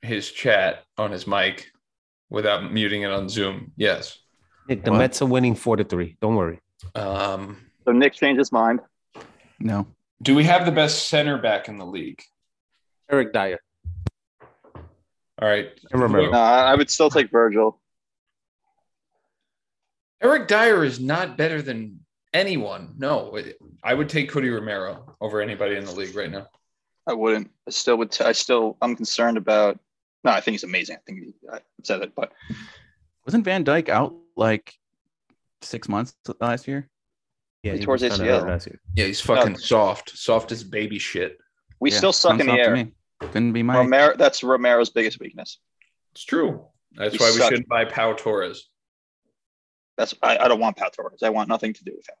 his 0.00 0.30
chat 0.30 0.84
on 0.96 1.12
his 1.12 1.26
mic 1.26 1.70
without 2.30 2.72
muting 2.72 3.02
it 3.02 3.10
on 3.10 3.28
Zoom? 3.28 3.72
Yes. 3.76 4.18
Nick, 4.66 4.82
the 4.82 4.92
What? 4.92 4.98
Mets 4.98 5.20
are 5.20 5.26
winning 5.26 5.54
four 5.54 5.76
to 5.76 5.84
three. 5.84 6.16
Don't 6.22 6.36
worry. 6.36 6.58
Um, 6.94 7.58
So 7.84 7.92
Nick 7.92 8.14
changed 8.14 8.38
his 8.38 8.50
mind. 8.50 8.80
No, 9.60 9.86
do 10.22 10.34
we 10.34 10.44
have 10.44 10.64
the 10.64 10.72
best 10.72 11.08
center 11.08 11.36
back 11.36 11.68
in 11.68 11.76
the 11.76 11.84
league? 11.86 12.22
Eric 13.10 13.34
Dier. 13.34 13.60
All 14.74 15.48
right. 15.48 15.68
And 15.92 16.00
Romero. 16.00 16.30
No, 16.30 16.38
I 16.38 16.72
I 16.72 16.74
would 16.74 16.90
still 16.90 17.10
take 17.10 17.30
Virgil. 17.30 17.78
Eric 20.22 20.48
Dier 20.48 20.82
is 20.82 20.98
not 20.98 21.36
better 21.36 21.60
than 21.60 22.03
anyone. 22.34 22.94
No, 22.98 23.38
I 23.82 23.94
would 23.94 24.08
take 24.10 24.30
Cuti 24.30 24.50
Romero 24.54 25.16
over 25.20 25.40
anybody 25.40 25.76
in 25.76 25.84
the 25.84 25.92
league 25.92 26.14
right 26.14 26.30
now. 26.30 26.48
I 27.06 27.14
wouldn't. 27.14 27.50
I 27.66 27.70
still 27.70 27.96
would. 27.98 28.10
T- 28.10 28.24
I 28.24 28.32
still. 28.32 28.76
I'm 28.82 28.94
concerned 28.96 29.38
about. 29.38 29.78
No, 30.24 30.32
I 30.32 30.40
think 30.40 30.54
he's 30.54 30.64
amazing. 30.64 30.96
I 30.96 31.00
think 31.06 31.18
he, 31.20 31.32
I 31.52 31.60
said 31.82 32.02
it, 32.02 32.14
but 32.14 32.32
wasn't 33.26 33.44
Van 33.44 33.64
Dijk 33.64 33.88
out 33.88 34.14
like 34.36 34.74
six 35.62 35.88
months 35.88 36.14
last 36.40 36.66
year? 36.66 36.88
Yeah, 37.62 37.72
He 37.72 37.78
he 37.78 37.84
tore 37.84 37.94
his 37.94 38.02
was 38.02 38.12
kinda 38.18 38.24
hurt 38.32 38.42
ACL. 38.44 38.48
last 38.48 38.66
year. 38.66 38.80
Yeah, 38.94 39.04
he's 39.06 39.20
fucking 39.20 39.56
soft, 39.58 40.16
soft 40.16 40.50
as 40.52 40.64
baby 40.64 40.98
shit. 40.98 41.38
We 41.80 41.90
Yeah, 41.90 41.96
still 41.98 42.12
suck 42.12 42.40
in 42.40 42.46
the 42.46 42.52
air. 42.54 42.74
me. 42.74 42.92
Couldn't 43.20 43.52
be 43.52 43.62
my. 43.62 43.76
Romero, 43.78 44.16
that's 44.16 44.42
Romero's 44.42 44.90
biggest 44.90 45.20
weakness. 45.20 45.58
It's 46.12 46.24
true. 46.24 46.64
That's 46.92 47.12
We 47.12 47.18
why 47.18 47.32
we 47.32 47.40
shouldn't 47.40 47.68
buy 47.68 47.84
Pau 47.84 48.12
Torres. 48.14 48.68
That's 49.98 50.14
I, 50.22 50.38
I 50.38 50.48
don't 50.48 50.60
want 50.60 50.76
Pau 50.76 50.88
Torres. 50.88 51.22
I 51.22 51.30
want 51.30 51.48
nothing 51.48 51.72
to 51.74 51.84
do 51.84 51.92
with 51.96 52.08
him. 52.08 52.16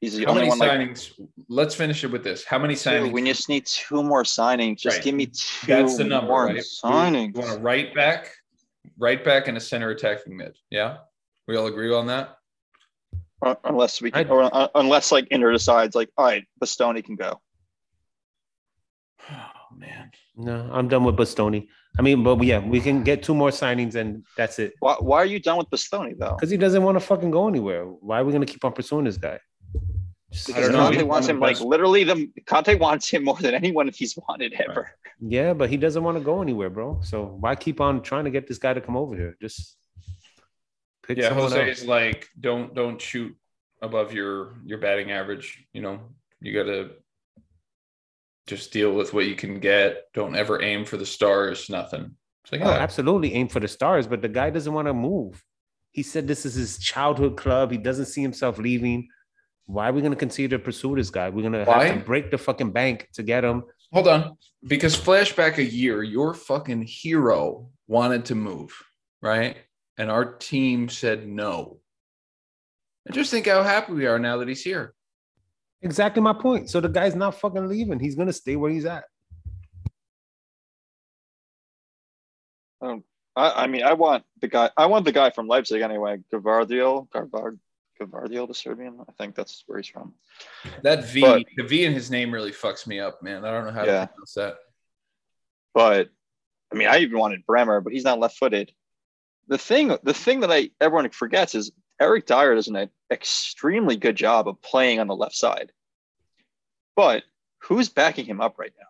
He's 0.00 0.16
the 0.16 0.24
How 0.24 0.30
only 0.32 0.42
many 0.42 0.48
one 0.50 0.58
like 0.58 0.70
signings? 0.70 1.12
Let's 1.48 1.74
finish 1.74 2.04
it 2.04 2.08
with 2.08 2.22
this. 2.22 2.44
How 2.44 2.58
many 2.58 2.74
two. 2.74 2.80
signings? 2.90 3.12
We 3.12 3.24
just 3.24 3.48
need 3.48 3.64
two 3.66 4.02
more 4.02 4.24
signings. 4.24 4.78
Just 4.78 4.98
Right. 4.98 5.04
give 5.04 5.14
me 5.14 5.26
two 5.26 5.66
That's 5.66 5.96
the 5.96 6.04
number, 6.04 6.28
more 6.28 6.44
right? 6.46 6.56
signings. 6.58 7.34
You 7.34 7.40
want 7.40 7.58
a 7.58 7.62
right 7.62 7.94
back, 7.94 8.30
right 8.98 9.24
back, 9.24 9.48
and 9.48 9.56
a 9.56 9.60
center 9.60 9.90
attacking 9.90 10.36
mid. 10.36 10.56
Yeah, 10.70 10.98
we 11.48 11.56
all 11.56 11.66
agree 11.66 11.92
on 11.94 12.06
that. 12.08 12.36
Uh, 13.42 13.54
unless 13.64 14.00
we 14.02 14.10
can, 14.10 14.28
or 14.28 14.42
uh, 14.54 14.68
unless 14.74 15.12
like 15.12 15.28
Inter 15.30 15.52
decides 15.52 15.94
like, 15.94 16.10
all 16.18 16.26
right, 16.26 16.44
Bastoni 16.62 17.02
can 17.04 17.16
go. 17.16 17.40
Oh 19.30 19.76
man, 19.76 20.10
No, 20.36 20.68
I'm 20.72 20.88
done 20.88 21.04
with 21.04 21.16
Bastoni. 21.16 21.68
I 21.98 22.02
mean, 22.02 22.22
but 22.22 22.40
yeah, 22.42 22.58
we 22.58 22.80
can 22.80 23.02
get 23.02 23.22
two 23.22 23.34
more 23.34 23.48
signings 23.50 23.94
and 23.94 24.24
that's 24.36 24.58
it. 24.58 24.74
Why, 24.80 24.94
why 25.00 25.18
are 25.18 25.26
you 25.26 25.40
done 25.40 25.56
with 25.58 25.68
Bastoni 25.70 26.16
though? 26.18 26.34
Because 26.36 26.50
he 26.50 26.56
doesn't 26.56 26.82
want 26.82 26.96
to 26.96 27.00
fucking 27.00 27.30
go 27.30 27.48
anywhere. 27.48 27.84
Why 27.86 28.20
are 28.20 28.24
we 28.24 28.32
gonna 28.32 28.46
keep 28.46 28.64
on 28.64 28.72
pursuing 28.72 29.04
this 29.04 29.16
guy? 29.16 29.38
Just- 30.36 30.50
I 30.50 30.52
Because 30.52 30.68
don't 30.70 30.78
know. 30.78 30.90
Conte 30.90 31.02
wants 31.04 31.28
him 31.28 31.40
like 31.40 31.56
best- 31.56 31.64
literally 31.64 32.04
the 32.04 32.30
Conte 32.46 32.74
wants 32.76 33.08
him 33.08 33.24
more 33.24 33.36
than 33.36 33.54
anyone 33.54 33.88
he's 33.88 34.16
wanted 34.28 34.52
ever. 34.54 34.90
Yeah, 35.20 35.54
but 35.54 35.70
he 35.70 35.78
doesn't 35.78 36.02
want 36.04 36.18
to 36.18 36.22
go 36.24 36.42
anywhere, 36.42 36.68
bro. 36.68 37.00
So 37.02 37.36
why 37.40 37.54
keep 37.54 37.80
on 37.80 38.02
trying 38.02 38.24
to 38.24 38.30
get 38.30 38.46
this 38.46 38.58
guy 38.58 38.74
to 38.74 38.80
come 38.82 38.96
over 38.96 39.16
here? 39.16 39.36
Just 39.40 39.76
pick 41.06 41.16
yeah. 41.18 41.32
Jose 41.32 41.70
is 41.70 41.84
like, 41.86 42.28
don't 42.38 42.74
don't 42.74 43.00
shoot 43.00 43.34
above 43.80 44.12
your 44.12 44.56
your 44.64 44.78
batting 44.78 45.10
average. 45.10 45.64
You 45.72 45.80
know, 45.82 46.00
you 46.40 46.52
got 46.52 46.64
to 46.70 46.90
just 48.46 48.72
deal 48.72 48.92
with 48.92 49.14
what 49.14 49.26
you 49.26 49.34
can 49.34 49.58
get. 49.58 50.04
Don't 50.12 50.36
ever 50.36 50.62
aim 50.62 50.84
for 50.84 50.96
the 50.98 51.06
stars. 51.06 51.68
Nothing. 51.70 52.14
It's 52.44 52.52
like, 52.52 52.60
No, 52.60 52.68
oh, 52.68 52.74
absolutely 52.74 53.32
aim 53.34 53.48
for 53.48 53.60
the 53.60 53.68
stars, 53.68 54.06
but 54.06 54.22
the 54.22 54.28
guy 54.28 54.50
doesn't 54.50 54.72
want 54.72 54.86
to 54.86 54.94
move. 54.94 55.42
He 55.90 56.02
said 56.02 56.28
this 56.28 56.44
is 56.44 56.54
his 56.54 56.78
childhood 56.78 57.36
club. 57.38 57.70
He 57.72 57.78
doesn't 57.78 58.04
see 58.06 58.20
himself 58.22 58.58
leaving. 58.58 59.08
Why 59.66 59.88
are 59.88 59.92
we 59.92 60.00
gonna 60.00 60.16
continue 60.16 60.48
to 60.48 60.58
pursue 60.58 60.94
this 60.94 61.10
guy? 61.10 61.28
We're 61.28 61.42
gonna 61.42 61.64
have 61.64 61.98
to 61.98 62.04
break 62.04 62.30
the 62.30 62.38
fucking 62.38 62.70
bank 62.70 63.08
to 63.14 63.22
get 63.22 63.44
him. 63.44 63.64
hold 63.92 64.08
on. 64.08 64.36
Because 64.66 64.96
flashback 64.96 65.58
a 65.58 65.64
year, 65.64 66.02
your 66.02 66.34
fucking 66.34 66.82
hero 66.82 67.68
wanted 67.88 68.24
to 68.26 68.34
move, 68.34 68.72
right? 69.22 69.56
And 69.98 70.10
our 70.10 70.24
team 70.24 70.88
said 70.88 71.26
no. 71.26 71.80
And 73.06 73.14
just 73.14 73.30
think 73.30 73.46
how 73.46 73.62
happy 73.62 73.92
we 73.92 74.06
are 74.06 74.18
now 74.18 74.36
that 74.38 74.48
he's 74.48 74.62
here. 74.62 74.94
Exactly 75.82 76.22
my 76.22 76.32
point. 76.32 76.70
So 76.70 76.80
the 76.80 76.88
guy's 76.88 77.14
not 77.14 77.40
fucking 77.40 77.68
leaving. 77.68 77.98
He's 77.98 78.14
gonna 78.14 78.32
stay 78.32 78.56
where 78.56 78.70
he's 78.70 78.84
at. 78.84 79.04
Um, 82.80 83.04
I, 83.34 83.64
I 83.64 83.66
mean, 83.66 83.82
I 83.82 83.94
want 83.94 84.24
the 84.40 84.48
guy. 84.48 84.70
I 84.76 84.86
want 84.86 85.04
the 85.04 85.12
guy 85.12 85.30
from 85.30 85.48
Leipzig 85.48 85.82
anyway. 85.82 86.18
Gavardiol, 86.32 87.08
Gavard, 87.10 87.58
Gavardiol, 88.00 88.48
the 88.48 88.54
Serbian. 88.54 88.98
I 89.08 89.12
think 89.12 89.34
that's 89.34 89.64
where 89.66 89.78
he's 89.78 89.88
from. 89.88 90.14
That 90.82 91.04
V, 91.04 91.20
But- 91.20 91.44
the 91.56 91.64
V 91.64 91.84
in 91.84 91.92
his 91.92 92.10
name 92.10 92.32
really 92.32 92.52
fucks 92.52 92.86
me 92.86 93.00
up, 93.00 93.22
man. 93.22 93.44
I 93.44 93.50
don't 93.50 93.64
know 93.66 93.72
how 93.72 93.84
Yeah. 93.84 94.00
to 94.02 94.06
pronounce 94.08 94.34
that. 94.34 94.56
But 95.74 96.10
I 96.72 96.74
mean, 96.74 96.88
I 96.88 96.98
even 96.98 97.18
wanted 97.18 97.46
Bremer, 97.46 97.80
but 97.80 97.92
he's 97.92 98.02
not 98.04 98.18
left-footed. 98.18 98.72
The 99.48 99.58
thing, 99.58 99.96
the 100.02 100.14
thing 100.14 100.40
that 100.40 100.50
I 100.50 100.70
everyone 100.80 101.08
forgets 101.10 101.54
is 101.54 101.70
Eric 102.00 102.26
Dier 102.26 102.54
does 102.56 102.66
an 102.68 102.90
extremely 103.10 103.96
good 103.96 104.16
job 104.16 104.48
of 104.48 104.60
playing 104.62 104.98
on 104.98 105.06
the 105.06 105.14
left 105.14 105.36
side. 105.36 105.72
But 106.96 107.22
who's 107.62 107.88
backing 107.88 108.24
him 108.26 108.40
up 108.40 108.58
right 108.58 108.72
now? 108.78 108.86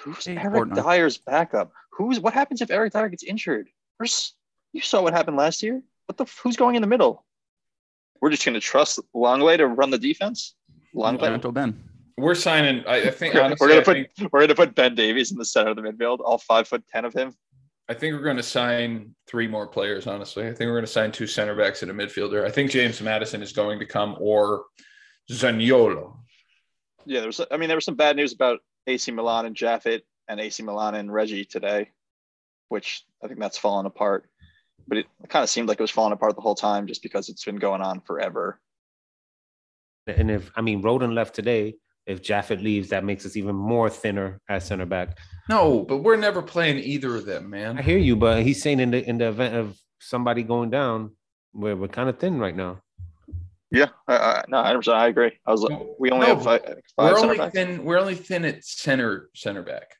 Who's 0.00 0.26
Hey, 0.26 0.36
Eric 0.36 0.52
Portnoy. 0.70 0.82
Dier's 0.82 1.18
backup? 1.18 1.72
Who's 1.92 2.20
what 2.20 2.34
happens 2.34 2.60
if 2.60 2.70
Eric 2.70 2.92
Dier 2.92 3.08
gets 3.08 3.24
injured? 3.24 3.68
Where's, 3.96 4.34
you 4.72 4.80
saw 4.82 5.02
what 5.02 5.14
happened 5.14 5.36
last 5.36 5.62
year. 5.62 5.82
What 6.08 6.16
the 6.16 6.26
who's 6.42 6.56
going 6.56 6.74
in 6.74 6.80
the 6.82 6.88
middle? 6.88 7.24
We're 8.20 8.30
just 8.30 8.44
going 8.44 8.54
to 8.54 8.60
trust 8.60 8.98
Longley 9.14 9.58
to 9.58 9.66
run 9.66 9.90
the 9.90 9.98
defense. 9.98 10.54
Longley. 10.94 11.28
Until 11.28 11.52
then. 11.52 11.84
We're 12.16 12.34
signing. 12.34 12.82
I, 12.86 13.08
I 13.08 13.10
think 13.10 13.34
We're 13.34 13.40
gonna 13.40 13.82
put 13.82 13.96
think, 14.16 14.32
we're 14.32 14.40
gonna 14.40 14.54
put 14.54 14.74
Ben 14.74 14.94
Davies 14.94 15.30
in 15.30 15.38
the 15.38 15.44
center 15.44 15.70
of 15.70 15.76
the 15.76 15.82
midfield, 15.82 16.18
all 16.20 16.38
five 16.38 16.66
foot 16.66 16.82
ten 16.90 17.04
of 17.04 17.12
him. 17.12 17.34
I 17.90 17.94
think 17.94 18.14
we're 18.14 18.24
going 18.24 18.36
to 18.36 18.42
sign 18.42 19.14
three 19.26 19.46
more 19.46 19.66
players. 19.66 20.06
Honestly, 20.06 20.44
I 20.44 20.48
think 20.48 20.68
we're 20.68 20.74
going 20.74 20.84
to 20.84 20.90
sign 20.90 21.12
two 21.12 21.26
center 21.26 21.54
backs 21.54 21.82
and 21.82 21.90
a 21.90 21.94
midfielder. 21.94 22.44
I 22.44 22.50
think 22.50 22.70
James 22.70 23.00
Maddison 23.00 23.40
is 23.40 23.52
going 23.52 23.78
to 23.78 23.86
come 23.86 24.16
or 24.18 24.64
Zaniolo. 25.30 26.16
Yeah, 27.06 27.20
there 27.20 27.28
was. 27.28 27.40
I 27.50 27.56
mean, 27.56 27.68
there 27.68 27.76
was 27.76 27.84
some 27.84 27.94
bad 27.94 28.16
news 28.16 28.32
about 28.32 28.60
AC 28.86 29.10
Milan 29.12 29.46
and 29.46 29.56
Japhet 29.56 30.02
and 30.28 30.40
AC 30.40 30.62
Milan 30.62 30.96
and 30.96 31.12
Reggie 31.12 31.44
today, 31.44 31.90
which 32.68 33.04
I 33.22 33.28
think 33.28 33.38
that's 33.38 33.58
fallen 33.58 33.86
apart. 33.86 34.28
But 34.86 34.98
it 34.98 35.06
kind 35.28 35.42
of 35.42 35.50
seemed 35.50 35.68
like 35.68 35.78
it 35.78 35.82
was 35.82 35.90
falling 35.90 36.12
apart 36.12 36.34
the 36.34 36.40
whole 36.40 36.54
time, 36.54 36.86
just 36.86 37.02
because 37.02 37.28
it's 37.28 37.44
been 37.44 37.56
going 37.56 37.82
on 37.82 38.00
forever. 38.00 38.60
And 40.06 40.30
if 40.30 40.50
I 40.56 40.62
mean 40.62 40.82
Rodon 40.82 41.12
left 41.14 41.34
today, 41.34 41.74
if 42.06 42.22
Japhet 42.22 42.62
leaves, 42.62 42.88
that 42.88 43.04
makes 43.04 43.26
us 43.26 43.36
even 43.36 43.54
more 43.54 43.90
thinner 43.90 44.40
at 44.48 44.62
center 44.62 44.86
back. 44.86 45.18
No, 45.50 45.82
but 45.82 45.98
we're 45.98 46.16
never 46.16 46.40
playing 46.40 46.78
either 46.78 47.14
of 47.16 47.26
them, 47.26 47.50
man. 47.50 47.78
I 47.78 47.82
hear 47.82 47.98
you, 47.98 48.16
but 48.16 48.42
he's 48.42 48.62
saying 48.62 48.80
in 48.80 48.90
the 48.90 49.06
in 49.06 49.18
the 49.18 49.28
event 49.28 49.54
of 49.54 49.78
somebody 49.98 50.42
going 50.42 50.70
down, 50.70 51.14
we're 51.52 51.76
we're 51.76 51.88
kind 51.88 52.08
of 52.08 52.18
thin 52.18 52.38
right 52.38 52.56
now. 52.56 52.80
Yeah, 53.70 53.88
I, 54.06 54.16
I, 54.16 54.44
no, 54.48 54.62
100. 54.62 54.88
I 54.88 55.08
agree. 55.08 55.32
I 55.46 55.50
was. 55.50 55.62
No, 55.64 55.94
We 55.98 56.10
only 56.10 56.26
no, 56.26 56.36
have 56.36 56.44
five, 56.44 56.62
five 56.64 56.78
We're 56.96 57.16
center 57.16 57.24
only 57.24 57.36
backs. 57.36 57.54
thin. 57.54 57.84
We're 57.84 57.98
only 57.98 58.14
thin 58.14 58.46
at 58.46 58.64
center 58.64 59.28
center 59.34 59.60
back 59.62 59.97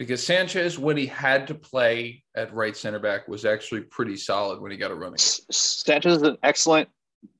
because 0.00 0.24
Sanchez, 0.24 0.78
when 0.78 0.96
he 0.96 1.04
had 1.04 1.46
to 1.48 1.54
play 1.54 2.24
at 2.34 2.54
right 2.54 2.74
center 2.74 2.98
back, 2.98 3.28
was 3.28 3.44
actually 3.44 3.82
pretty 3.82 4.16
solid 4.16 4.58
when 4.58 4.70
he 4.70 4.78
got 4.78 4.90
a 4.90 4.94
running. 4.94 5.18
Sanchez 5.18 6.16
is 6.16 6.22
an 6.22 6.38
excellent 6.42 6.88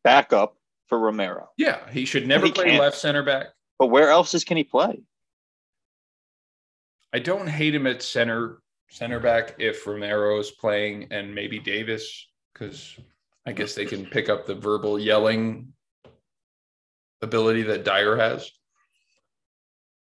backup 0.04 0.58
for 0.86 0.98
Romero, 0.98 1.48
Yeah, 1.56 1.78
he 1.90 2.04
should 2.04 2.26
never 2.28 2.44
He 2.44 2.52
play 2.52 2.66
can't. 2.66 2.80
left 2.82 2.98
center 2.98 3.22
back. 3.22 3.46
but 3.78 3.86
where 3.86 4.10
else 4.10 4.34
is 4.34 4.44
can 4.44 4.58
he 4.58 4.64
play? 4.64 5.00
I 7.14 7.18
don't 7.18 7.46
hate 7.46 7.74
him 7.74 7.86
at 7.86 8.02
center 8.02 8.60
center 8.90 9.20
back 9.20 9.54
if 9.58 9.86
Romero 9.86 10.38
is 10.38 10.50
playing 10.50 11.06
and 11.12 11.34
maybe 11.34 11.58
Davies 11.58 12.26
because 12.52 12.94
I 13.46 13.52
guess 13.52 13.74
they 13.74 13.86
can 13.86 14.04
pick 14.04 14.28
up 14.28 14.46
the 14.46 14.54
verbal 14.54 14.98
yelling 14.98 15.72
ability 17.22 17.62
that 17.62 17.84
Dier 17.86 18.18
has. 18.18 18.50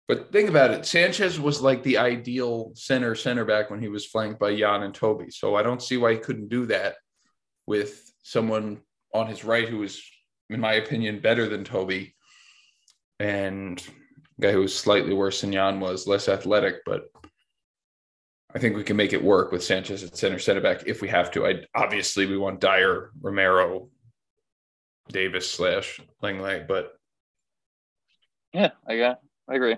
But 0.07 0.31
think 0.31 0.49
about 0.49 0.71
it, 0.71 0.85
Sanchez 0.85 1.39
was 1.39 1.61
like 1.61 1.81
the 1.83 1.97
ideal 1.97 2.71
center 2.75 3.15
center 3.15 3.45
back 3.45 3.69
when 3.69 3.81
he 3.81 3.87
was 3.87 4.05
flanked 4.05 4.39
by 4.39 4.55
Jan 4.55 4.83
and 4.83 4.93
Toby. 4.93 5.29
So 5.29 5.55
I 5.55 5.63
don't 5.63 5.81
see 5.81 5.97
why 5.97 6.13
he 6.13 6.19
couldn't 6.19 6.49
do 6.49 6.65
that 6.65 6.95
with 7.65 8.11
someone 8.23 8.81
on 9.13 9.27
his 9.27 9.45
right 9.45 9.67
who 9.67 9.77
was, 9.79 10.03
in 10.49 10.59
my 10.59 10.73
opinion, 10.73 11.21
better 11.21 11.47
than 11.47 11.63
Toby 11.63 12.15
and 13.19 13.81
guy 14.39 14.51
who 14.51 14.59
was 14.59 14.77
slightly 14.77 15.13
worse 15.13 15.41
than 15.41 15.53
Jan 15.53 15.79
was, 15.79 16.07
less 16.07 16.27
athletic, 16.27 16.83
but 16.85 17.05
I 18.53 18.59
think 18.59 18.75
we 18.75 18.83
can 18.83 18.97
make 18.97 19.13
it 19.13 19.23
work 19.23 19.51
with 19.51 19.63
Sanchez 19.63 20.03
at 20.03 20.17
center 20.17 20.37
center 20.37 20.61
back 20.61 20.83
if 20.85 21.01
we 21.01 21.07
have 21.07 21.31
to. 21.31 21.47
I 21.47 21.63
obviously 21.73 22.25
we 22.25 22.37
want 22.37 22.59
Dier, 22.59 23.11
Romero, 23.19 23.89
Davies 25.09 25.49
slash 25.49 25.99
Langley, 26.21 26.63
but 26.67 26.93
Yeah, 28.53 28.71
I 28.87 28.97
got. 28.97 29.21
I 29.49 29.55
agree. 29.55 29.77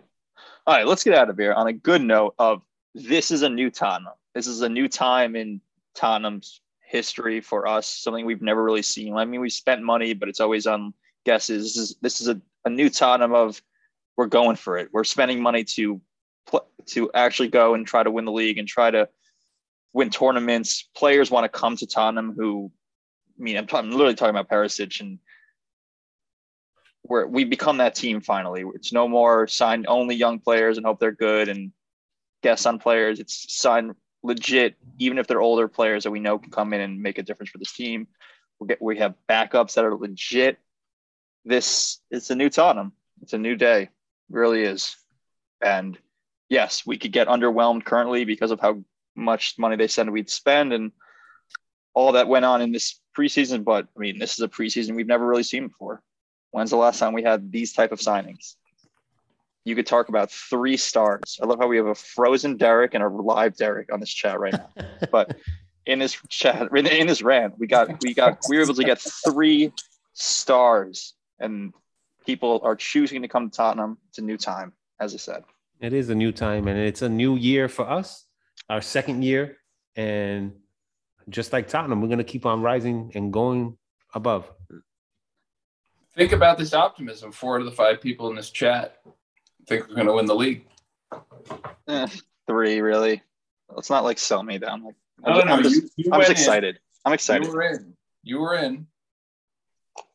All 0.67 0.75
right, 0.75 0.87
let's 0.87 1.03
get 1.03 1.13
out 1.13 1.29
of 1.29 1.37
here 1.37 1.53
on 1.53 1.67
a 1.67 1.73
good 1.73 2.01
note 2.01 2.33
of 2.39 2.63
this 2.95 3.29
is 3.29 3.43
a 3.43 3.49
new 3.49 3.69
Tottenham. 3.69 4.13
This 4.33 4.47
is 4.47 4.61
a 4.61 4.69
new 4.69 4.87
time 4.87 5.35
in 5.35 5.61
Tottenham's 5.93 6.61
history 6.81 7.39
for 7.39 7.67
us, 7.67 7.87
something 7.87 8.25
we've 8.25 8.41
never 8.41 8.63
really 8.63 8.81
seen. 8.81 9.15
I 9.15 9.25
mean, 9.25 9.41
we 9.41 9.49
spent 9.51 9.83
money, 9.83 10.13
but 10.15 10.27
it's 10.27 10.39
always 10.39 10.65
on 10.65 10.95
guesses. 11.23 11.75
This 11.75 11.77
is 11.77 11.95
this 12.01 12.21
is 12.21 12.29
a, 12.29 12.41
a 12.65 12.71
new 12.71 12.89
Tottenham 12.89 13.35
of 13.35 13.61
we're 14.17 14.25
going 14.25 14.55
for 14.55 14.77
it. 14.79 14.89
We're 14.91 15.03
spending 15.03 15.39
money 15.39 15.63
to 15.75 16.01
to 16.87 17.11
actually 17.13 17.49
go 17.49 17.75
and 17.75 17.85
try 17.85 18.01
to 18.01 18.09
win 18.09 18.25
the 18.25 18.31
league 18.31 18.57
and 18.57 18.67
try 18.67 18.89
to 18.89 19.07
win 19.93 20.09
tournaments. 20.09 20.89
Players 20.95 21.29
want 21.29 21.43
to 21.43 21.59
come 21.59 21.77
to 21.77 21.85
Tottenham 21.85 22.33
who 22.35 22.71
I 23.39 23.43
mean, 23.43 23.57
I'm, 23.57 23.67
talking, 23.67 23.91
I'm 23.91 23.95
literally 23.95 24.15
talking 24.15 24.35
about 24.35 24.49
Perisic 24.49 24.99
and 24.99 25.19
where 27.07 27.27
we 27.27 27.43
become 27.43 27.77
that 27.77 27.95
team 27.95 28.19
finally. 28.19 28.63
It's 28.73 28.91
no 28.91 29.07
more 29.07 29.47
sign 29.47 29.85
only 29.87 30.15
young 30.15 30.39
players 30.39 30.77
and 30.77 30.85
hope 30.85 30.99
they're 30.99 31.11
good 31.11 31.49
and 31.49 31.71
guess 32.41 32.65
on 32.65 32.79
players. 32.79 33.19
It's 33.19 33.53
sign 33.55 33.93
legit, 34.23 34.75
even 34.97 35.19
if 35.19 35.27
they're 35.27 35.41
older 35.41 35.67
players 35.67 36.03
that 36.03 36.11
we 36.11 36.19
know 36.19 36.39
can 36.39 36.51
come 36.51 36.73
in 36.73 36.81
and 36.81 37.01
make 37.01 37.19
a 37.19 37.23
difference 37.23 37.51
for 37.51 37.59
this 37.59 37.73
team. 37.73 38.07
We 38.59 38.67
get 38.67 38.81
we 38.81 38.97
have 38.97 39.13
backups 39.29 39.75
that 39.75 39.85
are 39.85 39.95
legit. 39.95 40.57
This 41.43 41.99
it's 42.09 42.31
a 42.31 42.35
new 42.35 42.49
Tottenham. 42.49 42.93
It's 43.21 43.33
a 43.33 43.37
new 43.37 43.55
day. 43.55 43.83
It 43.83 43.89
really 44.29 44.63
is. 44.63 44.95
And 45.61 45.97
yes, 46.49 46.85
we 46.85 46.97
could 46.97 47.11
get 47.11 47.27
underwhelmed 47.27 47.85
currently 47.85 48.25
because 48.25 48.51
of 48.51 48.59
how 48.59 48.83
much 49.15 49.59
money 49.59 49.75
they 49.75 49.87
said 49.87 50.09
we'd 50.09 50.29
spend. 50.29 50.73
And 50.73 50.91
all 51.93 52.13
that 52.13 52.27
went 52.27 52.45
on 52.45 52.61
in 52.61 52.71
this 52.71 52.99
preseason. 53.15 53.63
But 53.63 53.87
I 53.95 53.99
mean, 53.99 54.17
this 54.17 54.33
is 54.33 54.39
a 54.39 54.47
preseason 54.47 54.95
we've 54.95 55.05
never 55.05 55.27
really 55.27 55.43
seen 55.43 55.67
before. 55.67 56.01
When's 56.55 56.69
the 56.69 56.77
last 56.77 56.99
time 56.99 57.11
we 57.11 57.21
had 57.21 57.51
these 57.51 57.73
type 57.73 57.91
of 57.91 57.99
signings? 57.99 58.55
You 59.65 59.75
could 59.75 59.85
talk 59.85 60.07
about 60.07 60.31
three 60.31 60.77
stars. 60.77 61.37
I 61.43 61.45
love 61.45 61.59
how 61.59 61.67
we 61.67 61.75
have 61.75 61.87
a 61.87 61.95
frozen 61.95 62.55
Derek 62.55 62.93
and 62.93 63.03
a 63.03 63.09
live 63.09 63.57
Derek 63.57 63.91
on 63.91 63.99
this 63.99 64.09
chat 64.09 64.39
right 64.39 64.53
now. 64.53 64.69
But 65.11 65.35
in 65.85 65.99
this 65.99 66.17
chat, 66.29 66.69
in, 66.73 66.87
in 66.87 67.07
this 67.07 67.21
rant, 67.21 67.59
we 67.59 67.67
got 67.67 68.01
we 68.01 68.13
got 68.13 68.37
we 68.47 68.55
were 68.55 68.63
able 68.63 68.73
to 68.75 68.85
get 68.85 69.01
three 69.01 69.73
stars, 70.13 71.15
and 71.41 71.73
people 72.25 72.61
are 72.63 72.77
choosing 72.77 73.21
to 73.23 73.27
come 73.27 73.49
to 73.49 73.57
Tottenham. 73.57 73.97
It's 74.07 74.19
a 74.19 74.21
new 74.21 74.37
time, 74.37 74.71
as 74.97 75.13
I 75.13 75.17
said. 75.17 75.43
It 75.81 75.91
is 75.91 76.09
a 76.09 76.15
new 76.15 76.31
time 76.31 76.69
and 76.69 76.79
it's 76.79 77.01
a 77.01 77.09
new 77.09 77.35
year 77.35 77.67
for 77.67 77.85
us, 77.89 78.23
our 78.69 78.79
second 78.79 79.25
year. 79.25 79.57
And 79.97 80.53
just 81.27 81.51
like 81.51 81.67
Tottenham, 81.67 81.99
we're 81.99 82.07
going 82.07 82.19
to 82.19 82.23
keep 82.23 82.45
on 82.45 82.61
rising 82.61 83.11
and 83.13 83.33
going 83.33 83.77
above. 84.13 84.49
Think 86.15 86.31
about 86.31 86.57
this 86.57 86.73
optimism. 86.73 87.31
Four 87.31 87.55
out 87.55 87.61
of 87.61 87.65
the 87.65 87.71
five 87.71 87.99
people 88.01 88.29
in 88.29 88.35
this 88.35 88.49
chat 88.49 88.97
think 89.67 89.87
we're 89.89 89.95
going 89.95 90.07
to 90.07 90.13
win 90.13 90.25
the 90.25 90.35
league. 90.35 90.65
Eh, 91.87 92.07
three, 92.47 92.79
really. 92.81 93.21
It's 93.77 93.89
not 93.89 94.03
like 94.03 94.17
sell 94.17 94.43
me 94.43 94.57
down. 94.57 94.83
Like 94.83 94.95
I 95.25 95.33
don't 95.33 95.47
know. 95.47 95.53
I'm 95.53 95.63
just, 95.63 95.75
You- 95.97 96.05
you 96.05 96.09
I'm 96.13 96.19
just 96.21 96.29
went 96.29 96.29
in. 96.29 96.31
excited. 96.31 96.79
I'm 97.03 97.13
excited. 97.13 97.45
You 97.47 97.51
were 97.53 97.61
in. 97.63 97.93
You 98.23 98.39
were 98.39 98.55
in. 98.55 98.87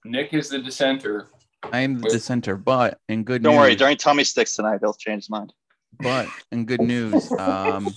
Nick 0.04 0.32
is 0.32 0.48
the 0.48 0.58
dissenter. 0.60 1.28
I 1.72 1.80
am 1.80 1.96
the 1.98 2.04
Wait. 2.04 2.12
dissenter, 2.12 2.56
but 2.56 2.98
in 3.08 3.22
good 3.24 3.42
news. 3.42 3.44
Don't 3.50 3.54
news, 3.56 3.60
worry. 3.60 3.74
During 3.76 3.96
Tommy 3.98 4.24
Sticks 4.24 4.56
tonight, 4.56 4.78
he'll 4.80 4.94
change 4.94 5.24
his 5.24 5.30
mind. 5.30 5.52
but 6.00 6.26
in 6.52 6.64
good 6.64 6.80
news, 6.80 7.30
um, 7.32 7.88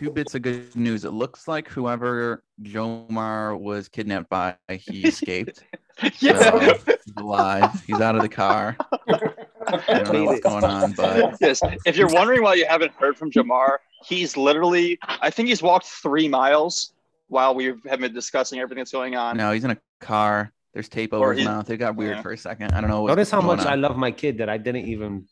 two 0.00 0.10
bits 0.10 0.34
of 0.34 0.42
good 0.42 0.74
news. 0.74 1.04
It 1.04 1.12
looks 1.12 1.46
like 1.46 1.68
whoever 1.68 2.42
Jomar 2.62 3.58
was 3.58 3.88
kidnapped 3.88 4.28
by, 4.28 4.56
he 4.68 5.04
escaped. 5.04 5.62
So, 6.12 6.58
he's 6.58 7.14
alive. 7.16 7.82
He's 7.86 8.00
out 8.00 8.16
of 8.16 8.22
the 8.22 8.28
car. 8.28 8.76
I 9.08 10.02
don't 10.02 10.12
know 10.12 10.24
what's 10.24 10.40
going 10.40 10.64
on, 10.64 10.92
but 10.92 11.36
yes. 11.40 11.60
If 11.86 11.96
you're 11.96 12.08
wondering 12.12 12.42
why 12.42 12.54
you 12.54 12.66
haven't 12.66 12.92
heard 12.92 13.16
from 13.16 13.30
Jamar, 13.30 13.78
he's 14.04 14.36
literally, 14.36 14.98
I 15.08 15.30
think 15.30 15.48
he's 15.48 15.62
walked 15.62 15.86
three 15.86 16.28
miles 16.28 16.92
while 17.28 17.54
we 17.54 17.72
have 17.88 18.00
been 18.00 18.12
discussing 18.12 18.58
everything 18.60 18.78
that's 18.82 18.92
going 18.92 19.16
on. 19.16 19.36
no, 19.36 19.52
he's 19.52 19.64
in 19.64 19.70
a 19.70 19.78
car. 20.00 20.52
There's 20.74 20.88
tape 20.90 21.14
over 21.14 21.32
his 21.32 21.40
he- 21.40 21.48
mouth. 21.48 21.68
It 21.70 21.78
got 21.78 21.96
weird 21.96 22.16
yeah. 22.16 22.22
for 22.22 22.32
a 22.32 22.38
second. 22.38 22.72
I 22.72 22.80
don't 22.82 22.90
know. 22.90 23.00
What's 23.02 23.12
Notice 23.12 23.30
how 23.30 23.40
going 23.40 23.56
much 23.56 23.66
on. 23.66 23.72
I 23.72 23.76
love 23.76 23.96
my 23.96 24.10
kid 24.10 24.38
that 24.38 24.48
I 24.50 24.58
didn't 24.58 24.86
even 24.86 25.26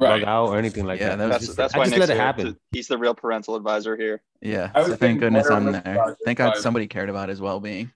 Right. 0.00 0.20
bug 0.20 0.28
out 0.28 0.48
or 0.48 0.58
anything 0.58 0.84
like 0.86 0.98
Yeah, 1.00 1.10
that. 1.10 1.18
that 1.18 1.24
was 1.28 1.32
That's, 1.34 1.46
just- 1.46 1.56
that's 1.56 1.74
I 1.74 1.78
why 1.78 1.84
just 1.84 1.96
let 1.96 2.10
it 2.10 2.14
here. 2.14 2.22
happen. 2.22 2.56
He's 2.72 2.88
the 2.88 2.98
real 2.98 3.14
parental 3.14 3.54
advisor 3.56 3.96
here. 3.96 4.20
Yeah. 4.42 4.70
So 4.84 4.96
thank 4.96 5.20
goodness 5.20 5.48
I'm 5.48 5.70
there. 5.72 6.16
Thank 6.24 6.38
God 6.38 6.56
somebody 6.58 6.86
cared 6.88 7.08
about 7.08 7.28
his 7.30 7.40
well 7.40 7.60
being. 7.60 7.90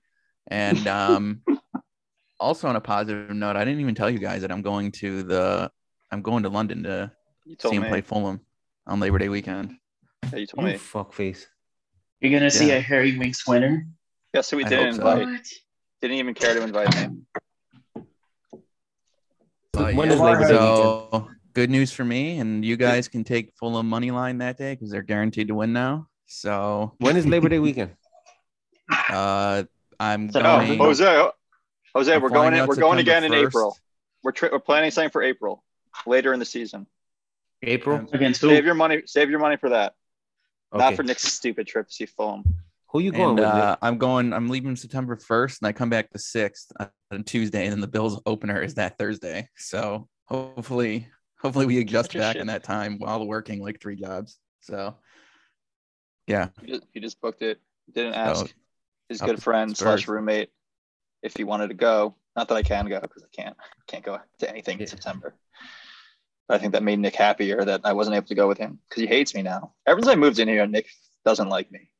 And 0.46 0.86
um 0.86 1.42
also 2.40 2.68
on 2.68 2.76
a 2.76 2.80
positive 2.80 3.30
note, 3.34 3.56
I 3.56 3.64
didn't 3.64 3.80
even 3.80 3.94
tell 3.94 4.10
you 4.10 4.18
guys 4.18 4.42
that 4.42 4.52
I'm 4.52 4.62
going 4.62 4.92
to 4.92 5.22
the 5.22 5.70
I'm 6.10 6.22
going 6.22 6.42
to 6.44 6.48
London 6.48 6.82
to 6.84 7.12
You 7.44 7.56
see 7.60 7.76
him 7.76 7.82
me. 7.82 7.88
play 7.88 8.00
Fulham 8.00 8.40
on 8.86 9.00
Labor 9.00 9.18
Day 9.18 9.28
weekend. 9.28 9.76
Yeah, 10.32 10.38
you 10.38 10.46
told 10.46 10.64
You 10.66 10.72
me. 10.72 10.78
fuck 10.78 11.12
face. 11.12 11.46
You're 12.20 12.32
gonna 12.32 12.50
see 12.50 12.70
a 12.72 12.80
Harry 12.80 13.16
Winks 13.16 13.46
winner. 13.46 13.86
Guess 14.34 14.50
who 14.50 14.56
we 14.56 14.64
I 14.64 14.68
didn't 14.68 14.94
hope 15.00 15.02
so. 15.02 15.20
invite? 15.20 15.48
Didn't 16.00 16.16
even 16.16 16.34
care 16.34 16.54
to 16.54 16.62
invite 16.62 16.92
him. 16.94 17.26
But 19.72 19.94
When 19.94 20.08
yeah, 20.08 20.14
is 20.14 20.20
Labor 20.20 20.44
Day 20.44 20.54
so 20.54 21.28
good 21.52 21.70
news 21.70 21.92
for 21.92 22.04
me, 22.04 22.38
and 22.38 22.64
you 22.64 22.76
guys 22.76 23.06
can 23.08 23.22
take 23.24 23.52
Fulham 23.58 23.88
money 23.88 24.10
line 24.10 24.38
that 24.38 24.56
day 24.58 24.74
because 24.74 24.90
they're 24.90 25.02
guaranteed 25.02 25.48
to 25.48 25.54
win 25.54 25.72
now. 25.72 26.08
So 26.26 26.94
When 26.98 27.16
is 27.16 27.26
Labor 27.26 27.48
Day 27.48 27.58
weekend? 27.58 27.92
uh 29.10 29.64
I'm 30.00 30.30
So, 30.30 30.40
going. 30.40 30.78
Jose, 30.78 31.28
Jose, 31.94 32.12
I'm 32.14 32.22
we're 32.22 32.28
going. 32.28 32.54
In, 32.54 32.66
we're 32.66 32.76
going 32.76 32.98
again 32.98 33.22
September 33.22 33.38
in 33.38 33.44
1st. 33.44 33.48
April. 33.48 33.76
We're 34.22 34.32
tri- 34.32 34.48
we're 34.52 34.58
planning 34.58 34.90
something 34.90 35.10
for 35.10 35.22
April, 35.22 35.64
later 36.06 36.32
in 36.32 36.38
the 36.38 36.44
season. 36.44 36.86
April? 37.62 38.06
Against 38.12 38.40
who? 38.40 38.48
Save 38.50 38.64
your 38.64 38.74
money. 38.74 39.02
Save 39.06 39.30
your 39.30 39.38
money 39.40 39.56
for 39.56 39.70
that. 39.70 39.94
Not 40.72 40.94
for 40.94 41.02
Nick's 41.02 41.22
stupid 41.22 41.66
trip 41.66 41.88
to 41.88 41.92
see 41.92 42.06
Fulham. 42.06 42.44
Who 42.90 43.00
you 43.00 43.10
going 43.12 43.30
And 43.30 43.38
with? 43.38 43.44
uh, 43.46 43.76
I'm 43.82 43.98
going. 43.98 44.32
I'm 44.32 44.48
leaving 44.48 44.76
September 44.76 45.16
1st, 45.16 45.60
and 45.60 45.68
I 45.68 45.72
come 45.72 45.90
back 45.90 46.10
the 46.10 46.18
6th 46.18 46.66
on 47.10 47.24
Tuesday, 47.24 47.64
and 47.64 47.72
then 47.72 47.80
the 47.80 47.86
Bills 47.88 48.20
opener 48.26 48.62
is 48.62 48.74
that 48.74 48.98
Thursday. 48.98 49.48
So 49.56 50.08
hopefully, 50.26 51.08
hopefully 51.40 51.66
we 51.66 51.80
adjust 51.80 52.14
back 52.14 52.34
shit. 52.34 52.40
in 52.40 52.46
that 52.48 52.64
time 52.64 52.98
while 52.98 53.26
working 53.26 53.62
like 53.62 53.80
three 53.80 53.96
jobs. 53.96 54.38
So 54.60 54.96
yeah, 56.26 56.48
He 56.60 56.66
just, 56.66 56.82
he 56.92 57.00
just 57.00 57.20
booked 57.20 57.42
it. 57.42 57.60
Didn't 57.92 58.12
So, 58.14 58.18
ask 58.18 58.54
his 59.08 59.20
good 59.22 59.42
friend 59.42 59.70
Spurs. 59.70 60.02
slash 60.02 60.08
roommate 60.08 60.50
if 61.22 61.36
he 61.36 61.44
wanted 61.44 61.68
to 61.68 61.74
go. 61.74 62.14
Not 62.36 62.48
that 62.48 62.54
I 62.54 62.62
can 62.62 62.86
go 62.88 63.00
because 63.00 63.22
I 63.22 63.28
can't. 63.34 63.56
Can't 63.86 64.04
go 64.04 64.18
to 64.38 64.48
anything 64.50 64.78
Yeah. 64.78 64.82
in 64.82 64.88
September. 64.88 65.34
But 66.46 66.54
I 66.54 66.58
think 66.58 66.72
that 66.72 66.82
made 66.82 66.98
Nick 66.98 67.14
happier 67.16 67.64
that 67.64 67.82
I 67.84 67.92
wasn't 67.92 68.16
able 68.16 68.26
to 68.28 68.34
go 68.34 68.48
with 68.48 68.58
him 68.58 68.78
because 68.88 69.02
he 69.02 69.06
hates 69.06 69.34
me 69.34 69.42
now. 69.42 69.74
Ever 69.86 70.00
since 70.00 70.08
I 70.08 70.14
moved 70.14 70.38
in 70.38 70.48
here, 70.48 70.66
Nick 70.66 70.86
doesn't 71.24 71.48
like 71.48 71.70
me. 71.70 71.90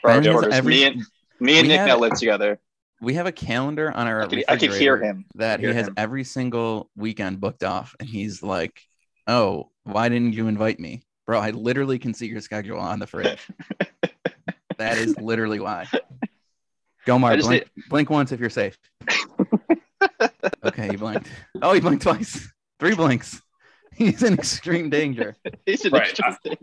For 0.00 0.10
our 0.10 0.16
Ben 0.20 0.24
has 0.24 0.32
quarters, 0.32 0.54
every- 0.54 0.74
me 0.74 0.84
and 0.84 1.02
me 1.40 1.58
and 1.58 1.68
Nick 1.68 1.78
have- 1.78 1.88
now 1.88 1.98
live 1.98 2.14
together. 2.14 2.60
we 3.00 3.14
have 3.14 3.26
a 3.26 3.32
calendar 3.32 3.90
on 3.92 4.06
our. 4.06 4.22
I 4.22 4.26
could, 4.26 4.44
I 4.48 4.56
could 4.56 4.74
hear 4.74 4.98
him. 5.02 5.24
that 5.36 5.60
he 5.60 5.66
has 5.66 5.88
him. 5.88 5.94
every 5.96 6.24
single 6.24 6.90
weekend 6.96 7.40
booked 7.40 7.64
off, 7.64 7.94
and 7.98 8.08
he's 8.08 8.42
like, 8.42 8.80
"Oh, 9.26 9.70
why 9.84 10.08
didn't 10.08 10.34
you 10.34 10.48
invite 10.48 10.78
me, 10.80 11.02
bro? 11.26 11.38
I 11.40 11.50
literally 11.50 11.98
can 11.98 12.12
see 12.12 12.26
your 12.26 12.40
schedule 12.40 12.78
on 12.78 12.98
the 12.98 13.06
fridge. 13.06 13.38
that 14.78 14.98
is 14.98 15.16
literally 15.18 15.60
why." 15.60 15.86
Go, 17.08 17.14
I 17.14 17.18
Mark. 17.18 17.40
Blink, 17.40 17.70
blink 17.88 18.10
once 18.10 18.32
if 18.32 18.38
you're 18.38 18.50
safe. 18.50 18.76
okay, 20.62 20.88
he 20.88 20.96
blinked. 20.96 21.26
Oh, 21.62 21.72
he 21.72 21.80
blinked 21.80 22.02
twice. 22.02 22.46
Three 22.78 22.94
blinks. 22.94 23.40
He's 23.96 24.22
in 24.22 24.34
extreme 24.34 24.90
danger. 24.90 25.34
He's 25.66 25.86
an 25.86 25.92
Right. 25.92 26.10
interesting- 26.10 26.58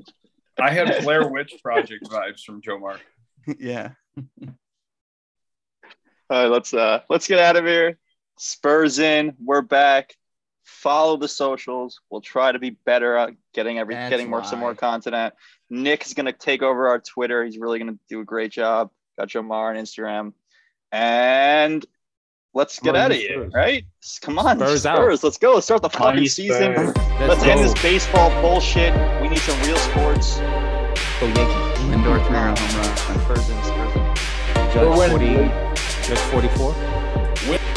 I 0.61 0.69
had 0.69 1.01
Blair 1.03 1.27
Witch 1.27 1.55
Project 1.63 2.03
vibes 2.05 2.41
from 2.43 2.61
Joe 2.61 2.77
Mark. 2.77 3.01
yeah. 3.57 3.93
All 4.15 4.53
right, 6.29 6.45
let's 6.45 6.75
uh 6.75 7.01
let's 7.09 7.27
get 7.27 7.39
out 7.39 7.55
of 7.55 7.65
here. 7.65 7.97
Spurs 8.37 8.99
in. 8.99 9.33
We're 9.43 9.63
back. 9.63 10.13
Follow 10.63 11.17
the 11.17 11.27
socials. 11.27 12.01
We'll 12.11 12.21
try 12.21 12.51
to 12.51 12.59
be 12.59 12.77
better 12.85 13.15
at 13.17 13.33
getting 13.55 13.79
every 13.79 13.95
That's 13.95 14.11
getting 14.11 14.29
more 14.29 14.43
some 14.43 14.59
more 14.59 14.75
content. 14.75 15.33
Nick 15.71 16.05
is 16.05 16.13
gonna 16.13 16.31
take 16.33 16.61
over 16.61 16.87
our 16.87 16.99
Twitter. 16.99 17.43
He's 17.43 17.57
really 17.57 17.79
gonna 17.79 17.97
do 18.07 18.19
a 18.21 18.25
great 18.25 18.51
job. 18.51 18.91
Got 19.17 19.29
Jomar 19.29 19.69
on 19.69 19.75
Instagram. 19.75 20.33
And 20.91 21.85
let's 22.53 22.79
get 22.79 22.95
out 22.95 23.11
of 23.11 23.17
you 23.17 23.27
here, 23.27 23.49
right? 23.49 23.85
Come 24.21 24.39
on, 24.39 24.57
Spurs 24.57 24.81
Spurs. 24.81 25.19
out. 25.19 25.23
Let's 25.23 25.37
go. 25.37 25.53
Let's 25.55 25.65
start 25.65 25.81
the 25.81 25.89
Come 25.89 26.07
fucking 26.07 26.23
you 26.23 26.29
season. 26.29 26.73
Let's, 26.75 26.99
Let's 27.19 27.43
end 27.43 27.61
this 27.61 27.73
baseball 27.81 28.29
bullshit. 28.41 28.93
We 29.21 29.29
need 29.29 29.39
some 29.39 29.59
real 29.61 29.77
sports. 29.77 30.37
Go 31.19 31.27
Yankees. 31.27 31.75
Lindor 31.85 32.25
three 32.27 32.35
run 32.35 32.57
home 32.57 32.81
run. 32.81 33.19
Spurs 33.21 33.49
in, 33.49 33.63
Spurs 33.63 33.95
in. 33.95 34.15
Judge 34.73 34.75
We're 34.75 35.17
winning. 35.17 35.49
40, 35.49 36.07
Judge 36.07 36.19
44. 36.19 37.74